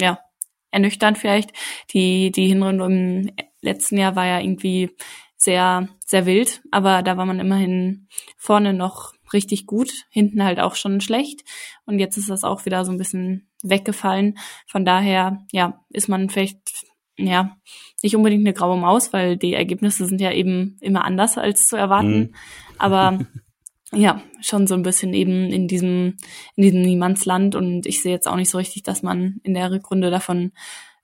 ja, 0.00 0.20
ernüchternd 0.70 1.18
vielleicht. 1.18 1.50
Die, 1.92 2.30
die 2.30 2.46
Hinrunde 2.46 2.84
im 2.84 3.32
letzten 3.60 3.98
Jahr 3.98 4.14
war 4.14 4.26
ja 4.26 4.38
irgendwie 4.38 4.90
sehr, 5.36 5.88
sehr 6.06 6.24
wild, 6.24 6.62
aber 6.70 7.02
da 7.02 7.16
war 7.16 7.26
man 7.26 7.40
immerhin 7.40 8.06
vorne 8.36 8.74
noch 8.74 9.12
richtig 9.32 9.66
gut, 9.66 9.90
hinten 10.08 10.44
halt 10.44 10.60
auch 10.60 10.76
schon 10.76 11.00
schlecht. 11.00 11.42
Und 11.84 11.98
jetzt 11.98 12.16
ist 12.16 12.30
das 12.30 12.44
auch 12.44 12.64
wieder 12.64 12.84
so 12.84 12.92
ein 12.92 12.98
bisschen 12.98 13.50
weggefallen. 13.64 14.38
Von 14.68 14.84
daher, 14.84 15.44
ja, 15.50 15.84
ist 15.90 16.08
man 16.08 16.30
vielleicht, 16.30 16.60
ja, 17.16 17.56
nicht 18.02 18.16
unbedingt 18.16 18.42
eine 18.42 18.54
graue 18.54 18.78
Maus, 18.78 19.12
weil 19.12 19.36
die 19.36 19.54
Ergebnisse 19.54 20.06
sind 20.06 20.20
ja 20.20 20.32
eben 20.32 20.76
immer 20.80 21.04
anders 21.04 21.38
als 21.38 21.66
zu 21.66 21.76
erwarten. 21.76 22.18
Mhm. 22.18 22.34
Aber 22.78 23.18
ja, 23.92 24.22
schon 24.40 24.66
so 24.66 24.74
ein 24.74 24.82
bisschen 24.82 25.12
eben 25.14 25.50
in 25.50 25.68
diesem, 25.68 26.16
in 26.56 26.62
diesem 26.62 26.82
Niemandsland 26.82 27.54
und 27.54 27.86
ich 27.86 28.02
sehe 28.02 28.12
jetzt 28.12 28.26
auch 28.26 28.36
nicht 28.36 28.50
so 28.50 28.58
richtig, 28.58 28.82
dass 28.82 29.02
man 29.02 29.40
in 29.42 29.54
der 29.54 29.70
Rückrunde 29.70 30.10
davon 30.10 30.52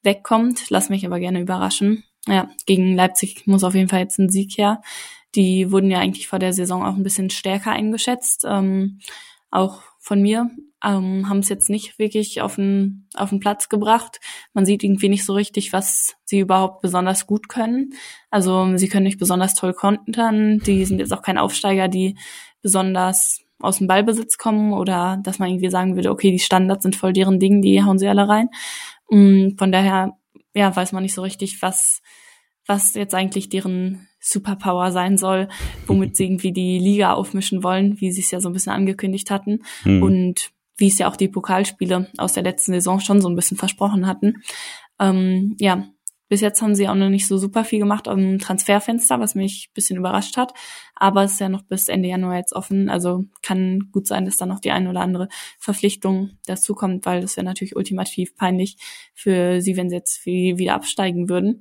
wegkommt. 0.02 0.70
Lass 0.70 0.88
mich 0.88 1.04
aber 1.04 1.20
gerne 1.20 1.40
überraschen. 1.40 2.04
Ja, 2.26 2.50
gegen 2.66 2.94
Leipzig 2.94 3.46
muss 3.46 3.64
auf 3.64 3.74
jeden 3.74 3.88
Fall 3.88 4.00
jetzt 4.00 4.18
ein 4.18 4.30
Sieg 4.30 4.56
her. 4.58 4.80
Die 5.34 5.70
wurden 5.70 5.90
ja 5.90 5.98
eigentlich 5.98 6.28
vor 6.28 6.38
der 6.38 6.52
Saison 6.52 6.84
auch 6.84 6.96
ein 6.96 7.02
bisschen 7.02 7.30
stärker 7.30 7.72
eingeschätzt. 7.72 8.44
Ähm, 8.48 9.00
auch 9.50 9.82
von 9.98 10.20
mir 10.20 10.50
ähm, 10.84 11.28
haben 11.28 11.40
es 11.40 11.48
jetzt 11.48 11.70
nicht 11.70 11.98
wirklich 11.98 12.40
auf 12.40 12.56
den, 12.56 13.08
auf 13.14 13.30
den 13.30 13.40
Platz 13.40 13.68
gebracht. 13.68 14.20
Man 14.54 14.64
sieht 14.64 14.84
irgendwie 14.84 15.08
nicht 15.08 15.24
so 15.24 15.32
richtig, 15.34 15.72
was 15.72 16.16
sie 16.24 16.40
überhaupt 16.40 16.82
besonders 16.82 17.26
gut 17.26 17.48
können. 17.48 17.94
Also 18.30 18.76
sie 18.76 18.88
können 18.88 19.04
nicht 19.04 19.18
besonders 19.18 19.54
toll 19.54 19.72
kontern. 19.72 20.58
Die 20.60 20.84
sind 20.84 21.00
jetzt 21.00 21.12
auch 21.12 21.22
kein 21.22 21.38
Aufsteiger, 21.38 21.88
die 21.88 22.16
besonders 22.62 23.40
aus 23.60 23.78
dem 23.78 23.88
Ballbesitz 23.88 24.38
kommen 24.38 24.72
oder 24.72 25.18
dass 25.24 25.38
man 25.38 25.48
irgendwie 25.48 25.70
sagen 25.70 25.96
würde, 25.96 26.10
okay, 26.10 26.30
die 26.30 26.38
Standards 26.38 26.84
sind 26.84 26.94
voll 26.94 27.12
deren 27.12 27.40
Ding, 27.40 27.60
die 27.60 27.82
hauen 27.82 27.98
sie 27.98 28.08
alle 28.08 28.28
rein. 28.28 28.48
Und 29.06 29.54
mm, 29.54 29.58
von 29.58 29.72
daher, 29.72 30.16
ja, 30.54 30.74
weiß 30.74 30.92
man 30.92 31.02
nicht 31.02 31.14
so 31.14 31.22
richtig, 31.22 31.60
was, 31.60 32.00
was 32.66 32.94
jetzt 32.94 33.14
eigentlich 33.14 33.48
deren 33.48 34.06
Superpower 34.20 34.92
sein 34.92 35.16
soll, 35.16 35.48
womit 35.86 36.16
sie 36.16 36.24
irgendwie 36.24 36.52
die 36.52 36.78
Liga 36.78 37.14
aufmischen 37.14 37.64
wollen, 37.64 38.00
wie 38.00 38.12
sie 38.12 38.20
es 38.20 38.30
ja 38.30 38.40
so 38.40 38.48
ein 38.48 38.52
bisschen 38.52 38.72
angekündigt 38.72 39.30
hatten. 39.30 39.60
Mhm. 39.84 40.02
Und 40.02 40.50
wie 40.78 40.88
es 40.88 40.98
ja 40.98 41.08
auch 41.08 41.16
die 41.16 41.28
Pokalspiele 41.28 42.10
aus 42.16 42.32
der 42.32 42.42
letzten 42.42 42.72
Saison 42.72 43.00
schon 43.00 43.20
so 43.20 43.28
ein 43.28 43.36
bisschen 43.36 43.56
versprochen 43.56 44.06
hatten. 44.06 44.42
Ähm, 44.98 45.56
ja, 45.58 45.88
bis 46.28 46.40
jetzt 46.42 46.60
haben 46.60 46.74
sie 46.74 46.88
auch 46.88 46.94
noch 46.94 47.08
nicht 47.08 47.26
so 47.26 47.38
super 47.38 47.64
viel 47.64 47.78
gemacht 47.78 48.06
am 48.06 48.38
Transferfenster, 48.38 49.18
was 49.18 49.34
mich 49.34 49.70
bisschen 49.72 49.96
überrascht 49.96 50.36
hat. 50.36 50.52
Aber 50.94 51.24
es 51.24 51.32
ist 51.32 51.40
ja 51.40 51.48
noch 51.48 51.62
bis 51.62 51.88
Ende 51.88 52.08
Januar 52.08 52.36
jetzt 52.36 52.54
offen. 52.54 52.90
Also 52.90 53.24
kann 53.42 53.88
gut 53.92 54.06
sein, 54.06 54.26
dass 54.26 54.36
da 54.36 54.44
noch 54.44 54.60
die 54.60 54.70
eine 54.70 54.90
oder 54.90 55.00
andere 55.00 55.28
Verpflichtung 55.58 56.38
dazukommt, 56.46 57.06
weil 57.06 57.22
das 57.22 57.36
wäre 57.36 57.46
natürlich 57.46 57.76
ultimativ 57.76 58.36
peinlich 58.36 58.76
für 59.14 59.62
sie, 59.62 59.76
wenn 59.76 59.88
sie 59.88 59.96
jetzt 59.96 60.26
wieder 60.26 60.74
absteigen 60.74 61.28
würden. 61.28 61.60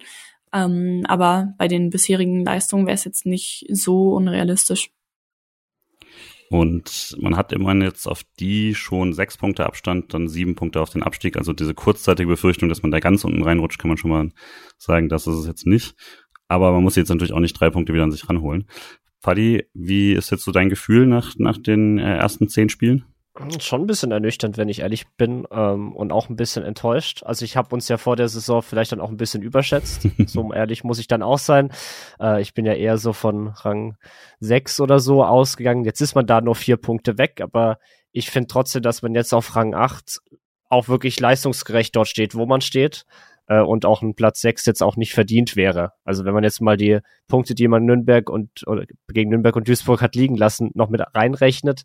Ähm, 0.53 1.03
aber 1.07 1.53
bei 1.57 1.67
den 1.67 1.89
bisherigen 1.89 2.43
Leistungen 2.43 2.87
wäre 2.87 2.95
es 2.95 3.05
jetzt 3.05 3.25
nicht 3.25 3.65
so 3.69 4.13
unrealistisch. 4.13 4.91
Und 6.49 7.17
man 7.19 7.35
hat 7.35 7.51
immerhin 7.51 7.81
jetzt 7.81 8.07
auf 8.07 8.23
die 8.39 8.73
schon 8.73 9.13
sechs 9.13 9.37
Punkte 9.37 9.65
Abstand, 9.65 10.13
dann 10.13 10.29
sieben 10.29 10.55
Punkte 10.55 10.79
auf 10.81 10.89
den 10.89 11.03
Abstieg. 11.03 11.37
Also 11.37 11.51
diese 11.51 11.73
kurzzeitige 11.73 12.29
Befürchtung, 12.29 12.69
dass 12.69 12.83
man 12.83 12.91
da 12.91 12.99
ganz 12.99 13.25
unten 13.25 13.43
reinrutscht, 13.43 13.79
kann 13.79 13.89
man 13.89 13.97
schon 13.97 14.11
mal 14.11 14.29
sagen, 14.77 15.09
das 15.09 15.27
ist 15.27 15.35
es 15.35 15.47
jetzt 15.47 15.65
nicht. 15.65 15.95
Aber 16.47 16.71
man 16.71 16.83
muss 16.83 16.95
jetzt 16.95 17.09
natürlich 17.09 17.33
auch 17.33 17.41
nicht 17.41 17.59
drei 17.59 17.69
Punkte 17.69 17.93
wieder 17.93 18.03
an 18.03 18.11
sich 18.11 18.29
ranholen. 18.29 18.67
Paddy, 19.21 19.65
wie 19.73 20.13
ist 20.13 20.29
jetzt 20.29 20.43
so 20.43 20.51
dein 20.51 20.69
Gefühl 20.69 21.05
nach, 21.05 21.35
nach 21.37 21.57
den 21.57 21.97
äh, 21.97 22.15
ersten 22.17 22.47
zehn 22.47 22.69
Spielen? 22.69 23.05
Schon 23.59 23.81
ein 23.81 23.87
bisschen 23.87 24.11
ernüchternd, 24.11 24.57
wenn 24.57 24.69
ich 24.69 24.79
ehrlich 24.79 25.07
bin, 25.17 25.47
ähm, 25.51 25.95
und 25.95 26.11
auch 26.11 26.29
ein 26.29 26.35
bisschen 26.35 26.63
enttäuscht. 26.63 27.23
Also 27.23 27.45
ich 27.45 27.55
habe 27.55 27.73
uns 27.73 27.87
ja 27.87 27.97
vor 27.97 28.15
der 28.15 28.27
Saison 28.29 28.61
vielleicht 28.61 28.91
dann 28.91 29.01
auch 29.01 29.09
ein 29.09 29.17
bisschen 29.17 29.43
überschätzt. 29.43 30.07
so 30.25 30.51
ehrlich 30.51 30.83
muss 30.83 30.99
ich 30.99 31.07
dann 31.07 31.21
auch 31.21 31.37
sein. 31.37 31.71
Äh, 32.19 32.41
ich 32.41 32.53
bin 32.53 32.65
ja 32.65 32.73
eher 32.73 32.97
so 32.97 33.13
von 33.13 33.49
Rang 33.49 33.97
6 34.39 34.79
oder 34.79 34.99
so 34.99 35.23
ausgegangen. 35.23 35.85
Jetzt 35.85 36.01
ist 36.01 36.15
man 36.15 36.25
da 36.25 36.41
nur 36.41 36.55
vier 36.55 36.77
Punkte 36.77 37.17
weg, 37.17 37.39
aber 37.41 37.77
ich 38.11 38.31
finde 38.31 38.47
trotzdem, 38.47 38.81
dass 38.81 39.01
man 39.01 39.13
jetzt 39.13 39.33
auf 39.33 39.55
Rang 39.55 39.75
8 39.75 40.19
auch 40.69 40.87
wirklich 40.87 41.19
leistungsgerecht 41.19 41.95
dort 41.95 42.07
steht, 42.07 42.35
wo 42.35 42.45
man 42.45 42.61
steht. 42.61 43.05
Äh, 43.47 43.61
und 43.61 43.85
auch 43.85 44.01
ein 44.01 44.15
Platz 44.15 44.41
6 44.41 44.65
jetzt 44.65 44.83
auch 44.83 44.97
nicht 44.97 45.13
verdient 45.13 45.55
wäre. 45.55 45.93
Also 46.03 46.25
wenn 46.25 46.33
man 46.33 46.43
jetzt 46.43 46.61
mal 46.61 46.77
die 46.77 46.99
Punkte, 47.27 47.55
die 47.55 47.67
man 47.67 47.85
Nürnberg 47.85 48.29
und 48.29 48.67
oder 48.67 48.85
gegen 49.07 49.29
Nürnberg 49.29 49.55
und 49.55 49.67
Duisburg 49.67 50.01
hat 50.01 50.15
liegen 50.15 50.35
lassen, 50.35 50.71
noch 50.73 50.89
mit 50.89 51.01
reinrechnet, 51.13 51.83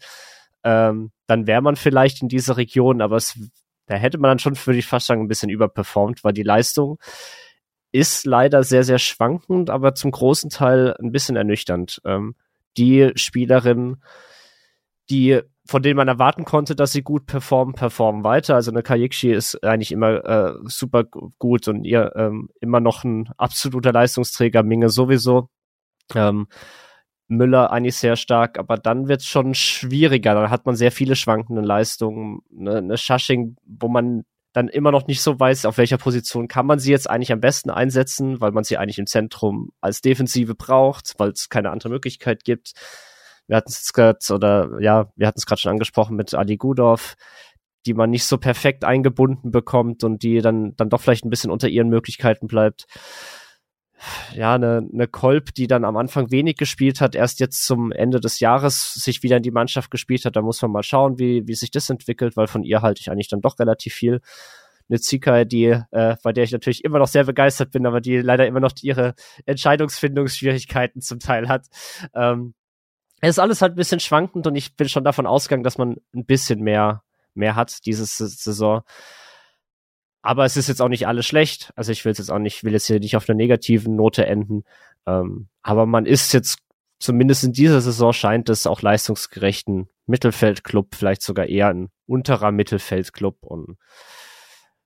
ähm, 0.64 1.10
dann 1.26 1.46
wäre 1.46 1.62
man 1.62 1.76
vielleicht 1.76 2.22
in 2.22 2.28
dieser 2.28 2.56
Region, 2.56 3.00
aber 3.00 3.16
es, 3.16 3.38
da 3.86 3.96
hätte 3.96 4.18
man 4.18 4.30
dann 4.30 4.38
schon, 4.38 4.56
würde 4.66 4.78
ich 4.78 4.86
fast 4.86 5.06
sagen, 5.06 5.22
ein 5.22 5.28
bisschen 5.28 5.50
überperformt, 5.50 6.24
weil 6.24 6.32
die 6.32 6.42
Leistung 6.42 6.98
ist 7.92 8.24
leider 8.24 8.62
sehr, 8.62 8.84
sehr 8.84 8.98
schwankend, 8.98 9.68
aber 9.68 9.94
zum 9.94 10.10
großen 10.10 10.50
Teil 10.50 10.94
ein 10.98 11.12
bisschen 11.12 11.36
ernüchternd. 11.36 12.00
Ähm, 12.04 12.34
die 12.76 13.12
Spielerin, 13.16 14.02
die 15.10 15.42
von 15.64 15.82
denen 15.82 15.96
man 15.96 16.08
erwarten 16.08 16.44
konnte, 16.44 16.74
dass 16.74 16.92
sie 16.92 17.02
gut 17.02 17.26
performen, 17.26 17.74
performen 17.74 18.24
weiter. 18.24 18.56
Also 18.56 18.70
eine 18.70 18.82
Kayikshi 18.82 19.32
ist 19.32 19.62
eigentlich 19.62 19.92
immer 19.92 20.24
äh, 20.24 20.54
super 20.64 21.04
gut 21.04 21.68
und 21.68 21.84
ihr 21.84 22.12
ähm, 22.16 22.48
immer 22.60 22.80
noch 22.80 23.04
ein 23.04 23.28
absoluter 23.36 23.92
Leistungsträger, 23.92 24.62
Minge 24.62 24.88
sowieso. 24.88 25.48
Ähm, 26.14 26.48
Müller 27.37 27.70
eigentlich 27.72 27.97
sehr 27.97 28.16
stark, 28.16 28.59
aber 28.59 28.76
dann 28.76 29.09
wird 29.09 29.20
es 29.20 29.26
schon 29.26 29.55
schwieriger. 29.55 30.35
Dann 30.35 30.51
hat 30.51 30.66
man 30.66 30.76
sehr 30.76 30.93
viele 30.93 31.16
schwankende 31.16 31.62
Leistungen. 31.62 32.41
Eine, 32.57 32.78
eine 32.78 32.99
Shushing, 32.99 33.57
wo 33.64 33.89
man 33.89 34.24
dann 34.53 34.68
immer 34.68 34.93
noch 34.93 35.07
nicht 35.07 35.22
so 35.22 35.39
weiß, 35.39 35.64
auf 35.64 35.78
welcher 35.78 35.99
Position 35.99 36.47
kann 36.47 36.66
man 36.66 36.78
sie 36.78 36.91
jetzt 36.91 37.09
eigentlich 37.09 37.33
am 37.33 37.41
besten 37.41 37.70
einsetzen, 37.70 38.41
weil 38.41 38.53
man 38.53 38.64
sie 38.64 38.76
eigentlich 38.76 38.99
im 38.99 39.07
Zentrum 39.07 39.70
als 39.80 40.03
Defensive 40.03 40.55
braucht, 40.55 41.14
weil 41.18 41.30
es 41.30 41.49
keine 41.49 41.70
andere 41.70 41.89
Möglichkeit 41.89 42.45
gibt. 42.45 42.72
Wir 43.47 43.57
hatten 43.57 43.70
es 43.70 43.93
gerade, 43.93 44.18
oder 44.30 44.80
ja, 44.80 45.11
wir 45.16 45.26
hatten 45.26 45.39
es 45.39 45.47
gerade 45.47 45.61
schon 45.61 45.72
angesprochen 45.72 46.16
mit 46.16 46.35
Ali 46.35 46.57
Gudorf, 46.59 47.14
die 47.87 47.95
man 47.95 48.11
nicht 48.11 48.24
so 48.24 48.39
perfekt 48.39 48.85
eingebunden 48.85 49.51
bekommt 49.51 50.05
und 50.05 50.22
die 50.22 50.41
dann, 50.41 50.76
dann 50.76 50.91
doch 50.91 51.01
vielleicht 51.01 51.24
ein 51.24 51.30
bisschen 51.30 51.51
unter 51.51 51.68
ihren 51.68 51.89
Möglichkeiten 51.89 52.47
bleibt 52.47 52.87
ja, 54.34 54.55
eine, 54.55 54.88
eine 54.92 55.07
Kolb, 55.09 55.55
die 55.55 55.66
dann 55.66 55.84
am 55.84 55.96
Anfang 55.96 56.30
wenig 56.30 56.57
gespielt 56.57 57.00
hat, 57.00 57.14
erst 57.14 57.40
jetzt 57.40 57.64
zum 57.64 57.92
Ende 57.92 58.20
des 58.20 58.40
Jahres 58.40 58.94
sich 58.94 59.22
wieder 59.22 59.36
in 59.36 59.42
die 59.42 59.50
Mannschaft 59.50 59.90
gespielt 59.90 60.24
hat. 60.24 60.36
Da 60.36 60.42
muss 60.42 60.62
man 60.62 60.70
mal 60.70 60.82
schauen, 60.82 61.18
wie, 61.18 61.46
wie 61.46 61.55
sich 61.55 61.70
das 61.70 61.90
entwickelt, 61.90 62.36
weil 62.36 62.46
von 62.46 62.64
ihr 62.64 62.82
halte 62.82 63.00
ich 63.00 63.11
eigentlich 63.11 63.28
dann 63.28 63.40
doch 63.40 63.59
relativ 63.59 63.94
viel. 63.94 64.20
Eine 64.88 65.00
Zika, 65.00 65.44
die, 65.44 65.78
äh, 65.90 66.16
bei 66.22 66.32
der 66.32 66.44
ich 66.44 66.53
natürlich 66.53 66.84
immer 66.84 66.98
noch 66.98 67.07
sehr 67.07 67.24
begeistert 67.24 67.70
bin, 67.70 67.86
aber 67.86 68.00
die 68.00 68.18
leider 68.18 68.46
immer 68.46 68.61
noch 68.61 68.72
ihre 68.82 69.14
Entscheidungsfindungsschwierigkeiten 69.46 71.00
zum 71.00 71.18
Teil 71.18 71.48
hat. 71.48 71.66
Ähm, 72.14 72.55
es 73.20 73.30
ist 73.30 73.38
alles 73.38 73.62
halt 73.62 73.74
ein 73.74 73.76
bisschen 73.76 74.00
schwankend 74.00 74.46
und 74.46 74.57
ich 74.57 74.76
bin 74.76 74.88
schon 74.88 75.05
davon 75.05 75.26
ausgegangen, 75.26 75.62
dass 75.62 75.78
man 75.78 75.96
ein 76.14 76.26
bisschen 76.26 76.61
mehr, 76.61 77.05
mehr 77.34 77.55
hat 77.55 77.86
diese 77.86 78.05
Saison. 78.05 78.82
Aber 80.22 80.44
es 80.44 80.56
ist 80.56 80.68
jetzt 80.68 80.80
auch 80.80 80.88
nicht 80.88 81.06
alles 81.06 81.26
schlecht. 81.26 81.72
Also 81.74 81.90
ich 81.92 82.04
will 82.04 82.12
jetzt 82.12 82.30
auch 82.30 82.38
nicht, 82.38 82.64
will 82.64 82.72
jetzt 82.72 82.86
hier 82.86 83.00
nicht 83.00 83.16
auf 83.16 83.28
einer 83.28 83.36
negativen 83.36 83.96
Note 83.96 84.24
enden. 84.24 84.64
Ähm, 85.06 85.48
aber 85.62 85.84
man 85.84 86.06
ist 86.06 86.32
jetzt, 86.32 86.60
zumindest 87.00 87.42
in 87.42 87.52
dieser 87.52 87.80
Saison 87.80 88.12
scheint 88.12 88.48
es 88.48 88.66
auch 88.66 88.82
leistungsgerechten 88.82 89.88
Mittelfeldclub, 90.06 90.94
vielleicht 90.94 91.22
sogar 91.22 91.46
eher 91.46 91.68
ein 91.68 91.90
unterer 92.06 92.52
Mittelfeldclub. 92.52 93.42
Und 93.42 93.78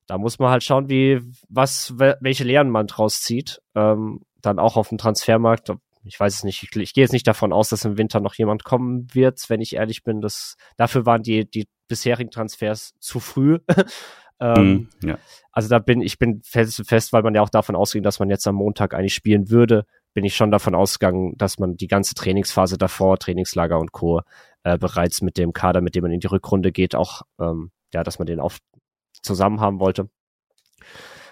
da 0.07 0.17
muss 0.17 0.39
man 0.39 0.51
halt 0.51 0.65
schauen, 0.65 0.89
wie, 0.89 1.21
was, 1.49 1.95
welche 1.99 2.45
Lehren 2.45 2.71
man 2.71 2.87
draus 2.87 3.21
zieht. 3.21 3.61
Ähm, 3.75 4.23
dann 4.41 4.59
auch 4.59 4.77
auf 4.77 4.89
dem 4.89 4.99
Transfermarkt. 4.99 5.73
Ich 6.05 6.19
weiß 6.19 6.35
es 6.35 6.45
nicht. 6.45 6.63
Ich, 6.63 6.75
ich 6.77 6.95
gehe 6.95 7.03
jetzt 7.03 7.13
nicht 7.13 7.27
davon 7.27 7.53
aus, 7.53 7.69
dass 7.69 7.85
im 7.85 7.99
Winter 7.99 8.21
noch 8.21 8.35
jemand 8.35 8.65
kommen 8.65 9.13
wird, 9.13 9.51
wenn 9.51 9.61
ich 9.61 9.75
ehrlich 9.75 10.03
bin. 10.05 10.21
Das, 10.21 10.57
dafür 10.77 11.05
waren 11.05 11.23
die, 11.23 11.51
die 11.51 11.67
bisherigen 11.89 12.31
Transfers 12.31 12.95
zu 13.01 13.21
früh. 13.21 13.59
Ähm, 14.41 14.89
mm, 15.03 15.07
ja. 15.07 15.19
Also 15.53 15.69
da 15.69 15.79
bin 15.79 16.01
ich 16.01 16.19
bin 16.19 16.43
fest, 16.43 16.83
fest, 16.87 17.13
weil 17.13 17.23
man 17.23 17.35
ja 17.35 17.43
auch 17.43 17.49
davon 17.49 17.77
ausging, 17.77 18.03
dass 18.03 18.19
man 18.19 18.29
jetzt 18.29 18.47
am 18.47 18.57
Montag 18.57 18.95
eigentlich 18.95 19.15
spielen 19.15 19.51
würde, 19.51 19.87
bin 20.13 20.25
ich 20.25 20.37
schon 20.37 20.51
davon 20.51 20.75
ausgegangen, 20.75 21.35
dass 21.37 21.59
man 21.59 21.77
die 21.77 21.89
ganze 21.89 22.15
Trainingsphase 22.15 22.79
davor, 22.79 23.19
Trainingslager 23.19 23.79
und 23.79 23.93
Co. 23.93 24.23
Äh, 24.63 24.79
bereits 24.79 25.23
mit 25.23 25.39
dem 25.39 25.53
Kader, 25.53 25.81
mit 25.81 25.95
dem 25.95 26.03
man 26.03 26.13
in 26.13 26.21
die 26.21 26.27
Rückrunde 26.27 26.73
geht, 26.73 26.95
auch 26.95 27.23
ähm, 27.41 27.71
ja, 27.93 28.03
dass 28.03 28.19
man 28.19 28.27
den 28.27 28.41
auf 28.41 28.59
zusammen 29.23 29.61
haben 29.61 29.81
wollte. 29.81 30.09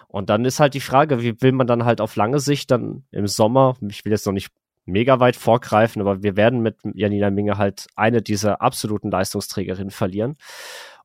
Und 0.09 0.31
dann 0.31 0.45
ist 0.45 0.61
halt 0.61 0.75
die 0.75 0.81
Frage, 0.81 1.23
wie 1.23 1.41
will 1.43 1.53
man 1.53 1.67
dann 1.67 1.85
halt 1.85 2.01
auf 2.01 2.15
lange 2.15 2.39
Sicht 2.39 2.71
dann 2.71 3.05
im 3.11 3.27
Sommer, 3.27 3.77
ich 3.89 4.05
will 4.05 4.13
jetzt 4.13 4.27
noch 4.27 4.33
nicht 4.33 4.51
mega 4.85 5.19
weit 5.19 5.37
vorgreifen, 5.37 6.01
aber 6.03 6.23
wir 6.23 6.37
werden 6.37 6.61
mit 6.61 6.77
Janina 6.95 7.31
Minge 7.31 7.59
halt 7.59 7.87
eine 7.97 8.23
dieser 8.23 8.63
absoluten 8.63 9.11
Leistungsträgerinnen 9.11 9.91
verlieren. 9.91 10.37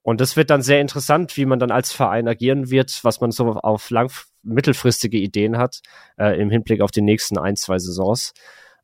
Und 0.01 0.21
das 0.21 0.37
wird 0.37 0.49
dann 0.49 0.61
sehr 0.61 0.81
interessant, 0.81 1.35
wie 1.37 1.45
man 1.45 1.59
dann 1.59 1.71
als 1.71 1.91
Verein 1.91 2.27
agieren 2.27 2.69
wird, 2.69 3.03
was 3.03 3.21
man 3.21 3.31
so 3.31 3.51
auf 3.53 3.89
lang 3.89 4.11
mittelfristige 4.43 5.17
Ideen 5.17 5.57
hat 5.57 5.81
äh, 6.17 6.39
im 6.39 6.49
Hinblick 6.49 6.81
auf 6.81 6.91
die 6.91 7.01
nächsten 7.01 7.37
ein, 7.37 7.55
zwei 7.55 7.77
Saisons. 7.79 8.33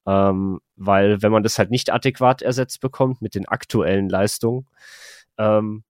Ähm, 0.05 0.59
weil 0.75 1.21
wenn 1.21 1.31
man 1.31 1.43
das 1.43 1.57
halt 1.57 1.71
nicht 1.71 1.91
adäquat 1.91 2.41
ersetzt 2.41 2.79
bekommt 2.81 3.21
mit 3.21 3.33
den 3.33 3.47
aktuellen 3.47 4.09
Leistungen, 4.09 4.67
ähm, 5.37 5.83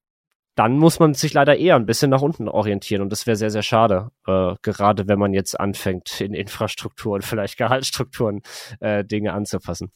dann 0.55 0.78
muss 0.78 0.99
man 0.99 1.13
sich 1.13 1.34
leider 1.34 1.57
eher 1.57 1.76
ein 1.76 1.86
bisschen 1.86 2.09
nach 2.09 2.21
unten 2.21 2.47
orientieren 2.47 3.01
und 3.01 3.11
das 3.11 3.28
wäre 3.28 3.36
sehr, 3.36 3.49
sehr 3.49 3.61
schade, 3.61 4.11
äh, 4.26 4.55
gerade 4.61 5.07
wenn 5.07 5.19
man 5.19 5.34
jetzt 5.34 5.59
anfängt, 5.59 6.21
in 6.21 6.34
Infrastrukturen, 6.34 7.21
vielleicht 7.21 7.57
Gehaltsstrukturen 7.57 8.41
äh, 8.80 9.03
Dinge 9.03 9.34
anzupassen. 9.34 9.91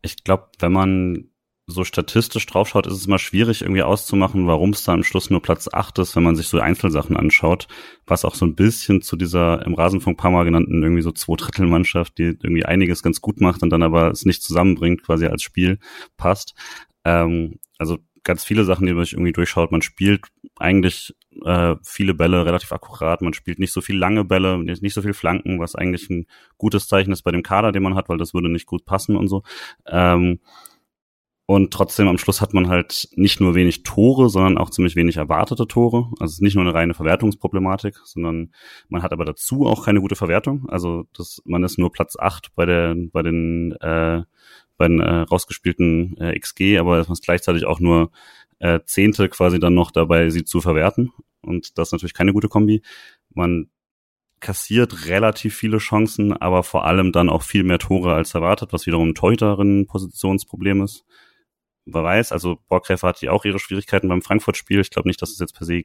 Ich 0.00 0.24
glaube, 0.24 0.48
wenn 0.60 0.72
man 0.72 1.30
so 1.68 1.82
statistisch 1.82 2.46
draufschaut, 2.46 2.86
ist 2.86 2.94
es 2.94 3.06
immer 3.06 3.18
schwierig 3.18 3.62
irgendwie 3.62 3.82
auszumachen, 3.82 4.46
warum 4.46 4.70
es 4.70 4.84
da 4.84 4.92
am 4.92 5.02
Schluss 5.02 5.30
nur 5.30 5.42
Platz 5.42 5.68
8 5.72 5.98
ist, 5.98 6.14
wenn 6.14 6.22
man 6.22 6.36
sich 6.36 6.46
so 6.46 6.60
Einzelsachen 6.60 7.16
anschaut, 7.16 7.66
was 8.06 8.24
auch 8.24 8.36
so 8.36 8.46
ein 8.46 8.54
bisschen 8.54 9.02
zu 9.02 9.16
dieser 9.16 9.66
im 9.66 9.74
Rasenfunk 9.74 10.16
paar 10.16 10.30
Mal 10.30 10.44
genannten 10.44 10.80
irgendwie 10.80 11.02
so 11.02 11.10
Zwei-Drittel-Mannschaft, 11.10 12.18
die 12.18 12.36
irgendwie 12.40 12.64
einiges 12.64 13.02
ganz 13.02 13.20
gut 13.20 13.40
macht 13.40 13.64
und 13.64 13.70
dann 13.70 13.82
aber 13.82 14.10
es 14.12 14.24
nicht 14.24 14.44
zusammenbringt, 14.44 15.02
quasi 15.02 15.26
als 15.26 15.42
Spiel 15.42 15.80
passt. 16.16 16.54
Ähm, 17.04 17.58
also 17.78 17.98
ganz 18.22 18.44
viele 18.44 18.64
Sachen, 18.64 18.86
die 18.86 18.92
man 18.92 19.04
sich 19.04 19.14
irgendwie 19.14 19.32
durchschaut. 19.32 19.72
Man 19.72 19.82
spielt 19.82 20.24
eigentlich 20.56 21.16
äh, 21.44 21.74
viele 21.82 22.14
Bälle 22.14 22.46
relativ 22.46 22.70
akkurat. 22.72 23.22
Man 23.22 23.34
spielt 23.34 23.58
nicht 23.58 23.72
so 23.72 23.80
viel 23.80 23.96
lange 23.96 24.24
Bälle, 24.24 24.58
nicht 24.58 24.94
so 24.94 25.02
viel 25.02 25.14
Flanken, 25.14 25.58
was 25.58 25.74
eigentlich 25.74 26.08
ein 26.10 26.26
gutes 26.58 26.86
Zeichen 26.86 27.12
ist 27.12 27.22
bei 27.22 27.32
dem 27.32 27.42
Kader, 27.42 27.72
den 27.72 27.82
man 27.82 27.96
hat, 27.96 28.08
weil 28.08 28.18
das 28.18 28.34
würde 28.34 28.48
nicht 28.48 28.66
gut 28.66 28.84
passen 28.84 29.16
und 29.16 29.28
so. 29.28 29.42
Ähm, 29.86 30.38
und 31.48 31.72
trotzdem 31.72 32.08
am 32.08 32.18
Schluss 32.18 32.40
hat 32.40 32.54
man 32.54 32.68
halt 32.68 33.08
nicht 33.14 33.40
nur 33.40 33.54
wenig 33.54 33.84
Tore, 33.84 34.28
sondern 34.28 34.58
auch 34.58 34.68
ziemlich 34.70 34.96
wenig 34.96 35.16
erwartete 35.16 35.68
Tore. 35.68 36.10
Also 36.18 36.24
es 36.24 36.32
ist 36.34 36.42
nicht 36.42 36.56
nur 36.56 36.64
eine 36.64 36.74
reine 36.74 36.92
Verwertungsproblematik, 36.92 38.00
sondern 38.02 38.52
man 38.88 39.04
hat 39.04 39.12
aber 39.12 39.24
dazu 39.24 39.64
auch 39.64 39.84
keine 39.84 40.00
gute 40.00 40.16
Verwertung. 40.16 40.68
Also 40.68 41.04
das, 41.16 41.40
man 41.44 41.62
ist 41.62 41.78
nur 41.78 41.92
Platz 41.92 42.16
acht 42.18 42.52
bei 42.56 42.66
der, 42.66 42.96
bei 43.12 43.22
den, 43.22 43.72
äh, 43.80 44.22
bei 44.76 44.88
den 44.88 44.98
äh, 44.98 45.20
rausgespielten 45.20 46.16
äh, 46.18 46.36
XG, 46.36 46.78
aber 46.78 46.96
man 46.96 47.12
ist 47.12 47.22
gleichzeitig 47.22 47.64
auch 47.64 47.78
nur 47.78 48.10
äh, 48.58 48.80
Zehnte 48.84 49.28
quasi 49.28 49.60
dann 49.60 49.74
noch 49.74 49.92
dabei, 49.92 50.30
sie 50.30 50.42
zu 50.42 50.60
verwerten. 50.60 51.12
Und 51.42 51.78
das 51.78 51.88
ist 51.88 51.92
natürlich 51.92 52.14
keine 52.14 52.32
gute 52.32 52.48
Kombi. 52.48 52.82
Man 53.32 53.70
kassiert 54.40 55.06
relativ 55.06 55.54
viele 55.54 55.78
Chancen, 55.78 56.32
aber 56.32 56.64
vor 56.64 56.86
allem 56.86 57.12
dann 57.12 57.28
auch 57.30 57.42
viel 57.42 57.62
mehr 57.62 57.78
Tore 57.78 58.14
als 58.14 58.34
erwartet, 58.34 58.72
was 58.72 58.86
wiederum 58.86 59.10
ein 59.10 59.14
Teuterin-Positionsproblem 59.14 60.82
ist 60.82 61.04
wer 61.86 62.02
weiß, 62.02 62.32
also 62.32 62.58
Borgräfer 62.68 63.08
hat 63.08 63.22
ja 63.22 63.30
auch 63.30 63.44
ihre 63.44 63.58
Schwierigkeiten 63.58 64.08
beim 64.08 64.22
Frankfurt-Spiel. 64.22 64.80
Ich 64.80 64.90
glaube 64.90 65.08
nicht, 65.08 65.22
dass 65.22 65.30
es 65.30 65.38
jetzt 65.38 65.56
per 65.56 65.64
se 65.64 65.84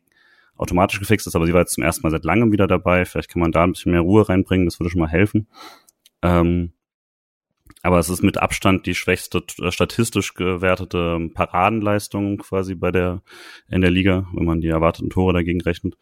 automatisch 0.58 1.00
gefixt 1.00 1.28
ist, 1.28 1.36
aber 1.36 1.46
sie 1.46 1.54
war 1.54 1.62
jetzt 1.62 1.74
zum 1.74 1.84
ersten 1.84 2.02
Mal 2.04 2.12
seit 2.12 2.26
langem 2.26 2.52
wieder 2.52 2.68
dabei. 2.68 3.06
Vielleicht 3.06 3.30
kann 3.30 3.42
man 3.42 3.52
da 3.52 3.64
ein 3.64 3.72
bisschen 3.72 3.92
mehr 3.92 4.02
Ruhe 4.02 4.28
reinbringen, 4.28 4.66
das 4.66 4.80
würde 4.80 4.90
schon 4.90 5.02
mal 5.02 5.08
helfen. 5.08 5.48
Ähm, 6.22 6.74
aber 7.84 8.00
es 8.00 8.10
ist 8.10 8.22
mit 8.22 8.38
Abstand 8.38 8.86
die 8.86 8.96
schwächste 8.96 9.44
äh, 9.60 9.72
statistisch 9.72 10.34
gewertete 10.34 11.30
Paradenleistung 11.34 12.38
quasi 12.38 12.76
bei 12.76 12.92
der 12.92 13.22
in 13.70 13.82
der 13.82 13.92
Liga, 13.92 14.28
wenn 14.34 14.46
man 14.46 14.62
die 14.62 14.68
erwarteten 14.68 15.10
Tore 15.10 15.34
dagegen 15.34 15.62
rechnet. 15.62 15.98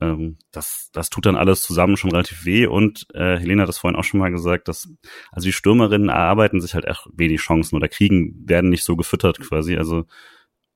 Ähm, 0.00 0.38
das, 0.52 0.90
das 0.92 1.10
tut 1.10 1.26
dann 1.26 1.36
alles 1.36 1.62
zusammen 1.62 1.96
schon 1.96 2.10
relativ 2.10 2.44
weh 2.44 2.66
und 2.66 3.06
äh, 3.14 3.38
Helena 3.38 3.62
hat 3.62 3.68
das 3.68 3.78
vorhin 3.78 3.98
auch 3.98 4.04
schon 4.04 4.20
mal 4.20 4.30
gesagt, 4.30 4.68
dass 4.68 4.88
also 5.32 5.46
die 5.46 5.52
Stürmerinnen 5.52 6.08
erarbeiten 6.08 6.60
sich 6.60 6.74
halt 6.74 6.84
echt 6.84 7.08
wenig 7.12 7.40
Chancen 7.40 7.76
oder 7.76 7.88
kriegen, 7.88 8.42
werden 8.46 8.70
nicht 8.70 8.84
so 8.84 8.96
gefüttert 8.96 9.40
quasi. 9.40 9.76
Also 9.76 10.04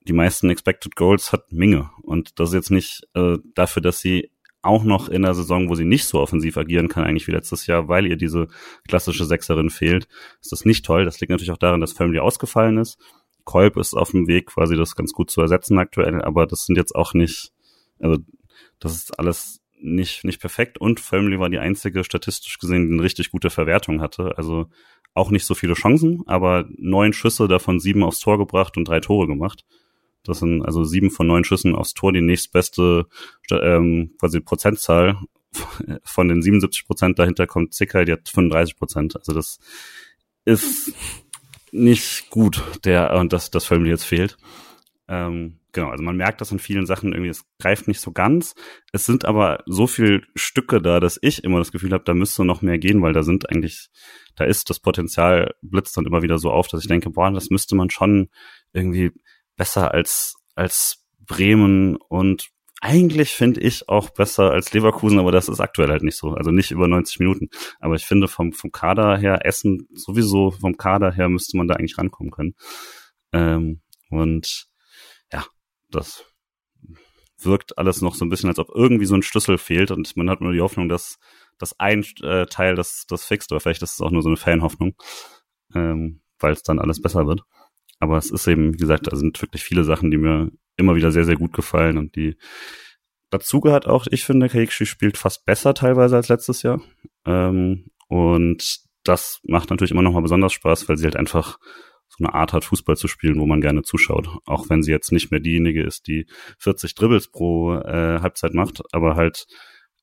die 0.07 0.13
meisten 0.13 0.49
Expected 0.49 0.95
Goals 0.95 1.31
hat 1.31 1.51
Minge 1.51 1.91
und 2.01 2.39
das 2.39 2.49
ist 2.49 2.55
jetzt 2.55 2.71
nicht 2.71 3.07
äh, 3.13 3.37
dafür, 3.53 3.81
dass 3.81 3.99
sie 3.99 4.31
auch 4.63 4.83
noch 4.83 5.09
in 5.09 5.23
der 5.23 5.33
Saison, 5.33 5.69
wo 5.69 5.75
sie 5.75 5.85
nicht 5.85 6.05
so 6.05 6.19
offensiv 6.19 6.57
agieren 6.57 6.87
kann, 6.87 7.03
eigentlich 7.03 7.27
wie 7.27 7.31
letztes 7.31 7.65
Jahr, 7.67 7.87
weil 7.87 8.05
ihr 8.05 8.15
diese 8.15 8.47
klassische 8.87 9.25
Sechserin 9.25 9.69
fehlt, 9.69 10.07
ist 10.39 10.51
das 10.51 10.65
nicht 10.65 10.85
toll. 10.85 11.05
Das 11.05 11.19
liegt 11.19 11.31
natürlich 11.31 11.51
auch 11.51 11.57
daran, 11.57 11.81
dass 11.81 11.93
Family 11.93 12.19
ausgefallen 12.19 12.77
ist. 12.77 12.99
Kolb 13.43 13.77
ist 13.77 13.95
auf 13.95 14.11
dem 14.11 14.27
Weg, 14.27 14.47
quasi 14.47 14.75
das 14.75 14.95
ganz 14.95 15.13
gut 15.13 15.31
zu 15.31 15.41
ersetzen 15.41 15.79
aktuell, 15.79 16.21
aber 16.21 16.45
das 16.45 16.65
sind 16.65 16.75
jetzt 16.77 16.95
auch 16.95 17.15
nicht, 17.15 17.51
also 17.99 18.19
das 18.79 18.93
ist 18.93 19.19
alles 19.19 19.61
nicht, 19.81 20.23
nicht 20.23 20.39
perfekt 20.39 20.77
und 20.77 20.99
Family 20.99 21.39
war 21.39 21.49
die 21.49 21.59
einzige 21.59 22.03
statistisch 22.03 22.59
gesehen, 22.59 22.87
die 22.87 22.93
eine 22.93 23.03
richtig 23.03 23.31
gute 23.31 23.49
Verwertung 23.49 24.01
hatte. 24.01 24.37
Also 24.37 24.67
auch 25.13 25.31
nicht 25.31 25.45
so 25.45 25.55
viele 25.55 25.73
Chancen, 25.73 26.23
aber 26.27 26.65
neun 26.77 27.13
Schüsse, 27.13 27.47
davon 27.47 27.79
sieben 27.79 28.03
aufs 28.03 28.19
Tor 28.19 28.37
gebracht 28.37 28.77
und 28.77 28.87
drei 28.87 28.99
Tore 28.99 29.27
gemacht. 29.27 29.65
Das 30.23 30.39
sind 30.39 30.63
also 30.63 30.83
sieben 30.83 31.09
von 31.09 31.27
neun 31.27 31.43
Schüssen 31.43 31.75
aufs 31.75 31.93
Tor, 31.93 32.13
die 32.13 32.21
nächstbeste 32.21 33.07
ähm, 33.51 34.11
quasi 34.19 34.39
Prozentzahl. 34.39 35.17
Von 36.03 36.29
den 36.29 36.41
77 36.41 36.85
Prozent 36.85 37.19
dahinter 37.19 37.45
kommt 37.45 37.73
Zicker, 37.73 38.05
die 38.05 38.13
hat 38.13 38.29
35 38.29 38.77
Prozent. 38.77 39.17
Also 39.17 39.33
das 39.33 39.59
ist 40.45 40.93
nicht 41.71 42.29
gut, 42.29 42.63
der 42.85 43.13
und 43.15 43.33
das 43.33 43.51
das 43.51 43.65
Family 43.65 43.89
jetzt 43.89 44.05
fehlt. 44.05 44.37
Ähm, 45.09 45.59
genau, 45.71 45.89
also 45.89 46.03
man 46.03 46.17
merkt 46.17 46.41
das 46.41 46.51
in 46.51 46.59
vielen 46.59 46.85
Sachen 46.85 47.13
irgendwie, 47.13 47.29
es 47.29 47.45
greift 47.59 47.87
nicht 47.87 47.99
so 47.99 48.11
ganz. 48.11 48.55
Es 48.91 49.05
sind 49.05 49.25
aber 49.25 49.63
so 49.65 49.87
viel 49.87 50.23
Stücke 50.35 50.81
da, 50.81 50.99
dass 50.99 51.19
ich 51.21 51.43
immer 51.43 51.59
das 51.59 51.71
Gefühl 51.71 51.93
habe, 51.93 52.03
da 52.03 52.13
müsste 52.13 52.45
noch 52.45 52.61
mehr 52.61 52.77
gehen, 52.77 53.01
weil 53.01 53.13
da 53.13 53.23
sind 53.23 53.49
eigentlich, 53.49 53.89
da 54.35 54.45
ist 54.45 54.69
das 54.69 54.79
Potenzial 54.79 55.53
blitzt 55.61 55.97
dann 55.97 56.05
immer 56.05 56.21
wieder 56.21 56.37
so 56.37 56.51
auf, 56.51 56.67
dass 56.67 56.81
ich 56.81 56.87
denke, 56.87 57.09
boah, 57.09 57.31
das 57.31 57.49
müsste 57.49 57.75
man 57.75 57.89
schon 57.89 58.29
irgendwie 58.73 59.11
besser 59.55 59.93
als, 59.93 60.35
als 60.55 61.05
Bremen 61.19 61.95
und 61.95 62.49
eigentlich 62.83 63.33
finde 63.33 63.61
ich 63.61 63.87
auch 63.89 64.09
besser 64.09 64.49
als 64.49 64.73
Leverkusen, 64.73 65.19
aber 65.19 65.31
das 65.31 65.47
ist 65.47 65.59
aktuell 65.59 65.89
halt 65.89 66.01
nicht 66.01 66.17
so. 66.17 66.31
Also 66.31 66.49
nicht 66.49 66.71
über 66.71 66.87
90 66.87 67.19
Minuten. 67.19 67.49
Aber 67.79 67.93
ich 67.93 68.05
finde 68.05 68.27
vom, 68.27 68.53
vom 68.53 68.71
Kader 68.71 69.17
her, 69.17 69.45
Essen 69.45 69.87
sowieso 69.93 70.49
vom 70.49 70.75
Kader 70.77 71.11
her 71.11 71.29
müsste 71.29 71.57
man 71.57 71.67
da 71.67 71.75
eigentlich 71.75 71.99
rankommen 71.99 72.31
können. 72.31 72.55
Ähm, 73.33 73.81
und 74.09 74.70
das 75.91 76.25
wirkt 77.37 77.77
alles 77.77 78.01
noch 78.01 78.15
so 78.15 78.25
ein 78.25 78.29
bisschen, 78.29 78.49
als 78.49 78.59
ob 78.59 78.69
irgendwie 78.73 79.05
so 79.05 79.15
ein 79.15 79.23
Schlüssel 79.23 79.57
fehlt 79.57 79.91
und 79.91 80.15
man 80.15 80.29
hat 80.29 80.41
nur 80.41 80.53
die 80.53 80.61
Hoffnung, 80.61 80.89
dass 80.89 81.17
dass 81.61 81.79
ein 81.79 82.05
äh, 82.23 82.45
Teil 82.47 82.75
das, 82.75 83.05
das 83.07 83.25
fixt, 83.25 83.51
oder 83.51 83.61
vielleicht 83.61 83.83
ist 83.83 83.93
es 83.93 84.01
auch 84.01 84.11
nur 84.11 84.23
so 84.23 84.29
eine 84.29 84.37
Fanhoffnung, 84.37 84.95
ähm, 85.75 86.21
weil 86.39 86.53
es 86.53 86.63
dann 86.63 86.79
alles 86.79 87.01
besser 87.01 87.27
wird. 87.27 87.43
Aber 87.99 88.17
es 88.17 88.31
ist 88.31 88.47
eben, 88.47 88.73
wie 88.73 88.77
gesagt, 88.77 89.11
da 89.11 89.15
sind 89.15 89.39
wirklich 89.41 89.63
viele 89.63 89.83
Sachen, 89.83 90.09
die 90.09 90.17
mir 90.17 90.51
immer 90.75 90.95
wieder 90.95 91.11
sehr, 91.11 91.25
sehr 91.25 91.35
gut 91.35 91.53
gefallen 91.53 91.97
und 91.97 92.15
die 92.15 92.35
dazu 93.29 93.61
gehört 93.61 93.87
auch, 93.87 94.07
ich 94.09 94.25
finde, 94.25 94.49
Kaikshi 94.49 94.85
spielt 94.85 95.17
fast 95.17 95.45
besser 95.45 95.73
teilweise 95.73 96.15
als 96.15 96.29
letztes 96.29 96.63
Jahr. 96.63 96.81
Ähm, 97.25 97.91
und 98.07 98.79
das 99.03 99.39
macht 99.43 99.69
natürlich 99.69 99.91
immer 99.91 100.01
noch 100.01 100.13
mal 100.13 100.21
besonders 100.21 100.53
Spaß, 100.53 100.89
weil 100.89 100.97
sie 100.97 101.05
halt 101.05 101.15
einfach 101.15 101.59
so 102.17 102.23
eine 102.23 102.33
Art 102.33 102.53
hat, 102.53 102.65
Fußball 102.65 102.97
zu 102.97 103.07
spielen, 103.07 103.39
wo 103.39 103.45
man 103.45 103.61
gerne 103.61 103.83
zuschaut. 103.83 104.27
Auch 104.45 104.69
wenn 104.69 104.83
sie 104.83 104.91
jetzt 104.91 105.11
nicht 105.11 105.31
mehr 105.31 105.39
diejenige 105.39 105.83
ist, 105.83 106.07
die 106.07 106.27
40 106.59 106.93
Dribbles 106.95 107.29
pro 107.29 107.73
äh, 107.75 108.19
Halbzeit 108.21 108.53
macht, 108.53 108.81
aber 108.91 109.15
halt 109.15 109.47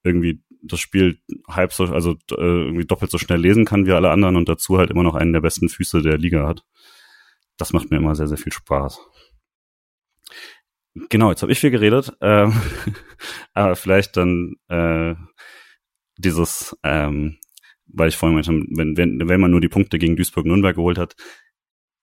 irgendwie 0.02 0.42
das 0.62 0.80
Spiel 0.80 1.20
halb 1.48 1.72
so, 1.72 1.84
also 1.84 2.12
äh, 2.32 2.34
irgendwie 2.34 2.86
doppelt 2.86 3.10
so 3.10 3.18
schnell 3.18 3.40
lesen 3.40 3.64
kann 3.64 3.86
wie 3.86 3.92
alle 3.92 4.10
anderen 4.10 4.36
und 4.36 4.48
dazu 4.48 4.78
halt 4.78 4.90
immer 4.90 5.02
noch 5.02 5.14
einen 5.14 5.32
der 5.32 5.40
besten 5.40 5.68
Füße 5.68 6.02
der 6.02 6.18
Liga 6.18 6.48
hat 6.48 6.64
das 7.58 7.72
macht 7.72 7.90
mir 7.90 7.98
immer 7.98 8.14
sehr, 8.14 8.28
sehr 8.28 8.38
viel 8.38 8.52
Spaß. 8.52 9.00
Genau, 11.10 11.30
jetzt 11.30 11.42
habe 11.42 11.52
ich 11.52 11.60
viel 11.60 11.70
geredet, 11.70 12.12
ähm, 12.22 12.54
aber 13.52 13.76
vielleicht 13.76 14.16
dann 14.16 14.54
äh, 14.68 15.14
dieses, 16.16 16.76
ähm, 16.82 17.38
weil 17.86 18.08
ich 18.08 18.16
vorhin 18.16 18.34
meinte, 18.34 18.50
wenn, 18.76 18.96
wenn, 18.96 19.28
wenn 19.28 19.40
man 19.40 19.50
nur 19.50 19.60
die 19.60 19.68
Punkte 19.68 19.98
gegen 19.98 20.16
Duisburg-Nürnberg 20.16 20.74
geholt 20.74 20.98
hat, 20.98 21.14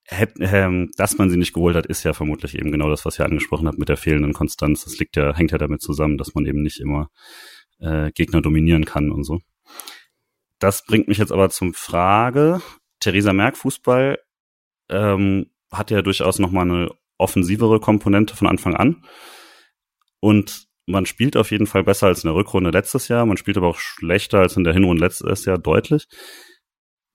dass 0.08 1.18
man 1.18 1.30
sie 1.30 1.38
nicht 1.38 1.54
geholt 1.54 1.76
hat, 1.76 1.88
ist 1.88 2.04
ja 2.04 2.14
vermutlich 2.14 2.56
eben 2.56 2.72
genau 2.72 2.90
das, 2.90 3.06
was 3.06 3.18
ihr 3.20 3.26
angesprochen 3.26 3.68
habt 3.68 3.80
mit 3.80 3.90
der 3.90 3.98
fehlenden 3.98 4.34
Konstanz. 4.34 4.84
Das 4.84 5.00
liegt 5.00 5.16
ja, 5.16 5.36
hängt 5.36 5.52
ja 5.52 5.58
damit 5.58 5.82
zusammen, 5.82 6.18
dass 6.18 6.36
man 6.36 6.46
eben 6.46 6.62
nicht 6.62 6.80
immer 6.80 7.10
äh, 7.80 8.12
Gegner 8.12 8.42
dominieren 8.42 8.86
kann 8.86 9.12
und 9.12 9.24
so. 9.24 9.42
Das 10.60 10.86
bringt 10.86 11.08
mich 11.08 11.18
jetzt 11.18 11.32
aber 11.32 11.50
zum 11.50 11.74
Frage, 11.74 12.62
Theresa 13.00 13.34
Merck 13.34 13.58
Fußball 13.58 14.20
ähm, 14.90 15.48
hat 15.72 15.92
ja 15.92 16.02
durchaus 16.02 16.40
nochmal 16.40 16.70
eine 16.70 16.90
offensivere 17.18 17.80
Komponente 17.80 18.36
von 18.36 18.48
Anfang 18.48 18.76
an. 18.76 19.04
Und 20.20 20.68
man 20.86 21.06
spielt 21.06 21.36
auf 21.36 21.52
jeden 21.52 21.68
Fall 21.68 21.84
besser 21.84 22.08
als 22.08 22.24
in 22.24 22.28
der 22.28 22.36
Rückrunde 22.36 22.70
letztes 22.70 23.08
Jahr. 23.08 23.26
Man 23.26 23.38
spielt 23.38 23.58
aber 23.58 23.68
auch 23.68 23.80
schlechter 23.80 24.40
als 24.40 24.56
in 24.56 24.64
der 24.64 24.74
Hinrunde 24.74 25.04
letztes 25.04 25.46
Jahr 25.46 25.58
deutlich. 25.58 26.08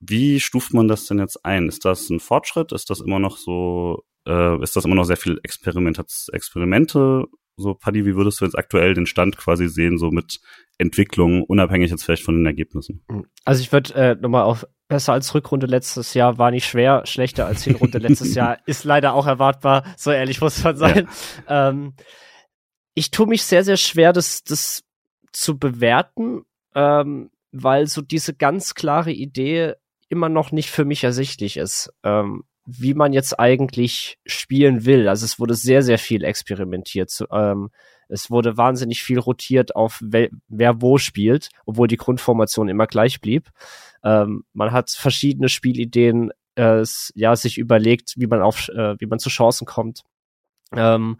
Wie 0.01 0.39
stuft 0.39 0.73
man 0.73 0.87
das 0.87 1.05
denn 1.05 1.19
jetzt 1.19 1.45
ein? 1.45 1.67
Ist 1.67 1.85
das 1.85 2.09
ein 2.09 2.19
Fortschritt? 2.19 2.71
Ist 2.71 2.89
das 2.89 3.01
immer 3.01 3.19
noch 3.19 3.37
so, 3.37 4.03
äh, 4.27 4.61
ist 4.61 4.75
das 4.75 4.85
immer 4.85 4.95
noch 4.95 5.03
sehr 5.03 5.17
viel 5.17 5.39
Experimentats 5.43 6.27
Experimente? 6.33 7.25
So, 7.55 7.75
Paddy, 7.75 8.05
wie 8.05 8.15
würdest 8.15 8.41
du 8.41 8.45
jetzt 8.45 8.57
aktuell 8.57 8.95
den 8.95 9.05
Stand 9.05 9.37
quasi 9.37 9.67
sehen, 9.67 9.99
so 9.99 10.09
mit 10.09 10.39
Entwicklung, 10.79 11.43
unabhängig 11.43 11.91
jetzt 11.91 12.03
vielleicht 12.03 12.23
von 12.23 12.35
den 12.35 12.45
Ergebnissen? 12.47 13.05
Also 13.45 13.61
ich 13.61 13.71
würde 13.71 13.93
äh, 13.93 14.15
nochmal 14.15 14.43
auf 14.43 14.65
besser 14.87 15.13
als 15.13 15.33
Rückrunde 15.35 15.67
letztes 15.67 16.15
Jahr 16.15 16.37
war 16.37 16.49
nicht 16.49 16.65
schwer, 16.65 17.05
schlechter 17.05 17.45
als 17.45 17.63
Hinrunde 17.63 17.97
letztes 17.99 18.33
Jahr 18.33 18.57
ist 18.65 18.83
leider 18.83 19.13
auch 19.13 19.27
erwartbar, 19.27 19.85
so 19.95 20.11
ehrlich 20.11 20.41
muss 20.41 20.63
man 20.63 20.75
sein. 20.75 21.07
Ja. 21.47 21.69
Ähm, 21.69 21.93
ich 22.93 23.11
tue 23.11 23.27
mich 23.27 23.43
sehr, 23.43 23.63
sehr 23.63 23.77
schwer, 23.77 24.11
das, 24.11 24.43
das 24.43 24.83
zu 25.31 25.57
bewerten, 25.57 26.41
ähm, 26.75 27.29
weil 27.51 27.87
so 27.87 28.01
diese 28.01 28.33
ganz 28.33 28.73
klare 28.73 29.11
Idee 29.11 29.75
immer 30.11 30.29
noch 30.29 30.51
nicht 30.51 30.69
für 30.69 30.85
mich 30.85 31.03
ersichtlich 31.03 31.57
ist, 31.57 31.91
ähm, 32.03 32.43
wie 32.65 32.93
man 32.93 33.13
jetzt 33.13 33.39
eigentlich 33.39 34.19
spielen 34.25 34.85
will. 34.85 35.07
Also 35.07 35.25
es 35.25 35.39
wurde 35.39 35.55
sehr, 35.55 35.81
sehr 35.81 35.97
viel 35.97 36.23
experimentiert. 36.23 37.25
Ähm, 37.31 37.69
es 38.09 38.29
wurde 38.29 38.57
wahnsinnig 38.57 39.03
viel 39.03 39.19
rotiert 39.19 39.75
auf 39.75 39.99
wer, 40.03 40.29
wer 40.49 40.81
wo 40.81 40.97
spielt, 40.97 41.49
obwohl 41.65 41.87
die 41.87 41.97
Grundformation 41.97 42.67
immer 42.67 42.87
gleich 42.87 43.21
blieb. 43.21 43.49
Ähm, 44.03 44.43
man 44.53 44.73
hat 44.73 44.91
verschiedene 44.91 45.47
Spielideen 45.47 46.31
äh, 46.55 46.83
ja 47.15 47.35
sich 47.35 47.57
überlegt, 47.57 48.13
wie 48.17 48.27
man 48.27 48.41
auf 48.41 48.67
äh, 48.67 48.95
wie 48.99 49.05
man 49.05 49.19
zu 49.19 49.29
Chancen 49.29 49.65
kommt. 49.65 50.01
Ähm, 50.75 51.17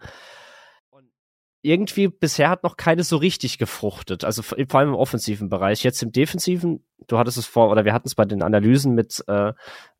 irgendwie 1.62 2.08
bisher 2.08 2.48
hat 2.50 2.64
noch 2.64 2.76
keine 2.76 3.04
so 3.04 3.16
richtig 3.16 3.56
gefruchtet. 3.56 4.24
Also 4.24 4.42
vor 4.42 4.74
allem 4.74 4.90
im 4.90 4.94
offensiven 4.94 5.48
Bereich. 5.48 5.84
Jetzt 5.84 6.02
im 6.02 6.12
defensiven, 6.12 6.84
du 7.06 7.18
hattest 7.18 7.38
es 7.38 7.46
vor, 7.46 7.70
oder 7.70 7.84
wir 7.84 7.92
hatten 7.92 8.08
es 8.08 8.16
bei 8.16 8.24
den 8.24 8.42
Analysen 8.42 8.94
mit 8.94 9.22
äh, 9.28 9.52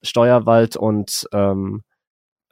Steuerwald 0.03 0.77
und 0.77 1.29
ähm, 1.33 1.83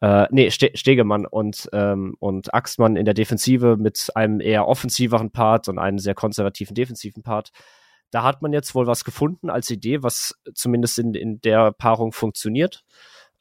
äh, 0.00 0.26
nee, 0.30 0.48
Ste 0.50 0.70
Stegemann 0.74 1.26
und, 1.26 1.68
ähm, 1.72 2.14
und 2.20 2.54
Axtmann 2.54 2.96
in 2.96 3.04
der 3.04 3.14
Defensive 3.14 3.76
mit 3.76 4.10
einem 4.14 4.40
eher 4.40 4.66
offensiveren 4.66 5.30
Part 5.30 5.68
und 5.68 5.78
einem 5.78 5.98
sehr 5.98 6.14
konservativen 6.14 6.74
defensiven 6.74 7.22
Part. 7.22 7.50
Da 8.10 8.22
hat 8.22 8.42
man 8.42 8.52
jetzt 8.52 8.74
wohl 8.74 8.86
was 8.86 9.04
gefunden 9.04 9.50
als 9.50 9.70
Idee, 9.70 10.02
was 10.02 10.34
zumindest 10.54 10.98
in, 10.98 11.14
in 11.14 11.40
der 11.40 11.72
Paarung 11.72 12.12
funktioniert. 12.12 12.84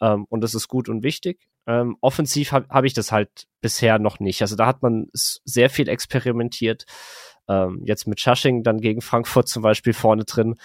Ähm, 0.02 0.26
und 0.30 0.42
das 0.42 0.54
ist 0.54 0.68
gut 0.68 0.90
und 0.90 1.04
wichtig. 1.04 1.49
Ähm, 1.70 1.98
offensiv 2.02 2.52
habe 2.52 2.68
hab 2.70 2.84
ich 2.84 2.94
das 2.96 3.12
halt 3.12 3.46
bisher 3.62 4.00
noch 4.00 4.20
nicht. 4.20 4.42
Also 4.42 4.56
da 4.56 4.66
hat 4.66 4.82
man 4.82 5.06
sehr 5.14 5.70
viel 5.70 5.88
experimentiert. 5.88 6.86
Ähm, 7.48 7.84
jetzt 7.86 8.08
mit 8.08 8.20
Shushing 8.20 8.64
dann 8.64 8.82
gegen 8.82 9.02
Frankfurt 9.02 9.48
zum 9.48 9.62
Beispiel 9.62 9.94
vorne 9.94 10.26
drin. 10.26 10.56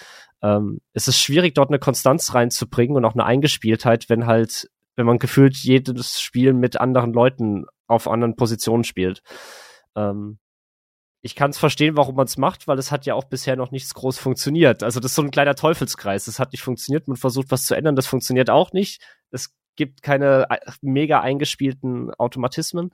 Ähm, 0.43 0.81
es 0.95 1.07
ist 1.07 1.19
schwierig, 1.19 1.55
dort 1.55 1.69
eine 1.69 1.79
Konstanz 1.79 2.33
reinzubringen 2.33 2.97
und 2.97 3.05
auch 3.05 3.13
eine 3.13 3.27
Eingespieltheit, 3.27 4.09
wenn 4.09 4.25
halt, 4.25 4.71
wenn 4.97 5.05
man 5.05 5.19
gefühlt 5.19 5.55
jedes 5.59 6.23
Spiel 6.23 6.55
mit 6.55 6.81
anderen 6.81 7.13
Leuten 7.13 7.67
auf 7.87 8.09
anderen 8.09 8.35
Positionen 8.35 8.85
spielt. 8.85 9.21
Ähm, 9.95 10.39
ich 11.21 11.35
kann 11.35 11.51
es 11.51 11.59
verstehen, 11.59 11.99
warum 11.99 12.17
man 12.17 12.27
es 12.27 12.39
macht, 12.39 12.67
weil 12.67 12.79
es 12.79 12.91
hat 12.91 13.05
ja 13.05 13.15
auch 13.15 13.25
bisher 13.25 13.57
noch 13.57 13.73
nichts 13.73 13.93
groß 13.93 14.19
funktioniert. 14.19 14.83
Also 14.83 15.01
das 15.01 15.11
ist 15.11 15.17
so 15.17 15.23
ein 15.23 15.31
kleiner 15.31 15.55
Teufelskreis. 15.55 16.25
Das 16.25 16.39
hat 16.39 16.53
nicht 16.53 16.63
funktioniert. 16.63 17.09
Man 17.09 17.19
versucht 17.19 17.51
was 17.51 17.67
zu 17.67 17.75
ändern, 17.75 17.95
das 17.97 18.07
funktioniert 18.07 18.49
auch 18.49 18.73
nicht. 18.73 19.03
Es 19.31 19.55
gibt 19.77 20.03
keine 20.03 20.47
äh, 20.51 20.59
mega 20.81 21.21
eingespielten 21.21 22.13
Automatismen. 22.15 22.93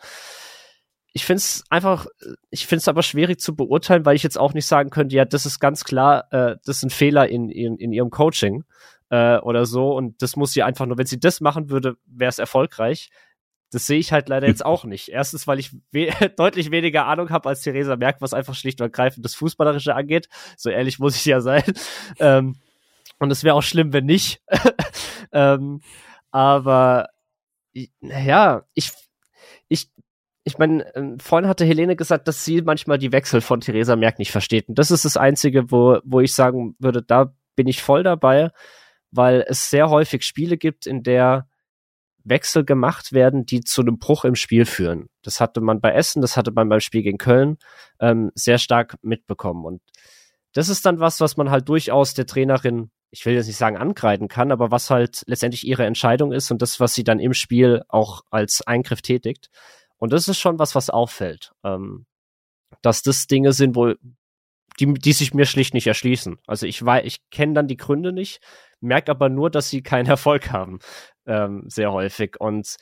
Ich 1.13 1.25
finde 1.25 1.39
es 1.39 1.65
einfach, 1.71 2.07
ich 2.51 2.67
finde 2.67 2.81
es 2.81 2.89
aber 2.89 3.03
schwierig 3.03 3.41
zu 3.41 3.57
beurteilen, 3.57 4.05
weil 4.05 4.15
ich 4.15 4.23
jetzt 4.23 4.39
auch 4.39 4.55
nicht 4.55 4.67
sagen 4.67 4.91
könnte, 4.91 5.17
ja, 5.17 5.25
das 5.25 5.45
ist 5.45 5.59
ganz 5.59 5.85
klar, 5.85 6.33
äh, 6.33 6.57
das 6.65 6.79
ist 6.79 6.83
ein 6.85 6.91
Fehler 6.91 7.29
in, 7.29 7.49
in, 7.49 7.77
in 7.77 7.93
ihrem 7.93 8.11
Coaching 8.11 8.65
äh, 9.09 9.39
oder 9.39 9.67
so 9.67 9.97
und 9.97 10.23
das 10.23 10.37
muss 10.37 10.53
sie 10.53 10.63
einfach 10.63 10.87
nur, 10.87 10.99
wenn 10.99 11.07
sie 11.07 11.19
das 11.19 11.41
machen 11.41 11.69
würde, 11.69 11.97
wäre 12.07 12.29
es 12.29 12.39
erfolgreich 12.39 13.11
das 13.71 13.87
sehe 13.87 13.99
ich 13.99 14.13
halt 14.13 14.29
leider 14.29 14.49
jetzt 14.49 14.65
auch 14.65 14.85
nicht. 14.85 15.09
Erstens, 15.09 15.47
weil 15.47 15.59
ich 15.59 15.73
we 15.93 16.11
deutlich 16.37 16.71
weniger 16.71 17.07
Ahnung 17.07 17.31
habe 17.31 17.49
als 17.49 17.63
Theresa 17.63 17.97
Merck, 17.97 18.17
was 18.21 18.35
einfach 18.35 18.55
schlicht 18.55 18.81
und 18.81 18.87
ergreifend 18.87 19.25
das 19.25 19.35
Fußballerische 19.35 19.95
angeht. 19.95 20.29
So 20.57 20.71
ehrlich 20.71 20.99
muss 20.99 21.17
ich 21.17 21.25
ja 21.25 21.41
sein. 21.41 21.63
Ähm, 22.19 22.57
und 23.19 23.31
es 23.31 23.45
wäre 23.45 23.55
auch 23.55 23.63
schlimm, 23.63 23.93
wenn 23.93 24.05
nicht. 24.05 24.43
ähm, 25.33 25.81
aber 26.31 27.09
ja, 27.75 28.65
ich, 28.75 28.93
ich, 29.69 29.91
ich 30.45 30.59
meine, 30.59 30.95
ähm, 30.97 31.19
vorhin 31.19 31.49
hatte 31.49 31.65
Helene 31.65 31.97
gesagt, 31.97 32.29
dass 32.29 32.45
sie 32.45 32.63
manchmal 32.63 32.99
die 32.99 33.13
Wechsel 33.13 33.41
von 33.41 33.61
Theresa 33.61 33.97
Merck 33.97 34.19
nicht 34.19 34.33
versteht. 34.33 34.69
Und 34.69 34.79
das 34.79 34.91
ist 34.91 35.05
das 35.05 35.17
Einzige, 35.17 35.71
wo, 35.71 35.99
wo 36.05 36.21
ich 36.21 36.35
sagen 36.35 36.77
würde, 36.79 37.03
da 37.03 37.35
bin 37.57 37.69
ich 37.69 37.83
voll 37.83 38.03
dabei, 38.03 38.51
weil 39.11 39.45
es 39.49 39.71
sehr 39.71 39.91
häufig 39.91 40.25
Spiele 40.25 40.57
gibt, 40.57 40.87
in 40.87 41.03
der 41.03 41.49
Wechsel 42.25 42.65
gemacht 42.65 43.13
werden, 43.13 43.47
die 43.47 43.61
zu 43.61 43.81
einem 43.81 43.99
Bruch 43.99 44.25
im 44.25 44.35
Spiel 44.35 44.67
führen. 44.67 45.09
Das 45.23 45.41
hatte 45.41 45.61
man 45.61 45.81
bei 45.81 45.93
Essen, 45.93 46.23
das 46.23 46.37
hatte 46.37 46.53
man 46.53 46.69
beim 46.69 46.81
Spiel 46.81 47.03
gegen 47.03 47.19
Köln 47.19 47.59
ähm, 47.99 48.31
sehr 48.35 48.59
stark 48.59 48.97
mitbekommen. 49.03 49.65
Und 49.65 49.83
das 50.53 50.69
ist 50.69 50.85
dann 50.85 51.01
was, 51.01 51.21
was 51.21 51.37
man 51.37 51.51
halt 51.51 51.69
durchaus 51.69 52.15
der 52.15 52.27
Trainerin, 52.27 52.91
ich 53.11 53.27
will 53.27 53.35
jetzt 53.35 53.47
nicht 53.47 53.57
sagen 53.57 53.77
ankreiden 53.77 54.29
kann, 54.29 54.53
aber 54.53 54.71
was 54.71 54.91
halt 54.91 55.23
letztendlich 55.27 55.67
ihre 55.67 55.85
Entscheidung 55.85 56.33
ist 56.33 56.51
und 56.51 56.63
das, 56.63 56.81
was 56.81 56.95
sie 56.95 57.05
dann 57.05 57.19
im 57.19 57.35
Spiel 57.35 57.83
auch 57.89 58.23
als 58.31 58.67
Eingriff 58.67 59.03
tätigt. 59.03 59.51
Und 59.99 60.13
das 60.13 60.29
ist 60.29 60.39
schon 60.39 60.59
was, 60.59 60.75
was 60.75 60.91
auffällt. 60.91 61.53
Ähm, 61.65 62.07
dass 62.83 63.03
das 63.03 63.27
Dinge 63.27 63.53
sind, 63.53 63.75
wo 63.75 63.95
die, 64.79 64.95
die 64.95 65.13
sich 65.13 65.35
mir 65.35 65.45
schlicht 65.45 65.75
nicht 65.75 65.87
erschließen. 65.87 66.39
Also 66.47 66.67
ich 66.67 66.85
weiß, 66.85 67.05
ich 67.05 67.29
kenne 67.31 67.55
dann 67.55 67.69
die 67.69 67.77
Gründe 67.77 68.13
nicht, 68.13 68.41
merke 68.81 69.11
aber 69.11 69.29
nur, 69.29 69.51
dass 69.51 69.69
sie 69.69 69.83
keinen 69.83 70.07
Erfolg 70.07 70.51
haben 70.53 70.79
ähm, 71.27 71.65
sehr 71.67 71.93
häufig. 71.93 72.41
Und 72.41 72.77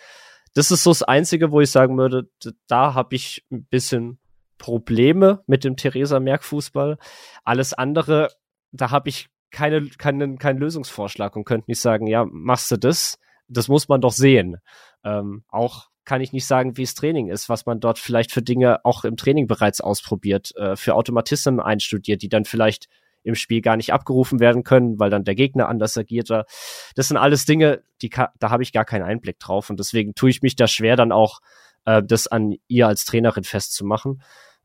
das 0.54 0.70
ist 0.70 0.82
so 0.82 0.90
das 0.90 1.02
Einzige, 1.02 1.52
wo 1.52 1.60
ich 1.60 1.70
sagen 1.70 1.96
würde, 1.98 2.28
da 2.66 2.94
habe 2.94 3.16
ich 3.16 3.44
ein 3.50 3.64
bisschen 3.66 4.18
Probleme 4.58 5.42
mit 5.46 5.64
dem 5.64 5.76
Theresa 5.76 6.20
Merck 6.20 6.44
Fußball. 6.44 6.98
Alles 7.44 7.72
andere, 7.74 8.30
da 8.72 8.90
habe 8.90 9.08
ich 9.08 9.28
keine, 9.50 9.88
keinen, 9.88 10.38
keinen 10.38 10.58
Lösungsvorschlag 10.58 11.36
und 11.36 11.44
könnte 11.44 11.70
nicht 11.70 11.80
sagen, 11.80 12.06
ja, 12.06 12.26
machst 12.30 12.70
du 12.70 12.76
das? 12.76 13.18
Das 13.48 13.68
muss 13.68 13.88
man 13.88 14.00
doch 14.00 14.12
sehen. 14.12 14.58
Ähm, 15.04 15.44
auch 15.48 15.88
kann 16.04 16.20
ich 16.20 16.32
nicht 16.32 16.46
sagen, 16.46 16.76
wie 16.76 16.82
es 16.82 16.94
Training 16.94 17.28
ist, 17.28 17.48
was 17.48 17.66
man 17.66 17.80
dort 17.80 17.98
vielleicht 17.98 18.32
für 18.32 18.42
Dinge 18.42 18.84
auch 18.84 19.04
im 19.04 19.16
Training 19.16 19.46
bereits 19.46 19.80
ausprobiert, 19.80 20.56
äh, 20.56 20.76
für 20.76 20.94
Automatismen 20.94 21.60
einstudiert, 21.60 22.22
die 22.22 22.28
dann 22.28 22.44
vielleicht 22.44 22.88
im 23.22 23.34
Spiel 23.34 23.60
gar 23.60 23.76
nicht 23.76 23.92
abgerufen 23.92 24.40
werden 24.40 24.64
können, 24.64 24.98
weil 24.98 25.10
dann 25.10 25.24
der 25.24 25.34
Gegner 25.34 25.68
anders 25.68 25.98
agiert. 25.98 26.30
Das 26.30 27.08
sind 27.08 27.16
alles 27.16 27.44
Dinge, 27.44 27.82
die 28.00 28.08
da 28.10 28.50
habe 28.50 28.62
ich 28.62 28.72
gar 28.72 28.84
keinen 28.84 29.02
Einblick 29.02 29.38
drauf 29.38 29.70
und 29.70 29.78
deswegen 29.78 30.14
tue 30.14 30.30
ich 30.30 30.40
mich 30.40 30.56
da 30.56 30.66
schwer, 30.66 30.96
dann 30.96 31.12
auch 31.12 31.40
äh, 31.84 32.02
das 32.02 32.26
an 32.26 32.54
ihr 32.68 32.88
als 32.88 33.04
Trainerin 33.04 33.44
festzumachen. 33.44 34.22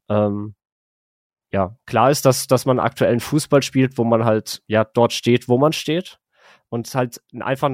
Ähm, 0.10 0.56
ja, 1.54 1.78
klar 1.86 2.10
ist, 2.10 2.26
dass, 2.26 2.48
dass 2.48 2.66
man 2.66 2.80
aktuellen 2.80 3.20
Fußball 3.20 3.62
spielt, 3.62 4.00
wo 4.00 4.04
man 4.04 4.26
halt 4.26 4.64
ja 4.66 4.84
dort 4.84 5.14
steht, 5.14 5.48
wo 5.48 5.60
man 5.60 5.72
steht 5.72 6.20
und 6.70 6.94
halt 6.96 7.22
einfach 7.40 7.70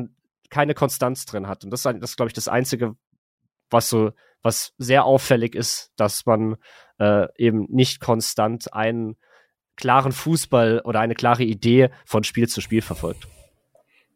keine 0.49 0.73
Konstanz 0.73 1.25
drin 1.25 1.47
hat. 1.47 1.63
Und 1.63 1.71
das 1.71 1.85
ist, 1.85 2.01
das 2.01 2.09
ist 2.11 2.15
glaube 2.17 2.27
ich, 2.27 2.33
das 2.33 2.49
Einzige, 2.49 2.97
was 3.69 3.89
so, 3.89 4.11
was 4.41 4.73
sehr 4.77 5.05
auffällig 5.05 5.55
ist, 5.55 5.93
dass 5.95 6.25
man 6.25 6.57
äh, 6.99 7.27
eben 7.37 7.67
nicht 7.69 8.01
konstant 8.01 8.73
einen 8.73 9.15
klaren 9.77 10.11
Fußball 10.11 10.81
oder 10.83 10.99
eine 10.99 11.15
klare 11.15 11.43
Idee 11.43 11.89
von 12.05 12.25
Spiel 12.25 12.49
zu 12.49 12.59
Spiel 12.59 12.81
verfolgt. 12.81 13.29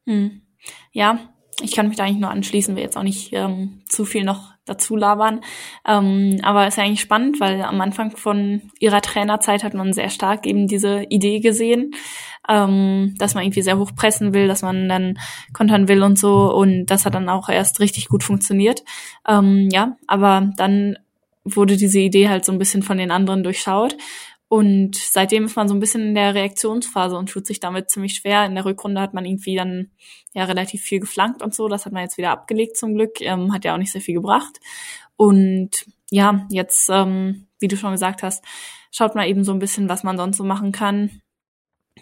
Hm. 0.05 0.41
Ja, 0.91 1.19
ich 1.61 1.73
kann 1.73 1.87
mich 1.87 1.95
da 1.95 2.03
eigentlich 2.03 2.19
nur 2.19 2.31
anschließen, 2.31 2.75
will 2.75 2.83
jetzt 2.83 2.97
auch 2.97 3.03
nicht 3.03 3.31
ähm, 3.31 3.81
zu 3.87 4.03
viel 4.03 4.25
noch 4.25 4.52
dazu 4.65 4.95
labern. 4.95 5.41
Ähm, 5.87 6.39
aber 6.43 6.67
ist 6.67 6.77
ja 6.77 6.83
eigentlich 6.83 7.01
spannend, 7.01 7.39
weil 7.39 7.61
am 7.61 7.81
Anfang 7.81 8.15
von 8.15 8.61
ihrer 8.79 9.01
Trainerzeit 9.01 9.63
hat 9.63 9.73
man 9.73 9.93
sehr 9.93 10.09
stark 10.09 10.45
eben 10.45 10.67
diese 10.67 11.03
Idee 11.09 11.39
gesehen, 11.39 11.93
ähm, 12.47 13.15
dass 13.17 13.35
man 13.35 13.43
irgendwie 13.43 13.61
sehr 13.61 13.77
hoch 13.77 13.91
pressen 13.95 14.33
will, 14.33 14.47
dass 14.47 14.61
man 14.61 14.87
dann 14.87 15.19
kontern 15.53 15.87
will 15.87 16.03
und 16.03 16.17
so. 16.17 16.53
Und 16.53 16.85
das 16.85 17.05
hat 17.05 17.15
dann 17.15 17.29
auch 17.29 17.49
erst 17.49 17.79
richtig 17.79 18.07
gut 18.07 18.23
funktioniert. 18.23 18.83
Ähm, 19.27 19.69
ja, 19.71 19.97
aber 20.07 20.51
dann 20.57 20.97
wurde 21.45 21.75
diese 21.75 21.99
Idee 21.99 22.29
halt 22.29 22.45
so 22.45 22.51
ein 22.51 22.57
bisschen 22.57 22.83
von 22.83 22.97
den 22.97 23.11
anderen 23.11 23.43
durchschaut. 23.43 23.97
Und 24.53 24.97
seitdem 24.97 25.45
ist 25.45 25.55
man 25.55 25.67
so 25.67 25.73
ein 25.73 25.79
bisschen 25.79 26.09
in 26.09 26.13
der 26.13 26.35
Reaktionsphase 26.35 27.17
und 27.17 27.27
tut 27.27 27.47
sich 27.47 27.59
damit 27.59 27.89
ziemlich 27.89 28.13
schwer. 28.13 28.45
In 28.45 28.53
der 28.53 28.65
Rückrunde 28.65 29.01
hat 29.01 29.15
man 29.15 29.25
irgendwie 29.25 29.55
dann 29.55 29.89
ja 30.35 30.43
relativ 30.43 30.83
viel 30.83 30.99
geflankt 30.99 31.41
und 31.41 31.55
so. 31.55 31.67
Das 31.67 31.87
hat 31.87 31.91
man 31.91 32.03
jetzt 32.03 32.19
wieder 32.19 32.29
abgelegt 32.29 32.77
zum 32.77 32.93
Glück. 32.93 33.19
Ähm, 33.21 33.51
hat 33.51 33.65
ja 33.65 33.73
auch 33.73 33.79
nicht 33.79 33.91
sehr 33.91 33.99
viel 33.99 34.13
gebracht. 34.13 34.59
Und 35.15 35.71
ja, 36.11 36.45
jetzt, 36.51 36.87
ähm, 36.91 37.47
wie 37.57 37.67
du 37.67 37.75
schon 37.77 37.93
gesagt 37.93 38.21
hast, 38.21 38.45
schaut 38.91 39.15
man 39.15 39.27
eben 39.27 39.43
so 39.43 39.53
ein 39.53 39.57
bisschen, 39.57 39.89
was 39.89 40.03
man 40.03 40.17
sonst 40.17 40.37
so 40.37 40.43
machen 40.43 40.71
kann. 40.71 41.23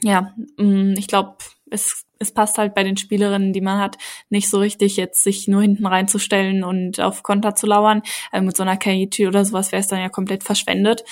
Ja, 0.03 0.35
mm, 0.57 0.95
ich 0.97 1.07
glaube, 1.07 1.37
es 1.69 2.05
es 2.21 2.31
passt 2.31 2.57
halt 2.57 2.73
bei 2.75 2.83
den 2.83 2.97
Spielerinnen, 2.97 3.53
die 3.53 3.61
man 3.61 3.79
hat, 3.79 3.97
nicht 4.29 4.49
so 4.49 4.59
richtig, 4.59 4.97
jetzt 4.97 5.23
sich 5.23 5.47
nur 5.47 5.61
hinten 5.61 5.85
reinzustellen 5.85 6.63
und 6.63 6.99
auf 6.99 7.23
Konter 7.23 7.55
zu 7.55 7.67
lauern. 7.67 8.03
Äh, 8.31 8.41
mit 8.41 8.55
so 8.55 8.63
einer 8.63 8.77
Kaiti 8.77 9.27
oder 9.27 9.43
sowas 9.43 9.71
wäre 9.71 9.81
es 9.81 9.87
dann 9.87 9.99
ja 9.99 10.09
komplett 10.09 10.43
verschwendet. 10.43 11.03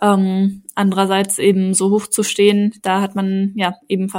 Ähm, 0.00 0.62
andererseits 0.74 1.38
eben 1.38 1.74
so 1.74 1.90
hoch 1.90 2.06
zu 2.06 2.22
stehen, 2.22 2.74
da 2.82 3.00
hat 3.00 3.14
man 3.14 3.52
ja 3.56 3.74
eben 3.88 4.12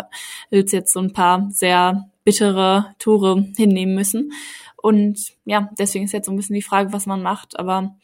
jetzt 0.51 0.91
so 0.91 0.99
ein 0.99 1.13
paar 1.13 1.47
sehr 1.51 2.09
bittere 2.23 2.95
Tore 2.99 3.47
hinnehmen 3.55 3.95
müssen. 3.95 4.31
Und 4.75 5.33
ja, 5.45 5.69
deswegen 5.77 6.05
ist 6.05 6.13
jetzt 6.13 6.25
so 6.25 6.31
ein 6.31 6.37
bisschen 6.37 6.55
die 6.55 6.61
Frage, 6.61 6.93
was 6.93 7.05
man 7.05 7.21
macht. 7.21 7.59
Aber 7.59 7.95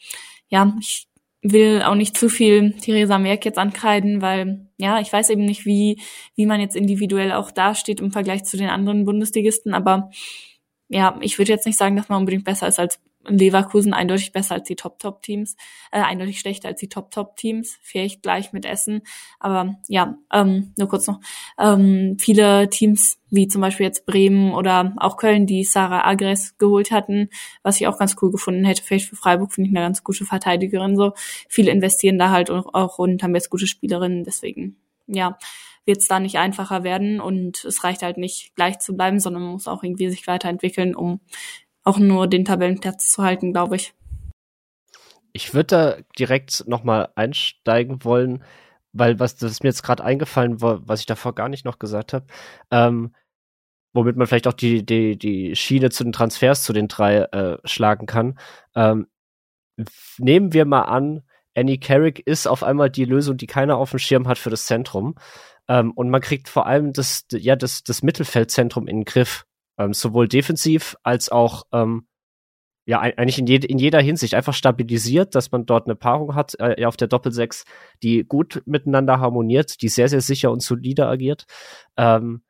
ja, 0.48 0.74
ich 0.80 1.08
will 1.52 1.82
auch 1.82 1.94
nicht 1.94 2.16
zu 2.16 2.28
viel 2.28 2.72
Theresa 2.80 3.18
Merck 3.18 3.44
jetzt 3.44 3.58
ankreiden, 3.58 4.22
weil 4.22 4.68
ja, 4.78 5.00
ich 5.00 5.12
weiß 5.12 5.30
eben 5.30 5.44
nicht, 5.44 5.66
wie, 5.66 6.00
wie 6.34 6.46
man 6.46 6.60
jetzt 6.60 6.76
individuell 6.76 7.32
auch 7.32 7.50
dasteht 7.50 8.00
im 8.00 8.12
Vergleich 8.12 8.44
zu 8.44 8.56
den 8.56 8.68
anderen 8.68 9.04
Bundesligisten, 9.04 9.74
aber 9.74 10.10
ja, 10.88 11.18
ich 11.20 11.38
würde 11.38 11.52
jetzt 11.52 11.66
nicht 11.66 11.78
sagen, 11.78 11.96
dass 11.96 12.08
man 12.08 12.20
unbedingt 12.20 12.44
besser 12.44 12.68
ist 12.68 12.78
als 12.78 13.00
Leverkusen 13.28 13.92
eindeutig 13.92 14.32
besser 14.32 14.54
als 14.54 14.66
die 14.66 14.76
Top-Top-Teams, 14.76 15.56
äh, 15.92 16.00
eindeutig 16.00 16.40
schlechter 16.40 16.68
als 16.68 16.80
die 16.80 16.88
Top-Top-Teams, 16.88 17.78
vielleicht 17.82 18.22
gleich 18.22 18.52
mit 18.52 18.64
Essen. 18.64 19.02
Aber 19.38 19.76
ja, 19.88 20.16
ähm, 20.32 20.72
nur 20.76 20.88
kurz 20.88 21.06
noch. 21.06 21.20
Ähm, 21.58 22.16
viele 22.18 22.68
Teams, 22.70 23.18
wie 23.30 23.48
zum 23.48 23.60
Beispiel 23.60 23.86
jetzt 23.86 24.06
Bremen 24.06 24.52
oder 24.52 24.94
auch 24.98 25.16
Köln, 25.16 25.46
die 25.46 25.64
Sarah 25.64 26.06
Agres 26.06 26.56
geholt 26.58 26.90
hatten, 26.90 27.28
was 27.62 27.80
ich 27.80 27.86
auch 27.86 27.98
ganz 27.98 28.16
cool 28.22 28.30
gefunden 28.30 28.64
hätte, 28.64 28.82
vielleicht 28.82 29.08
für 29.08 29.16
Freiburg 29.16 29.52
finde 29.52 29.70
ich 29.70 29.76
eine 29.76 29.84
ganz 29.84 30.04
gute 30.04 30.24
Verteidigerin 30.24 30.96
so. 30.96 31.12
Viele 31.48 31.70
investieren 31.70 32.18
da 32.18 32.30
halt 32.30 32.50
auch 32.50 32.98
und 32.98 33.22
haben 33.22 33.34
jetzt 33.34 33.50
gute 33.50 33.66
Spielerinnen, 33.66 34.24
deswegen, 34.24 34.76
ja 35.06 35.38
wird 35.86 35.98
es 35.98 36.08
da 36.08 36.18
nicht 36.18 36.36
einfacher 36.36 36.82
werden 36.82 37.20
und 37.20 37.64
es 37.64 37.84
reicht 37.84 38.02
halt 38.02 38.18
nicht 38.18 38.54
gleich 38.56 38.80
zu 38.80 38.96
bleiben, 38.96 39.20
sondern 39.20 39.42
man 39.42 39.52
muss 39.52 39.68
auch 39.68 39.82
irgendwie 39.82 40.10
sich 40.10 40.26
weiterentwickeln, 40.26 40.96
um 40.96 41.20
auch 41.86 41.98
nur 41.98 42.26
den 42.26 42.44
Tabellenplatz 42.44 43.10
zu 43.10 43.22
halten, 43.22 43.52
glaube 43.52 43.76
ich. 43.76 43.94
Ich 45.32 45.54
würde 45.54 45.66
da 45.66 45.96
direkt 46.18 46.66
nochmal 46.66 47.10
einsteigen 47.14 48.04
wollen, 48.04 48.42
weil 48.92 49.20
was 49.20 49.36
das 49.36 49.52
ist 49.52 49.62
mir 49.62 49.68
jetzt 49.68 49.82
gerade 49.82 50.02
eingefallen 50.02 50.60
war, 50.60 50.86
was 50.88 51.00
ich 51.00 51.06
davor 51.06 51.34
gar 51.34 51.48
nicht 51.48 51.64
noch 51.64 51.78
gesagt 51.78 52.12
habe, 52.12 52.26
ähm, 52.70 53.14
womit 53.92 54.16
man 54.16 54.26
vielleicht 54.26 54.48
auch 54.48 54.52
die, 54.52 54.84
die, 54.84 55.18
die 55.18 55.54
Schiene 55.54 55.90
zu 55.90 56.04
den 56.04 56.12
Transfers 56.12 56.62
zu 56.62 56.72
den 56.72 56.88
drei 56.88 57.18
äh, 57.18 57.58
schlagen 57.64 58.06
kann. 58.06 58.38
Ähm, 58.74 59.06
nehmen 60.18 60.52
wir 60.52 60.64
mal 60.64 60.82
an, 60.82 61.22
Annie 61.54 61.78
Carrick 61.78 62.20
ist 62.26 62.46
auf 62.46 62.62
einmal 62.62 62.90
die 62.90 63.04
Lösung, 63.04 63.36
die 63.36 63.46
keiner 63.46 63.76
auf 63.76 63.90
dem 63.90 63.98
Schirm 63.98 64.26
hat 64.28 64.38
für 64.38 64.50
das 64.50 64.66
Zentrum. 64.66 65.14
Ähm, 65.68 65.92
und 65.92 66.10
man 66.10 66.20
kriegt 66.20 66.48
vor 66.48 66.66
allem 66.66 66.92
das, 66.92 67.26
ja, 67.30 67.56
das, 67.56 67.84
das 67.84 68.02
Mittelfeldzentrum 68.02 68.88
in 68.88 68.98
den 68.98 69.04
Griff 69.04 69.46
ähm, 69.78 69.92
sowohl 69.92 70.28
defensiv 70.28 70.96
als 71.02 71.30
auch 71.30 71.64
ähm, 71.72 72.06
ja 72.86 73.00
eigentlich 73.00 73.38
in, 73.38 73.46
je 73.46 73.56
in 73.56 73.78
jeder 73.78 74.00
Hinsicht 74.00 74.34
einfach 74.34 74.54
stabilisiert, 74.54 75.34
dass 75.34 75.50
man 75.50 75.66
dort 75.66 75.86
eine 75.86 75.96
Paarung 75.96 76.34
hat 76.34 76.54
äh, 76.58 76.84
auf 76.84 76.96
der 76.96 77.08
Doppelsechs, 77.08 77.64
die 78.02 78.24
gut 78.24 78.62
miteinander 78.64 79.20
harmoniert, 79.20 79.82
die 79.82 79.88
sehr 79.88 80.08
sehr 80.08 80.20
sicher 80.20 80.50
und 80.52 80.62
solide 80.62 81.06
agiert. 81.06 81.46
Ähm, 81.96 82.42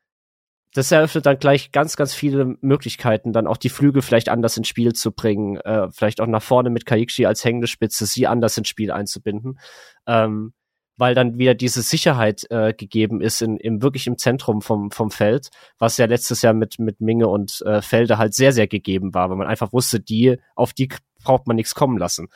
das 0.77 0.93
eröffnet 0.93 1.25
dann 1.25 1.39
gleich 1.39 1.73
ganz, 1.73 1.97
ganz 1.97 2.13
viele 2.13 2.57
Möglichkeiten, 2.61 3.33
dann 3.33 3.47
auch 3.47 3.57
die 3.57 3.71
Flügel 3.71 4.03
vielleicht 4.03 4.29
anders 4.29 4.59
ins 4.59 4.69
Spiel 4.69 4.93
zu 4.93 5.11
bringen, 5.11 5.57
äh, 5.59 5.91
vielleicht 5.91 6.21
auch 6.21 6.27
nach 6.27 6.43
vorne 6.43 6.69
mit 6.69 6.85
Kaikchi 6.85 7.25
als 7.25 7.45
hängende 7.45 7.67
Spitze, 7.67 8.05
sie 8.05 8.27
anders 8.27 8.59
ins 8.59 8.69
Spiel 8.69 8.93
einzubinden. 8.93 9.59
Ähm, 10.07 10.53
weil 10.97 11.15
dann 11.15 11.39
wieder 11.39 11.55
diese 11.55 11.83
Sicherheit 11.83 12.51
äh, 12.51 12.73
gegeben 12.73 13.21
ist 13.21 13.43
in, 13.43 13.57
im 13.57 13.83
wirklich 13.83 14.07
im 14.07 14.19
Zentrum 14.19 14.63
vom, 14.63 14.91
vom 14.91 15.11
Feld, 15.11 15.51
was 15.79 15.99
ja 15.99 16.07
letztes 16.07 16.43
Jahr 16.43 16.55
mit, 16.55 16.79
mit 16.79 17.01
Minge 17.01 17.29
und 17.29 17.63
äh, 17.63 17.83
Felde 17.83 18.19
halt 18.19 18.35
sehr, 18.35 18.53
sehr 18.53 18.67
gegeben 18.67 19.15
war, 19.15 19.29
weil 19.31 19.37
man 19.37 19.47
einfach 19.47 19.73
wusste, 19.73 20.01
die, 20.01 20.39
auf 20.55 20.73
die 20.73 20.89
braucht 21.23 21.47
man 21.47 21.57
nichts 21.57 21.75
kommen 21.75 21.99
lassen. 21.99 22.29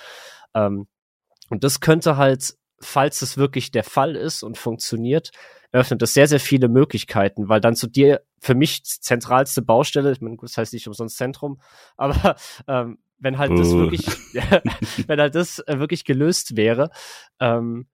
Ähm, 0.55 0.87
und 1.49 1.65
das 1.65 1.81
könnte 1.81 2.17
halt, 2.17 2.55
falls 2.81 3.23
es 3.23 3.37
wirklich 3.37 3.71
der 3.71 3.85
Fall 3.85 4.17
ist 4.17 4.43
und 4.43 4.59
funktioniert, 4.59 5.31
öffnet 5.73 6.03
das 6.03 6.15
sehr, 6.15 6.27
sehr 6.27 6.41
viele 6.41 6.69
Möglichkeiten, 6.69 7.49
weil 7.49 7.61
dann 7.61 7.77
zu 7.77 7.87
dir 7.87 8.23
für 8.41 8.55
mich 8.55 8.85
zentralste 8.85 9.63
Baustelle, 9.63 10.13
ich 10.13 10.21
meine, 10.21 10.37
das 10.41 10.57
heißt 10.57 10.73
nicht 10.73 10.87
umsonst 10.87 11.17
Zentrum, 11.17 11.61
aber 11.97 12.37
ähm, 12.67 12.99
wenn 13.19 13.39
halt 13.39 13.53
das 13.53 13.71
wirklich, 13.71 14.07
wenn 15.07 15.21
halt 15.21 15.35
das 15.35 15.59
äh, 15.61 15.79
wirklich 15.79 16.05
gelöst 16.05 16.57
wäre, 16.57 16.91
ähm, 17.39 17.87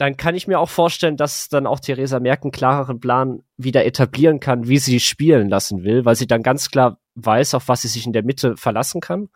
dann 0.00 0.16
kann 0.16 0.34
ich 0.34 0.48
mir 0.48 0.58
auch 0.58 0.70
vorstellen, 0.70 1.18
dass 1.18 1.50
dann 1.50 1.66
auch 1.66 1.78
Theresa 1.78 2.20
Merck 2.20 2.42
einen 2.42 2.52
klareren 2.52 3.00
Plan 3.00 3.42
wieder 3.58 3.84
etablieren 3.84 4.40
kann, 4.40 4.66
wie 4.66 4.78
sie 4.78 4.98
spielen 4.98 5.50
lassen 5.50 5.84
will, 5.84 6.06
weil 6.06 6.16
sie 6.16 6.26
dann 6.26 6.42
ganz 6.42 6.70
klar 6.70 6.98
weiß, 7.16 7.52
auf 7.52 7.68
was 7.68 7.82
sie 7.82 7.88
sich 7.88 8.06
in 8.06 8.14
der 8.14 8.22
Mitte 8.22 8.56
verlassen 8.56 9.02
kann. 9.02 9.28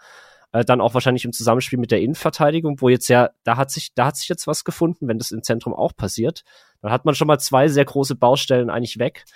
Äh, 0.52 0.64
dann 0.64 0.80
auch 0.80 0.94
wahrscheinlich 0.94 1.26
im 1.26 1.34
Zusammenspiel 1.34 1.78
mit 1.78 1.90
der 1.90 2.00
Innenverteidigung, 2.00 2.80
wo 2.80 2.88
jetzt 2.88 3.08
ja, 3.08 3.28
da 3.42 3.58
hat 3.58 3.70
sich, 3.70 3.92
da 3.92 4.06
hat 4.06 4.16
sich 4.16 4.30
jetzt 4.30 4.46
was 4.46 4.64
gefunden, 4.64 5.06
wenn 5.06 5.18
das 5.18 5.32
im 5.32 5.42
Zentrum 5.42 5.74
auch 5.74 5.94
passiert. 5.94 6.44
Dann 6.80 6.90
hat 6.90 7.04
man 7.04 7.14
schon 7.14 7.26
mal 7.26 7.38
zwei 7.38 7.68
sehr 7.68 7.84
große 7.84 8.14
Baustellen 8.14 8.70
eigentlich 8.70 8.98
weg 8.98 9.26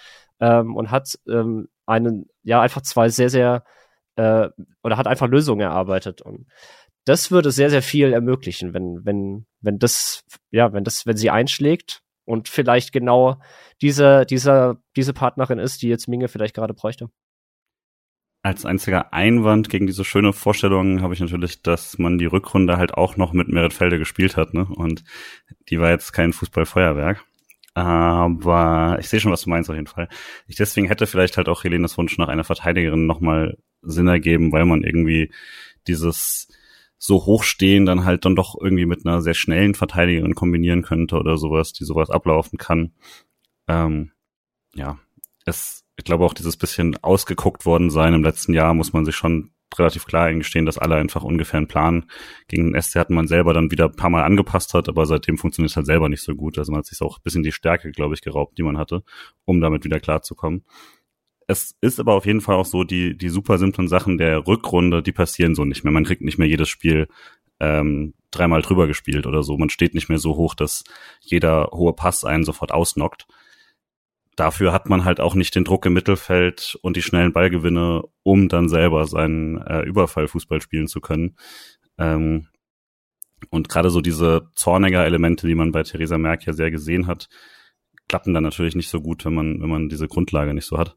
ähm, 0.40 0.76
und 0.76 0.90
hat 0.90 1.18
ähm, 1.28 1.68
einen, 1.84 2.30
ja, 2.42 2.62
einfach 2.62 2.80
zwei 2.80 3.10
sehr, 3.10 3.28
sehr 3.28 3.64
äh, 4.16 4.48
oder 4.82 4.96
hat 4.96 5.06
einfach 5.06 5.28
Lösungen 5.28 5.60
erarbeitet. 5.60 6.22
Und 6.22 6.46
das 7.08 7.30
würde 7.30 7.50
sehr, 7.50 7.70
sehr 7.70 7.82
viel 7.82 8.12
ermöglichen, 8.12 8.74
wenn, 8.74 9.04
wenn, 9.04 9.46
wenn 9.60 9.78
das, 9.78 10.24
ja, 10.50 10.72
wenn 10.72 10.84
das, 10.84 11.06
wenn 11.06 11.16
sie 11.16 11.30
einschlägt 11.30 12.02
und 12.24 12.48
vielleicht 12.48 12.92
genau 12.92 13.40
diese, 13.80 14.26
dieser, 14.26 14.82
diese 14.96 15.14
Partnerin 15.14 15.58
ist, 15.58 15.80
die 15.80 15.88
jetzt 15.88 16.08
Minge 16.08 16.28
vielleicht 16.28 16.54
gerade 16.54 16.74
bräuchte. 16.74 17.08
Als 18.42 18.66
einziger 18.66 19.12
Einwand 19.12 19.70
gegen 19.70 19.86
diese 19.86 20.04
schöne 20.04 20.32
Vorstellung 20.32 21.00
habe 21.00 21.14
ich 21.14 21.20
natürlich, 21.20 21.62
dass 21.62 21.98
man 21.98 22.18
die 22.18 22.26
Rückrunde 22.26 22.76
halt 22.76 22.94
auch 22.94 23.16
noch 23.16 23.32
mit 23.32 23.48
Meritfelde 23.48 23.98
gespielt 23.98 24.36
hat, 24.36 24.54
ne? 24.54 24.66
Und 24.66 25.02
die 25.70 25.80
war 25.80 25.90
jetzt 25.90 26.12
kein 26.12 26.32
Fußballfeuerwerk. 26.32 27.24
Aber 27.74 28.96
ich 29.00 29.08
sehe 29.08 29.20
schon, 29.20 29.32
was 29.32 29.42
du 29.42 29.50
meinst 29.50 29.70
auf 29.70 29.76
jeden 29.76 29.86
Fall. 29.86 30.08
Ich 30.46 30.56
deswegen 30.56 30.88
hätte 30.88 31.06
vielleicht 31.06 31.36
halt 31.36 31.48
auch 31.48 31.64
Helenes 31.64 31.96
Wunsch 31.98 32.16
nach 32.18 32.28
einer 32.28 32.44
Verteidigerin 32.44 33.06
nochmal 33.06 33.58
Sinn 33.82 34.08
ergeben, 34.08 34.52
weil 34.52 34.64
man 34.64 34.82
irgendwie 34.82 35.32
dieses 35.86 36.48
so 36.98 37.24
hochstehen 37.24 37.86
dann 37.86 38.04
halt 38.04 38.24
dann 38.24 38.36
doch 38.36 38.56
irgendwie 38.60 38.86
mit 38.86 39.06
einer 39.06 39.22
sehr 39.22 39.34
schnellen 39.34 39.74
Verteidigerin 39.74 40.34
kombinieren 40.34 40.82
könnte 40.82 41.16
oder 41.16 41.38
sowas, 41.38 41.72
die 41.72 41.84
sowas 41.84 42.10
ablaufen 42.10 42.58
kann. 42.58 42.92
Ähm, 43.68 44.10
ja, 44.74 44.98
es, 45.44 45.84
ich 45.96 46.04
glaube 46.04 46.24
auch 46.24 46.34
dieses 46.34 46.56
bisschen 46.56 46.96
ausgeguckt 47.02 47.64
worden 47.64 47.90
sein 47.90 48.14
im 48.14 48.24
letzten 48.24 48.52
Jahr 48.52 48.74
muss 48.74 48.92
man 48.92 49.04
sich 49.04 49.16
schon 49.16 49.52
relativ 49.76 50.06
klar 50.06 50.26
eingestehen, 50.26 50.66
dass 50.66 50.78
alle 50.78 50.96
einfach 50.96 51.22
ungefähr 51.22 51.58
einen 51.58 51.68
Plan 51.68 52.06
gegen 52.48 52.72
den 52.72 52.80
SC 52.80 52.96
hatten 52.96 53.14
man 53.14 53.28
selber 53.28 53.52
dann 53.52 53.70
wieder 53.70 53.86
ein 53.86 53.96
paar 53.96 54.10
Mal 54.10 54.24
angepasst 54.24 54.74
hat, 54.74 54.88
aber 54.88 55.04
seitdem 55.06 55.36
funktioniert 55.36 55.70
es 55.70 55.76
halt 55.76 55.86
selber 55.86 56.08
nicht 56.08 56.22
so 56.22 56.34
gut. 56.34 56.58
Also 56.58 56.72
man 56.72 56.78
hat 56.78 56.86
sich 56.86 57.00
auch 57.02 57.18
ein 57.18 57.22
bisschen 57.22 57.42
die 57.42 57.52
Stärke, 57.52 57.90
glaube 57.92 58.14
ich, 58.14 58.22
geraubt, 58.22 58.56
die 58.56 58.62
man 58.62 58.78
hatte, 58.78 59.02
um 59.44 59.60
damit 59.60 59.84
wieder 59.84 60.00
klarzukommen. 60.00 60.64
Es 61.48 61.74
ist 61.80 61.98
aber 61.98 62.14
auf 62.14 62.26
jeden 62.26 62.40
Fall 62.40 62.54
auch 62.54 62.66
so, 62.66 62.84
die, 62.84 63.16
die 63.16 63.28
super 63.28 63.58
simplen 63.58 63.88
Sachen 63.88 64.18
der 64.18 64.46
Rückrunde, 64.46 65.02
die 65.02 65.12
passieren 65.12 65.54
so 65.56 65.64
nicht 65.64 65.82
mehr. 65.82 65.92
Man 65.92 66.04
kriegt 66.04 66.22
nicht 66.22 66.38
mehr 66.38 66.46
jedes 66.46 66.68
Spiel 66.68 67.08
ähm, 67.58 68.14
dreimal 68.30 68.62
drüber 68.62 68.86
gespielt 68.86 69.26
oder 69.26 69.42
so. 69.42 69.58
Man 69.58 69.70
steht 69.70 69.94
nicht 69.94 70.08
mehr 70.08 70.18
so 70.18 70.36
hoch, 70.36 70.54
dass 70.54 70.84
jeder 71.20 71.70
hohe 71.72 71.94
Pass 71.94 72.24
einen 72.24 72.44
sofort 72.44 72.70
ausnockt 72.70 73.26
dafür 74.38 74.72
hat 74.72 74.88
man 74.88 75.04
halt 75.04 75.20
auch 75.20 75.34
nicht 75.34 75.54
den 75.54 75.64
Druck 75.64 75.84
im 75.86 75.94
Mittelfeld 75.94 76.78
und 76.82 76.96
die 76.96 77.02
schnellen 77.02 77.32
Ballgewinne, 77.32 78.02
um 78.22 78.48
dann 78.48 78.68
selber 78.68 79.06
seinen 79.06 79.58
äh, 79.58 79.82
Überfallfußball 79.82 80.60
spielen 80.60 80.86
zu 80.86 81.00
können. 81.00 81.36
Ähm, 81.98 82.46
und 83.50 83.68
gerade 83.68 83.90
so 83.90 84.00
diese 84.00 84.48
Zorniger-Elemente, 84.54 85.46
die 85.46 85.54
man 85.54 85.72
bei 85.72 85.82
Theresa 85.82 86.18
Merck 86.18 86.46
ja 86.46 86.52
sehr 86.52 86.70
gesehen 86.70 87.06
hat, 87.06 87.28
klappen 88.08 88.34
dann 88.34 88.42
natürlich 88.42 88.74
nicht 88.74 88.88
so 88.88 89.00
gut, 89.00 89.24
wenn 89.24 89.34
man, 89.34 89.60
wenn 89.60 89.68
man 89.68 89.88
diese 89.88 90.08
Grundlage 90.08 90.54
nicht 90.54 90.66
so 90.66 90.78
hat. 90.78 90.96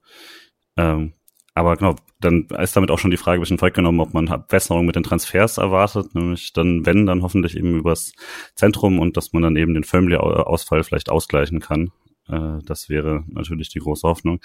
Ähm, 0.77 1.14
aber 1.53 1.76
genau, 1.76 1.95
dann 2.22 2.48
ist 2.60 2.76
damit 2.77 2.91
auch 2.91 2.99
schon 2.99 3.11
die 3.11 3.18
Frage 3.18 3.39
ein 3.39 3.41
bisschen 3.41 3.57
vorweggenommen, 3.57 3.99
ob 3.99 4.14
man 4.14 4.43
Besserung 4.48 4.85
mit 4.85 4.95
den 4.95 5.03
Transfers 5.03 5.57
erwartet, 5.57 6.15
nämlich 6.15 6.53
dann, 6.53 6.85
wenn, 6.85 7.06
dann 7.06 7.23
hoffentlich 7.23 7.57
eben 7.57 7.77
übers 7.77 8.14
Zentrum 8.56 8.99
und 8.99 9.18
dass 9.18 9.34
man 9.34 9.43
dann 9.43 9.57
eben 9.57 9.73
den 9.73 9.84
Firmly-Ausfall 9.84 10.84
vielleicht 10.84 11.10
ausgleichen 11.10 11.60
kann. 11.60 11.91
Äh, 12.30 12.60
das 12.65 12.88
wäre 12.88 13.26
natürlich 13.27 13.69
die 13.69 13.80
große 13.80 14.07
Hoffnung. 14.07 14.39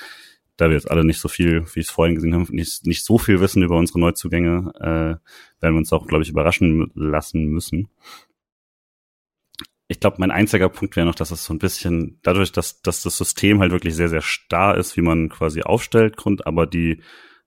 Da 0.57 0.69
wir 0.69 0.75
jetzt 0.75 0.91
alle 0.91 1.05
nicht 1.05 1.21
so 1.21 1.29
viel, 1.29 1.65
wie 1.75 1.81
ich 1.81 1.87
es 1.87 1.93
vorhin 1.93 2.15
gesehen 2.15 2.35
habe, 2.35 2.55
nicht, 2.55 2.87
nicht 2.87 3.05
so 3.05 3.19
viel 3.19 3.41
wissen 3.41 3.63
über 3.63 3.77
unsere 3.77 4.01
Neuzugänge, 4.01 4.73
äh, 4.81 5.61
werden 5.61 5.75
wir 5.75 5.79
uns 5.79 5.93
auch, 5.93 6.07
glaube 6.07 6.25
ich, 6.25 6.31
überraschen 6.31 6.91
lassen 6.95 7.45
müssen. 7.45 7.89
Ich 9.89 10.01
glaube, 10.01 10.17
mein 10.19 10.31
einziger 10.31 10.69
Punkt 10.69 10.97
wäre 10.97 11.07
noch, 11.07 11.15
dass 11.15 11.31
es 11.31 11.45
so 11.45 11.55
ein 11.55 11.59
bisschen, 11.59 12.19
dadurch, 12.23 12.51
dass, 12.51 12.83
dass 12.83 13.03
das 13.03 13.17
System 13.17 13.61
halt 13.61 13.71
wirklich 13.71 13.95
sehr, 13.95 14.09
sehr 14.09 14.23
starr 14.23 14.77
ist, 14.77 14.97
wie 14.97 15.03
man 15.03 15.29
quasi 15.29 15.63
aufstellt, 15.63 16.17
Grund, 16.17 16.47
aber 16.47 16.67
die, 16.67 17.03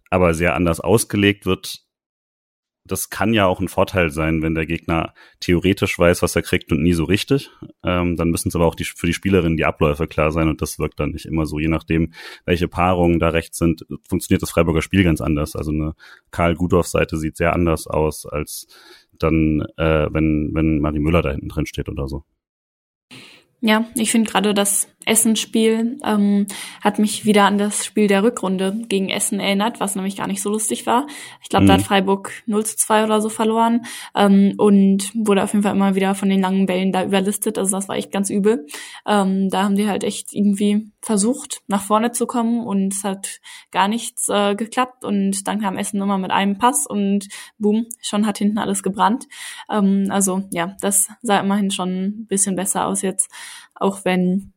aber 0.10 0.34
sehr 0.34 0.56
anders 0.56 0.80
ausgelegt 0.80 1.46
wird, 1.46 1.84
das 2.90 3.10
kann 3.10 3.34
ja 3.34 3.46
auch 3.46 3.60
ein 3.60 3.68
Vorteil 3.68 4.10
sein, 4.10 4.42
wenn 4.42 4.56
der 4.56 4.66
Gegner 4.66 5.14
theoretisch 5.40 5.98
weiß, 5.98 6.22
was 6.22 6.36
er 6.36 6.42
kriegt 6.42 6.72
und 6.72 6.82
nie 6.82 6.94
so 6.94 7.04
richtig. 7.04 7.52
Ähm, 7.84 8.16
dann 8.16 8.30
müssen 8.30 8.50
es 8.50 8.56
aber 8.56 8.66
auch 8.66 8.76
die, 8.76 8.84
für 8.84 9.08
die 9.08 9.14
Spielerin 9.14 9.58
die 9.58 9.66
Abläufe 9.66 10.08
klar 10.08 10.32
sein 10.32 10.50
und 10.50 10.62
das 10.62 10.80
wirkt 10.80 11.00
dann 11.00 11.12
nicht 11.12 11.26
immer 11.26 11.46
so. 11.46 11.60
Je 11.60 11.68
nachdem, 11.68 12.14
welche 12.46 12.68
Paarungen 12.68 13.20
da 13.20 13.30
rechts 13.30 13.58
sind, 13.58 13.86
funktioniert 14.08 14.42
das 14.42 14.52
Freiburger 14.52 14.82
Spiel 14.82 15.04
ganz 15.04 15.22
anders. 15.22 15.56
Also 15.56 15.72
eine 15.72 15.94
Karl 16.32 16.56
Gudorf-Seite 16.56 17.18
sieht 17.18 17.38
sehr 17.38 17.54
anders 17.54 17.88
aus 17.88 18.26
als 18.26 18.68
dann, 19.20 19.66
äh, 19.78 20.08
wenn, 20.12 20.52
wenn 20.54 20.80
Marie 20.80 21.00
Müller 21.00 21.22
da 21.22 21.32
hinten 21.32 21.50
drin 21.50 21.66
steht 21.66 21.90
oder 21.90 22.08
so. 22.08 22.24
Ja, 23.62 23.86
ich 23.96 24.12
finde 24.12 24.32
gerade 24.32 24.54
das 24.54 24.88
Essen-Spiel 25.10 25.98
ähm, 26.06 26.48
hat 26.82 27.00
mich 27.00 27.26
wieder 27.26 27.46
an 27.46 27.58
das 27.58 27.84
Spiel 27.86 28.08
der 28.08 28.24
Rückrunde 28.24 28.82
gegen 28.88 29.10
Essen 29.10 29.40
erinnert, 29.40 29.80
was 29.80 29.96
nämlich 29.96 30.16
gar 30.16 30.28
nicht 30.28 30.42
so 30.42 30.50
lustig 30.50 30.86
war. 30.86 31.08
Ich 31.42 31.50
glaube, 31.50 31.64
mhm. 31.64 31.68
da 31.68 31.74
hat 31.74 31.82
mhm. 31.82 31.86
Freiburg 31.86 32.32
0 32.46 32.66
zu 32.66 32.78
2 32.78 33.04
oder 33.04 33.22
so 33.22 33.30
verloren 33.30 33.86
ähm, 34.16 34.54
und 34.58 35.12
wurde 35.16 35.44
auf 35.44 35.54
jeden 35.54 35.64
Fall 35.64 35.76
immer 35.76 35.96
wieder 35.96 36.16
von 36.16 36.30
den 36.30 36.42
langen 36.42 36.66
Bällen 36.66 36.92
da 36.92 37.04
überlistet. 37.04 37.58
Also 37.58 37.76
das 37.76 37.90
war 37.90 37.96
echt 37.96 38.12
ganz 38.12 38.30
übel. 38.30 38.68
Ähm, 39.08 39.50
da 39.50 39.64
haben 39.64 39.76
die 39.76 39.88
halt 39.88 40.04
echt 40.04 40.34
irgendwie 40.34 40.92
versucht, 41.02 41.62
nach 41.68 41.82
vorne 41.82 42.12
zu 42.12 42.28
kommen 42.28 42.66
und 42.66 42.94
es 42.94 43.04
hat 43.04 43.40
gar 43.72 43.88
nichts 43.88 44.30
äh, 44.30 44.56
geklappt 44.56 45.04
und 45.04 45.48
dann 45.48 45.62
kam 45.62 45.78
Essen 45.78 46.02
immer 46.02 46.18
mit 46.18 46.32
einem 46.32 46.58
Pass 46.58 46.86
und 46.86 47.28
boom, 47.58 47.88
schon 48.02 48.28
hat 48.28 48.38
hinten 48.38 48.58
alles 48.58 48.84
gebrannt. 48.84 49.26
Ähm, 49.70 50.08
also 50.10 50.44
ja, 50.52 50.76
das 50.82 51.10
sah 51.22 51.40
immerhin 51.40 51.72
schon 51.72 51.90
ein 51.90 52.28
bisschen 52.28 52.56
besser 52.56 52.86
aus 52.86 53.02
jetzt, 53.02 53.32
auch 53.76 54.06
wenn 54.06 54.54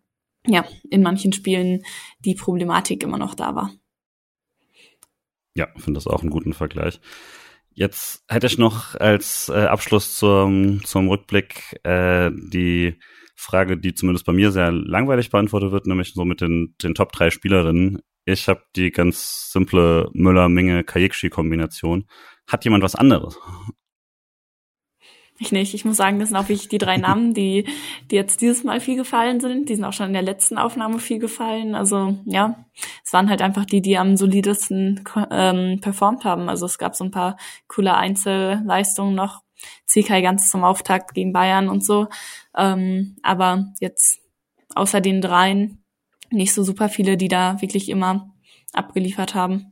ja 0.47 0.64
in 0.90 1.02
manchen 1.02 1.32
Spielen 1.32 1.82
die 2.20 2.35
Problematik 2.35 3.02
immer 3.02 3.19
noch 3.19 3.35
da 3.35 3.55
war. 3.55 3.73
Ja, 5.55 5.69
finde 5.77 5.98
das 5.98 6.06
auch 6.06 6.23
einen 6.23 6.31
guten 6.31 6.55
Vergleich. 6.55 7.01
Jetzt 7.74 8.24
hätte 8.28 8.47
ich 8.47 8.59
noch 8.59 8.94
als 8.97 9.48
äh, 9.48 9.64
Abschluss 9.64 10.16
zum, 10.16 10.85
zum 10.85 11.09
Rückblick 11.09 11.81
äh, 11.85 12.31
die 12.31 12.98
Frage, 13.35 13.78
die 13.78 13.94
zumindest 13.94 14.27
bei 14.27 14.32
mir 14.32 14.52
sehr 14.52 14.70
langweilig 14.73 15.31
beantwortet 15.31 15.73
wird, 15.73 15.86
nämlich 15.86 16.12
so 16.14 16.24
mit 16.24 16.40
den, 16.40 16.74
den 16.82 16.94
Top 16.94 17.12
3 17.12 17.31
Spielerinnen. 17.31 18.01
Ich 18.24 18.48
habe 18.48 18.62
die 18.77 18.90
ganz 18.90 19.51
simple 19.51 20.10
Müller-Minge-Kajikshi-Kombination. 20.12 22.06
Hat 22.47 22.64
jemand 22.64 22.85
was 22.85 22.94
anderes? 22.94 23.39
Ich 25.43 25.51
nicht. 25.51 25.74
Ich 25.74 25.85
muss 25.85 25.97
sagen, 25.97 26.20
das 26.20 26.28
sind 26.28 26.39
auch 26.39 26.48
wirklich 26.48 26.69
die 26.69 26.78
drei 26.78 26.98
Namen, 26.98 27.35
die, 27.35 27.66
die 28.12 28.14
jetzt 28.14 28.43
dieses 28.43 28.62
Mal 28.62 28.78
viel 28.78 28.94
gefallen 28.94 29.40
sind. 29.40 29.69
Die 29.69 29.74
sind 29.74 29.85
auch 29.85 29.93
schon 29.93 30.06
in 30.06 30.12
der 30.12 30.23
letzten 30.23 30.56
Aufnahme 30.56 31.01
viel 31.01 31.19
gefallen. 31.19 31.74
Also 31.74 32.16
ja, 32.27 32.64
es 33.05 33.12
waren 33.12 33.28
halt 33.28 33.43
einfach 33.43 33.64
die, 33.64 33.82
die 33.82 33.98
am 33.98 34.16
solidesten 34.16 35.02
ähm, 35.32 35.81
performt 35.81 36.24
haben. 36.24 36.48
Also 36.48 36.64
es 36.66 36.78
gab 36.78 36.94
so 36.94 37.02
ein 37.02 37.10
paar 37.10 37.36
coole 37.66 37.97
Einzelleistungen 37.97 39.16
noch. 39.16 39.43
Zikai 39.85 40.23
ganz 40.23 40.48
zum 40.48 40.62
Auftakt 40.62 41.12
gegen 41.12 41.32
Bayern 41.32 41.69
und 41.69 41.85
so. 41.85 42.06
Ähm, 42.56 43.16
aber 43.24 43.73
jetzt 43.81 44.20
außer 44.77 45.01
den 45.01 45.20
dreien 45.20 45.82
nicht 46.31 46.55
so 46.55 46.62
super 46.62 46.89
viele, 46.89 47.16
die 47.16 47.28
da 47.28 47.60
wirklich 47.60 47.89
immer 47.89 48.32
abgeliefert 48.73 49.35
haben. 49.35 49.72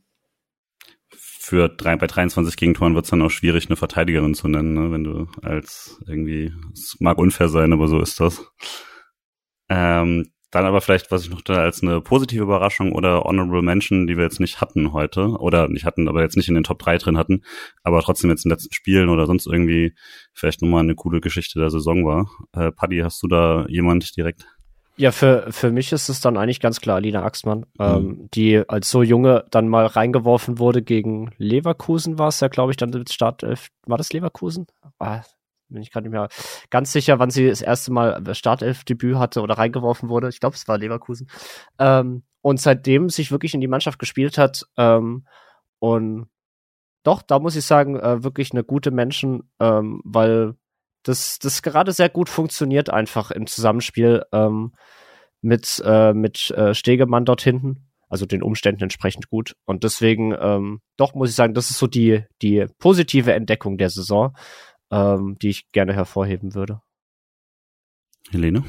Für 1.51 1.69
drei, 1.69 1.97
bei 1.97 2.07
23 2.07 2.57
Gegentoren 2.57 2.95
wird 2.95 3.07
es 3.07 3.11
dann 3.11 3.23
auch 3.23 3.29
schwierig, 3.29 3.67
eine 3.67 3.75
Verteidigerin 3.75 4.35
zu 4.35 4.47
nennen, 4.47 4.73
ne? 4.73 4.93
wenn 4.93 5.03
du 5.03 5.27
als 5.43 6.01
irgendwie, 6.07 6.53
es 6.73 6.97
mag 7.01 7.19
unfair 7.19 7.49
sein, 7.49 7.73
aber 7.73 7.89
so 7.89 8.01
ist 8.01 8.21
das. 8.21 8.47
Ähm, 9.69 10.31
dann 10.53 10.65
aber 10.65 10.81
vielleicht, 10.81 11.11
was 11.11 11.25
ich 11.25 11.31
noch 11.31 11.41
da 11.41 11.55
als 11.55 11.83
eine 11.83 12.01
positive 12.03 12.45
Überraschung 12.45 12.93
oder 12.93 13.25
Honorable 13.25 13.63
Mention, 13.63 14.07
die 14.07 14.17
wir 14.17 14.23
jetzt 14.23 14.39
nicht 14.39 14.61
hatten 14.61 14.93
heute, 14.93 15.27
oder 15.41 15.67
nicht 15.67 15.85
hatten, 15.85 16.07
aber 16.07 16.23
jetzt 16.23 16.37
nicht 16.37 16.49
in 16.49 16.55
den 16.55 16.63
Top 16.63 16.79
3 16.79 16.99
drin 16.99 17.19
hatten, 17.19 17.43
aber 17.83 18.01
trotzdem 18.01 18.31
jetzt 18.31 18.45
in 18.45 18.51
den 18.51 18.55
letzten 18.55 18.73
Spielen 18.73 19.09
oder 19.09 19.27
sonst 19.27 19.49
irgendwie 19.49 19.93
vielleicht 20.33 20.63
nochmal 20.63 20.85
eine 20.85 20.95
coole 20.95 21.21
Geschichte 21.21 21.59
der 21.59 21.71
Saison 21.71 22.07
war. 22.07 22.31
Äh, 22.53 22.71
Paddy, 22.71 22.99
hast 22.99 23.21
du 23.25 23.27
da 23.27 23.67
jemand 23.69 24.17
direkt? 24.17 24.47
Ja, 24.97 25.13
für, 25.13 25.47
für 25.51 25.71
mich 25.71 25.93
ist 25.93 26.09
es 26.09 26.21
dann 26.21 26.37
eigentlich 26.37 26.61
ganz 26.61 26.81
klar 26.81 26.97
Alina 26.97 27.23
Axmann, 27.23 27.61
mhm. 27.79 27.85
ähm, 27.85 28.29
die 28.35 28.63
als 28.69 28.91
so 28.91 29.03
junge 29.03 29.45
dann 29.51 29.69
mal 29.69 29.87
reingeworfen 29.87 30.59
wurde 30.59 30.83
gegen 30.83 31.33
Leverkusen 31.39 32.19
war 32.19 32.29
es 32.29 32.41
ja, 32.41 32.49
glaube 32.49 32.73
ich, 32.73 32.77
dann 32.77 32.91
mit 32.91 33.13
Startelf. 33.13 33.69
War 33.87 33.99
das 33.99 34.13
Leverkusen? 34.13 34.67
Ah, 34.99 35.23
bin 35.69 35.83
ich 35.83 35.91
gerade 35.91 36.09
nicht 36.09 36.13
mehr 36.13 36.29
ganz 36.69 36.93
sicher, 36.93 37.19
wann 37.19 37.31
sie 37.31 37.49
das 37.49 37.63
erste 37.63 37.93
Mal 37.93 38.23
Startelf-Debüt 38.35 39.17
hatte 39.17 39.41
oder 39.41 39.57
reingeworfen 39.57 40.09
wurde. 40.09 40.29
Ich 40.29 40.41
glaube, 40.41 40.57
es 40.57 40.69
war 40.69 40.79
Leverkusen. 40.79 41.29
Ähm, 41.79 42.25
und 42.43 42.61
seitdem 42.61 43.09
sich 43.09 43.31
wirklich 43.31 43.55
in 43.55 43.61
die 43.61 43.69
Mannschaft 43.69 43.99
gespielt 43.99 44.39
hat 44.39 44.67
ähm, 44.77 45.27
und 45.79 46.29
doch, 47.03 47.23
da 47.23 47.39
muss 47.39 47.57
ich 47.57 47.65
sagen, 47.65 47.99
äh, 47.99 48.23
wirklich 48.23 48.53
eine 48.53 48.65
gute 48.65 48.91
Menschen, 48.91 49.51
ähm, 49.59 50.03
weil 50.05 50.55
das, 51.03 51.39
das 51.39 51.63
gerade 51.63 51.93
sehr 51.93 52.09
gut 52.09 52.29
funktioniert 52.29 52.91
einfach 52.91 53.31
im 53.31 53.47
Zusammenspiel 53.47 54.25
ähm, 54.33 54.73
mit, 55.41 55.83
äh, 55.85 56.13
mit 56.13 56.51
äh, 56.51 56.75
Stegemann 56.75 57.25
dort 57.25 57.43
hinten. 57.43 57.87
Also 58.09 58.27
den 58.27 58.43
Umständen 58.43 58.83
entsprechend 58.83 59.31
gut. 59.31 59.55
Und 59.67 59.85
deswegen, 59.85 60.35
ähm, 60.39 60.81
doch, 60.97 61.15
muss 61.15 61.31
ich 61.31 61.37
sagen, 61.37 61.55
das 61.55 61.71
ist 61.71 61.79
so 61.79 61.87
die, 61.87 62.25
die 62.43 62.67
positive 62.79 63.33
Entdeckung 63.33 63.79
der 63.79 63.89
Saison, 63.89 64.37
ähm, 64.91 65.37
die 65.41 65.51
ich 65.51 65.71
gerne 65.71 65.95
hervorheben 65.95 66.55
würde. 66.55 66.81
Helene? 68.31 68.65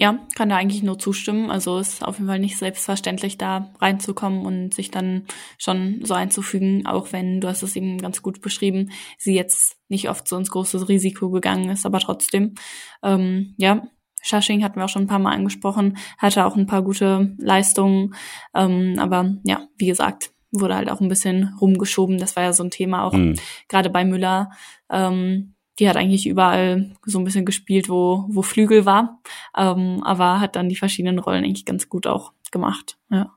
Ja, 0.00 0.20
kann 0.36 0.48
da 0.48 0.56
eigentlich 0.56 0.84
nur 0.84 0.96
zustimmen. 0.96 1.50
Also 1.50 1.78
ist 1.78 2.04
auf 2.04 2.18
jeden 2.18 2.28
Fall 2.28 2.38
nicht 2.38 2.56
selbstverständlich, 2.56 3.36
da 3.36 3.74
reinzukommen 3.80 4.46
und 4.46 4.72
sich 4.72 4.92
dann 4.92 5.24
schon 5.58 5.98
so 6.04 6.14
einzufügen, 6.14 6.86
auch 6.86 7.12
wenn, 7.12 7.40
du 7.40 7.48
hast 7.48 7.64
es 7.64 7.74
eben 7.74 7.98
ganz 7.98 8.22
gut 8.22 8.40
beschrieben, 8.40 8.92
sie 9.18 9.34
jetzt 9.34 9.76
nicht 9.88 10.08
oft 10.08 10.28
so 10.28 10.36
ins 10.36 10.50
große 10.50 10.88
Risiko 10.88 11.30
gegangen 11.30 11.68
ist, 11.70 11.84
aber 11.84 11.98
trotzdem, 11.98 12.54
ähm, 13.02 13.54
ja, 13.56 13.88
Shashing 14.22 14.62
hatten 14.62 14.76
wir 14.76 14.84
auch 14.84 14.88
schon 14.88 15.02
ein 15.02 15.08
paar 15.08 15.18
Mal 15.18 15.34
angesprochen, 15.34 15.98
hatte 16.16 16.46
auch 16.46 16.54
ein 16.54 16.66
paar 16.66 16.82
gute 16.82 17.34
Leistungen, 17.38 18.14
ähm, 18.54 19.00
aber 19.00 19.34
ja, 19.42 19.66
wie 19.78 19.86
gesagt, 19.86 20.30
wurde 20.52 20.76
halt 20.76 20.90
auch 20.90 21.00
ein 21.00 21.08
bisschen 21.08 21.56
rumgeschoben. 21.60 22.18
Das 22.18 22.36
war 22.36 22.44
ja 22.44 22.52
so 22.52 22.62
ein 22.62 22.70
Thema 22.70 23.02
auch 23.02 23.14
mhm. 23.14 23.34
gerade 23.68 23.90
bei 23.90 24.04
Müller. 24.04 24.50
Ähm, 24.90 25.54
die 25.78 25.88
hat 25.88 25.96
eigentlich 25.96 26.26
überall 26.26 26.96
so 27.04 27.18
ein 27.18 27.24
bisschen 27.24 27.44
gespielt, 27.44 27.88
wo, 27.88 28.24
wo 28.28 28.42
Flügel 28.42 28.84
war, 28.84 29.20
ähm, 29.56 30.02
aber 30.04 30.40
hat 30.40 30.56
dann 30.56 30.68
die 30.68 30.76
verschiedenen 30.76 31.18
Rollen 31.18 31.44
eigentlich 31.44 31.64
ganz 31.64 31.88
gut 31.88 32.06
auch 32.06 32.32
gemacht. 32.50 32.98
Ja. 33.10 33.34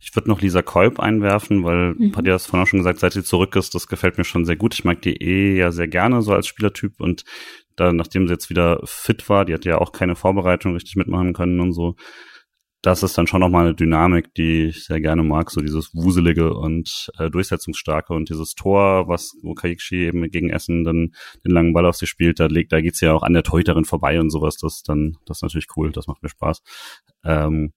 Ich 0.00 0.14
würde 0.16 0.28
noch 0.28 0.40
Lisa 0.40 0.62
Kolb 0.62 0.98
einwerfen, 0.98 1.64
weil 1.64 1.94
mhm. 1.94 2.16
hat 2.16 2.26
ja 2.26 2.32
das 2.32 2.46
vorhin 2.46 2.64
auch 2.64 2.68
schon 2.68 2.80
gesagt, 2.80 3.00
seit 3.00 3.12
sie 3.12 3.22
zurück 3.22 3.54
ist, 3.56 3.74
das 3.74 3.86
gefällt 3.86 4.16
mir 4.16 4.24
schon 4.24 4.44
sehr 4.44 4.56
gut. 4.56 4.74
Ich 4.74 4.84
mag 4.84 5.02
die 5.02 5.16
eh 5.22 5.58
ja 5.58 5.72
sehr 5.72 5.88
gerne 5.88 6.22
so 6.22 6.32
als 6.32 6.46
Spielertyp 6.46 7.00
und 7.00 7.24
da, 7.76 7.92
nachdem 7.92 8.26
sie 8.26 8.32
jetzt 8.32 8.50
wieder 8.50 8.80
fit 8.84 9.28
war, 9.28 9.44
die 9.44 9.54
hat 9.54 9.64
ja 9.64 9.78
auch 9.78 9.92
keine 9.92 10.16
Vorbereitung 10.16 10.72
richtig 10.72 10.96
mitmachen 10.96 11.32
können 11.32 11.60
und 11.60 11.72
so, 11.72 11.94
das 12.82 13.02
ist 13.02 13.18
dann 13.18 13.26
schon 13.26 13.40
nochmal 13.40 13.66
eine 13.66 13.74
Dynamik, 13.74 14.34
die 14.34 14.66
ich 14.66 14.84
sehr 14.84 15.00
gerne 15.00 15.24
mag, 15.24 15.50
so 15.50 15.60
dieses 15.60 15.94
wuselige 15.94 16.54
und 16.54 17.10
äh, 17.18 17.28
durchsetzungsstarke 17.28 18.12
und 18.12 18.28
dieses 18.28 18.54
Tor, 18.54 19.08
was 19.08 19.36
wo 19.42 19.54
Kaikshi 19.54 20.06
eben 20.06 20.30
gegen 20.30 20.50
Essen 20.50 20.84
dann 20.84 21.12
den 21.44 21.50
langen 21.50 21.72
Ball 21.72 21.86
auf 21.86 21.96
sie 21.96 22.06
spielt, 22.06 22.38
da 22.38 22.46
legt, 22.46 22.72
da 22.72 22.80
geht's 22.80 23.00
ja 23.00 23.12
auch 23.14 23.22
an 23.24 23.32
der 23.32 23.42
Torhüterin 23.42 23.84
vorbei 23.84 24.20
und 24.20 24.30
sowas, 24.30 24.56
das 24.58 24.82
dann, 24.84 25.16
das 25.26 25.38
ist 25.38 25.42
natürlich 25.42 25.66
cool, 25.76 25.90
das 25.90 26.06
macht 26.06 26.22
mir 26.22 26.28
Spaß. 26.28 26.62
Ähm, 27.24 27.72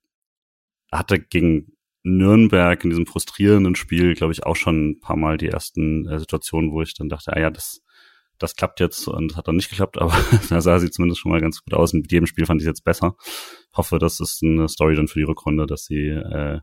hatte 0.92 1.20
gegen 1.20 1.74
Nürnberg 2.04 2.84
in 2.84 2.90
diesem 2.92 3.06
frustrierenden 3.06 3.76
Spiel, 3.76 4.14
glaube 4.14 4.34
ich, 4.34 4.46
auch 4.46 4.56
schon 4.56 4.92
ein 4.92 5.00
paar 5.00 5.18
Mal 5.18 5.38
die 5.38 5.48
ersten 5.48 6.08
äh, 6.08 6.20
Situationen, 6.20 6.72
wo 6.72 6.82
ich 6.82 6.94
dann 6.94 7.10
dachte, 7.10 7.34
ah 7.34 7.40
ja, 7.40 7.50
das 7.50 7.82
das 8.42 8.56
klappt 8.56 8.80
jetzt 8.80 9.08
und 9.08 9.36
hat 9.36 9.48
dann 9.48 9.56
nicht 9.56 9.70
geklappt, 9.70 10.00
aber 10.00 10.16
da 10.50 10.62
sah 10.62 10.80
sie 10.80 10.92
zumindest 10.92 11.22
schon 11.22 11.32
mal 11.32 11.42
ganz 11.42 11.62
gut 11.64 11.74
aus. 11.74 11.94
Und 11.94 12.02
mit 12.02 12.12
jedem 12.12 12.28
Spiel 12.28 12.46
fand 12.46 12.62
ich 12.62 12.68
jetzt 12.68 12.84
besser. 12.84 13.16
Hoffe, 13.74 14.00
das 14.00 14.20
ist 14.20 14.42
eine 14.44 14.68
Story 14.68 14.96
dann 14.96 15.08
für 15.08 15.20
die 15.20 15.26
Rückrunde, 15.26 15.66
dass 15.66 15.86
sie 15.86 16.08
äh, 16.08 16.60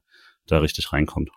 da 0.47 0.59
richtig 0.59 0.93
reinkommt. 0.93 1.31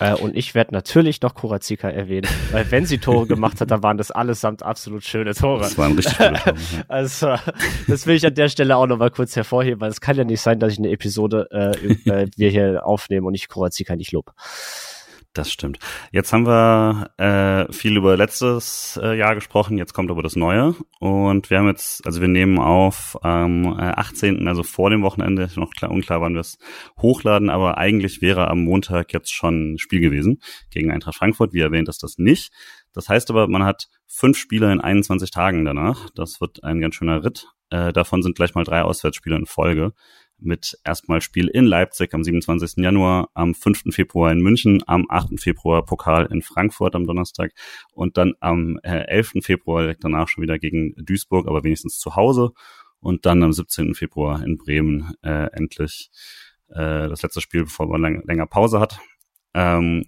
Äh, 0.00 0.14
und 0.14 0.34
ich 0.34 0.54
werde 0.54 0.72
natürlich 0.72 1.20
noch 1.20 1.34
Kurazika 1.34 1.88
erwähnen, 1.90 2.26
weil 2.52 2.70
wenn 2.70 2.86
sie 2.86 2.98
Tore 2.98 3.26
gemacht 3.26 3.60
hat, 3.60 3.70
dann 3.70 3.82
waren 3.82 3.98
das 3.98 4.10
allesamt 4.10 4.62
absolut 4.62 5.04
schöne 5.04 5.34
Tore. 5.34 5.60
Das 5.60 5.76
waren 5.76 5.92
richtig 5.92 6.16
schöne 6.16 6.38
Tore. 6.38 6.56
Ja. 6.56 6.84
also, 6.88 7.34
das 7.86 8.06
will 8.06 8.16
ich 8.16 8.26
an 8.26 8.34
der 8.34 8.48
Stelle 8.48 8.76
auch 8.76 8.86
noch 8.86 8.96
mal 8.96 9.10
kurz 9.10 9.36
hervorheben, 9.36 9.80
weil 9.80 9.90
es 9.90 10.00
kann 10.00 10.16
ja 10.16 10.24
nicht 10.24 10.40
sein, 10.40 10.58
dass 10.58 10.72
ich 10.72 10.78
eine 10.78 10.90
Episode 10.90 11.48
äh, 11.50 11.92
äh 12.10 12.30
wir 12.34 12.48
hier 12.48 12.86
aufnehmen 12.86 13.26
und 13.26 13.34
ich 13.34 13.48
Kurazika 13.48 13.94
nicht 13.94 14.12
lob. 14.12 14.32
Das 15.32 15.52
stimmt. 15.52 15.78
Jetzt 16.10 16.32
haben 16.32 16.44
wir 16.44 17.12
äh, 17.16 17.72
viel 17.72 17.96
über 17.96 18.16
letztes 18.16 18.98
äh, 19.00 19.16
Jahr 19.16 19.36
gesprochen, 19.36 19.78
jetzt 19.78 19.92
kommt 19.92 20.10
aber 20.10 20.24
das 20.24 20.34
Neue. 20.34 20.74
Und 20.98 21.50
wir 21.50 21.58
haben 21.58 21.68
jetzt, 21.68 22.04
also 22.04 22.20
wir 22.20 22.26
nehmen 22.26 22.58
auf 22.58 23.16
am 23.22 23.78
äh, 23.78 23.92
18., 23.92 24.48
also 24.48 24.64
vor 24.64 24.90
dem 24.90 25.02
Wochenende, 25.02 25.48
noch 25.54 25.70
klar, 25.70 25.92
unklar, 25.92 26.20
wann 26.20 26.34
wir 26.34 26.40
es 26.40 26.58
hochladen, 27.00 27.48
aber 27.48 27.78
eigentlich 27.78 28.20
wäre 28.20 28.48
am 28.48 28.64
Montag 28.64 29.12
jetzt 29.12 29.32
schon 29.32 29.74
ein 29.74 29.78
Spiel 29.78 30.00
gewesen 30.00 30.40
gegen 30.70 30.90
Eintracht 30.90 31.18
Frankfurt. 31.18 31.52
Wie 31.52 31.60
erwähnt 31.60 31.88
ist 31.88 32.02
das 32.02 32.18
nicht. 32.18 32.52
Das 32.92 33.08
heißt 33.08 33.30
aber, 33.30 33.46
man 33.46 33.62
hat 33.62 33.86
fünf 34.08 34.36
Spiele 34.36 34.72
in 34.72 34.80
21 34.80 35.30
Tagen 35.30 35.64
danach. 35.64 36.10
Das 36.16 36.40
wird 36.40 36.64
ein 36.64 36.80
ganz 36.80 36.96
schöner 36.96 37.24
Ritt. 37.24 37.46
Äh, 37.70 37.92
davon 37.92 38.24
sind 38.24 38.34
gleich 38.34 38.56
mal 38.56 38.64
drei 38.64 38.82
Auswärtsspiele 38.82 39.36
in 39.36 39.46
Folge 39.46 39.92
mit 40.42 40.78
erstmal 40.84 41.20
Spiel 41.20 41.48
in 41.48 41.66
Leipzig 41.66 42.14
am 42.14 42.24
27. 42.24 42.82
Januar, 42.82 43.30
am 43.34 43.54
5. 43.54 43.84
Februar 43.90 44.32
in 44.32 44.40
München, 44.40 44.82
am 44.86 45.06
8. 45.08 45.40
Februar 45.40 45.84
Pokal 45.84 46.26
in 46.30 46.42
Frankfurt 46.42 46.94
am 46.94 47.06
Donnerstag 47.06 47.52
und 47.92 48.16
dann 48.16 48.34
am 48.40 48.78
11. 48.82 49.34
Äh, 49.34 49.42
Februar 49.42 49.82
direkt 49.82 50.04
danach 50.04 50.28
schon 50.28 50.42
wieder 50.42 50.58
gegen 50.58 50.94
Duisburg, 50.96 51.48
aber 51.48 51.64
wenigstens 51.64 51.98
zu 51.98 52.16
Hause 52.16 52.52
und 53.00 53.26
dann 53.26 53.42
am 53.42 53.52
17. 53.52 53.94
Februar 53.94 54.42
in 54.44 54.56
Bremen 54.56 55.12
äh, 55.22 55.50
endlich 55.52 56.10
äh, 56.68 57.08
das 57.08 57.22
letzte 57.22 57.40
Spiel, 57.40 57.64
bevor 57.64 57.88
man 57.88 58.00
lang, 58.00 58.22
länger 58.26 58.46
Pause 58.46 58.80
hat. 58.80 59.00
Ähm, 59.54 60.06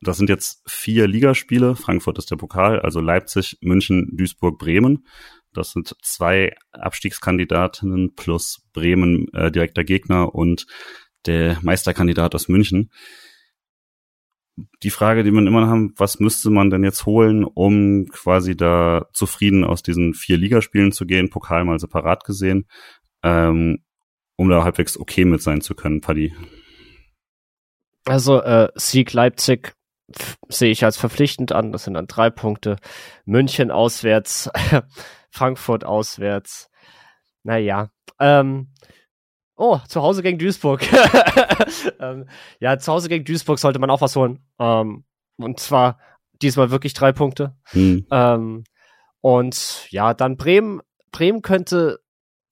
das 0.00 0.18
sind 0.18 0.28
jetzt 0.28 0.62
vier 0.66 1.06
Ligaspiele. 1.06 1.76
Frankfurt 1.76 2.18
ist 2.18 2.30
der 2.30 2.36
Pokal, 2.36 2.80
also 2.80 3.00
Leipzig, 3.00 3.58
München, 3.62 4.10
Duisburg, 4.12 4.58
Bremen. 4.58 5.06
Das 5.56 5.72
sind 5.72 5.94
zwei 6.02 6.54
Abstiegskandidatinnen 6.72 8.14
plus 8.14 8.66
Bremen 8.72 9.28
äh, 9.32 9.50
direkter 9.50 9.84
Gegner 9.84 10.34
und 10.34 10.66
der 11.26 11.58
Meisterkandidat 11.62 12.34
aus 12.34 12.48
München. 12.48 12.90
Die 14.82 14.90
Frage, 14.90 15.24
die 15.24 15.32
man 15.32 15.46
immer 15.46 15.66
haben, 15.66 15.94
was 15.96 16.20
müsste 16.20 16.50
man 16.50 16.70
denn 16.70 16.84
jetzt 16.84 17.06
holen, 17.06 17.44
um 17.44 18.06
quasi 18.12 18.56
da 18.56 19.06
zufrieden 19.12 19.64
aus 19.64 19.82
diesen 19.82 20.14
vier 20.14 20.36
Ligaspielen 20.36 20.92
zu 20.92 21.06
gehen, 21.06 21.30
Pokal 21.30 21.64
mal 21.64 21.80
separat 21.80 22.24
gesehen, 22.24 22.68
ähm, 23.22 23.82
um 24.36 24.48
da 24.48 24.62
halbwegs 24.62 24.96
okay 24.96 25.24
mit 25.24 25.42
sein 25.42 25.60
zu 25.60 25.74
können, 25.74 26.00
Paddy? 26.00 26.34
Also 28.04 28.40
äh, 28.42 28.68
Sieg 28.76 29.12
Leipzig 29.12 29.74
sehe 30.48 30.70
ich 30.70 30.84
als 30.84 30.96
verpflichtend 30.96 31.52
an. 31.52 31.72
Das 31.72 31.84
sind 31.84 31.94
dann 31.94 32.06
drei 32.06 32.30
Punkte. 32.30 32.76
München 33.24 33.70
auswärts, 33.70 34.50
Frankfurt 35.34 35.84
auswärts. 35.84 36.70
Naja. 37.42 37.90
Ähm, 38.20 38.68
oh, 39.56 39.80
zu 39.88 40.00
Hause 40.00 40.22
gegen 40.22 40.38
Duisburg. 40.38 40.80
ähm, 42.00 42.28
ja, 42.60 42.78
zu 42.78 42.92
Hause 42.92 43.08
gegen 43.08 43.24
Duisburg 43.24 43.58
sollte 43.58 43.80
man 43.80 43.90
auch 43.90 44.00
was 44.00 44.14
holen. 44.14 44.38
Ähm, 44.60 45.04
und 45.36 45.58
zwar 45.58 45.98
diesmal 46.40 46.70
wirklich 46.70 46.94
drei 46.94 47.10
Punkte. 47.10 47.56
Hm. 47.64 48.06
Ähm, 48.10 48.64
und 49.20 49.90
ja, 49.90 50.14
dann 50.14 50.36
Bremen. 50.36 50.80
Bremen 51.10 51.42
könnte. 51.42 52.00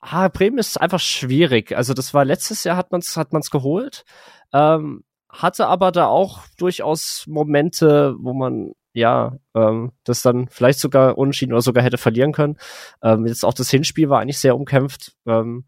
Ah, 0.01 0.27
Bremen 0.27 0.59
ist 0.59 0.81
einfach 0.81 1.01
schwierig. 1.01 1.77
Also 1.77 1.95
das 1.95 2.15
war 2.15 2.25
letztes 2.25 2.65
Jahr 2.65 2.77
hat 2.77 2.91
man's 2.91 3.17
hat 3.17 3.33
man's 3.33 3.51
geholt. 3.51 4.05
Ähm, 4.53 5.05
hatte 5.29 5.69
aber 5.69 5.93
da 5.93 6.07
auch 6.07 6.41
durchaus 6.59 7.27
Momente, 7.29 8.17
wo 8.19 8.35
man 8.35 8.73
ja, 8.95 9.39
ähm, 9.55 9.93
das 10.05 10.23
dann 10.23 10.49
vielleicht 10.49 10.79
sogar 10.79 11.17
unentschieden 11.17 11.53
oder 11.53 11.63
sogar 11.63 11.83
hätte 11.83 11.99
verlieren 11.99 12.33
können. 12.33 12.59
Ähm, 13.03 13.27
jetzt 13.27 13.45
auch 13.45 13.55
das 13.55 13.71
Hinspiel 13.71 14.11
war 14.11 14.21
eigentlich 14.21 14.39
sehr 14.39 14.57
umkämpft. 14.57 15.17
Ähm, 15.27 15.67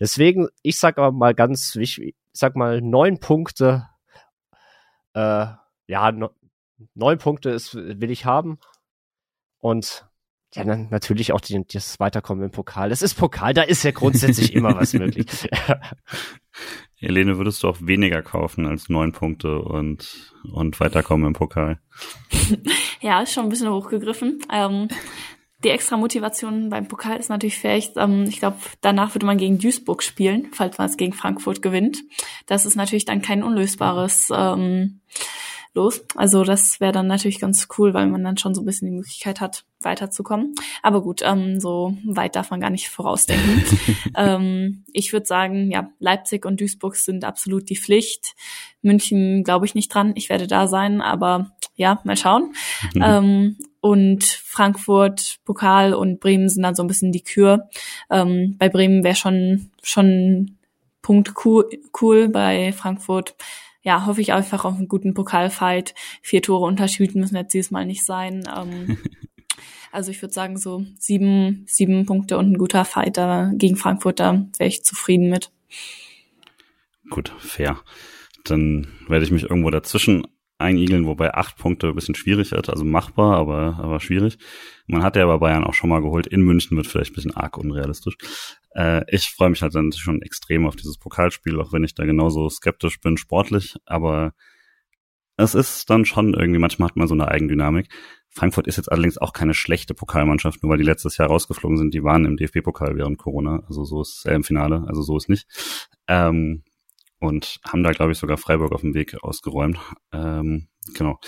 deswegen, 0.00 0.48
ich 0.62 0.78
sag 0.78 0.98
aber 0.98 1.12
mal 1.12 1.34
ganz 1.34 1.76
wichtig, 1.76 2.08
ich 2.08 2.14
sag 2.32 2.56
mal 2.56 2.80
neun 2.80 3.20
Punkte. 3.20 3.88
Äh, 5.14 5.46
ja, 5.86 6.12
no, 6.12 6.30
neun 6.94 7.18
Punkte 7.18 7.50
ist, 7.50 7.74
will 7.74 8.10
ich 8.10 8.24
haben. 8.24 8.58
Und 9.60 10.06
ja, 10.54 10.64
dann 10.64 10.88
natürlich 10.90 11.32
auch 11.32 11.40
die, 11.40 11.64
das 11.66 11.98
Weiterkommen 12.00 12.44
im 12.44 12.50
Pokal. 12.50 12.88
Das 12.88 13.02
ist 13.02 13.14
Pokal, 13.14 13.54
da 13.54 13.62
ist 13.62 13.82
ja 13.82 13.90
grundsätzlich 13.90 14.54
immer 14.54 14.76
was 14.76 14.92
möglich. 14.92 15.26
Helene, 17.04 17.38
würdest 17.38 17.62
du 17.62 17.68
auch 17.68 17.78
weniger 17.80 18.22
kaufen 18.22 18.66
als 18.66 18.88
neun 18.88 19.12
Punkte 19.12 19.60
und, 19.60 20.32
und 20.52 20.80
weiterkommen 20.80 21.26
im 21.26 21.32
Pokal? 21.32 21.78
ja, 23.00 23.20
ist 23.22 23.32
schon 23.32 23.44
ein 23.44 23.50
bisschen 23.50 23.70
hochgegriffen. 23.70 24.40
Ähm, 24.52 24.88
die 25.64 25.70
extra 25.70 25.96
Motivation 25.96 26.68
beim 26.68 26.88
Pokal 26.88 27.18
ist 27.18 27.30
natürlich 27.30 27.58
vielleicht, 27.58 27.96
ähm, 27.96 28.24
ich 28.24 28.38
glaube, 28.38 28.58
danach 28.80 29.14
würde 29.14 29.26
man 29.26 29.38
gegen 29.38 29.58
Duisburg 29.58 30.02
spielen, 30.02 30.48
falls 30.52 30.78
man 30.78 30.88
es 30.88 30.96
gegen 30.96 31.12
Frankfurt 31.12 31.62
gewinnt. 31.62 31.98
Das 32.46 32.66
ist 32.66 32.76
natürlich 32.76 33.06
dann 33.06 33.22
kein 33.22 33.42
unlösbares 33.42 34.28
ähm, 34.34 35.00
los. 35.74 36.04
Also 36.14 36.44
das 36.44 36.80
wäre 36.80 36.92
dann 36.92 37.06
natürlich 37.06 37.40
ganz 37.40 37.68
cool, 37.76 37.94
weil 37.94 38.06
man 38.06 38.22
dann 38.22 38.38
schon 38.38 38.54
so 38.54 38.62
ein 38.62 38.64
bisschen 38.64 38.88
die 38.88 38.96
Möglichkeit 38.96 39.40
hat, 39.40 39.64
weiterzukommen. 39.80 40.54
Aber 40.82 41.02
gut, 41.02 41.20
ähm, 41.24 41.60
so 41.60 41.96
weit 42.04 42.36
darf 42.36 42.50
man 42.50 42.60
gar 42.60 42.70
nicht 42.70 42.88
vorausdenken. 42.88 43.64
ähm, 44.16 44.84
ich 44.92 45.12
würde 45.12 45.26
sagen, 45.26 45.70
ja, 45.70 45.90
Leipzig 45.98 46.46
und 46.46 46.60
Duisburg 46.60 46.96
sind 46.96 47.24
absolut 47.24 47.68
die 47.68 47.76
Pflicht. 47.76 48.34
München 48.82 49.44
glaube 49.44 49.66
ich 49.66 49.74
nicht 49.74 49.92
dran. 49.92 50.12
Ich 50.14 50.28
werde 50.28 50.46
da 50.46 50.68
sein, 50.68 51.00
aber 51.00 51.52
ja, 51.74 52.00
mal 52.04 52.16
schauen. 52.16 52.54
Mhm. 52.94 53.02
Ähm, 53.04 53.56
und 53.80 54.24
Frankfurt, 54.24 55.38
Pokal 55.44 55.92
und 55.92 56.20
Bremen 56.20 56.48
sind 56.48 56.62
dann 56.62 56.74
so 56.74 56.82
ein 56.82 56.88
bisschen 56.88 57.12
die 57.12 57.24
Kür. 57.24 57.68
Ähm, 58.10 58.56
bei 58.58 58.68
Bremen 58.68 59.04
wäre 59.04 59.16
schon 59.16 59.70
schon 59.82 60.56
Punkt 61.02 61.34
cool, 61.44 61.68
cool, 62.00 62.30
bei 62.30 62.72
Frankfurt 62.72 63.34
ja, 63.84 64.06
hoffe 64.06 64.22
ich 64.22 64.32
einfach 64.32 64.64
auf 64.64 64.74
einen 64.74 64.88
guten 64.88 65.14
Pokalfight. 65.14 65.94
Vier 66.22 66.42
Tore 66.42 66.66
Unterschied 66.66 67.14
müssen 67.14 67.36
jetzt 67.36 67.52
dieses 67.52 67.70
Mal 67.70 67.84
nicht 67.84 68.04
sein. 68.04 68.42
Ähm, 68.56 68.98
also 69.92 70.10
ich 70.10 70.20
würde 70.22 70.32
sagen, 70.32 70.56
so 70.56 70.84
sieben, 70.98 71.64
sieben 71.68 72.06
Punkte 72.06 72.38
und 72.38 72.50
ein 72.50 72.58
guter 72.58 72.84
Fighter 72.86 73.52
gegen 73.54 73.76
Frankfurt, 73.76 74.20
da 74.20 74.46
wäre 74.58 74.68
ich 74.68 74.82
zufrieden 74.84 75.28
mit. 75.28 75.52
Gut, 77.10 77.32
fair. 77.38 77.78
Dann 78.44 78.88
werde 79.06 79.24
ich 79.24 79.30
mich 79.30 79.44
irgendwo 79.44 79.70
dazwischen 79.70 80.26
einigeln, 80.58 81.06
wobei 81.06 81.34
acht 81.34 81.56
Punkte 81.56 81.88
ein 81.88 81.94
bisschen 81.94 82.14
schwierig 82.14 82.52
wird, 82.52 82.70
also 82.70 82.84
machbar, 82.84 83.36
aber, 83.36 83.78
aber 83.80 84.00
schwierig. 84.00 84.38
Man 84.86 85.02
hat 85.02 85.16
ja 85.16 85.26
bei 85.26 85.38
Bayern 85.38 85.64
auch 85.64 85.74
schon 85.74 85.90
mal 85.90 86.00
geholt. 86.00 86.26
In 86.26 86.42
München 86.42 86.76
wird 86.76 86.86
vielleicht 86.86 87.12
ein 87.12 87.14
bisschen 87.14 87.36
arg 87.36 87.58
unrealistisch. 87.58 88.16
Äh, 88.74 89.02
ich 89.08 89.30
freue 89.30 89.50
mich 89.50 89.62
halt 89.62 89.74
dann 89.74 89.92
schon 89.92 90.22
extrem 90.22 90.66
auf 90.66 90.76
dieses 90.76 90.98
Pokalspiel, 90.98 91.60
auch 91.60 91.72
wenn 91.72 91.84
ich 91.84 91.94
da 91.94 92.04
genauso 92.04 92.48
skeptisch 92.48 93.00
bin, 93.00 93.16
sportlich, 93.16 93.76
aber 93.84 94.34
es 95.36 95.54
ist 95.54 95.90
dann 95.90 96.04
schon 96.04 96.34
irgendwie, 96.34 96.60
manchmal 96.60 96.88
hat 96.88 96.96
man 96.96 97.08
so 97.08 97.14
eine 97.14 97.28
Eigendynamik. 97.28 97.88
Frankfurt 98.28 98.66
ist 98.66 98.76
jetzt 98.76 98.90
allerdings 98.90 99.18
auch 99.18 99.32
keine 99.32 99.54
schlechte 99.54 99.94
Pokalmannschaft, 99.94 100.62
nur 100.62 100.70
weil 100.70 100.78
die 100.78 100.84
letztes 100.84 101.16
Jahr 101.16 101.28
rausgeflogen 101.28 101.76
sind. 101.76 101.94
Die 101.94 102.04
waren 102.04 102.24
im 102.24 102.36
DFB-Pokal 102.36 102.96
während 102.96 103.18
Corona, 103.18 103.62
also 103.66 103.84
so 103.84 104.02
ist 104.02 104.26
äh, 104.26 104.34
im 104.34 104.44
Finale, 104.44 104.84
also 104.86 105.02
so 105.02 105.16
ist 105.16 105.28
nicht. 105.28 105.46
Ähm, 106.06 106.62
und 107.24 107.60
haben 107.66 107.82
da, 107.82 107.92
glaube 107.92 108.12
ich, 108.12 108.18
sogar 108.18 108.36
Freiburg 108.36 108.72
auf 108.72 108.82
dem 108.82 108.94
Weg 108.94 109.22
ausgeräumt. 109.22 109.78
Ähm, 110.12 110.68
genau. 110.94 111.18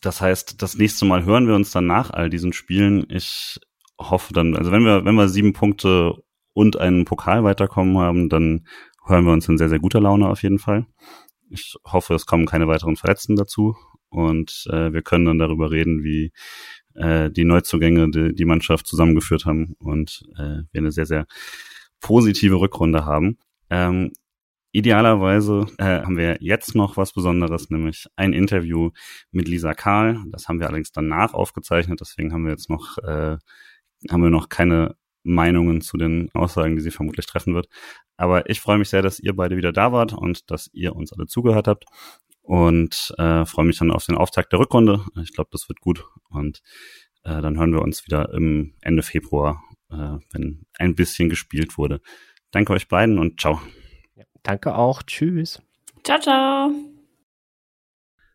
Das 0.00 0.20
heißt, 0.20 0.60
das 0.62 0.76
nächste 0.76 1.04
Mal 1.04 1.24
hören 1.24 1.46
wir 1.46 1.54
uns 1.54 1.70
dann 1.70 1.86
nach 1.86 2.10
all 2.10 2.28
diesen 2.30 2.52
Spielen. 2.52 3.06
Ich 3.08 3.58
hoffe 3.98 4.32
dann, 4.34 4.56
also 4.56 4.70
wenn 4.70 4.84
wir, 4.84 5.04
wenn 5.04 5.14
wir 5.14 5.28
sieben 5.28 5.52
Punkte 5.52 6.22
und 6.52 6.78
einen 6.78 7.04
Pokal 7.04 7.44
weiterkommen 7.44 7.98
haben, 7.98 8.28
dann 8.28 8.66
hören 9.06 9.24
wir 9.24 9.32
uns 9.32 9.48
in 9.48 9.58
sehr, 9.58 9.68
sehr 9.68 9.78
guter 9.78 10.00
Laune 10.00 10.28
auf 10.28 10.42
jeden 10.42 10.58
Fall. 10.58 10.86
Ich 11.50 11.76
hoffe, 11.84 12.14
es 12.14 12.26
kommen 12.26 12.46
keine 12.46 12.68
weiteren 12.68 12.96
Verletzten 12.96 13.36
dazu 13.36 13.76
und 14.08 14.66
äh, 14.70 14.92
wir 14.92 15.02
können 15.02 15.24
dann 15.24 15.38
darüber 15.38 15.70
reden, 15.70 16.02
wie 16.02 16.32
äh, 16.94 17.30
die 17.30 17.44
Neuzugänge 17.44 18.10
die, 18.10 18.34
die 18.34 18.44
Mannschaft 18.44 18.86
zusammengeführt 18.86 19.44
haben 19.44 19.74
und 19.78 20.22
äh, 20.36 20.62
wir 20.70 20.80
eine 20.80 20.92
sehr, 20.92 21.06
sehr 21.06 21.26
positive 22.00 22.60
Rückrunde 22.60 23.04
haben. 23.04 23.38
Ähm, 23.70 24.12
idealerweise 24.72 25.66
äh, 25.78 26.02
haben 26.02 26.16
wir 26.16 26.38
jetzt 26.40 26.74
noch 26.74 26.96
was 26.96 27.12
Besonderes, 27.12 27.70
nämlich 27.70 28.06
ein 28.16 28.32
Interview 28.32 28.90
mit 29.30 29.46
Lisa 29.48 29.72
Karl. 29.72 30.22
Das 30.30 30.48
haben 30.48 30.58
wir 30.60 30.66
allerdings 30.66 30.92
danach 30.92 31.32
aufgezeichnet, 31.32 32.00
deswegen 32.00 32.32
haben 32.32 32.44
wir 32.44 32.50
jetzt 32.50 32.68
noch, 32.68 32.98
äh, 32.98 33.38
haben 34.10 34.22
wir 34.22 34.30
noch 34.30 34.48
keine 34.48 34.96
Meinungen 35.22 35.80
zu 35.80 35.96
den 35.96 36.28
Aussagen, 36.34 36.76
die 36.76 36.82
sie 36.82 36.90
vermutlich 36.90 37.26
treffen 37.26 37.54
wird. 37.54 37.68
Aber 38.16 38.50
ich 38.50 38.60
freue 38.60 38.78
mich 38.78 38.90
sehr, 38.90 39.02
dass 39.02 39.20
ihr 39.20 39.34
beide 39.34 39.56
wieder 39.56 39.72
da 39.72 39.92
wart 39.92 40.12
und 40.12 40.50
dass 40.50 40.68
ihr 40.72 40.94
uns 40.94 41.12
alle 41.12 41.26
zugehört 41.26 41.68
habt 41.68 41.84
und 42.42 43.14
äh, 43.18 43.46
freue 43.46 43.64
mich 43.64 43.78
dann 43.78 43.90
auf 43.90 44.04
den 44.04 44.16
Auftakt 44.16 44.52
der 44.52 44.60
Rückrunde. 44.60 45.04
Ich 45.22 45.32
glaube, 45.32 45.50
das 45.52 45.68
wird 45.68 45.80
gut 45.80 46.04
und 46.28 46.62
äh, 47.22 47.40
dann 47.40 47.58
hören 47.58 47.72
wir 47.72 47.82
uns 47.82 48.04
wieder 48.06 48.32
im 48.34 48.74
Ende 48.82 49.02
Februar, 49.02 49.62
äh, 49.90 50.18
wenn 50.32 50.66
ein 50.78 50.94
bisschen 50.94 51.28
gespielt 51.28 51.78
wurde. 51.78 52.00
Danke 52.54 52.72
euch 52.72 52.86
beiden 52.86 53.18
und 53.18 53.40
ciao. 53.40 53.60
Danke 54.44 54.76
auch. 54.76 55.02
Tschüss. 55.02 55.60
Ciao, 56.04 56.20
ciao. 56.20 56.70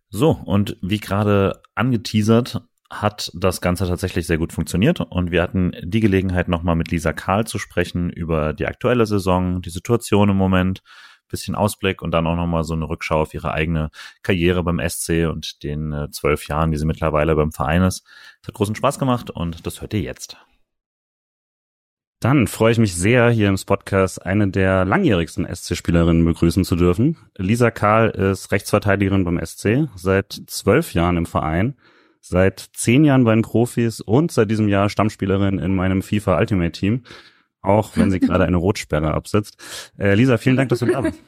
So, 0.10 0.32
und 0.32 0.76
wie 0.82 1.00
gerade 1.00 1.62
angeteasert, 1.74 2.62
hat 2.90 3.32
das 3.34 3.62
Ganze 3.62 3.88
tatsächlich 3.88 4.28
sehr 4.28 4.38
gut 4.38 4.52
funktioniert 4.52 5.00
und 5.00 5.32
wir 5.32 5.42
hatten 5.42 5.72
die 5.84 6.02
Gelegenheit, 6.02 6.50
nochmal 6.50 6.76
mit 6.76 6.92
Lisa 6.92 7.14
Karl 7.14 7.48
zu 7.48 7.60
sprechen 7.60 8.10
über 8.10 8.52
die 8.52 8.66
aktuelle 8.66 9.06
Saison, 9.06 9.62
die 9.62 9.70
Situation 9.70 10.28
im 10.28 10.36
Moment, 10.36 10.82
bisschen 11.30 11.56
Ausblick 11.56 12.02
und 12.02 12.12
dann 12.12 12.28
auch 12.28 12.36
nochmal 12.36 12.66
so 12.66 12.74
eine 12.74 12.90
Rückschau 12.90 13.22
auf 13.22 13.34
ihre 13.34 13.54
eigene 13.54 13.90
Karriere 14.22 14.64
beim 14.64 14.82
SC 14.86 15.28
und 15.30 15.64
den 15.64 15.94
äh, 15.94 16.10
zwölf 16.10 16.48
Jahren, 16.48 16.72
die 16.72 16.78
sie 16.78 16.88
mittlerweile 16.88 17.36
beim 17.36 17.54
Verein 17.54 17.84
ist. 17.84 18.04
Es 18.42 18.50
hat 18.50 18.56
großen 18.56 18.76
Spaß 18.76 19.00
gemacht 19.00 19.30
und 19.30 19.66
das 19.66 19.80
hört 19.80 19.94
ihr 19.94 20.02
jetzt. 20.02 20.38
Dann 22.20 22.48
freue 22.48 22.74
ich 22.74 22.78
mich 22.80 22.96
sehr, 22.96 23.30
hier 23.30 23.48
im 23.48 23.56
Podcast 23.66 24.26
eine 24.26 24.50
der 24.50 24.84
langjährigsten 24.84 25.48
SC-Spielerinnen 25.48 26.26
begrüßen 26.26 26.66
zu 26.66 26.76
dürfen. 26.76 27.16
Lisa 27.38 27.72
Karl 27.72 28.10
ist 28.10 28.52
Rechtsverteidigerin 28.52 29.24
beim 29.24 29.40
SC, 29.42 29.88
seit 29.96 30.34
zwölf 30.48 30.94
Jahren 30.94 31.16
im 31.16 31.26
Verein, 31.26 31.78
seit 32.20 32.60
zehn 32.74 33.06
Jahren 33.06 33.24
bei 33.24 33.34
den 33.34 33.44
Profis 33.44 34.02
und 34.02 34.34
seit 34.34 34.52
diesem 34.52 34.68
Jahr 34.68 34.90
Stammspielerin 34.90 35.60
in 35.60 35.74
meinem 35.74 36.02
FIFA 36.02 36.38
Ultimate 36.40 36.74
Team, 36.74 37.04
auch 37.62 37.96
wenn 37.96 38.12
sie 38.12 38.20
gerade 38.20 38.44
eine 38.44 38.58
Rotsperre 38.58 39.14
absetzt. 39.14 39.56
Äh, 39.98 40.16
Lisa, 40.16 40.38
vielen 40.38 40.58
Dank, 40.58 40.68
dass 40.68 40.80
du 40.80 40.88
da 40.88 41.00
bist. 41.00 41.24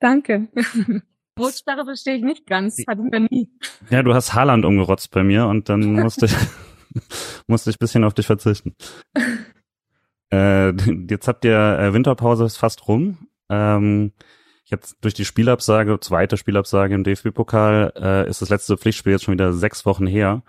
Danke. 0.00 0.48
Rotsperre 1.38 1.86
verstehe 1.86 2.16
ich 2.16 2.22
nicht 2.22 2.46
ganz, 2.46 2.76
hatten 2.86 3.10
wir 3.10 3.20
nie. 3.20 3.48
Ja, 3.88 4.02
du 4.02 4.12
hast 4.12 4.34
Haaland 4.34 4.66
umgerotzt 4.66 5.12
bei 5.12 5.22
mir 5.22 5.46
und 5.46 5.70
dann 5.70 5.94
musste 5.94 6.26
ich, 6.26 6.36
musste 7.46 7.70
ich 7.70 7.78
bisschen 7.78 8.04
auf 8.04 8.12
dich 8.12 8.26
verzichten. 8.26 8.74
Äh, 10.30 10.72
jetzt 11.10 11.28
habt 11.28 11.44
ihr 11.44 11.78
äh, 11.78 11.92
Winterpause 11.92 12.44
ist 12.44 12.56
fast 12.56 12.88
rum. 12.88 13.28
Ähm, 13.48 14.12
jetzt 14.64 14.96
durch 15.00 15.14
die 15.14 15.24
Spielabsage, 15.24 15.98
zweite 16.00 16.36
Spielabsage 16.36 16.94
im 16.94 17.04
DFB-Pokal, 17.04 17.92
äh, 17.96 18.28
ist 18.28 18.42
das 18.42 18.48
letzte 18.48 18.76
Pflichtspiel 18.76 19.12
jetzt 19.12 19.24
schon 19.24 19.34
wieder 19.34 19.52
sechs 19.52 19.84
Wochen 19.84 20.06
her. 20.06 20.42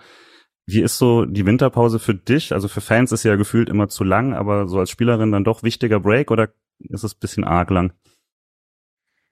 Wie 0.68 0.82
ist 0.82 0.98
so 0.98 1.26
die 1.26 1.46
Winterpause 1.46 2.00
für 2.00 2.14
dich? 2.14 2.54
Also 2.54 2.68
für 2.68 2.82
Fans 2.82 3.12
ist 3.12 3.24
ja 3.24 3.36
gefühlt 3.36 3.68
immer 3.68 3.88
zu 3.88 4.04
lang, 4.04 4.34
aber 4.34 4.68
so 4.68 4.80
als 4.80 4.92
Spielerin 4.92 5.32
dann 5.32 5.44
doch 5.44 5.64
wichtiger 5.64 6.00
Break 6.00 6.30
oder 6.32 6.50
ist 6.80 7.04
es 7.04 7.16
bisschen 7.16 7.44
arg 7.44 7.70
lang? 7.72 7.94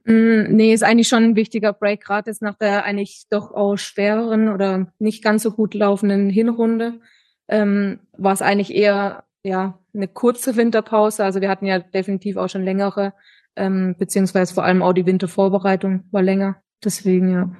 Mm, 0.05 0.55
nee, 0.55 0.73
ist 0.73 0.83
eigentlich 0.83 1.07
schon 1.07 1.23
ein 1.23 1.35
wichtiger 1.35 1.71
Break, 1.71 2.01
gerade 2.01 2.31
jetzt 2.31 2.41
nach 2.41 2.55
der 2.55 2.83
eigentlich 2.83 3.25
doch 3.29 3.51
auch 3.51 3.77
schwereren 3.77 4.49
oder 4.49 4.91
nicht 4.97 5.23
ganz 5.23 5.43
so 5.43 5.51
gut 5.51 5.75
laufenden 5.75 6.29
Hinrunde. 6.29 6.99
Ähm, 7.47 7.99
war 8.17 8.33
es 8.33 8.41
eigentlich 8.41 8.73
eher 8.73 9.23
ja 9.43 9.79
eine 9.93 10.07
kurze 10.07 10.55
Winterpause. 10.55 11.23
Also 11.23 11.41
wir 11.41 11.49
hatten 11.49 11.65
ja 11.65 11.79
definitiv 11.79 12.37
auch 12.37 12.49
schon 12.49 12.63
längere, 12.63 13.13
ähm, 13.55 13.95
beziehungsweise 13.97 14.53
vor 14.53 14.63
allem 14.63 14.81
auch 14.81 14.93
die 14.93 15.05
Wintervorbereitung 15.05 16.05
war 16.11 16.21
länger. 16.21 16.61
Deswegen 16.83 17.31
ja. 17.31 17.51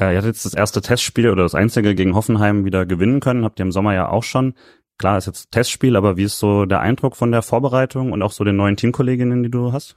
Äh, 0.00 0.12
ihr 0.12 0.18
hattet 0.18 0.34
jetzt 0.34 0.44
das 0.44 0.54
erste 0.54 0.80
Testspiel 0.80 1.28
oder 1.30 1.42
das 1.42 1.54
einzige 1.54 1.94
gegen 1.94 2.14
Hoffenheim 2.14 2.64
wieder 2.64 2.86
gewinnen 2.86 3.20
können. 3.20 3.44
Habt 3.44 3.58
ihr 3.60 3.64
im 3.64 3.72
Sommer 3.72 3.94
ja 3.94 4.08
auch 4.08 4.24
schon. 4.24 4.54
Klar, 4.98 5.16
ist 5.16 5.26
jetzt 5.26 5.50
Testspiel, 5.50 5.96
aber 5.96 6.16
wie 6.16 6.24
ist 6.24 6.38
so 6.38 6.66
der 6.66 6.80
Eindruck 6.80 7.16
von 7.16 7.32
der 7.32 7.42
Vorbereitung 7.42 8.12
und 8.12 8.22
auch 8.22 8.32
so 8.32 8.44
den 8.44 8.56
neuen 8.56 8.76
Teamkolleginnen, 8.76 9.42
die 9.42 9.50
du 9.50 9.72
hast? 9.72 9.96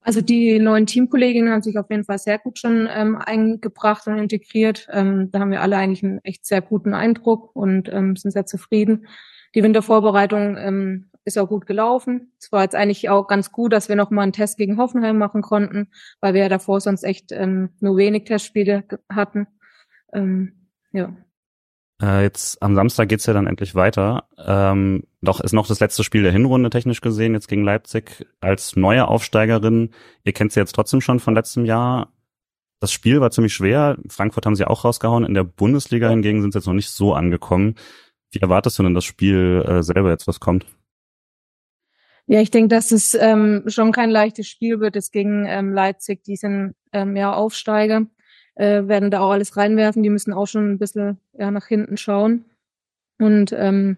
Also 0.00 0.20
die 0.20 0.58
neuen 0.58 0.86
Teamkolleginnen 0.86 1.52
haben 1.52 1.62
sich 1.62 1.76
auf 1.76 1.90
jeden 1.90 2.04
Fall 2.04 2.18
sehr 2.18 2.38
gut 2.38 2.58
schon 2.58 2.88
ähm, 2.90 3.16
eingebracht 3.16 4.06
und 4.06 4.16
integriert. 4.16 4.86
Ähm, 4.90 5.30
da 5.32 5.40
haben 5.40 5.50
wir 5.50 5.60
alle 5.60 5.76
eigentlich 5.76 6.04
einen 6.04 6.20
echt 6.24 6.46
sehr 6.46 6.62
guten 6.62 6.94
Eindruck 6.94 7.54
und 7.54 7.88
ähm, 7.92 8.16
sind 8.16 8.30
sehr 8.30 8.46
zufrieden. 8.46 9.06
Die 9.54 9.62
Wintervorbereitung 9.62 10.56
ähm, 10.56 11.10
ist 11.24 11.38
auch 11.38 11.48
gut 11.48 11.66
gelaufen. 11.66 12.32
Es 12.40 12.50
war 12.50 12.62
jetzt 12.62 12.74
eigentlich 12.74 13.08
auch 13.08 13.28
ganz 13.28 13.52
gut, 13.52 13.72
dass 13.72 13.88
wir 13.88 13.96
noch 13.96 14.10
mal 14.10 14.22
einen 14.22 14.32
Test 14.32 14.58
gegen 14.58 14.78
Hoffenheim 14.78 15.16
machen 15.16 15.42
konnten, 15.42 15.88
weil 16.20 16.34
wir 16.34 16.42
ja 16.42 16.48
davor 16.48 16.80
sonst 16.80 17.04
echt 17.04 17.32
ähm, 17.32 17.70
nur 17.80 17.96
wenig 17.96 18.24
Testspiele 18.24 18.84
hatten. 19.10 19.46
Ähm, 20.12 20.70
ja. 20.92 21.14
Äh, 22.00 22.22
jetzt 22.22 22.62
am 22.62 22.74
Samstag 22.74 23.08
geht's 23.08 23.26
ja 23.26 23.32
dann 23.32 23.46
endlich 23.46 23.74
weiter. 23.74 24.28
Ähm, 24.38 25.04
doch 25.20 25.40
ist 25.40 25.52
noch 25.52 25.66
das 25.66 25.80
letzte 25.80 26.04
Spiel 26.04 26.22
der 26.22 26.32
Hinrunde 26.32 26.70
technisch 26.70 27.00
gesehen 27.00 27.34
jetzt 27.34 27.48
gegen 27.48 27.64
Leipzig 27.64 28.26
als 28.40 28.76
neue 28.76 29.06
Aufsteigerin. 29.08 29.90
Ihr 30.24 30.32
kennt 30.32 30.52
sie 30.52 30.60
jetzt 30.60 30.74
trotzdem 30.74 31.00
schon 31.00 31.20
von 31.20 31.34
letztem 31.34 31.64
Jahr. 31.64 32.12
Das 32.80 32.92
Spiel 32.92 33.20
war 33.20 33.32
ziemlich 33.32 33.52
schwer. 33.52 33.98
Frankfurt 34.08 34.46
haben 34.46 34.54
sie 34.54 34.64
auch 34.64 34.84
rausgehauen. 34.84 35.24
In 35.24 35.34
der 35.34 35.42
Bundesliga 35.42 36.08
hingegen 36.08 36.40
sind 36.40 36.52
sie 36.52 36.58
jetzt 36.60 36.66
noch 36.66 36.74
nicht 36.74 36.90
so 36.90 37.14
angekommen. 37.14 37.74
Wie 38.30 38.40
erwartest 38.40 38.78
du 38.78 38.82
denn 38.82 38.94
das 38.94 39.04
Spiel 39.04 39.64
äh, 39.66 39.82
selber 39.82 40.10
jetzt, 40.10 40.26
was 40.26 40.40
kommt? 40.40 40.66
Ja, 42.26 42.42
ich 42.42 42.50
denke, 42.50 42.68
dass 42.68 42.92
es 42.92 43.14
ähm, 43.14 43.64
schon 43.68 43.90
kein 43.90 44.10
leichtes 44.10 44.48
Spiel 44.48 44.80
wird. 44.80 44.96
Es 44.96 45.10
gegen 45.10 45.46
ähm, 45.46 45.72
Leipzig, 45.72 46.22
die 46.24 46.36
sind 46.36 46.74
ähm, 46.92 47.16
ja 47.16 47.32
Aufsteiger, 47.32 48.02
äh, 48.54 48.86
werden 48.86 49.10
da 49.10 49.20
auch 49.20 49.30
alles 49.30 49.56
reinwerfen. 49.56 50.02
Die 50.02 50.10
müssen 50.10 50.34
auch 50.34 50.46
schon 50.46 50.72
ein 50.72 50.78
bisschen 50.78 51.18
ja, 51.32 51.50
nach 51.50 51.66
hinten 51.66 51.96
schauen. 51.96 52.44
Und 53.18 53.52
ähm, 53.52 53.96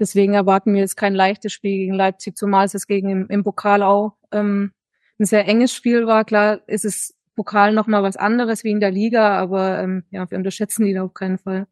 deswegen 0.00 0.32
erwarten 0.32 0.72
wir 0.72 0.80
jetzt 0.80 0.96
kein 0.96 1.14
leichtes 1.14 1.52
Spiel 1.52 1.76
gegen 1.76 1.94
Leipzig, 1.94 2.38
zumal 2.38 2.64
es 2.64 2.86
gegen 2.86 3.10
im, 3.10 3.26
im 3.28 3.44
Pokal 3.44 3.82
auch 3.82 4.16
ähm, 4.32 4.72
ein 5.18 5.26
sehr 5.26 5.46
enges 5.46 5.74
Spiel 5.74 6.06
war. 6.06 6.24
Klar 6.24 6.60
ist 6.68 6.86
es 6.86 7.18
Pokal 7.36 7.74
nochmal 7.74 8.02
was 8.02 8.16
anderes 8.16 8.64
wie 8.64 8.70
in 8.70 8.80
der 8.80 8.90
Liga, 8.90 9.38
aber 9.38 9.78
ähm, 9.78 10.04
ja, 10.10 10.28
wir 10.30 10.38
unterschätzen 10.38 10.86
die 10.86 10.94
da 10.94 11.02
auf 11.02 11.12
keinen 11.12 11.38
Fall 11.38 11.66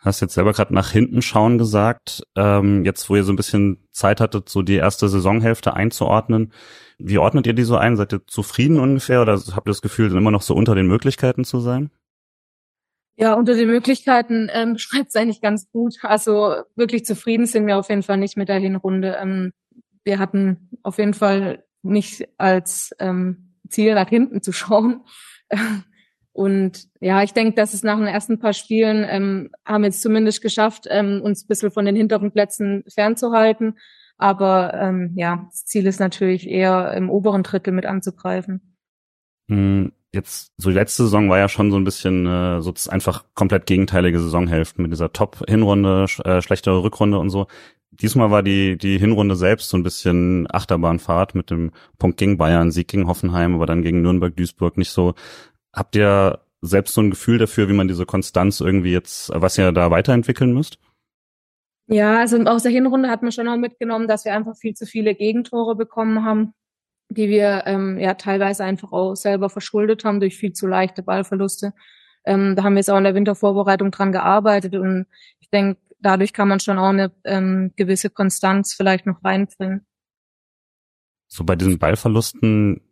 hast 0.00 0.20
jetzt 0.20 0.34
selber 0.34 0.52
gerade 0.52 0.74
nach 0.74 0.90
hinten 0.90 1.22
schauen 1.22 1.58
gesagt. 1.58 2.22
Ähm, 2.36 2.84
jetzt, 2.84 3.08
wo 3.10 3.16
ihr 3.16 3.24
so 3.24 3.32
ein 3.32 3.36
bisschen 3.36 3.86
Zeit 3.92 4.20
hattet, 4.20 4.48
so 4.48 4.62
die 4.62 4.76
erste 4.76 5.08
Saisonhälfte 5.08 5.74
einzuordnen, 5.74 6.52
wie 6.98 7.18
ordnet 7.18 7.46
ihr 7.46 7.52
die 7.52 7.64
so 7.64 7.76
ein? 7.76 7.96
Seid 7.96 8.12
ihr 8.12 8.26
zufrieden 8.26 8.80
ungefähr 8.80 9.22
oder 9.22 9.32
habt 9.34 9.68
ihr 9.68 9.72
das 9.72 9.82
Gefühl, 9.82 10.14
immer 10.14 10.30
noch 10.30 10.42
so 10.42 10.54
unter 10.54 10.74
den 10.74 10.86
Möglichkeiten 10.86 11.44
zu 11.44 11.60
sein? 11.60 11.90
Ja, 13.16 13.34
unter 13.34 13.54
den 13.54 13.68
Möglichkeiten 13.68 14.48
ähm, 14.52 14.72
beschreibt 14.74 15.08
es 15.08 15.16
eigentlich 15.16 15.42
ganz 15.42 15.70
gut. 15.70 15.96
Also 16.02 16.56
wirklich 16.76 17.04
zufrieden 17.04 17.46
sind 17.46 17.66
wir 17.66 17.78
auf 17.78 17.90
jeden 17.90 18.02
Fall 18.02 18.16
nicht 18.16 18.36
mit 18.36 18.48
der 18.48 18.58
Hinrunde. 18.58 19.18
Ähm, 19.20 19.52
wir 20.04 20.18
hatten 20.18 20.70
auf 20.82 20.96
jeden 20.96 21.14
Fall 21.14 21.64
nicht 21.82 22.26
als 22.38 22.94
ähm, 22.98 23.54
Ziel 23.68 23.94
nach 23.94 24.08
hinten 24.08 24.42
zu 24.42 24.52
schauen. 24.52 25.04
Und 26.32 26.88
ja, 27.00 27.22
ich 27.22 27.32
denke, 27.32 27.54
dass 27.54 27.74
es 27.74 27.82
nach 27.82 27.98
den 27.98 28.06
ersten 28.06 28.38
paar 28.38 28.52
Spielen 28.52 29.04
ähm, 29.08 29.50
haben 29.64 29.82
wir 29.82 29.88
es 29.88 30.00
zumindest 30.00 30.42
geschafft, 30.42 30.86
ähm, 30.88 31.20
uns 31.22 31.44
ein 31.44 31.48
bisschen 31.48 31.70
von 31.70 31.84
den 31.84 31.96
hinteren 31.96 32.32
Plätzen 32.32 32.84
fernzuhalten. 32.92 33.78
Aber 34.16 34.74
ähm, 34.74 35.12
ja, 35.16 35.46
das 35.50 35.64
Ziel 35.64 35.86
ist 35.86 35.98
natürlich 35.98 36.48
eher 36.48 36.92
im 36.92 37.10
oberen 37.10 37.42
Drittel 37.42 37.72
mit 37.72 37.86
anzugreifen. 37.86 38.76
Hm, 39.48 39.92
jetzt, 40.12 40.52
so 40.56 40.68
die 40.68 40.76
letzte 40.76 41.04
Saison 41.04 41.30
war 41.30 41.38
ja 41.38 41.48
schon 41.48 41.70
so 41.70 41.78
ein 41.78 41.84
bisschen 41.84 42.26
äh, 42.26 42.60
so 42.60 42.72
einfach 42.90 43.24
komplett 43.34 43.66
gegenteilige 43.66 44.20
Saisonhälften 44.20 44.82
mit 44.82 44.92
dieser 44.92 45.12
Top-Hinrunde, 45.12 46.06
sch 46.06 46.20
äh, 46.20 46.42
schlechtere 46.42 46.82
Rückrunde 46.82 47.18
und 47.18 47.30
so. 47.30 47.46
Diesmal 47.90 48.30
war 48.30 48.42
die, 48.42 48.78
die 48.78 48.98
Hinrunde 48.98 49.34
selbst 49.36 49.68
so 49.68 49.76
ein 49.76 49.82
bisschen 49.82 50.46
Achterbahnfahrt 50.50 51.34
mit 51.34 51.50
dem 51.50 51.72
Punkt 51.98 52.18
gegen 52.18 52.38
Bayern, 52.38 52.70
Sieg 52.70 52.88
gegen 52.88 53.08
Hoffenheim, 53.08 53.54
aber 53.54 53.66
dann 53.66 53.82
gegen 53.82 54.02
Nürnberg, 54.02 54.36
Duisburg 54.36 54.76
nicht 54.76 54.90
so. 54.90 55.14
Habt 55.72 55.96
ihr 55.96 56.40
selbst 56.62 56.94
so 56.94 57.00
ein 57.00 57.10
Gefühl 57.10 57.38
dafür, 57.38 57.68
wie 57.68 57.74
man 57.74 57.88
diese 57.88 58.06
Konstanz 58.06 58.60
irgendwie 58.60 58.92
jetzt, 58.92 59.30
was 59.34 59.56
ihr 59.56 59.72
da 59.72 59.90
weiterentwickeln 59.90 60.52
müsst? 60.52 60.78
Ja, 61.86 62.20
also 62.20 62.38
aus 62.44 62.62
der 62.62 62.70
Hinrunde 62.70 63.08
hat 63.08 63.22
man 63.22 63.32
schon 63.32 63.48
auch 63.48 63.56
mitgenommen, 63.56 64.06
dass 64.06 64.24
wir 64.24 64.34
einfach 64.34 64.56
viel 64.56 64.74
zu 64.74 64.86
viele 64.86 65.14
Gegentore 65.14 65.74
bekommen 65.74 66.24
haben, 66.24 66.54
die 67.08 67.28
wir 67.28 67.64
ähm, 67.66 67.98
ja 67.98 68.14
teilweise 68.14 68.62
einfach 68.62 68.92
auch 68.92 69.16
selber 69.16 69.50
verschuldet 69.50 70.04
haben 70.04 70.20
durch 70.20 70.36
viel 70.36 70.52
zu 70.52 70.68
leichte 70.68 71.02
Ballverluste. 71.02 71.72
Ähm, 72.24 72.54
da 72.54 72.62
haben 72.62 72.74
wir 72.74 72.78
jetzt 72.80 72.90
auch 72.90 72.98
in 72.98 73.04
der 73.04 73.14
Wintervorbereitung 73.14 73.90
dran 73.90 74.12
gearbeitet 74.12 74.76
und 74.76 75.06
ich 75.40 75.50
denke, 75.50 75.80
dadurch 75.98 76.32
kann 76.32 76.48
man 76.48 76.60
schon 76.60 76.78
auch 76.78 76.90
eine 76.90 77.12
ähm, 77.24 77.72
gewisse 77.76 78.10
Konstanz 78.10 78.74
vielleicht 78.74 79.06
noch 79.06 79.24
reinbringen. 79.24 79.86
So 81.26 81.44
bei 81.44 81.56
diesen 81.56 81.78
Ballverlusten, 81.78 82.82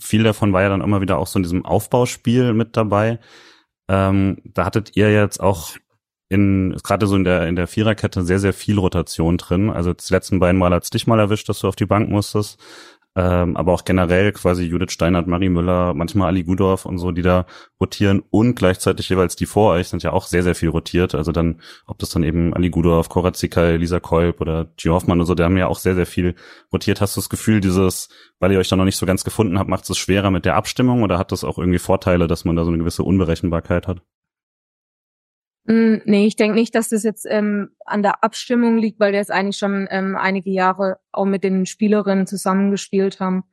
viel 0.00 0.22
davon 0.22 0.52
war 0.52 0.62
ja 0.62 0.68
dann 0.68 0.80
immer 0.80 1.00
wieder 1.00 1.18
auch 1.18 1.26
so 1.26 1.38
in 1.38 1.42
diesem 1.42 1.64
Aufbauspiel 1.64 2.52
mit 2.52 2.76
dabei. 2.76 3.18
Ähm, 3.88 4.38
da 4.44 4.64
hattet 4.64 4.96
ihr 4.96 5.12
jetzt 5.12 5.40
auch 5.40 5.76
in 6.28 6.76
gerade 6.82 7.06
so 7.06 7.16
in 7.16 7.24
der 7.24 7.48
in 7.48 7.56
der 7.56 7.66
Viererkette 7.66 8.24
sehr 8.24 8.38
sehr 8.38 8.52
viel 8.52 8.78
Rotation 8.78 9.36
drin. 9.36 9.70
Also 9.70 9.92
die 9.92 10.12
letzten 10.12 10.38
beiden 10.38 10.58
Mal 10.58 10.72
hat's 10.72 10.90
dich 10.90 11.06
mal 11.06 11.18
erwischt, 11.18 11.48
dass 11.48 11.60
du 11.60 11.68
auf 11.68 11.76
die 11.76 11.86
Bank 11.86 12.08
musstest 12.08 12.60
ähm, 13.16 13.56
aber 13.56 13.72
auch 13.72 13.84
generell 13.84 14.32
quasi 14.32 14.64
Judith 14.64 14.92
Steinert, 14.92 15.26
Marie 15.26 15.48
Müller, 15.48 15.94
manchmal 15.94 16.28
Ali 16.28 16.44
Gudorf 16.44 16.86
und 16.86 16.98
so, 16.98 17.10
die 17.10 17.22
da 17.22 17.46
rotieren 17.80 18.22
und 18.30 18.54
gleichzeitig 18.54 19.08
jeweils 19.08 19.34
die 19.34 19.46
vor 19.46 19.72
euch 19.72 19.88
sind 19.88 20.02
ja 20.04 20.12
auch 20.12 20.26
sehr, 20.26 20.44
sehr 20.44 20.54
viel 20.54 20.68
rotiert. 20.68 21.14
Also 21.14 21.32
dann, 21.32 21.60
ob 21.86 21.98
das 21.98 22.10
dann 22.10 22.22
eben 22.22 22.54
Ali 22.54 22.70
Gudorf, 22.70 23.08
Cora 23.08 23.32
Zickay, 23.32 23.76
Lisa 23.76 23.98
Kolb 23.98 24.40
oder 24.40 24.66
G. 24.76 24.90
Hoffmann 24.90 25.18
und 25.18 25.26
so, 25.26 25.34
die 25.34 25.42
haben 25.42 25.56
ja 25.56 25.66
auch 25.66 25.78
sehr, 25.78 25.96
sehr 25.96 26.06
viel 26.06 26.36
rotiert. 26.72 27.00
Hast 27.00 27.16
du 27.16 27.20
das 27.20 27.28
Gefühl, 27.28 27.60
dieses, 27.60 28.08
weil 28.38 28.52
ihr 28.52 28.58
euch 28.58 28.68
da 28.68 28.76
noch 28.76 28.84
nicht 28.84 28.96
so 28.96 29.06
ganz 29.06 29.24
gefunden 29.24 29.58
habt, 29.58 29.68
macht 29.68 29.90
es 29.90 29.98
schwerer 29.98 30.30
mit 30.30 30.44
der 30.44 30.54
Abstimmung 30.54 31.02
oder 31.02 31.18
hat 31.18 31.32
das 31.32 31.42
auch 31.42 31.58
irgendwie 31.58 31.80
Vorteile, 31.80 32.28
dass 32.28 32.44
man 32.44 32.54
da 32.54 32.64
so 32.64 32.70
eine 32.70 32.78
gewisse 32.78 33.02
Unberechenbarkeit 33.02 33.88
hat? 33.88 34.02
Mm, 35.64 35.96
nee, 36.04 36.26
ich 36.26 36.36
denke 36.36 36.54
nicht, 36.54 36.74
dass 36.74 36.88
das 36.88 37.02
jetzt 37.02 37.26
ähm, 37.28 37.70
an 37.84 38.02
der 38.02 38.24
Abstimmung 38.24 38.78
liegt, 38.78 39.00
weil 39.00 39.12
wir 39.12 39.18
jetzt 39.18 39.30
eigentlich 39.30 39.58
schon 39.58 39.86
ähm, 39.90 40.16
einige 40.16 40.50
Jahre 40.50 40.98
auch 41.12 41.26
mit 41.26 41.44
den 41.44 41.66
Spielerinnen 41.66 42.26
zusammengespielt 42.26 43.20
haben. 43.20 43.44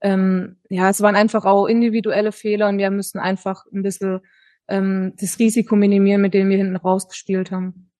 Ähm, 0.00 0.56
ja, 0.68 0.90
es 0.90 1.00
waren 1.00 1.16
einfach 1.16 1.44
auch 1.44 1.66
individuelle 1.66 2.32
Fehler 2.32 2.68
und 2.68 2.78
wir 2.78 2.90
müssen 2.90 3.18
einfach 3.18 3.64
ein 3.72 3.82
bisschen 3.82 4.20
ähm, 4.68 5.14
das 5.18 5.38
Risiko 5.38 5.76
minimieren, 5.76 6.20
mit 6.20 6.34
dem 6.34 6.50
wir 6.50 6.58
hinten 6.58 6.76
rausgespielt 6.76 7.50
haben. 7.50 7.90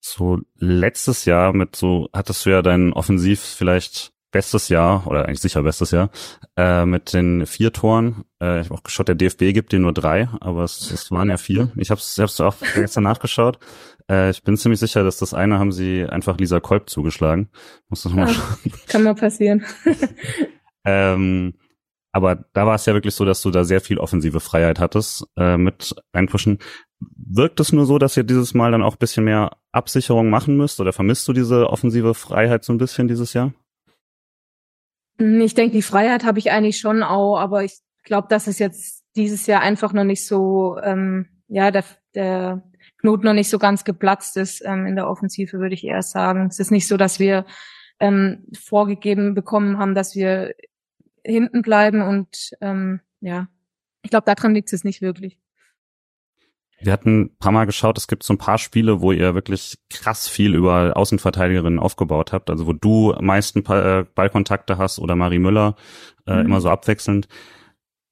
So 0.00 0.40
letztes 0.56 1.26
Jahr 1.26 1.52
mit 1.52 1.76
so 1.76 2.08
hattest 2.12 2.44
du 2.44 2.50
ja 2.50 2.62
dein 2.62 2.92
Offensiv 2.92 3.40
vielleicht 3.40 4.12
bestes 4.32 4.68
Jahr, 4.68 5.06
oder 5.06 5.26
eigentlich 5.26 5.40
sicher 5.40 5.62
bestes 5.62 5.92
Jahr, 5.92 6.10
äh, 6.56 6.84
mit 6.84 7.12
den 7.12 7.46
vier 7.46 7.72
Toren. 7.72 8.24
Äh, 8.40 8.60
ich 8.60 8.66
habe 8.66 8.74
auch 8.74 8.82
geschaut, 8.82 9.06
der 9.06 9.14
DFB 9.14 9.52
gibt 9.52 9.72
dir 9.72 9.78
nur 9.78 9.92
drei, 9.92 10.28
aber 10.40 10.64
es, 10.64 10.90
es 10.90 11.10
waren 11.12 11.30
ja 11.30 11.36
vier. 11.36 11.70
Ich 11.76 11.90
habe 11.90 12.00
es 12.00 12.14
selbst 12.14 12.40
auch 12.40 12.56
gestern 12.74 13.04
nachgeschaut. 13.04 13.58
Äh, 14.10 14.30
ich 14.30 14.42
bin 14.42 14.56
ziemlich 14.56 14.80
sicher, 14.80 15.04
dass 15.04 15.18
das 15.18 15.34
eine 15.34 15.58
haben 15.58 15.70
sie 15.70 16.04
einfach 16.04 16.38
Lisa 16.38 16.58
Kolb 16.58 16.90
zugeschlagen. 16.90 17.50
Muss 17.88 18.02
das 18.02 18.12
mal 18.12 18.26
ja, 18.26 18.34
schauen. 18.34 18.72
Kann 18.88 19.02
mal 19.04 19.14
passieren. 19.14 19.64
ähm, 20.84 21.54
aber 22.12 22.44
da 22.52 22.66
war 22.66 22.74
es 22.74 22.86
ja 22.86 22.94
wirklich 22.94 23.14
so, 23.14 23.24
dass 23.24 23.40
du 23.40 23.50
da 23.50 23.64
sehr 23.64 23.80
viel 23.80 23.98
offensive 23.98 24.40
Freiheit 24.40 24.80
hattest 24.80 25.26
äh, 25.36 25.56
mit 25.56 25.94
einpushen. 26.12 26.58
Wirkt 27.00 27.58
es 27.58 27.72
nur 27.72 27.86
so, 27.86 27.98
dass 27.98 28.16
ihr 28.16 28.22
dieses 28.22 28.54
Mal 28.54 28.70
dann 28.70 28.82
auch 28.82 28.96
bisschen 28.96 29.24
mehr 29.24 29.56
Absicherung 29.72 30.28
machen 30.28 30.56
müsst 30.56 30.78
oder 30.80 30.92
vermisst 30.92 31.26
du 31.26 31.32
diese 31.32 31.70
offensive 31.70 32.14
Freiheit 32.14 32.64
so 32.64 32.72
ein 32.72 32.78
bisschen 32.78 33.08
dieses 33.08 33.32
Jahr? 33.32 33.52
Ich 35.18 35.54
denke, 35.54 35.74
die 35.74 35.82
Freiheit 35.82 36.24
habe 36.24 36.38
ich 36.38 36.50
eigentlich 36.50 36.78
schon 36.78 37.02
auch, 37.02 37.36
aber 37.38 37.64
ich 37.64 37.78
glaube, 38.04 38.28
dass 38.28 38.46
es 38.46 38.58
jetzt 38.58 39.04
dieses 39.14 39.46
Jahr 39.46 39.60
einfach 39.60 39.92
noch 39.92 40.04
nicht 40.04 40.26
so, 40.26 40.78
ähm, 40.82 41.28
ja, 41.48 41.70
der, 41.70 41.84
der 42.14 42.62
Knoten 42.98 43.24
noch 43.26 43.34
nicht 43.34 43.50
so 43.50 43.58
ganz 43.58 43.84
geplatzt 43.84 44.36
ist 44.36 44.62
ähm, 44.64 44.86
in 44.86 44.96
der 44.96 45.08
Offensive, 45.08 45.58
würde 45.58 45.74
ich 45.74 45.84
eher 45.84 46.02
sagen. 46.02 46.46
Es 46.46 46.58
ist 46.58 46.70
nicht 46.70 46.88
so, 46.88 46.96
dass 46.96 47.18
wir 47.18 47.44
ähm, 48.00 48.46
vorgegeben 48.58 49.34
bekommen 49.34 49.78
haben, 49.78 49.94
dass 49.94 50.14
wir 50.14 50.54
hinten 51.24 51.62
bleiben 51.62 52.02
und 52.02 52.50
ähm, 52.60 53.00
ja, 53.20 53.48
ich 54.02 54.10
glaube, 54.10 54.24
daran 54.26 54.54
liegt 54.54 54.72
es 54.72 54.82
nicht 54.82 55.02
wirklich. 55.02 55.38
Wir 56.84 56.92
hatten 56.92 57.22
ein 57.22 57.36
paar 57.38 57.52
Mal 57.52 57.66
geschaut, 57.66 57.96
es 57.96 58.08
gibt 58.08 58.24
so 58.24 58.34
ein 58.34 58.38
paar 58.38 58.58
Spiele, 58.58 59.00
wo 59.00 59.12
ihr 59.12 59.34
wirklich 59.34 59.78
krass 59.88 60.28
viel 60.28 60.54
über 60.54 60.96
Außenverteidigerinnen 60.96 61.78
aufgebaut 61.78 62.32
habt, 62.32 62.50
also 62.50 62.66
wo 62.66 62.72
du 62.72 63.14
meisten 63.20 63.64
äh, 63.66 64.04
Ballkontakte 64.14 64.78
hast 64.78 64.98
oder 64.98 65.14
Marie 65.14 65.38
Müller, 65.38 65.76
äh, 66.26 66.34
mhm. 66.34 66.46
immer 66.46 66.60
so 66.60 66.70
abwechselnd. 66.70 67.28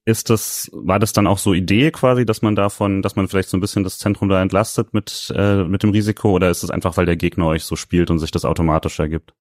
Ist 0.05 0.30
das, 0.30 0.70
war 0.72 0.98
das 0.98 1.12
dann 1.12 1.26
auch 1.26 1.38
so 1.38 1.52
Idee 1.52 1.90
quasi, 1.90 2.24
dass 2.24 2.42
man 2.42 2.55
davon, 2.55 3.02
dass 3.02 3.16
man 3.16 3.28
vielleicht 3.28 3.48
so 3.48 3.56
ein 3.56 3.60
bisschen 3.60 3.84
das 3.84 3.98
Zentrum 3.98 4.28
da 4.28 4.40
entlastet 4.40 4.94
mit, 4.94 5.32
äh, 5.36 5.64
mit 5.64 5.82
dem 5.82 5.90
Risiko 5.90 6.30
oder 6.30 6.48
ist 6.48 6.62
es 6.62 6.70
einfach, 6.70 6.97
weil 6.97 7.06
der 7.06 7.16
Gegner 7.16 7.47
euch 7.47 7.64
so 7.64 7.76
spielt 7.76 8.10
und 8.10 8.18
sich 8.18 8.30
das 8.30 8.44
automatisch 8.44 8.98
ergibt? 9.01 9.34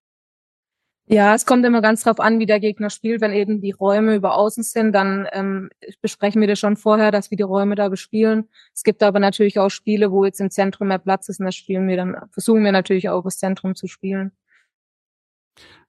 Ja, 1.12 1.34
es 1.34 1.48
kommt 1.48 1.66
immer 1.66 1.82
ganz 1.82 2.04
drauf 2.04 2.20
an, 2.20 2.38
wie 2.38 2.46
der 2.46 2.60
Gegner 2.60 2.92
spielt. 2.92 3.20
Wenn 3.20 3.34
eben 3.34 3.62
die 3.62 3.72
Räume 3.72 4.14
über 4.14 4.36
außen 4.36 4.62
sind, 4.62 4.92
dann 4.94 5.28
ähm, 5.32 5.72
besprechen 6.04 6.40
wir 6.40 6.48
das 6.48 6.60
schon 6.60 6.78
vorher, 6.78 7.10
dass 7.10 7.32
wir 7.32 7.36
die 7.36 7.42
Räume 7.42 7.74
da 7.74 7.90
bespielen. 7.90 8.48
Es 8.76 8.84
gibt 8.84 9.02
aber 9.02 9.20
natürlich 9.20 9.58
auch 9.58 9.70
Spiele, 9.70 10.12
wo 10.12 10.24
jetzt 10.24 10.40
im 10.40 10.52
Zentrum 10.52 10.90
mehr 10.90 11.00
Platz 11.00 11.28
ist 11.28 11.40
und 11.40 11.48
das 11.48 11.56
spielen 11.56 11.88
wir 11.88 11.98
dann, 11.98 12.16
versuchen 12.30 12.64
wir 12.64 12.72
natürlich 12.72 13.10
auch 13.10 13.24
das 13.24 13.40
Zentrum 13.40 13.74
zu 13.74 13.88
spielen. 13.88 14.34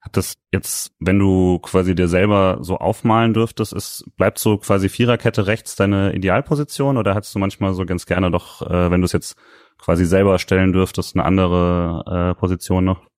Hat 0.01 0.17
das 0.17 0.37
jetzt, 0.55 0.95
wenn 1.01 1.19
du 1.19 1.59
quasi 1.59 1.95
dir 1.95 2.09
selber 2.09 2.57
so 2.63 2.79
aufmalen 2.79 3.35
dürftest, 3.35 3.75
ist, 3.75 4.07
bleibt 4.17 4.39
so 4.39 4.57
quasi 4.57 4.89
Viererkette 4.89 5.47
rechts 5.47 5.77
deine 5.77 6.15
Idealposition 6.15 6.97
oder 6.97 7.15
hast 7.15 7.35
du 7.35 7.39
manchmal 7.39 7.75
so 7.75 7.85
ganz 7.85 8.07
gerne 8.07 8.31
doch, 8.31 8.63
äh, 8.63 8.91
wenn 8.91 9.03
du 9.03 9.05
es 9.05 9.13
jetzt 9.13 9.37
quasi 9.77 10.07
selber 10.07 10.39
stellen 10.39 10.73
dürftest, 10.73 11.15
eine 11.15 11.27
andere 11.27 12.31
äh, 12.31 12.41
Position 12.41 12.87
noch? 12.87 13.10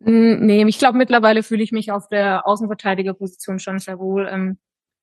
Nee, 0.00 0.64
ich 0.66 0.78
glaube, 0.78 0.96
mittlerweile 0.96 1.42
fühle 1.42 1.62
ich 1.62 1.72
mich 1.72 1.90
auf 1.90 2.08
der 2.08 2.46
Außenverteidigerposition 2.46 3.58
schon 3.58 3.78
sehr 3.78 3.98
wohl. 3.98 4.28
Ähm, 4.30 4.58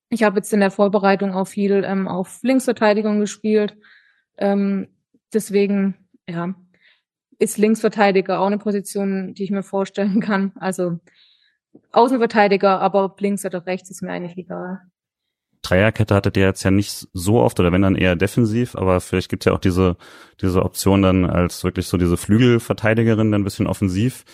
ich 0.08 0.22
habe 0.22 0.36
jetzt 0.36 0.52
in 0.52 0.60
der 0.60 0.70
Vorbereitung 0.70 1.34
auch 1.34 1.46
viel 1.46 1.84
ähm, 1.84 2.08
auf 2.08 2.38
Linksverteidigung 2.42 3.20
gespielt. 3.20 3.76
Ähm, 4.38 4.88
deswegen, 5.32 6.08
ja, 6.28 6.54
ist 7.38 7.58
Linksverteidiger 7.58 8.40
auch 8.40 8.46
eine 8.46 8.58
Position, 8.58 9.34
die 9.34 9.44
ich 9.44 9.50
mir 9.50 9.62
vorstellen 9.62 10.20
kann. 10.20 10.52
Also 10.56 10.98
Außenverteidiger, 11.92 12.80
aber 12.80 13.04
ob 13.04 13.20
links 13.20 13.44
oder 13.44 13.66
rechts 13.66 13.90
ist 13.90 14.02
mir 14.02 14.12
eigentlich 14.12 14.38
egal. 14.38 14.80
Dreierkette 15.62 16.14
hattet 16.14 16.36
ihr 16.36 16.44
jetzt 16.44 16.62
ja 16.62 16.70
nicht 16.70 17.08
so 17.12 17.40
oft 17.40 17.58
oder 17.58 17.72
wenn 17.72 17.82
dann 17.82 17.96
eher 17.96 18.14
defensiv, 18.14 18.76
aber 18.76 19.00
vielleicht 19.00 19.28
gibt 19.28 19.42
es 19.42 19.46
ja 19.46 19.52
auch 19.52 19.58
diese, 19.58 19.96
diese 20.40 20.62
Option 20.62 21.02
dann 21.02 21.24
als 21.24 21.64
wirklich 21.64 21.88
so 21.88 21.96
diese 21.96 22.16
Flügelverteidigerin 22.16 23.32
dann 23.32 23.40
ein 23.40 23.44
bisschen 23.44 23.66
offensiv. 23.66 24.24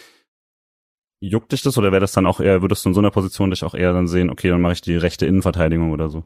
Juckt 1.25 1.53
dich 1.53 1.63
das 1.63 1.79
oder 1.79 1.93
wäre 1.93 2.01
das 2.01 2.11
dann 2.11 2.27
auch 2.27 2.41
eher, 2.41 2.63
würdest 2.63 2.85
du 2.85 2.89
in 2.89 2.95
so 2.95 3.01
einer 3.01 3.13
Position 3.13 3.51
dich 3.51 3.63
auch 3.63 3.75
eher 3.75 3.93
dann 3.93 4.09
sehen, 4.09 4.29
okay, 4.29 4.49
dann 4.49 4.61
mache 4.61 4.73
ich 4.73 4.81
die 4.81 4.97
rechte 4.97 5.25
Innenverteidigung 5.25 5.93
oder 5.93 6.09
so? 6.09 6.25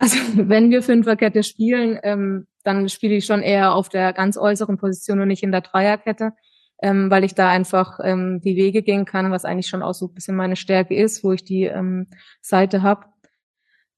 Also 0.00 0.16
wenn 0.34 0.70
wir 0.72 0.82
Fünferkette 0.82 1.44
spielen, 1.44 2.00
ähm, 2.02 2.48
dann 2.64 2.88
spiele 2.88 3.14
ich 3.14 3.26
schon 3.26 3.40
eher 3.40 3.74
auf 3.74 3.88
der 3.88 4.12
ganz 4.12 4.36
äußeren 4.36 4.78
Position 4.78 5.20
und 5.20 5.28
nicht 5.28 5.44
in 5.44 5.52
der 5.52 5.60
Dreierkette, 5.60 6.32
ähm, 6.82 7.08
weil 7.08 7.22
ich 7.22 7.36
da 7.36 7.48
einfach 7.48 8.00
ähm, 8.02 8.40
die 8.40 8.56
Wege 8.56 8.82
gehen 8.82 9.04
kann, 9.04 9.30
was 9.30 9.44
eigentlich 9.44 9.68
schon 9.68 9.84
auch 9.84 9.94
so 9.94 10.06
ein 10.06 10.14
bisschen 10.14 10.34
meine 10.34 10.56
Stärke 10.56 10.96
ist, 10.96 11.22
wo 11.22 11.30
ich 11.30 11.44
die 11.44 11.66
ähm, 11.66 12.08
Seite 12.40 12.82
habe. 12.82 13.06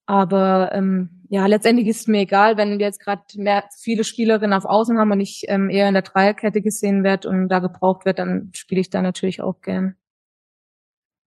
Aber 0.05 0.69
ähm, 0.73 1.22
ja, 1.33 1.47
letztendlich 1.47 1.87
ist 1.87 2.01
es 2.01 2.07
mir 2.07 2.19
egal, 2.19 2.57
wenn 2.57 2.77
wir 2.77 2.85
jetzt 2.85 2.99
gerade 2.99 3.23
mehr 3.37 3.63
viele 3.75 4.03
Spielerinnen 4.03 4.53
auf 4.53 4.65
Außen 4.65 4.99
haben 4.99 5.11
und 5.13 5.19
ich 5.19 5.45
ähm, 5.47 5.67
eher 5.67 5.87
in 5.87 5.95
der 5.95 6.03
Dreierkette 6.03 6.61
gesehen 6.61 7.03
werde 7.03 7.27
und 7.27 7.49
da 7.49 7.57
gebraucht 7.57 8.05
wird, 8.05 8.19
dann 8.19 8.51
spiele 8.53 8.81
ich 8.81 8.91
da 8.91 9.01
natürlich 9.01 9.41
auch 9.41 9.59
gern. 9.61 9.95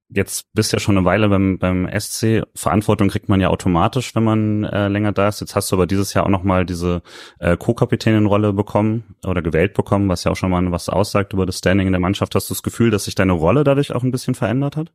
Jetzt 0.09 0.47
bist 0.53 0.73
ja 0.73 0.79
schon 0.79 0.97
eine 0.97 1.05
Weile 1.05 1.29
beim, 1.29 1.59
beim 1.59 1.89
SC. 1.93 2.45
Verantwortung 2.55 3.09
kriegt 3.09 3.29
man 3.29 3.41
ja 3.41 3.49
automatisch, 3.49 4.15
wenn 4.15 4.23
man 4.23 4.63
äh, 4.63 4.87
länger 4.87 5.11
da 5.11 5.27
ist. 5.27 5.41
Jetzt 5.41 5.57
hast 5.57 5.73
du 5.73 5.75
aber 5.75 5.89
dieses 5.89 6.15
Jahr 6.15 6.27
auch 6.27 6.31
nochmal 6.31 6.65
diese 6.65 7.03
äh, 7.41 7.57
Co-Kapitänin-Rolle 7.57 8.53
bekommen 8.53 9.17
oder 9.27 9.43
gewählt 9.43 9.75
bekommen, 9.75 10.09
was 10.09 10.23
ja 10.23 10.31
auch 10.31 10.37
schon 10.37 10.51
mal 10.51 10.71
was 10.71 10.89
aussagt 10.89 11.33
über 11.33 11.47
das 11.47 11.59
Standing 11.59 11.89
in 11.89 11.93
der 11.93 12.01
Mannschaft. 12.01 12.37
Hast 12.37 12.49
du 12.49 12.55
das 12.55 12.63
Gefühl, 12.63 12.93
dass 12.93 13.07
sich 13.07 13.17
deine 13.17 13.33
Rolle 13.33 13.65
dadurch 13.65 13.93
auch 13.93 14.05
ein 14.05 14.13
bisschen 14.13 14.37
verändert 14.37 14.77
hat? 14.77 14.93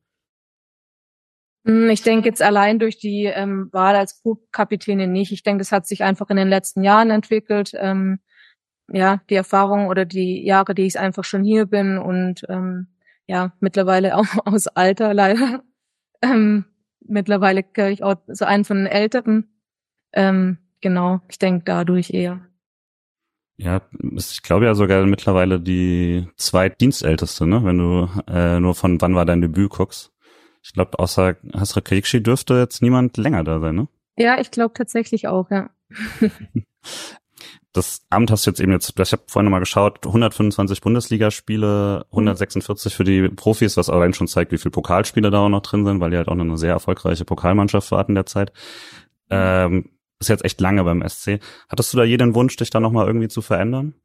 Hm, 1.65 1.89
ich 1.89 2.01
denke 2.01 2.27
jetzt 2.27 2.41
allein 2.41 2.79
durch 2.79 2.97
die 2.97 3.25
ähm, 3.25 3.69
Wahl 3.71 3.95
als 3.95 4.21
Co-Kapitänin 4.23 5.11
nicht. 5.11 5.31
Ich 5.31 5.43
denke, 5.43 5.59
das 5.59 5.71
hat 5.71 5.87
sich 5.87 6.03
einfach 6.03 6.29
in 6.29 6.37
den 6.37 6.47
letzten 6.47 6.83
Jahren 6.83 7.11
entwickelt. 7.11 7.71
Ähm, 7.75 8.19
ja, 8.91 9.21
die 9.29 9.35
Erfahrung 9.35 9.87
oder 9.87 10.05
die 10.05 10.43
Jahre, 10.43 10.73
die 10.75 10.85
ich 10.85 10.99
einfach 10.99 11.23
schon 11.23 11.43
hier 11.43 11.65
bin 11.65 11.97
und 11.97 12.43
ähm, 12.49 12.87
ja, 13.27 13.53
mittlerweile 13.59 14.15
auch 14.17 14.45
aus 14.45 14.67
Alter 14.67 15.13
leider. 15.13 15.63
Ähm, 16.21 16.65
mittlerweile 16.99 17.63
gehöre 17.63 17.91
ich 17.91 18.03
auch 18.03 18.15
so 18.27 18.45
einen 18.45 18.65
von 18.65 18.77
den 18.77 18.87
Älteren. 18.87 19.49
Ähm, 20.13 20.57
genau, 20.81 21.21
ich 21.29 21.39
denke 21.39 21.63
dadurch 21.65 22.11
eher. 22.11 22.41
Ja, 23.57 23.81
ich 24.15 24.41
glaube 24.41 24.65
ja 24.65 24.73
sogar 24.73 25.05
mittlerweile 25.05 25.59
die 25.59 26.27
zweitdienstälteste, 26.35 27.45
ne? 27.45 27.63
Wenn 27.63 27.77
du 27.77 28.09
äh, 28.27 28.59
nur 28.59 28.73
von 28.73 28.99
wann 29.01 29.13
war 29.13 29.25
dein 29.25 29.41
Debüt 29.41 29.69
guckst. 29.69 30.11
Ich 30.63 30.73
glaube, 30.73 30.99
außer 30.99 31.37
Hasra 31.53 31.81
Kayikshi 31.81 32.21
dürfte 32.21 32.55
jetzt 32.55 32.81
niemand 32.81 33.17
länger 33.17 33.43
da 33.43 33.59
sein, 33.59 33.75
ne? 33.75 33.87
Ja, 34.17 34.39
ich 34.39 34.51
glaube 34.51 34.73
tatsächlich 34.73 35.27
auch, 35.27 35.49
ja. 35.49 35.69
das 37.73 38.05
Amt 38.09 38.31
hast 38.31 38.45
du 38.45 38.51
jetzt 38.51 38.59
eben 38.59 38.71
jetzt, 38.71 38.99
ich 38.99 39.11
habe 39.11 39.23
vorhin 39.27 39.49
mal 39.49 39.59
geschaut, 39.59 40.05
125 40.05 40.81
Bundesligaspiele, 40.81 42.05
146 42.11 42.95
für 42.95 43.03
die 43.03 43.29
Profis, 43.29 43.77
was 43.77 43.89
allein 43.89 44.13
schon 44.13 44.27
zeigt, 44.27 44.51
wie 44.51 44.57
viele 44.57 44.71
Pokalspiele 44.71 45.31
da 45.31 45.39
auch 45.39 45.49
noch 45.49 45.61
drin 45.61 45.85
sind, 45.85 45.99
weil 45.99 46.11
die 46.11 46.17
halt 46.17 46.27
auch 46.27 46.37
eine 46.37 46.57
sehr 46.57 46.73
erfolgreiche 46.73 47.25
Pokalmannschaft 47.25 47.89
warten 47.91 48.15
derzeit. 48.15 48.51
Ähm, 49.29 49.89
ist 50.19 50.27
jetzt 50.27 50.45
echt 50.45 50.61
lange 50.61 50.83
beim 50.83 51.07
SC. 51.07 51.39
Hattest 51.69 51.93
du 51.93 51.97
da 51.97 52.03
jeden 52.03 52.35
Wunsch, 52.35 52.55
dich 52.57 52.69
da 52.69 52.79
nochmal 52.79 53.07
irgendwie 53.07 53.29
zu 53.29 53.41
verändern? 53.41 53.95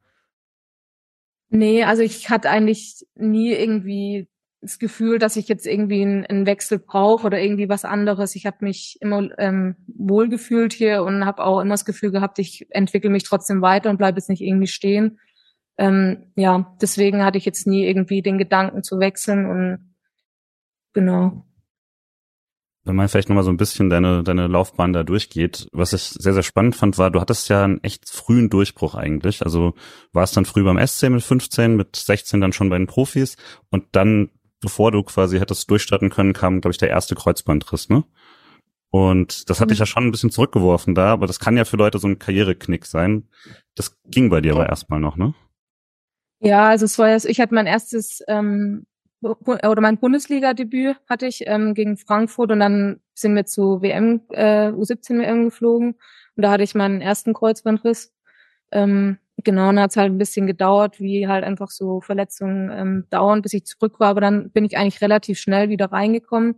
Nee, 1.48 1.84
also 1.84 2.02
ich 2.02 2.30
hatte 2.30 2.50
eigentlich 2.50 3.06
nie 3.14 3.52
irgendwie 3.52 4.28
das 4.60 4.78
Gefühl, 4.78 5.18
dass 5.18 5.36
ich 5.36 5.48
jetzt 5.48 5.66
irgendwie 5.66 6.02
einen, 6.02 6.24
einen 6.26 6.46
Wechsel 6.46 6.78
brauche 6.78 7.26
oder 7.26 7.40
irgendwie 7.40 7.68
was 7.68 7.84
anderes. 7.84 8.34
Ich 8.34 8.46
habe 8.46 8.58
mich 8.60 8.98
immer 9.00 9.28
ähm, 9.38 9.76
wohlgefühlt 9.86 10.72
hier 10.72 11.02
und 11.02 11.24
habe 11.24 11.44
auch 11.44 11.60
immer 11.60 11.74
das 11.74 11.84
Gefühl 11.84 12.10
gehabt, 12.10 12.38
ich 12.38 12.66
entwickle 12.70 13.10
mich 13.10 13.24
trotzdem 13.24 13.62
weiter 13.62 13.90
und 13.90 13.98
bleibe 13.98 14.18
jetzt 14.18 14.30
nicht 14.30 14.42
irgendwie 14.42 14.66
stehen. 14.66 15.18
Ähm, 15.78 16.32
ja, 16.36 16.74
deswegen 16.80 17.24
hatte 17.24 17.38
ich 17.38 17.44
jetzt 17.44 17.66
nie 17.66 17.86
irgendwie 17.86 18.22
den 18.22 18.38
Gedanken 18.38 18.82
zu 18.82 18.98
wechseln 18.98 19.46
und 19.46 19.94
genau. 20.94 21.44
Wenn 22.84 22.96
man 22.96 23.08
vielleicht 23.08 23.28
nochmal 23.28 23.44
so 23.44 23.50
ein 23.50 23.56
bisschen 23.56 23.90
deine, 23.90 24.22
deine 24.22 24.46
Laufbahn 24.46 24.92
da 24.92 25.02
durchgeht, 25.02 25.68
was 25.72 25.92
ich 25.92 26.02
sehr, 26.02 26.34
sehr 26.34 26.44
spannend 26.44 26.76
fand, 26.76 26.98
war, 26.98 27.10
du 27.10 27.20
hattest 27.20 27.48
ja 27.48 27.64
einen 27.64 27.82
echt 27.82 28.08
frühen 28.08 28.48
Durchbruch 28.48 28.94
eigentlich. 28.94 29.42
Also 29.44 29.74
warst 30.12 30.36
dann 30.36 30.44
früh 30.44 30.62
beim 30.62 30.78
SC 30.84 31.10
mit 31.10 31.24
15, 31.24 31.76
mit 31.76 31.96
16 31.96 32.40
dann 32.40 32.52
schon 32.52 32.68
bei 32.68 32.78
den 32.78 32.86
Profis 32.86 33.36
und 33.70 33.84
dann 33.90 34.30
bevor 34.66 34.90
du 34.90 35.04
quasi 35.04 35.38
hättest 35.38 35.70
durchstarten 35.70 36.10
können, 36.10 36.32
kam, 36.32 36.60
glaube 36.60 36.72
ich, 36.72 36.78
der 36.78 36.90
erste 36.90 37.14
Kreuzbandriss, 37.14 37.88
ne? 37.88 38.02
Und 38.90 39.48
das 39.48 39.60
hatte 39.60 39.72
ich 39.72 39.78
ja 39.78 39.86
schon 39.86 40.04
ein 40.04 40.10
bisschen 40.10 40.32
zurückgeworfen 40.32 40.96
da, 40.96 41.12
aber 41.12 41.28
das 41.28 41.38
kann 41.38 41.56
ja 41.56 41.64
für 41.64 41.76
Leute 41.76 42.00
so 42.00 42.08
ein 42.08 42.18
Karriereknick 42.18 42.84
sein. 42.84 43.28
Das 43.76 43.96
ging 44.06 44.28
bei 44.28 44.40
dir 44.40 44.54
aber 44.54 44.68
erstmal 44.68 44.98
noch, 44.98 45.16
ne? 45.16 45.34
Ja, 46.40 46.70
also 46.70 46.84
es 46.84 46.98
war 46.98 47.08
ja, 47.10 47.16
ich 47.16 47.38
hatte 47.38 47.54
mein 47.54 47.68
erstes 47.68 48.24
ähm, 48.26 48.86
oder 49.20 49.80
mein 49.80 49.98
Bundesliga-Debüt 49.98 50.96
hatte 51.08 51.28
ich 51.28 51.42
ähm, 51.46 51.74
gegen 51.74 51.96
Frankfurt 51.96 52.50
und 52.50 52.58
dann 52.58 53.00
sind 53.14 53.36
wir 53.36 53.46
zu 53.46 53.82
WM, 53.82 54.22
äh, 54.30 54.70
U17 54.70 55.20
WM 55.20 55.44
geflogen 55.44 55.94
und 56.34 56.42
da 56.42 56.50
hatte 56.50 56.64
ich 56.64 56.74
meinen 56.74 57.00
ersten 57.00 57.34
Kreuzbandriss. 57.34 58.12
Ähm, 58.72 59.18
genau, 59.46 59.70
und 59.70 59.80
hat 59.80 59.90
es 59.92 59.96
halt 59.96 60.12
ein 60.12 60.18
bisschen 60.18 60.46
gedauert, 60.46 61.00
wie 61.00 61.26
halt 61.26 61.44
einfach 61.44 61.70
so 61.70 62.02
Verletzungen 62.02 62.70
ähm, 62.70 63.06
dauern, 63.08 63.40
bis 63.40 63.54
ich 63.54 63.64
zurück 63.64 63.98
war. 63.98 64.10
Aber 64.10 64.20
dann 64.20 64.50
bin 64.50 64.66
ich 64.66 64.76
eigentlich 64.76 65.00
relativ 65.00 65.38
schnell 65.38 65.70
wieder 65.70 65.90
reingekommen 65.92 66.56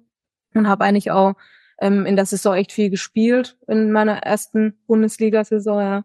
und 0.55 0.69
habe 0.69 0.85
eigentlich 0.85 1.12
auch 1.12 1.35
ähm, 1.81 2.06
in 2.06 2.16
der 2.16 2.27
Saison 2.27 2.56
echt 2.56 2.73
viel 2.73 2.90
gespielt 2.90 3.56
in 3.69 3.93
meiner 3.93 4.19
ersten 4.24 4.78
Bundesliga-Saison. 4.89 5.81
Ja. 5.81 6.05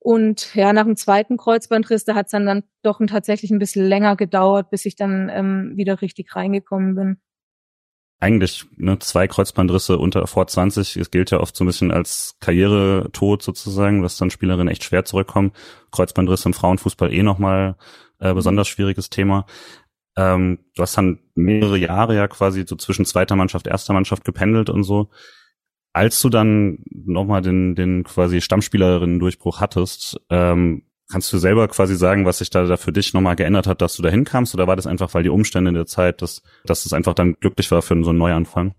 Und 0.00 0.54
ja, 0.54 0.72
nach 0.72 0.84
dem 0.84 0.96
zweiten 0.96 1.36
Kreuzbandriss, 1.36 2.04
da 2.04 2.14
hat 2.14 2.26
es 2.26 2.32
dann, 2.32 2.46
dann 2.46 2.64
doch 2.82 3.00
tatsächlich 3.06 3.50
ein 3.52 3.58
bisschen 3.58 3.86
länger 3.86 4.16
gedauert, 4.16 4.70
bis 4.70 4.86
ich 4.86 4.96
dann 4.96 5.30
ähm, 5.32 5.72
wieder 5.76 6.02
richtig 6.02 6.34
reingekommen 6.34 6.96
bin 6.96 7.20
eigentlich 8.18 8.64
ne, 8.76 8.98
zwei 8.98 9.28
Kreuzbandrisse 9.28 9.98
unter 9.98 10.26
vor 10.26 10.46
20. 10.46 10.96
Es 10.96 11.10
gilt 11.10 11.30
ja 11.30 11.40
oft 11.40 11.54
so 11.54 11.64
ein 11.64 11.66
bisschen 11.66 11.90
als 11.90 12.36
Karrieretod 12.40 13.42
sozusagen, 13.42 14.02
dass 14.02 14.16
dann 14.16 14.30
Spielerinnen 14.30 14.68
echt 14.68 14.84
schwer 14.84 15.04
zurückkommen. 15.04 15.52
Kreuzbandrisse 15.90 16.48
im 16.48 16.54
Frauenfußball 16.54 17.12
eh 17.12 17.22
nochmal 17.22 17.76
äh, 18.18 18.32
besonders 18.32 18.68
schwieriges 18.68 19.10
Thema. 19.10 19.46
Ähm, 20.16 20.60
du 20.74 20.82
hast 20.82 20.96
dann 20.96 21.18
mehrere 21.34 21.76
Jahre 21.76 22.16
ja 22.16 22.26
quasi 22.26 22.64
so 22.66 22.76
zwischen 22.76 23.04
zweiter 23.04 23.36
Mannschaft, 23.36 23.66
erster 23.66 23.92
Mannschaft 23.92 24.24
gependelt 24.24 24.70
und 24.70 24.82
so. 24.82 25.10
Als 25.92 26.20
du 26.22 26.28
dann 26.30 26.78
nochmal 26.90 27.42
den, 27.42 27.74
den 27.74 28.04
quasi 28.04 28.40
Stammspielerinnen-Durchbruch 28.40 29.60
hattest, 29.60 30.20
ähm, 30.30 30.85
Kannst 31.10 31.32
du 31.32 31.38
selber 31.38 31.68
quasi 31.68 31.94
sagen, 31.94 32.24
was 32.24 32.38
sich 32.38 32.50
da, 32.50 32.64
da 32.64 32.76
für 32.76 32.92
dich 32.92 33.14
nochmal 33.14 33.36
geändert 33.36 33.68
hat, 33.68 33.80
dass 33.80 33.96
du 33.96 34.02
da 34.02 34.08
hinkamst? 34.08 34.54
Oder 34.54 34.66
war 34.66 34.74
das 34.74 34.88
einfach, 34.88 35.14
weil 35.14 35.22
die 35.22 35.28
Umstände 35.28 35.68
in 35.68 35.74
der 35.74 35.86
Zeit, 35.86 36.20
dass, 36.20 36.42
dass 36.64 36.84
es 36.84 36.92
einfach 36.92 37.14
dann 37.14 37.34
glücklich 37.34 37.70
war 37.70 37.80
für 37.80 38.02
so 38.02 38.10
einen 38.10 38.18
Neuanfang? 38.18 38.74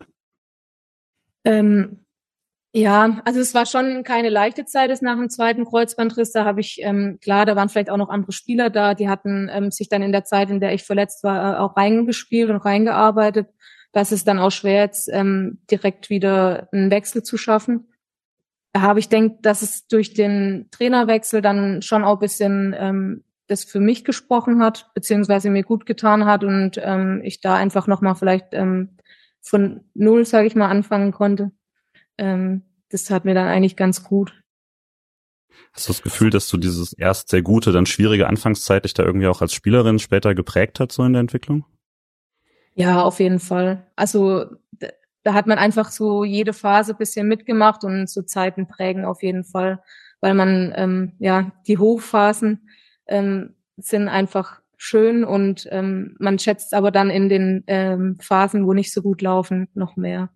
Ähm, 1.45 2.05
ja, 2.73 3.21
also 3.23 3.39
es 3.39 3.53
war 3.53 3.65
schon 3.65 4.03
keine 4.03 4.27
leichte 4.27 4.65
Zeit 4.65 4.91
ist 4.91 5.01
nach 5.01 5.15
dem 5.15 5.29
zweiten 5.29 5.63
Kreuzbandriss. 5.63 6.33
Da 6.33 6.43
habe 6.43 6.59
ich, 6.59 6.79
ähm, 6.81 7.17
klar, 7.21 7.45
da 7.45 7.55
waren 7.55 7.69
vielleicht 7.69 7.89
auch 7.89 7.97
noch 7.97 8.09
andere 8.09 8.33
Spieler 8.33 8.69
da, 8.69 8.93
die 8.93 9.07
hatten 9.07 9.49
ähm, 9.49 9.71
sich 9.71 9.87
dann 9.87 10.01
in 10.01 10.11
der 10.11 10.25
Zeit, 10.25 10.49
in 10.49 10.59
der 10.59 10.73
ich 10.73 10.83
verletzt 10.83 11.23
war, 11.23 11.55
äh, 11.55 11.57
auch 11.59 11.77
reingespielt 11.77 12.49
und 12.49 12.57
reingearbeitet. 12.57 13.47
Das 13.93 14.11
ist 14.11 14.27
dann 14.27 14.37
auch 14.37 14.51
schwer, 14.51 14.81
jetzt 14.81 15.09
ähm, 15.11 15.59
direkt 15.71 16.09
wieder 16.09 16.67
einen 16.73 16.91
Wechsel 16.91 17.23
zu 17.23 17.37
schaffen 17.37 17.87
habe 18.81 18.99
ich 18.99 19.09
denkt, 19.09 19.45
dass 19.45 19.61
es 19.61 19.87
durch 19.87 20.13
den 20.13 20.67
Trainerwechsel 20.71 21.41
dann 21.41 21.81
schon 21.81 22.03
auch 22.03 22.15
ein 22.15 22.19
bisschen 22.19 22.75
ähm, 22.77 23.23
das 23.47 23.63
für 23.63 23.79
mich 23.79 24.03
gesprochen 24.03 24.61
hat, 24.61 24.91
beziehungsweise 24.93 25.49
mir 25.49 25.63
gut 25.63 25.85
getan 25.85 26.25
hat 26.25 26.43
und 26.43 26.79
ähm, 26.81 27.21
ich 27.23 27.39
da 27.39 27.55
einfach 27.55 27.87
nochmal 27.87 28.15
vielleicht 28.15 28.47
ähm, 28.51 28.97
von 29.41 29.85
null, 29.93 30.25
sage 30.25 30.47
ich 30.47 30.55
mal, 30.55 30.67
anfangen 30.67 31.11
konnte. 31.11 31.51
Ähm, 32.17 32.63
das 32.89 33.09
hat 33.09 33.25
mir 33.25 33.33
dann 33.33 33.47
eigentlich 33.47 33.75
ganz 33.75 34.03
gut. 34.03 34.33
Hast 35.73 35.87
du 35.87 35.93
das 35.93 36.01
Gefühl, 36.01 36.29
dass 36.29 36.49
du 36.49 36.57
dieses 36.57 36.93
erst 36.93 37.29
sehr 37.29 37.41
gute, 37.41 37.71
dann 37.71 37.85
schwierige 37.85 38.27
Anfangszeit 38.27 38.83
dich 38.83 38.93
da 38.93 39.03
irgendwie 39.03 39.27
auch 39.27 39.41
als 39.41 39.53
Spielerin 39.53 39.99
später 39.99 40.35
geprägt 40.35 40.79
hat, 40.79 40.91
so 40.91 41.03
in 41.03 41.13
der 41.13 41.21
Entwicklung? 41.21 41.65
Ja, 42.75 43.01
auf 43.01 43.19
jeden 43.19 43.39
Fall. 43.39 43.87
Also 43.95 44.45
da 45.27 45.33
hat 45.33 45.45
man 45.45 45.57
einfach 45.57 45.91
so 45.91 46.23
jede 46.23 46.53
Phase 46.53 46.93
bisschen 46.93 47.27
mitgemacht 47.27 47.83
und 47.83 48.09
so 48.09 48.21
Zeiten 48.21 48.65
prägen 48.65 49.03
auf 49.03 49.21
jeden 49.23 49.43
Fall, 49.43 49.83
weil 50.21 50.33
man 50.33 50.71
ähm, 50.73 51.11
ja 51.19 51.51
die 51.67 51.77
Hochphasen 51.77 52.69
ähm, 53.07 53.55
sind 53.75 54.07
einfach 54.07 54.61
schön 54.77 55.25
und 55.25 55.67
ähm, 55.69 56.15
man 56.17 56.39
schätzt 56.39 56.73
aber 56.73 56.91
dann 56.91 57.09
in 57.09 57.27
den 57.27 57.65
ähm, 57.67 58.17
Phasen, 58.21 58.65
wo 58.65 58.71
nicht 58.71 58.93
so 58.93 59.01
gut 59.01 59.21
laufen, 59.21 59.67
noch 59.73 59.97
mehr. 59.97 60.29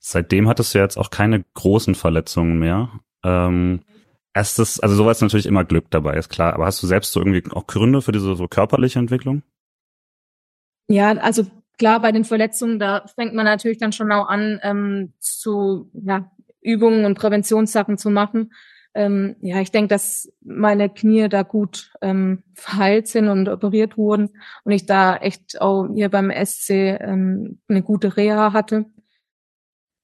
Seitdem 0.00 0.48
hattest 0.48 0.74
du 0.74 0.80
jetzt 0.80 0.98
auch 0.98 1.10
keine 1.10 1.44
großen 1.54 1.94
Verletzungen 1.94 2.58
mehr. 2.58 2.90
Ähm, 3.22 3.82
erstes, 4.34 4.80
also 4.80 4.96
sowas 4.96 5.20
natürlich 5.20 5.46
immer 5.46 5.64
Glück 5.64 5.92
dabei, 5.92 6.16
ist 6.16 6.28
klar. 6.28 6.54
Aber 6.54 6.66
hast 6.66 6.82
du 6.82 6.88
selbst 6.88 7.12
so 7.12 7.20
irgendwie 7.20 7.44
auch 7.52 7.68
Gründe 7.68 8.02
für 8.02 8.10
diese 8.10 8.34
so 8.34 8.48
körperliche 8.48 8.98
Entwicklung? 8.98 9.44
Ja, 10.88 11.12
also 11.12 11.46
klar, 11.78 12.00
bei 12.00 12.12
den 12.12 12.24
Verletzungen, 12.24 12.78
da 12.78 13.06
fängt 13.14 13.34
man 13.34 13.44
natürlich 13.44 13.78
dann 13.78 13.92
schon 13.92 14.12
auch 14.12 14.28
an, 14.28 14.60
ähm, 14.62 15.12
zu 15.18 15.90
ja, 15.92 16.30
Übungen 16.60 17.04
und 17.04 17.18
Präventionssachen 17.18 17.98
zu 17.98 18.10
machen. 18.10 18.52
Ähm, 18.94 19.36
ja, 19.40 19.60
ich 19.60 19.72
denke, 19.72 19.88
dass 19.88 20.32
meine 20.40 20.88
Knie 20.88 21.28
da 21.28 21.42
gut 21.42 21.92
ähm, 22.00 22.44
verheilt 22.54 23.08
sind 23.08 23.28
und 23.28 23.48
operiert 23.48 23.96
wurden 23.98 24.30
und 24.62 24.72
ich 24.72 24.86
da 24.86 25.16
echt 25.16 25.60
auch 25.60 25.88
hier 25.92 26.08
beim 26.08 26.30
SC 26.30 26.70
ähm, 26.70 27.58
eine 27.66 27.82
gute 27.82 28.16
Reha 28.16 28.52
hatte. 28.52 28.86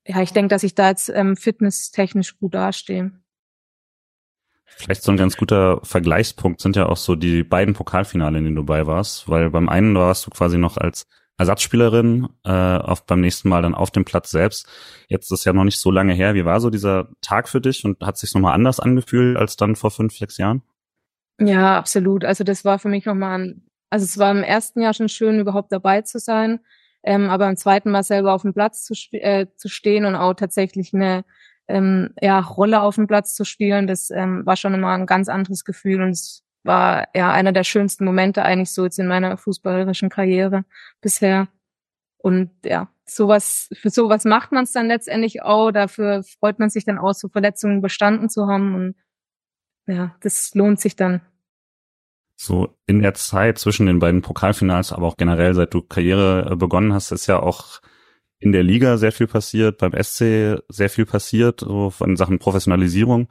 Ja, 0.06 0.22
ich 0.22 0.32
denke, 0.32 0.48
dass 0.48 0.64
ich 0.64 0.74
da 0.74 0.88
jetzt 0.88 1.08
ähm, 1.08 1.36
fitnesstechnisch 1.36 2.38
gut 2.38 2.54
dastehe. 2.54 3.12
Vielleicht 4.64 5.02
so 5.02 5.12
ein 5.12 5.18
ganz 5.18 5.36
guter 5.36 5.80
Vergleichspunkt 5.84 6.60
sind 6.60 6.74
ja 6.74 6.86
auch 6.86 6.96
so 6.96 7.14
die 7.14 7.44
beiden 7.44 7.74
Pokalfinale, 7.74 8.38
in 8.38 8.44
denen 8.44 8.56
du 8.56 8.64
bei 8.64 8.86
warst, 8.86 9.28
weil 9.28 9.50
beim 9.50 9.68
einen 9.68 9.94
warst 9.94 10.26
du 10.26 10.30
quasi 10.30 10.58
noch 10.58 10.76
als 10.76 11.06
Ersatzspielerin 11.40 12.28
äh, 12.44 12.50
auf, 12.50 13.06
beim 13.06 13.22
nächsten 13.22 13.48
Mal 13.48 13.62
dann 13.62 13.74
auf 13.74 13.90
dem 13.90 14.04
Platz 14.04 14.30
selbst. 14.30 14.68
Jetzt 15.08 15.32
ist 15.32 15.46
ja 15.46 15.54
noch 15.54 15.64
nicht 15.64 15.78
so 15.78 15.90
lange 15.90 16.12
her. 16.12 16.34
Wie 16.34 16.44
war 16.44 16.60
so 16.60 16.68
dieser 16.68 17.08
Tag 17.22 17.48
für 17.48 17.62
dich 17.62 17.82
und 17.86 18.02
hat 18.02 18.18
sich 18.18 18.34
nochmal 18.34 18.52
anders 18.52 18.78
angefühlt 18.78 19.38
als 19.38 19.56
dann 19.56 19.74
vor 19.74 19.90
fünf, 19.90 20.14
sechs 20.14 20.36
Jahren? 20.36 20.62
Ja, 21.40 21.78
absolut. 21.78 22.26
Also 22.26 22.44
das 22.44 22.66
war 22.66 22.78
für 22.78 22.90
mich 22.90 23.06
nochmal 23.06 23.40
ein, 23.40 23.66
also 23.88 24.04
es 24.04 24.18
war 24.18 24.30
im 24.30 24.42
ersten 24.42 24.82
Jahr 24.82 24.92
schon 24.92 25.08
schön, 25.08 25.40
überhaupt 25.40 25.72
dabei 25.72 26.02
zu 26.02 26.18
sein, 26.18 26.60
ähm, 27.02 27.30
aber 27.30 27.48
im 27.48 27.56
zweiten 27.56 27.90
Mal 27.90 28.02
selber 28.02 28.34
auf 28.34 28.42
dem 28.42 28.52
Platz 28.52 28.84
zu, 28.84 28.92
äh, 29.12 29.46
zu 29.56 29.70
stehen 29.70 30.04
und 30.04 30.16
auch 30.16 30.34
tatsächlich 30.34 30.92
eine 30.92 31.24
ähm, 31.68 32.10
ja, 32.20 32.38
Rolle 32.40 32.82
auf 32.82 32.96
dem 32.96 33.06
Platz 33.06 33.34
zu 33.34 33.46
spielen, 33.46 33.86
das 33.86 34.10
ähm, 34.10 34.44
war 34.44 34.56
schon 34.56 34.74
immer 34.74 34.90
ein 34.90 35.06
ganz 35.06 35.30
anderes 35.30 35.64
Gefühl 35.64 36.02
und 36.02 36.10
es 36.10 36.44
war 36.62 37.08
ja 37.14 37.32
einer 37.32 37.52
der 37.52 37.64
schönsten 37.64 38.04
Momente 38.04 38.42
eigentlich 38.42 38.70
so 38.70 38.84
jetzt 38.84 38.98
in 38.98 39.06
meiner 39.06 39.36
fußballerischen 39.36 40.10
Karriere 40.10 40.64
bisher. 41.00 41.48
Und 42.18 42.50
ja, 42.64 42.88
sowas, 43.06 43.68
für 43.72 43.90
sowas 43.90 44.24
macht 44.24 44.52
man 44.52 44.64
es 44.64 44.72
dann 44.72 44.88
letztendlich 44.88 45.42
auch. 45.42 45.70
Dafür 45.70 46.22
freut 46.22 46.58
man 46.58 46.70
sich 46.70 46.84
dann 46.84 46.98
auch, 46.98 47.14
so 47.14 47.28
Verletzungen 47.28 47.80
bestanden 47.80 48.28
zu 48.28 48.46
haben. 48.46 48.74
Und 48.74 48.94
ja, 49.86 50.14
das 50.20 50.54
lohnt 50.54 50.80
sich 50.80 50.96
dann. 50.96 51.22
So 52.36 52.74
in 52.86 53.02
der 53.02 53.14
Zeit 53.14 53.58
zwischen 53.58 53.86
den 53.86 53.98
beiden 53.98 54.22
Pokalfinals, 54.22 54.92
aber 54.92 55.06
auch 55.06 55.16
generell, 55.16 55.54
seit 55.54 55.74
du 55.74 55.82
Karriere 55.82 56.50
äh, 56.50 56.56
begonnen 56.56 56.94
hast, 56.94 57.10
ist 57.10 57.26
ja 57.26 57.38
auch 57.38 57.80
in 58.38 58.52
der 58.52 58.62
Liga 58.62 58.96
sehr 58.96 59.12
viel 59.12 59.26
passiert, 59.26 59.76
beim 59.76 59.92
SC 59.92 60.62
sehr 60.68 60.88
viel 60.88 61.04
passiert, 61.04 61.60
so 61.60 61.90
von 61.90 62.16
Sachen 62.16 62.38
Professionalisierung. 62.38 63.28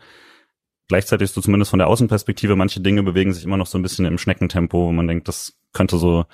Gleichzeitig 0.90 1.30
so 1.32 1.40
zumindest 1.40 1.70
von 1.70 1.78
der 1.78 1.88
Außenperspektive, 1.88 2.56
manche 2.56 2.82
Dinge 2.82 3.04
bewegen 3.04 3.32
sich 3.32 3.46
immer 3.46 3.58
noch 3.58 3.68
so 3.68 3.78
ein 3.78 3.84
bisschen 3.84 4.06
im 4.06 4.18
Schneckentempo, 4.18 4.88
wo 4.88 4.92
man 4.92 5.08
denkt, 5.08 5.28
das 5.28 5.58
könnte 5.72 5.98
so 5.98 6.26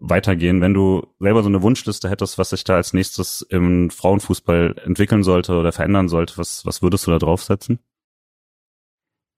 weitergehen. 0.00 0.62
Wenn 0.62 0.72
du 0.72 1.06
selber 1.20 1.42
so 1.42 1.50
eine 1.50 1.60
Wunschliste 1.60 2.08
hättest, 2.08 2.38
was 2.38 2.50
sich 2.50 2.64
da 2.64 2.76
als 2.76 2.94
nächstes 2.94 3.42
im 3.42 3.90
Frauenfußball 3.90 4.76
entwickeln 4.82 5.22
sollte 5.22 5.58
oder 5.58 5.72
verändern 5.72 6.08
sollte, 6.08 6.38
was, 6.38 6.64
was 6.64 6.80
würdest 6.80 7.06
du 7.06 7.10
da 7.10 7.18
draufsetzen? 7.18 7.80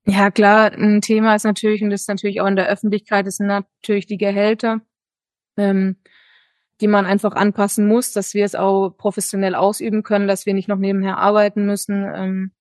Ja, 0.07 0.31
klar, 0.31 0.73
ein 0.73 1.01
Thema 1.01 1.35
ist 1.35 1.45
natürlich, 1.45 1.83
und 1.83 1.91
das 1.91 2.03
ist 2.03 2.09
natürlich 2.09 2.41
auch 2.41 2.47
in 2.47 2.57
der 2.57 2.69
Öffentlichkeit, 2.69 3.31
sind 3.33 3.49
natürlich 3.49 4.07
die 4.07 4.19
Gehälter, 4.19 4.83
ähm, 5.57 5.97
die 6.81 6.89
man 6.89 7.07
einfach 7.07 7.33
anpassen 7.33 7.89
muss, 7.89 8.13
dass 8.13 8.35
wir 8.35 8.45
es 8.45 8.55
auch 8.55 8.91
professionell 8.91 9.57
ausüben 9.57 10.05
können, 10.05 10.29
dass 10.29 10.47
wir 10.47 10.55
nicht 10.55 10.69
noch 10.69 10.79
nebenher 10.79 11.19
arbeiten 11.19 11.67
müssen. 11.67 12.07
Ähm, 12.15 12.53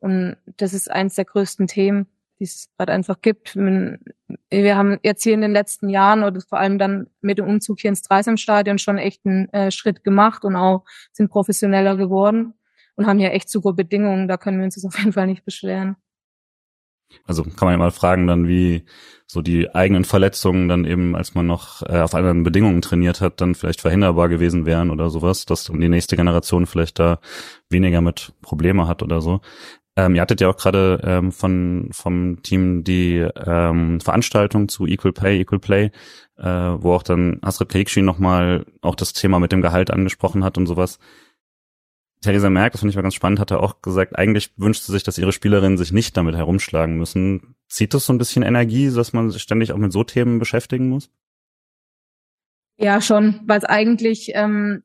und 0.00 0.36
das 0.56 0.72
ist 0.72 0.90
eins 0.90 1.14
der 1.14 1.24
größten 1.24 1.66
Themen, 1.66 2.06
die 2.38 2.44
es 2.44 2.68
gerade 2.76 2.92
einfach 2.92 3.20
gibt. 3.22 3.56
Wir 3.56 4.76
haben 4.76 4.98
jetzt 5.02 5.22
hier 5.22 5.34
in 5.34 5.40
den 5.40 5.52
letzten 5.52 5.88
Jahren 5.88 6.22
oder 6.22 6.40
vor 6.40 6.58
allem 6.58 6.78
dann 6.78 7.08
mit 7.20 7.38
dem 7.38 7.46
Umzug 7.46 7.80
hier 7.80 7.88
ins 7.88 8.02
Dreisamstadion 8.02 8.78
schon 8.78 8.98
echt 8.98 9.24
einen 9.24 9.48
äh, 9.52 9.70
Schritt 9.70 10.04
gemacht 10.04 10.44
und 10.44 10.56
auch 10.56 10.84
sind 11.12 11.30
professioneller 11.30 11.96
geworden 11.96 12.54
und 12.96 13.06
haben 13.06 13.18
hier 13.18 13.32
echt 13.32 13.48
super 13.48 13.72
Bedingungen. 13.72 14.28
Da 14.28 14.36
können 14.36 14.58
wir 14.58 14.64
uns 14.64 14.84
auf 14.84 14.98
jeden 14.98 15.12
Fall 15.12 15.26
nicht 15.26 15.44
beschweren. 15.44 15.96
Also 17.24 17.44
kann 17.44 17.66
man 17.66 17.72
ja 17.72 17.78
mal 17.78 17.90
fragen 17.90 18.26
dann, 18.26 18.48
wie 18.48 18.84
so 19.26 19.42
die 19.42 19.74
eigenen 19.74 20.04
Verletzungen 20.04 20.68
dann 20.68 20.84
eben, 20.84 21.14
als 21.16 21.34
man 21.34 21.46
noch 21.46 21.82
äh, 21.82 22.00
auf 22.00 22.14
anderen 22.14 22.42
Bedingungen 22.42 22.82
trainiert 22.82 23.20
hat, 23.20 23.40
dann 23.40 23.54
vielleicht 23.54 23.80
verhinderbar 23.80 24.28
gewesen 24.28 24.66
wären 24.66 24.90
oder 24.90 25.10
sowas, 25.10 25.46
dass 25.46 25.64
dann 25.64 25.80
die 25.80 25.88
nächste 25.88 26.16
Generation 26.16 26.66
vielleicht 26.66 26.98
da 26.98 27.20
weniger 27.70 28.00
mit 28.00 28.32
Probleme 28.42 28.88
hat 28.88 29.02
oder 29.02 29.20
so. 29.20 29.40
Ähm, 29.96 30.14
ihr 30.14 30.20
hattet 30.20 30.42
ja 30.42 30.48
auch 30.48 30.56
gerade 30.56 31.00
ähm, 31.02 31.32
von 31.32 31.88
vom 31.90 32.42
Team 32.42 32.84
die 32.84 33.16
ähm, 33.16 34.00
Veranstaltung 34.00 34.68
zu 34.68 34.86
Equal 34.86 35.12
Pay, 35.12 35.40
Equal 35.40 35.58
Play, 35.58 35.90
äh, 36.36 36.44
wo 36.44 36.92
auch 36.92 37.02
dann 37.02 37.38
Astrid 37.42 37.70
Kekshi 37.70 38.02
nochmal 38.02 38.66
auch 38.82 38.94
das 38.94 39.14
Thema 39.14 39.38
mit 39.38 39.52
dem 39.52 39.62
Gehalt 39.62 39.90
angesprochen 39.90 40.44
hat 40.44 40.58
und 40.58 40.66
sowas. 40.66 40.98
Theresa 42.22 42.50
Merck, 42.50 42.72
das 42.72 42.80
finde 42.80 42.90
ich 42.90 42.96
mal 42.96 43.02
ganz 43.02 43.14
spannend, 43.14 43.40
hatte 43.40 43.60
auch 43.60 43.82
gesagt, 43.82 44.18
eigentlich 44.18 44.52
wünscht 44.56 44.82
sie 44.82 44.92
sich, 44.92 45.02
dass 45.02 45.18
ihre 45.18 45.32
Spielerinnen 45.32 45.78
sich 45.78 45.92
nicht 45.92 46.16
damit 46.16 46.34
herumschlagen 46.34 46.96
müssen. 46.96 47.54
Zieht 47.68 47.94
das 47.94 48.06
so 48.06 48.12
ein 48.12 48.18
bisschen 48.18 48.42
Energie, 48.42 48.90
dass 48.90 49.12
man 49.12 49.30
sich 49.30 49.42
ständig 49.42 49.72
auch 49.72 49.78
mit 49.78 49.92
so 49.92 50.04
Themen 50.04 50.38
beschäftigen 50.38 50.88
muss? 50.88 51.10
Ja, 52.78 53.00
schon, 53.00 53.40
weil 53.46 53.58
es 53.58 53.64
eigentlich, 53.64 54.32
ähm, 54.34 54.82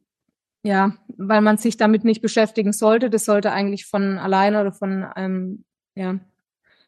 ja, 0.63 0.93
weil 1.17 1.41
man 1.41 1.57
sich 1.57 1.77
damit 1.77 2.03
nicht 2.03 2.21
beschäftigen 2.21 2.73
sollte. 2.73 3.09
Das 3.09 3.25
sollte 3.25 3.51
eigentlich 3.51 3.85
von 3.85 4.17
alleine 4.17 4.61
oder 4.61 4.71
von, 4.71 5.05
ähm, 5.15 5.65
ja, 5.95 6.19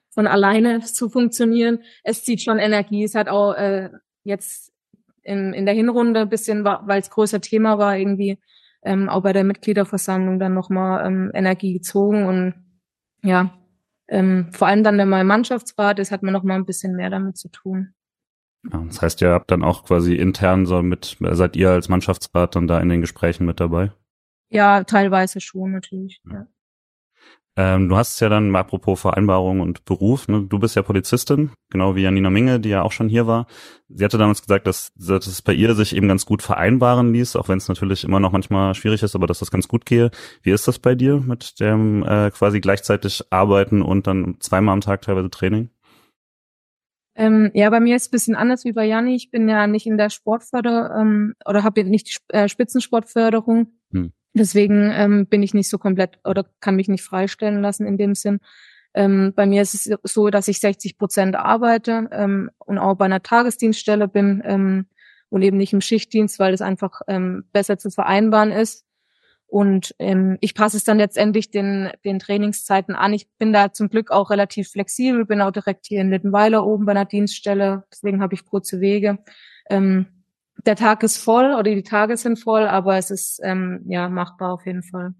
von 0.10 0.28
alleine 0.28 0.80
zu 0.82 1.10
funktionieren. 1.10 1.80
Es 2.04 2.24
zieht 2.24 2.42
schon 2.42 2.60
Energie. 2.60 3.04
Es 3.04 3.16
hat 3.16 3.30
auch 3.30 3.54
äh, 3.54 3.90
jetzt 4.24 4.72
in, 5.24 5.54
in 5.54 5.66
der 5.66 5.76
Hinrunde 5.76 6.22
ein 6.22 6.30
bisschen, 6.30 6.64
weil 6.64 7.02
es 7.02 7.10
größer 7.10 7.42
Thema 7.42 7.78
war, 7.78 7.98
irgendwie 7.98 8.40
ähm, 8.84 9.10
auch 9.10 9.24
bei 9.24 9.34
der 9.34 9.44
Mitgliederversammlung 9.44 10.40
dann 10.40 10.54
nochmal 10.54 11.06
ähm, 11.06 11.32
Energie 11.34 11.74
gezogen 11.74 12.26
und 12.26 12.54
ja, 13.24 13.58
ähm, 14.10 14.50
vor 14.52 14.68
allem 14.68 14.84
dann 14.84 14.98
der 14.98 15.06
neue 15.06 15.24
Mannschaftsrat, 15.24 15.98
das 15.98 16.12
hat 16.12 16.24
man 16.24 16.34
noch 16.34 16.44
mal 16.44 16.56
ein 16.56 16.66
bisschen 16.66 16.96
mehr 16.96 17.10
damit 17.10 17.38
zu 17.38 17.48
tun. 17.48 17.94
Ja, 18.72 18.84
das 18.88 19.02
heißt, 19.02 19.22
ihr 19.22 19.32
habt 19.32 19.52
dann 19.52 19.64
auch 19.64 19.84
quasi 19.84 20.16
intern 20.16 20.66
so 20.66 20.82
mit, 20.82 21.18
seid 21.20 21.56
ihr 21.56 21.72
als 21.72 21.90
Mannschaftsrat 21.90 22.56
dann 22.56 22.68
da 22.68 22.80
in 22.80 22.90
den 22.90 23.02
Gesprächen 23.02 23.46
mit 23.46 23.60
dabei? 23.60 23.92
Ja, 24.50 24.84
teilweise 24.84 25.42
schon 25.42 25.72
natürlich. 25.72 26.22
Ja. 26.32 26.48
Ähm, 27.56 27.88
du 27.88 27.96
hast 27.96 28.20
ja 28.20 28.30
dann, 28.30 28.56
apropos 28.56 29.00
Vereinbarung 29.00 29.60
und 29.60 29.86
Beruf, 29.86 30.28
ne, 30.28 30.44
du 30.44 30.58
bist 30.58 30.76
ja 30.76 30.82
Polizistin, 30.82 31.52
genau 31.70 31.96
wie 31.96 32.02
Janina 32.02 32.32
Minge, 32.32 32.60
die 32.60 32.70
ja 32.70 32.82
auch 32.82 32.92
schon 32.92 33.10
hier 33.10 33.28
war. 33.28 33.46
Sie 33.90 34.04
hatte 34.04 34.18
damals 34.18 34.42
gesagt, 34.42 34.66
dass, 34.66 34.92
dass 34.96 35.28
es 35.28 35.44
bei 35.44 35.54
ihr 35.54 35.76
sich 35.76 35.96
eben 35.96 36.08
ganz 36.08 36.26
gut 36.26 36.42
vereinbaren 36.42 37.14
ließ, 37.14 37.36
auch 37.36 37.50
wenn 37.50 37.60
es 37.60 37.68
natürlich 37.68 38.04
immer 38.04 38.20
noch 38.20 38.32
manchmal 38.32 38.74
schwierig 38.74 39.04
ist, 39.04 39.16
aber 39.16 39.28
dass 39.28 39.40
das 39.40 39.52
ganz 39.52 39.68
gut 39.68 39.86
gehe. 39.86 40.10
Wie 40.42 40.50
ist 40.50 40.68
das 40.68 40.80
bei 40.80 40.96
dir 40.96 41.18
mit 41.20 41.60
dem 41.60 42.04
äh, 42.04 42.32
quasi 42.32 42.60
gleichzeitig 42.60 43.24
Arbeiten 43.30 43.84
und 43.84 44.08
dann 44.08 44.38
zweimal 44.40 44.74
am 44.74 44.82
Tag 44.82 45.04
teilweise 45.04 45.30
Training? 45.30 45.70
Ähm, 47.16 47.52
ja, 47.54 47.70
bei 47.70 47.80
mir 47.80 47.96
ist 47.96 48.04
es 48.04 48.08
ein 48.08 48.12
bisschen 48.12 48.36
anders 48.36 48.66
wie 48.66 48.74
bei 48.74 48.86
Janni. 48.86 49.16
Ich 49.16 49.30
bin 49.30 49.48
ja 49.48 49.68
nicht 49.68 49.86
in 49.86 49.98
der 49.98 50.10
Sportförder 50.10 50.96
ähm, 51.00 51.36
oder 51.46 51.64
habe 51.64 51.84
nicht 51.84 52.08
die 52.08 52.36
äh, 52.36 52.48
Spitzensportförderung. 52.48 53.68
Hm. 53.92 54.14
Deswegen 54.34 54.92
ähm, 54.92 55.28
bin 55.28 55.44
ich 55.44 55.54
nicht 55.54 55.70
so 55.70 55.78
komplett 55.78 56.20
oder 56.24 56.46
kann 56.60 56.76
mich 56.76 56.88
nicht 56.88 57.04
freistellen 57.04 57.62
lassen 57.62 57.86
in 57.86 57.98
dem 57.98 58.16
Sinn. 58.16 58.40
Ähm, 58.96 59.34
bei 59.36 59.46
mir 59.46 59.62
ist 59.62 59.74
es 59.74 59.90
so, 60.04 60.30
dass 60.30 60.48
ich 60.48 60.60
60 60.60 60.98
Prozent 60.98 61.36
arbeite 61.36 62.10
ähm, 62.12 62.50
und 62.60 62.78
auch 62.78 62.96
bei 62.96 63.06
einer 63.06 63.22
Tagesdienststelle 63.22 64.08
bin 64.08 64.42
ähm, 64.46 64.88
und 65.30 65.42
eben 65.42 65.58
nicht 65.58 65.74
im 65.74 65.82
Schichtdienst, 65.82 66.40
weil 66.40 66.52
das 66.52 66.62
einfach 66.62 67.02
ähm, 67.08 67.46
besser 67.52 67.78
zu 67.78 67.90
vereinbaren 67.90 68.52
ist. 68.52 68.86
Und 69.54 69.94
ähm, 70.00 70.40
ich 70.42 70.56
passe 70.56 70.78
es 70.78 70.84
dann 70.84 70.98
letztendlich 70.98 71.52
den, 71.52 71.92
den 72.04 72.18
Trainingszeiten 72.18 72.96
an. 72.96 73.14
Ich 73.14 73.28
bin 73.38 73.54
da 73.54 73.72
zum 73.72 73.88
Glück 73.88 74.10
auch 74.10 74.32
relativ 74.32 74.70
flexibel, 74.70 75.28
bin 75.28 75.42
auch 75.42 75.52
direkt 75.52 75.86
hier 75.86 76.02
in 76.02 76.10
Littenweiler 76.10 76.66
oben 76.66 76.88
bei 76.88 76.94
einer 76.94 77.06
Dienststelle. 77.06 77.84
Deswegen 77.92 78.20
habe 78.24 78.34
ich 78.34 78.46
kurze 78.46 78.82
Wege. 78.82 79.20
Ähm, 79.70 80.08
der 80.66 80.76
Tag 80.76 81.04
ist 81.04 81.20
voll 81.20 81.54
oder 81.54 81.70
die 81.70 81.84
Tage 81.84 82.18
sind 82.18 82.40
voll, 82.40 82.64
aber 82.64 82.98
es 82.98 83.12
ist 83.12 83.42
ähm, 83.44 83.84
ja 83.86 84.10
machbar 84.10 84.54
auf 84.54 84.66
jeden 84.66 84.82
Fall. 84.82 85.14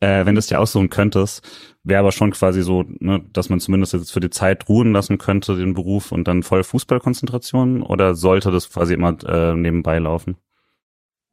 Äh, 0.00 0.26
wenn 0.26 0.34
du 0.34 0.40
es 0.40 0.48
dir 0.48 0.60
aussuchen 0.60 0.90
könntest, 0.90 1.42
wäre 1.84 2.00
aber 2.00 2.12
schon 2.12 2.32
quasi 2.32 2.60
so, 2.60 2.84
ne, 2.86 3.24
dass 3.32 3.48
man 3.48 3.60
zumindest 3.60 3.94
jetzt 3.94 4.12
für 4.12 4.20
die 4.20 4.28
Zeit 4.28 4.68
ruhen 4.68 4.92
lassen 4.92 5.16
könnte, 5.16 5.56
den 5.56 5.72
Beruf 5.72 6.12
und 6.12 6.28
dann 6.28 6.42
voll 6.42 6.64
Fußballkonzentration 6.64 7.82
oder 7.82 8.14
sollte 8.14 8.50
das 8.50 8.70
quasi 8.70 8.92
immer 8.92 9.16
äh, 9.24 9.54
nebenbei 9.54 10.00
laufen? 10.00 10.36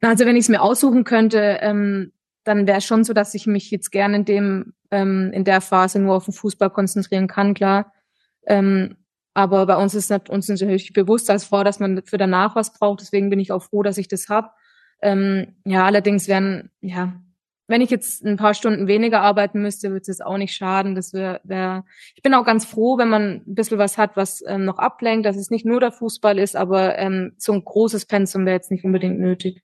Also 0.04 0.26
wenn 0.26 0.36
ich 0.36 0.44
es 0.44 0.48
mir 0.48 0.62
aussuchen 0.62 1.04
könnte, 1.04 1.58
ähm, 1.60 2.12
dann 2.44 2.66
wäre 2.66 2.80
schon 2.80 3.04
so, 3.04 3.14
dass 3.14 3.34
ich 3.34 3.46
mich 3.46 3.70
jetzt 3.70 3.90
gerne 3.90 4.16
in 4.16 4.24
dem 4.24 4.74
ähm, 4.90 5.30
in 5.32 5.44
der 5.44 5.60
Phase 5.60 5.98
nur 5.98 6.14
auf 6.14 6.26
den 6.26 6.34
Fußball 6.34 6.70
konzentrieren 6.70 7.26
kann, 7.26 7.54
klar. 7.54 7.92
Ähm, 8.46 8.96
aber 9.32 9.66
bei 9.66 9.76
uns 9.76 9.94
ist 9.94 10.12
uns 10.28 10.48
natürlich 10.48 10.92
bewusst 10.92 11.28
als 11.30 11.44
Frau, 11.44 11.64
dass 11.64 11.80
man 11.80 12.02
für 12.04 12.18
danach 12.18 12.54
was 12.54 12.72
braucht. 12.72 13.00
Deswegen 13.00 13.30
bin 13.30 13.40
ich 13.40 13.50
auch 13.50 13.62
froh, 13.62 13.82
dass 13.82 13.98
ich 13.98 14.06
das 14.06 14.28
hab. 14.28 14.54
Ähm, 15.02 15.56
ja, 15.64 15.84
allerdings 15.84 16.28
werden, 16.28 16.70
ja, 16.80 17.14
wenn 17.66 17.80
ich 17.80 17.90
jetzt 17.90 18.24
ein 18.24 18.36
paar 18.36 18.54
Stunden 18.54 18.86
weniger 18.86 19.22
arbeiten 19.22 19.62
müsste, 19.62 19.90
würde 19.90 20.04
es 20.08 20.20
auch 20.20 20.36
nicht 20.36 20.54
schaden. 20.54 20.94
Das 20.94 21.14
wäre, 21.14 21.40
wär, 21.44 21.84
ich 22.14 22.22
bin 22.22 22.34
auch 22.34 22.44
ganz 22.44 22.64
froh, 22.64 22.98
wenn 22.98 23.08
man 23.08 23.42
ein 23.46 23.54
bisschen 23.54 23.78
was 23.78 23.98
hat, 23.98 24.16
was 24.16 24.44
ähm, 24.46 24.66
noch 24.66 24.78
ablenkt, 24.78 25.26
dass 25.26 25.36
es 25.36 25.50
nicht 25.50 25.64
nur 25.64 25.80
der 25.80 25.90
Fußball 25.90 26.38
ist, 26.38 26.56
aber 26.56 26.98
ähm, 26.98 27.32
so 27.38 27.52
ein 27.52 27.64
großes 27.64 28.06
Pensum 28.06 28.44
wäre 28.44 28.56
jetzt 28.56 28.70
nicht 28.70 28.84
unbedingt 28.84 29.18
nötig. 29.18 29.63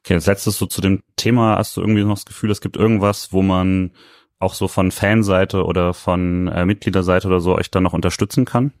Okay, 0.00 0.14
als 0.14 0.26
letztes 0.26 0.58
so 0.58 0.66
zu 0.66 0.80
dem 0.80 1.02
Thema, 1.16 1.56
hast 1.56 1.76
du 1.76 1.80
irgendwie 1.80 2.04
noch 2.04 2.14
das 2.14 2.24
Gefühl, 2.24 2.50
es 2.50 2.60
gibt 2.60 2.76
irgendwas, 2.76 3.32
wo 3.32 3.42
man 3.42 3.92
auch 4.38 4.54
so 4.54 4.68
von 4.68 4.90
Fanseite 4.90 5.64
oder 5.64 5.94
von 5.94 6.48
äh, 6.48 6.64
Mitgliederseite 6.66 7.26
oder 7.26 7.40
so 7.40 7.56
euch 7.56 7.70
dann 7.70 7.82
noch 7.82 7.94
unterstützen 7.94 8.44
kann? 8.44 8.72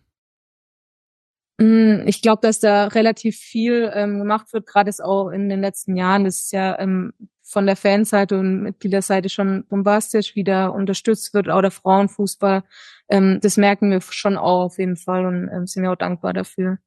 Mm, 1.58 2.06
ich 2.06 2.20
glaube, 2.20 2.40
dass 2.42 2.60
da 2.60 2.88
relativ 2.88 3.36
viel 3.38 3.90
ähm, 3.94 4.18
gemacht 4.18 4.52
wird, 4.52 4.66
gerade 4.66 4.92
auch 5.02 5.30
in 5.30 5.48
den 5.48 5.60
letzten 5.60 5.96
Jahren. 5.96 6.24
Das 6.24 6.36
ist 6.36 6.52
ja 6.52 6.78
ähm, 6.78 7.12
von 7.42 7.64
der 7.66 7.76
Fanseite 7.76 8.38
und 8.38 8.62
Mitgliederseite 8.62 9.28
schon 9.28 9.64
bombastisch 9.66 10.34
wieder 10.34 10.74
unterstützt 10.74 11.32
wird, 11.32 11.48
auch 11.48 11.62
der 11.62 11.70
Frauenfußball. 11.70 12.64
Ähm, 13.08 13.38
das 13.40 13.56
merken 13.56 13.90
wir 13.90 14.00
schon 14.02 14.36
auch 14.36 14.64
auf 14.64 14.78
jeden 14.78 14.96
Fall 14.96 15.24
und 15.24 15.48
ähm, 15.48 15.66
sind 15.66 15.82
wir 15.82 15.92
auch 15.92 15.96
dankbar 15.96 16.32
dafür. 16.34 16.78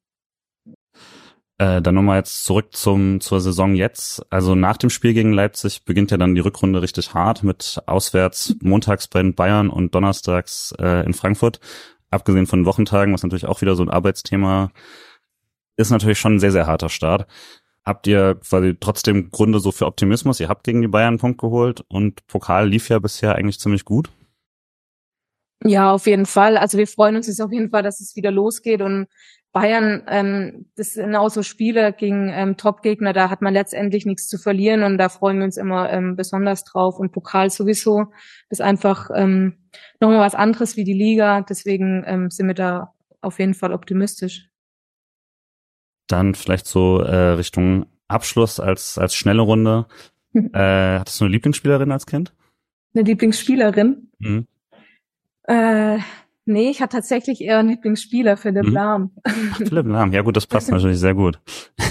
Äh, 1.60 1.82
dann 1.82 1.94
nochmal 1.94 2.16
jetzt 2.16 2.46
zurück 2.46 2.74
zum 2.74 3.20
zur 3.20 3.38
Saison 3.42 3.74
jetzt. 3.74 4.24
Also 4.32 4.54
nach 4.54 4.78
dem 4.78 4.88
Spiel 4.88 5.12
gegen 5.12 5.34
Leipzig 5.34 5.84
beginnt 5.84 6.10
ja 6.10 6.16
dann 6.16 6.34
die 6.34 6.40
Rückrunde 6.40 6.80
richtig 6.80 7.12
hart 7.12 7.42
mit 7.42 7.82
auswärts 7.84 8.56
montags 8.62 9.08
bei 9.08 9.20
den 9.20 9.34
Bayern 9.34 9.68
und 9.68 9.94
donnerstags 9.94 10.72
äh, 10.80 11.04
in 11.04 11.12
Frankfurt. 11.12 11.60
Abgesehen 12.10 12.46
von 12.46 12.64
Wochentagen, 12.64 13.12
was 13.12 13.22
natürlich 13.22 13.44
auch 13.44 13.60
wieder 13.60 13.76
so 13.76 13.82
ein 13.82 13.90
Arbeitsthema 13.90 14.72
ist, 15.76 15.90
natürlich 15.90 16.18
schon 16.18 16.36
ein 16.36 16.40
sehr, 16.40 16.52
sehr 16.52 16.66
harter 16.66 16.88
Start. 16.88 17.26
Habt 17.84 18.06
ihr 18.06 18.36
quasi 18.36 18.78
trotzdem 18.80 19.30
Gründe 19.30 19.60
so 19.60 19.70
für 19.70 19.84
Optimismus? 19.84 20.40
Ihr 20.40 20.48
habt 20.48 20.64
gegen 20.64 20.80
die 20.80 20.88
Bayern 20.88 21.08
einen 21.08 21.18
Punkt 21.18 21.42
geholt 21.42 21.84
und 21.88 22.26
Pokal 22.26 22.70
lief 22.70 22.88
ja 22.88 22.98
bisher 23.00 23.34
eigentlich 23.34 23.60
ziemlich 23.60 23.84
gut. 23.84 24.08
Ja, 25.62 25.92
auf 25.92 26.06
jeden 26.06 26.24
Fall. 26.24 26.56
Also 26.56 26.78
wir 26.78 26.86
freuen 26.86 27.16
uns 27.16 27.26
jetzt 27.26 27.42
auf 27.42 27.52
jeden 27.52 27.68
Fall, 27.68 27.82
dass 27.82 28.00
es 28.00 28.16
wieder 28.16 28.30
losgeht 28.30 28.80
und 28.80 29.08
Bayern, 29.52 30.04
ähm, 30.06 30.66
das 30.76 30.92
sind 30.92 31.14
auch 31.16 31.28
so 31.28 31.42
Spiele 31.42 31.92
gegen 31.92 32.28
ähm, 32.28 32.56
Top-Gegner, 32.56 33.12
da 33.12 33.30
hat 33.30 33.42
man 33.42 33.52
letztendlich 33.52 34.06
nichts 34.06 34.28
zu 34.28 34.38
verlieren 34.38 34.84
und 34.84 34.96
da 34.96 35.08
freuen 35.08 35.38
wir 35.38 35.44
uns 35.44 35.56
immer 35.56 35.90
ähm, 35.90 36.14
besonders 36.14 36.62
drauf. 36.64 36.98
Und 36.98 37.10
Pokal 37.10 37.50
sowieso 37.50 38.06
ist 38.48 38.60
einfach 38.60 39.10
ähm, 39.12 39.58
nochmal 39.98 40.20
was 40.20 40.36
anderes 40.36 40.76
wie 40.76 40.84
die 40.84 40.92
Liga, 40.92 41.40
deswegen 41.40 42.04
ähm, 42.06 42.30
sind 42.30 42.46
wir 42.46 42.54
da 42.54 42.94
auf 43.20 43.40
jeden 43.40 43.54
Fall 43.54 43.72
optimistisch. 43.72 44.48
Dann 46.06 46.34
vielleicht 46.34 46.66
so 46.66 47.00
äh, 47.00 47.32
Richtung 47.32 47.86
Abschluss 48.06 48.60
als, 48.60 48.98
als 48.98 49.14
schnelle 49.14 49.42
Runde. 49.42 49.86
Äh, 50.32 51.00
hattest 51.00 51.20
du 51.20 51.24
eine 51.24 51.32
Lieblingsspielerin 51.32 51.90
als 51.90 52.06
Kind? 52.06 52.32
Eine 52.94 53.02
Lieblingsspielerin? 53.02 54.12
Mhm. 54.20 54.46
Äh, 55.42 55.98
nee, 56.50 56.70
ich 56.70 56.80
hatte 56.82 56.96
tatsächlich 56.96 57.40
eher 57.40 57.58
einen 57.58 57.70
Lieblingsspieler, 57.70 58.36
Philipp 58.36 58.66
Mhm. 58.66 58.72
Lahm. 58.72 59.10
Philipp 59.56 59.86
Lahm. 59.86 60.12
Ja 60.12 60.22
gut, 60.22 60.36
das 60.36 60.46
passt 60.46 60.70
natürlich 60.70 60.98
sehr 60.98 61.14
gut. 61.14 61.40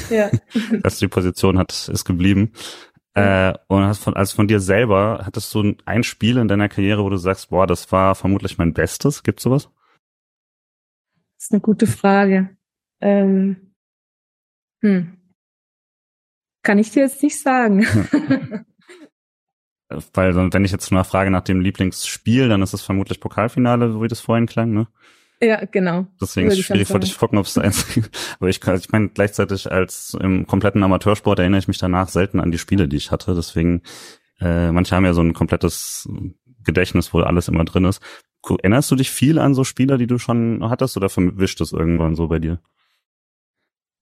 ja. 0.10 0.30
dass 0.84 0.99
die 0.99 1.07
Position 1.07 1.57
hat, 1.57 1.90
ist 1.90 2.06
geblieben. 2.06 2.52
Äh, 3.15 3.53
und 3.68 3.84
hast 3.84 4.03
von, 4.03 4.15
also 4.15 4.36
von 4.36 4.48
dir 4.48 4.60
selber, 4.60 5.22
hattest 5.26 5.53
du 5.53 5.76
ein 5.86 6.03
Spiel 6.03 6.38
in 6.38 6.48
deiner 6.48 6.69
Karriere, 6.69 7.03
wo 7.03 7.10
du 7.10 7.18
sagst, 7.18 7.49
boah, 7.49 7.65
das 7.68 7.91
war 7.91 8.15
vermutlich 8.15 8.57
mein 8.57 8.73
Bestes? 8.73 9.23
Gibt's 9.23 9.44
sowas? 9.44 9.69
Das 11.36 11.45
ist 11.45 11.52
eine 11.52 11.61
gute 11.61 11.88
Frage. 11.88 12.56
Ähm, 13.02 13.73
hm. 14.81 15.18
Kann 16.64 16.77
ich 16.77 16.91
dir 16.91 17.03
jetzt 17.03 17.23
nicht 17.23 17.41
sagen. 17.41 17.86
Weil 20.14 20.36
wenn 20.53 20.66
ich 20.66 20.72
jetzt 20.72 20.91
mal 20.91 21.03
frage 21.03 21.32
nach 21.32 21.41
dem 21.41 21.61
Lieblingsspiel, 21.61 22.48
dann 22.48 22.61
ist 22.61 22.74
es 22.74 22.82
vermutlich 22.82 23.20
Pokalfinale, 23.20 23.91
so 23.91 24.03
wie 24.03 24.07
das 24.07 24.20
vorhin 24.20 24.45
klang, 24.45 24.72
ne? 24.72 24.88
ja, 25.41 25.64
genau. 25.66 26.06
Deswegen 26.22 26.48
Würde 26.48 26.53
ist 26.53 26.60
es 26.60 26.60
ich 26.60 26.66
schwierig 26.66 26.88
dich 26.99 27.14
zu 27.14 27.20
gucken, 27.20 27.38
ob 27.38 27.45
es 27.45 27.57
eins 27.57 27.86
Aber 28.40 28.49
ich, 28.49 28.60
kann- 28.61 28.78
ich 28.78 28.91
meine, 28.91 29.10
gleichzeitig 29.10 29.72
als 29.72 30.16
im 30.20 30.45
kompletten 30.45 30.84
Amateursport 30.84 31.40
erinnere 31.40 31.60
ich 31.60 31.68
mich 31.68 31.78
danach 31.78 32.10
selten 32.10 32.40
an 32.40 32.52
die 32.52 32.57
Spiele, 32.57 32.88
die 32.88 32.98
ich 32.98 33.10
hatte. 33.11 33.34
Deswegen, 33.36 33.82
äh, 34.41 34.72
manche 34.72 34.95
haben 34.95 35.06
ja 35.06 35.14
so 35.14 35.22
ein 35.22 35.34
komplettes 35.34 36.07
Gedächtnis, 36.64 37.14
wo 37.14 37.22
alles 37.22 37.48
immer 37.48 37.64
drin 37.66 37.86
ist. 37.86 38.02
Erinnerst 38.48 38.91
du 38.91 38.95
dich 38.95 39.10
viel 39.11 39.40
an 39.40 39.53
so 39.56 39.64
Spiele, 39.64 39.98
die 39.98 40.07
du 40.07 40.18
schon 40.18 40.60
hattest, 40.70 40.98
oder 40.98 41.10
verwischt 41.10 41.61
es 41.61 41.72
irgendwann 41.72 42.16
so 42.16 42.28
bei 42.28 42.40
dir? 42.40 42.60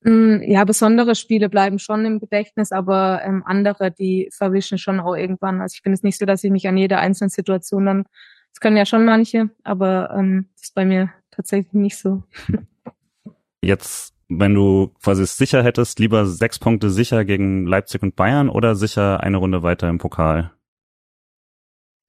Mm, 0.01 0.41
Ja, 0.43 0.63
besondere 0.63 1.15
Spiele 1.15 1.49
bleiben 1.49 1.79
schon 1.79 2.05
im 2.05 2.19
Gedächtnis, 2.19 2.71
aber 2.71 3.21
ähm, 3.23 3.43
andere, 3.45 3.91
die 3.91 4.29
verwischen 4.31 4.77
schon 4.77 4.99
auch 4.99 5.15
irgendwann. 5.15 5.61
Also 5.61 5.75
ich 5.75 5.81
finde 5.81 5.95
es 5.95 6.03
nicht 6.03 6.17
so, 6.19 6.25
dass 6.25 6.43
ich 6.43 6.51
mich 6.51 6.67
an 6.67 6.77
jede 6.77 6.97
einzelne 6.97 7.29
Situation 7.29 7.85
dann, 7.85 8.05
das 8.53 8.59
können 8.59 8.77
ja 8.77 8.85
schon 8.85 9.05
manche, 9.05 9.49
aber 9.63 10.11
ähm, 10.15 10.49
das 10.55 10.65
ist 10.65 10.75
bei 10.75 10.85
mir 10.85 11.11
tatsächlich 11.31 11.73
nicht 11.73 11.97
so. 11.97 12.23
Jetzt, 13.63 14.13
wenn 14.29 14.53
du 14.53 14.93
quasi 15.03 15.23
es 15.23 15.37
sicher 15.37 15.63
hättest, 15.63 15.99
lieber 15.99 16.25
sechs 16.25 16.59
Punkte 16.59 16.89
sicher 16.89 17.25
gegen 17.25 17.65
Leipzig 17.65 18.03
und 18.03 18.15
Bayern 18.15 18.49
oder 18.49 18.75
sicher 18.75 19.21
eine 19.21 19.37
Runde 19.37 19.63
weiter 19.63 19.89
im 19.89 19.97
Pokal? 19.97 20.51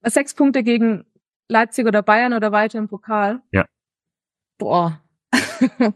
Sechs 0.04 0.34
Punkte 0.34 0.62
gegen 0.62 1.04
Leipzig 1.48 1.86
oder 1.86 2.02
Bayern 2.02 2.34
oder 2.34 2.52
weiter 2.52 2.78
im 2.78 2.88
Pokal? 2.88 3.40
Ja. 3.50 3.66
Boah. 4.58 5.00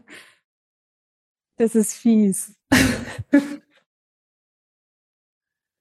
das 1.57 1.75
ist 1.75 1.93
fies. 1.93 2.57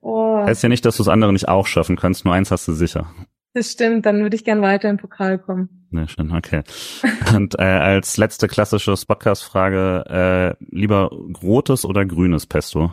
oh, 0.01 0.44
Heißt 0.44 0.62
ja 0.62 0.69
nicht, 0.69 0.85
dass 0.85 0.97
du 0.97 1.03
das 1.03 1.12
andere 1.12 1.32
nicht 1.32 1.49
auch 1.49 1.66
schaffen 1.66 1.97
kannst, 1.97 2.24
nur 2.24 2.35
eins 2.35 2.51
hast 2.51 2.69
du 2.69 2.73
sicher. 2.73 3.12
das 3.55 3.73
stimmt, 3.73 4.07
dann 4.07 4.20
würde 4.23 4.36
ich 4.36 4.44
gern 4.44 4.62
weiter 4.62 4.89
im 4.90 4.97
Pokal 4.99 5.39
kommen. 5.39 5.86
Ne, 5.90 6.09
schön, 6.09 6.32
okay. 6.35 6.62
Und 7.35 7.59
äh, 7.59 7.62
als 7.65 8.16
letzte 8.16 8.49
klassische 8.49 8.94
Podcast-Frage, 9.07 10.57
äh, 10.61 10.65
lieber 10.74 11.11
rotes 11.43 11.85
oder 11.85 12.05
grünes 12.07 12.47
Pesto? 12.47 12.93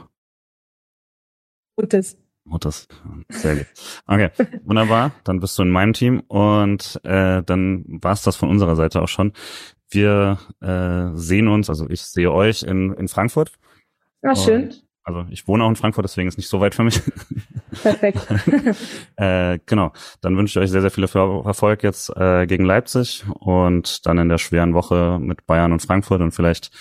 Gutes. 1.77 2.17
Rotes, 2.51 2.87
sehr 3.29 3.55
gut. 3.57 3.67
Okay, 4.07 4.31
wunderbar. 4.65 5.11
Dann 5.23 5.39
bist 5.39 5.57
du 5.57 5.63
in 5.63 5.69
meinem 5.69 5.93
Team 5.93 6.21
und 6.21 6.99
äh, 7.03 7.43
dann 7.43 7.85
war's 7.87 8.23
das 8.23 8.35
von 8.35 8.49
unserer 8.49 8.75
Seite 8.75 9.01
auch 9.01 9.07
schon. 9.07 9.33
Wir 9.91 10.37
äh, 10.61 11.15
sehen 11.17 11.47
uns, 11.47 11.69
also 11.69 11.89
ich 11.89 12.01
sehe 12.01 12.31
euch 12.31 12.63
in, 12.63 12.93
in 12.93 13.07
Frankfurt. 13.07 13.51
Ah, 14.21 14.35
schön. 14.35 14.63
Und, 14.63 14.85
also 15.03 15.25
ich 15.31 15.47
wohne 15.47 15.63
auch 15.63 15.69
in 15.69 15.75
Frankfurt, 15.75 16.05
deswegen 16.05 16.27
ist 16.27 16.37
nicht 16.37 16.49
so 16.49 16.59
weit 16.59 16.75
für 16.75 16.83
mich. 16.83 17.01
Perfekt. 17.81 18.27
äh, 19.15 19.59
genau. 19.65 19.91
Dann 20.21 20.37
wünsche 20.37 20.59
ich 20.59 20.63
euch 20.63 20.71
sehr, 20.71 20.81
sehr 20.81 20.91
viel 20.91 21.03
Erfolg 21.03 21.83
jetzt 21.83 22.15
äh, 22.15 22.45
gegen 22.45 22.65
Leipzig 22.65 23.25
und 23.39 24.05
dann 24.05 24.17
in 24.17 24.29
der 24.29 24.37
schweren 24.37 24.73
Woche 24.73 25.17
mit 25.19 25.45
Bayern 25.47 25.71
und 25.71 25.81
Frankfurt 25.81 26.21
und 26.21 26.31
vielleicht 26.31 26.71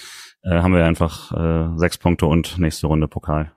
äh, 0.43 0.61
haben 0.61 0.75
wir 0.75 0.85
einfach 0.85 1.33
äh, 1.33 1.79
sechs 1.79 1.99
Punkte 1.99 2.27
und 2.27 2.59
nächste 2.59 2.87
Runde 2.87 3.09
Pokal. 3.09 3.53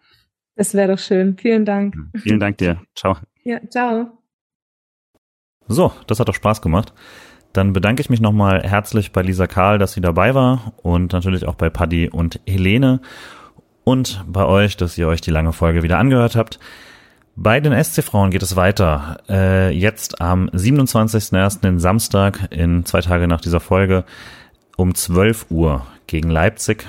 Das 0.56 0.74
wäre 0.74 0.94
doch 0.94 1.00
schön. 1.00 1.38
Vielen 1.38 1.66
Dank. 1.66 1.96
Vielen 2.18 2.40
Dank 2.40 2.58
dir. 2.58 2.82
Ciao. 2.96 3.18
Ja, 3.44 3.60
ciao. 3.70 4.18
So, 5.68 5.92
das 6.08 6.20
hat 6.20 6.28
doch 6.28 6.36
Spaß 6.36 6.62
gemacht. 6.62 6.94
Dann 7.54 7.74
bedanke 7.74 8.02
ich 8.02 8.10
mich 8.10 8.22
nochmal 8.22 8.64
herzlich 8.64 9.12
bei 9.12 9.22
Lisa 9.22 9.48
Karl, 9.48 9.78
dass 9.78 9.94
sie 9.94 10.02
dabei 10.02 10.34
war 10.36 10.74
und 10.82 11.12
natürlich 11.12 11.48
auch 11.48 11.56
bei 11.56 11.70
Paddy 11.70 12.10
und 12.10 12.40
Helene 12.48 13.02
und 13.84 14.24
bei 14.28 14.46
euch, 14.46 14.78
dass 14.78 14.98
ihr 14.98 15.08
euch 15.08 15.22
die 15.22 15.32
lange 15.32 15.54
Folge 15.54 15.84
wieder 15.84 15.98
angehört 15.98 16.36
habt. 16.36 16.60
Bei 17.36 17.60
den 17.60 17.74
SC-Frauen 17.74 18.32
geht 18.32 18.44
es 18.44 18.56
weiter. 18.56 19.18
Äh, 19.30 19.72
jetzt 19.72 20.22
am 20.22 20.48
27.01. 20.50 21.62
den 21.62 21.80
Samstag, 21.80 22.48
in 22.52 22.86
zwei 22.86 23.02
Tage 23.02 23.28
nach 23.28 23.42
dieser 23.42 23.60
Folge, 23.60 24.04
um 24.78 24.94
12 24.94 25.48
Uhr 25.50 25.86
gegen 26.08 26.30
Leipzig. 26.30 26.88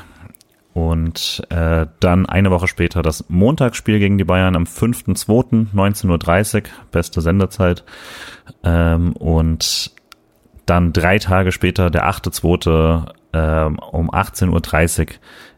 Und 0.74 1.42
äh, 1.50 1.86
dann 2.00 2.26
eine 2.26 2.50
Woche 2.50 2.66
später 2.66 3.02
das 3.02 3.28
Montagsspiel 3.28 3.98
gegen 3.98 4.16
die 4.16 4.24
Bayern 4.24 4.56
am 4.56 4.64
5.2. 4.64 5.72
19.30 5.74 6.56
Uhr, 6.56 6.62
beste 6.90 7.20
Sendezeit. 7.20 7.84
Ähm, 8.64 9.12
und 9.12 9.92
dann 10.66 10.92
drei 10.92 11.18
Tage 11.18 11.52
später, 11.52 11.90
der 11.90 12.08
8.2. 12.08 13.12
Ähm, 13.34 13.78
um 13.78 14.10
18.30 14.10 15.00
Uhr 15.00 15.06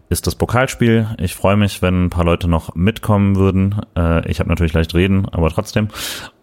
ist 0.08 0.26
das 0.26 0.36
Pokalspiel. 0.36 1.08
Ich 1.18 1.34
freue 1.34 1.56
mich, 1.56 1.82
wenn 1.82 2.04
ein 2.04 2.10
paar 2.10 2.24
Leute 2.24 2.48
noch 2.48 2.74
mitkommen 2.74 3.36
würden. 3.36 3.80
Äh, 3.96 4.30
ich 4.30 4.40
habe 4.40 4.48
natürlich 4.48 4.72
leicht 4.72 4.94
reden, 4.94 5.26
aber 5.30 5.50
trotzdem. 5.50 5.88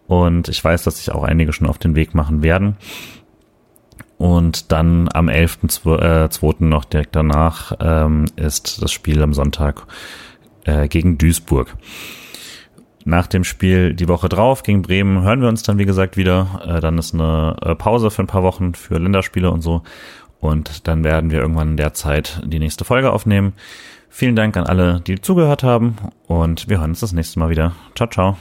Und 0.06 0.48
ich 0.48 0.62
weiß, 0.62 0.84
dass 0.84 0.98
sich 0.98 1.12
auch 1.12 1.22
einige 1.22 1.52
schon 1.52 1.66
auf 1.66 1.78
den 1.78 1.94
Weg 1.94 2.14
machen 2.14 2.42
werden. 2.42 2.76
Und 4.18 4.70
dann 4.70 5.08
am 5.12 5.28
11.2. 5.28 6.60
Äh, 6.60 6.64
noch 6.64 6.84
direkt 6.84 7.16
danach 7.16 7.72
ähm, 7.80 8.26
ist 8.36 8.82
das 8.82 8.92
Spiel 8.92 9.22
am 9.22 9.34
Sonntag 9.34 9.86
äh, 10.64 10.86
gegen 10.86 11.18
Duisburg. 11.18 11.76
Nach 13.04 13.26
dem 13.26 13.44
Spiel 13.44 13.94
die 13.94 14.08
Woche 14.08 14.28
drauf 14.28 14.62
gegen 14.62 14.82
Bremen 14.82 15.22
hören 15.22 15.40
wir 15.40 15.48
uns 15.48 15.62
dann, 15.62 15.78
wie 15.78 15.86
gesagt, 15.86 16.16
wieder. 16.16 16.62
Äh, 16.64 16.80
dann 16.80 16.98
ist 16.98 17.14
eine 17.14 17.56
äh, 17.62 17.74
Pause 17.74 18.10
für 18.10 18.22
ein 18.22 18.28
paar 18.28 18.42
Wochen 18.42 18.74
für 18.74 18.98
Länderspiele 18.98 19.50
und 19.50 19.62
so. 19.62 19.82
Und 20.40 20.88
dann 20.88 21.04
werden 21.04 21.30
wir 21.30 21.40
irgendwann 21.40 21.70
in 21.70 21.76
der 21.76 21.94
Zeit 21.94 22.40
die 22.44 22.58
nächste 22.58 22.84
Folge 22.84 23.12
aufnehmen. 23.12 23.52
Vielen 24.08 24.36
Dank 24.36 24.56
an 24.56 24.66
alle, 24.66 25.00
die 25.00 25.20
zugehört 25.20 25.62
haben. 25.62 25.96
Und 26.26 26.68
wir 26.68 26.80
hören 26.80 26.90
uns 26.90 27.00
das 27.00 27.12
nächste 27.12 27.38
Mal 27.38 27.50
wieder. 27.50 27.72
Ciao, 27.94 28.08
ciao. 28.08 28.36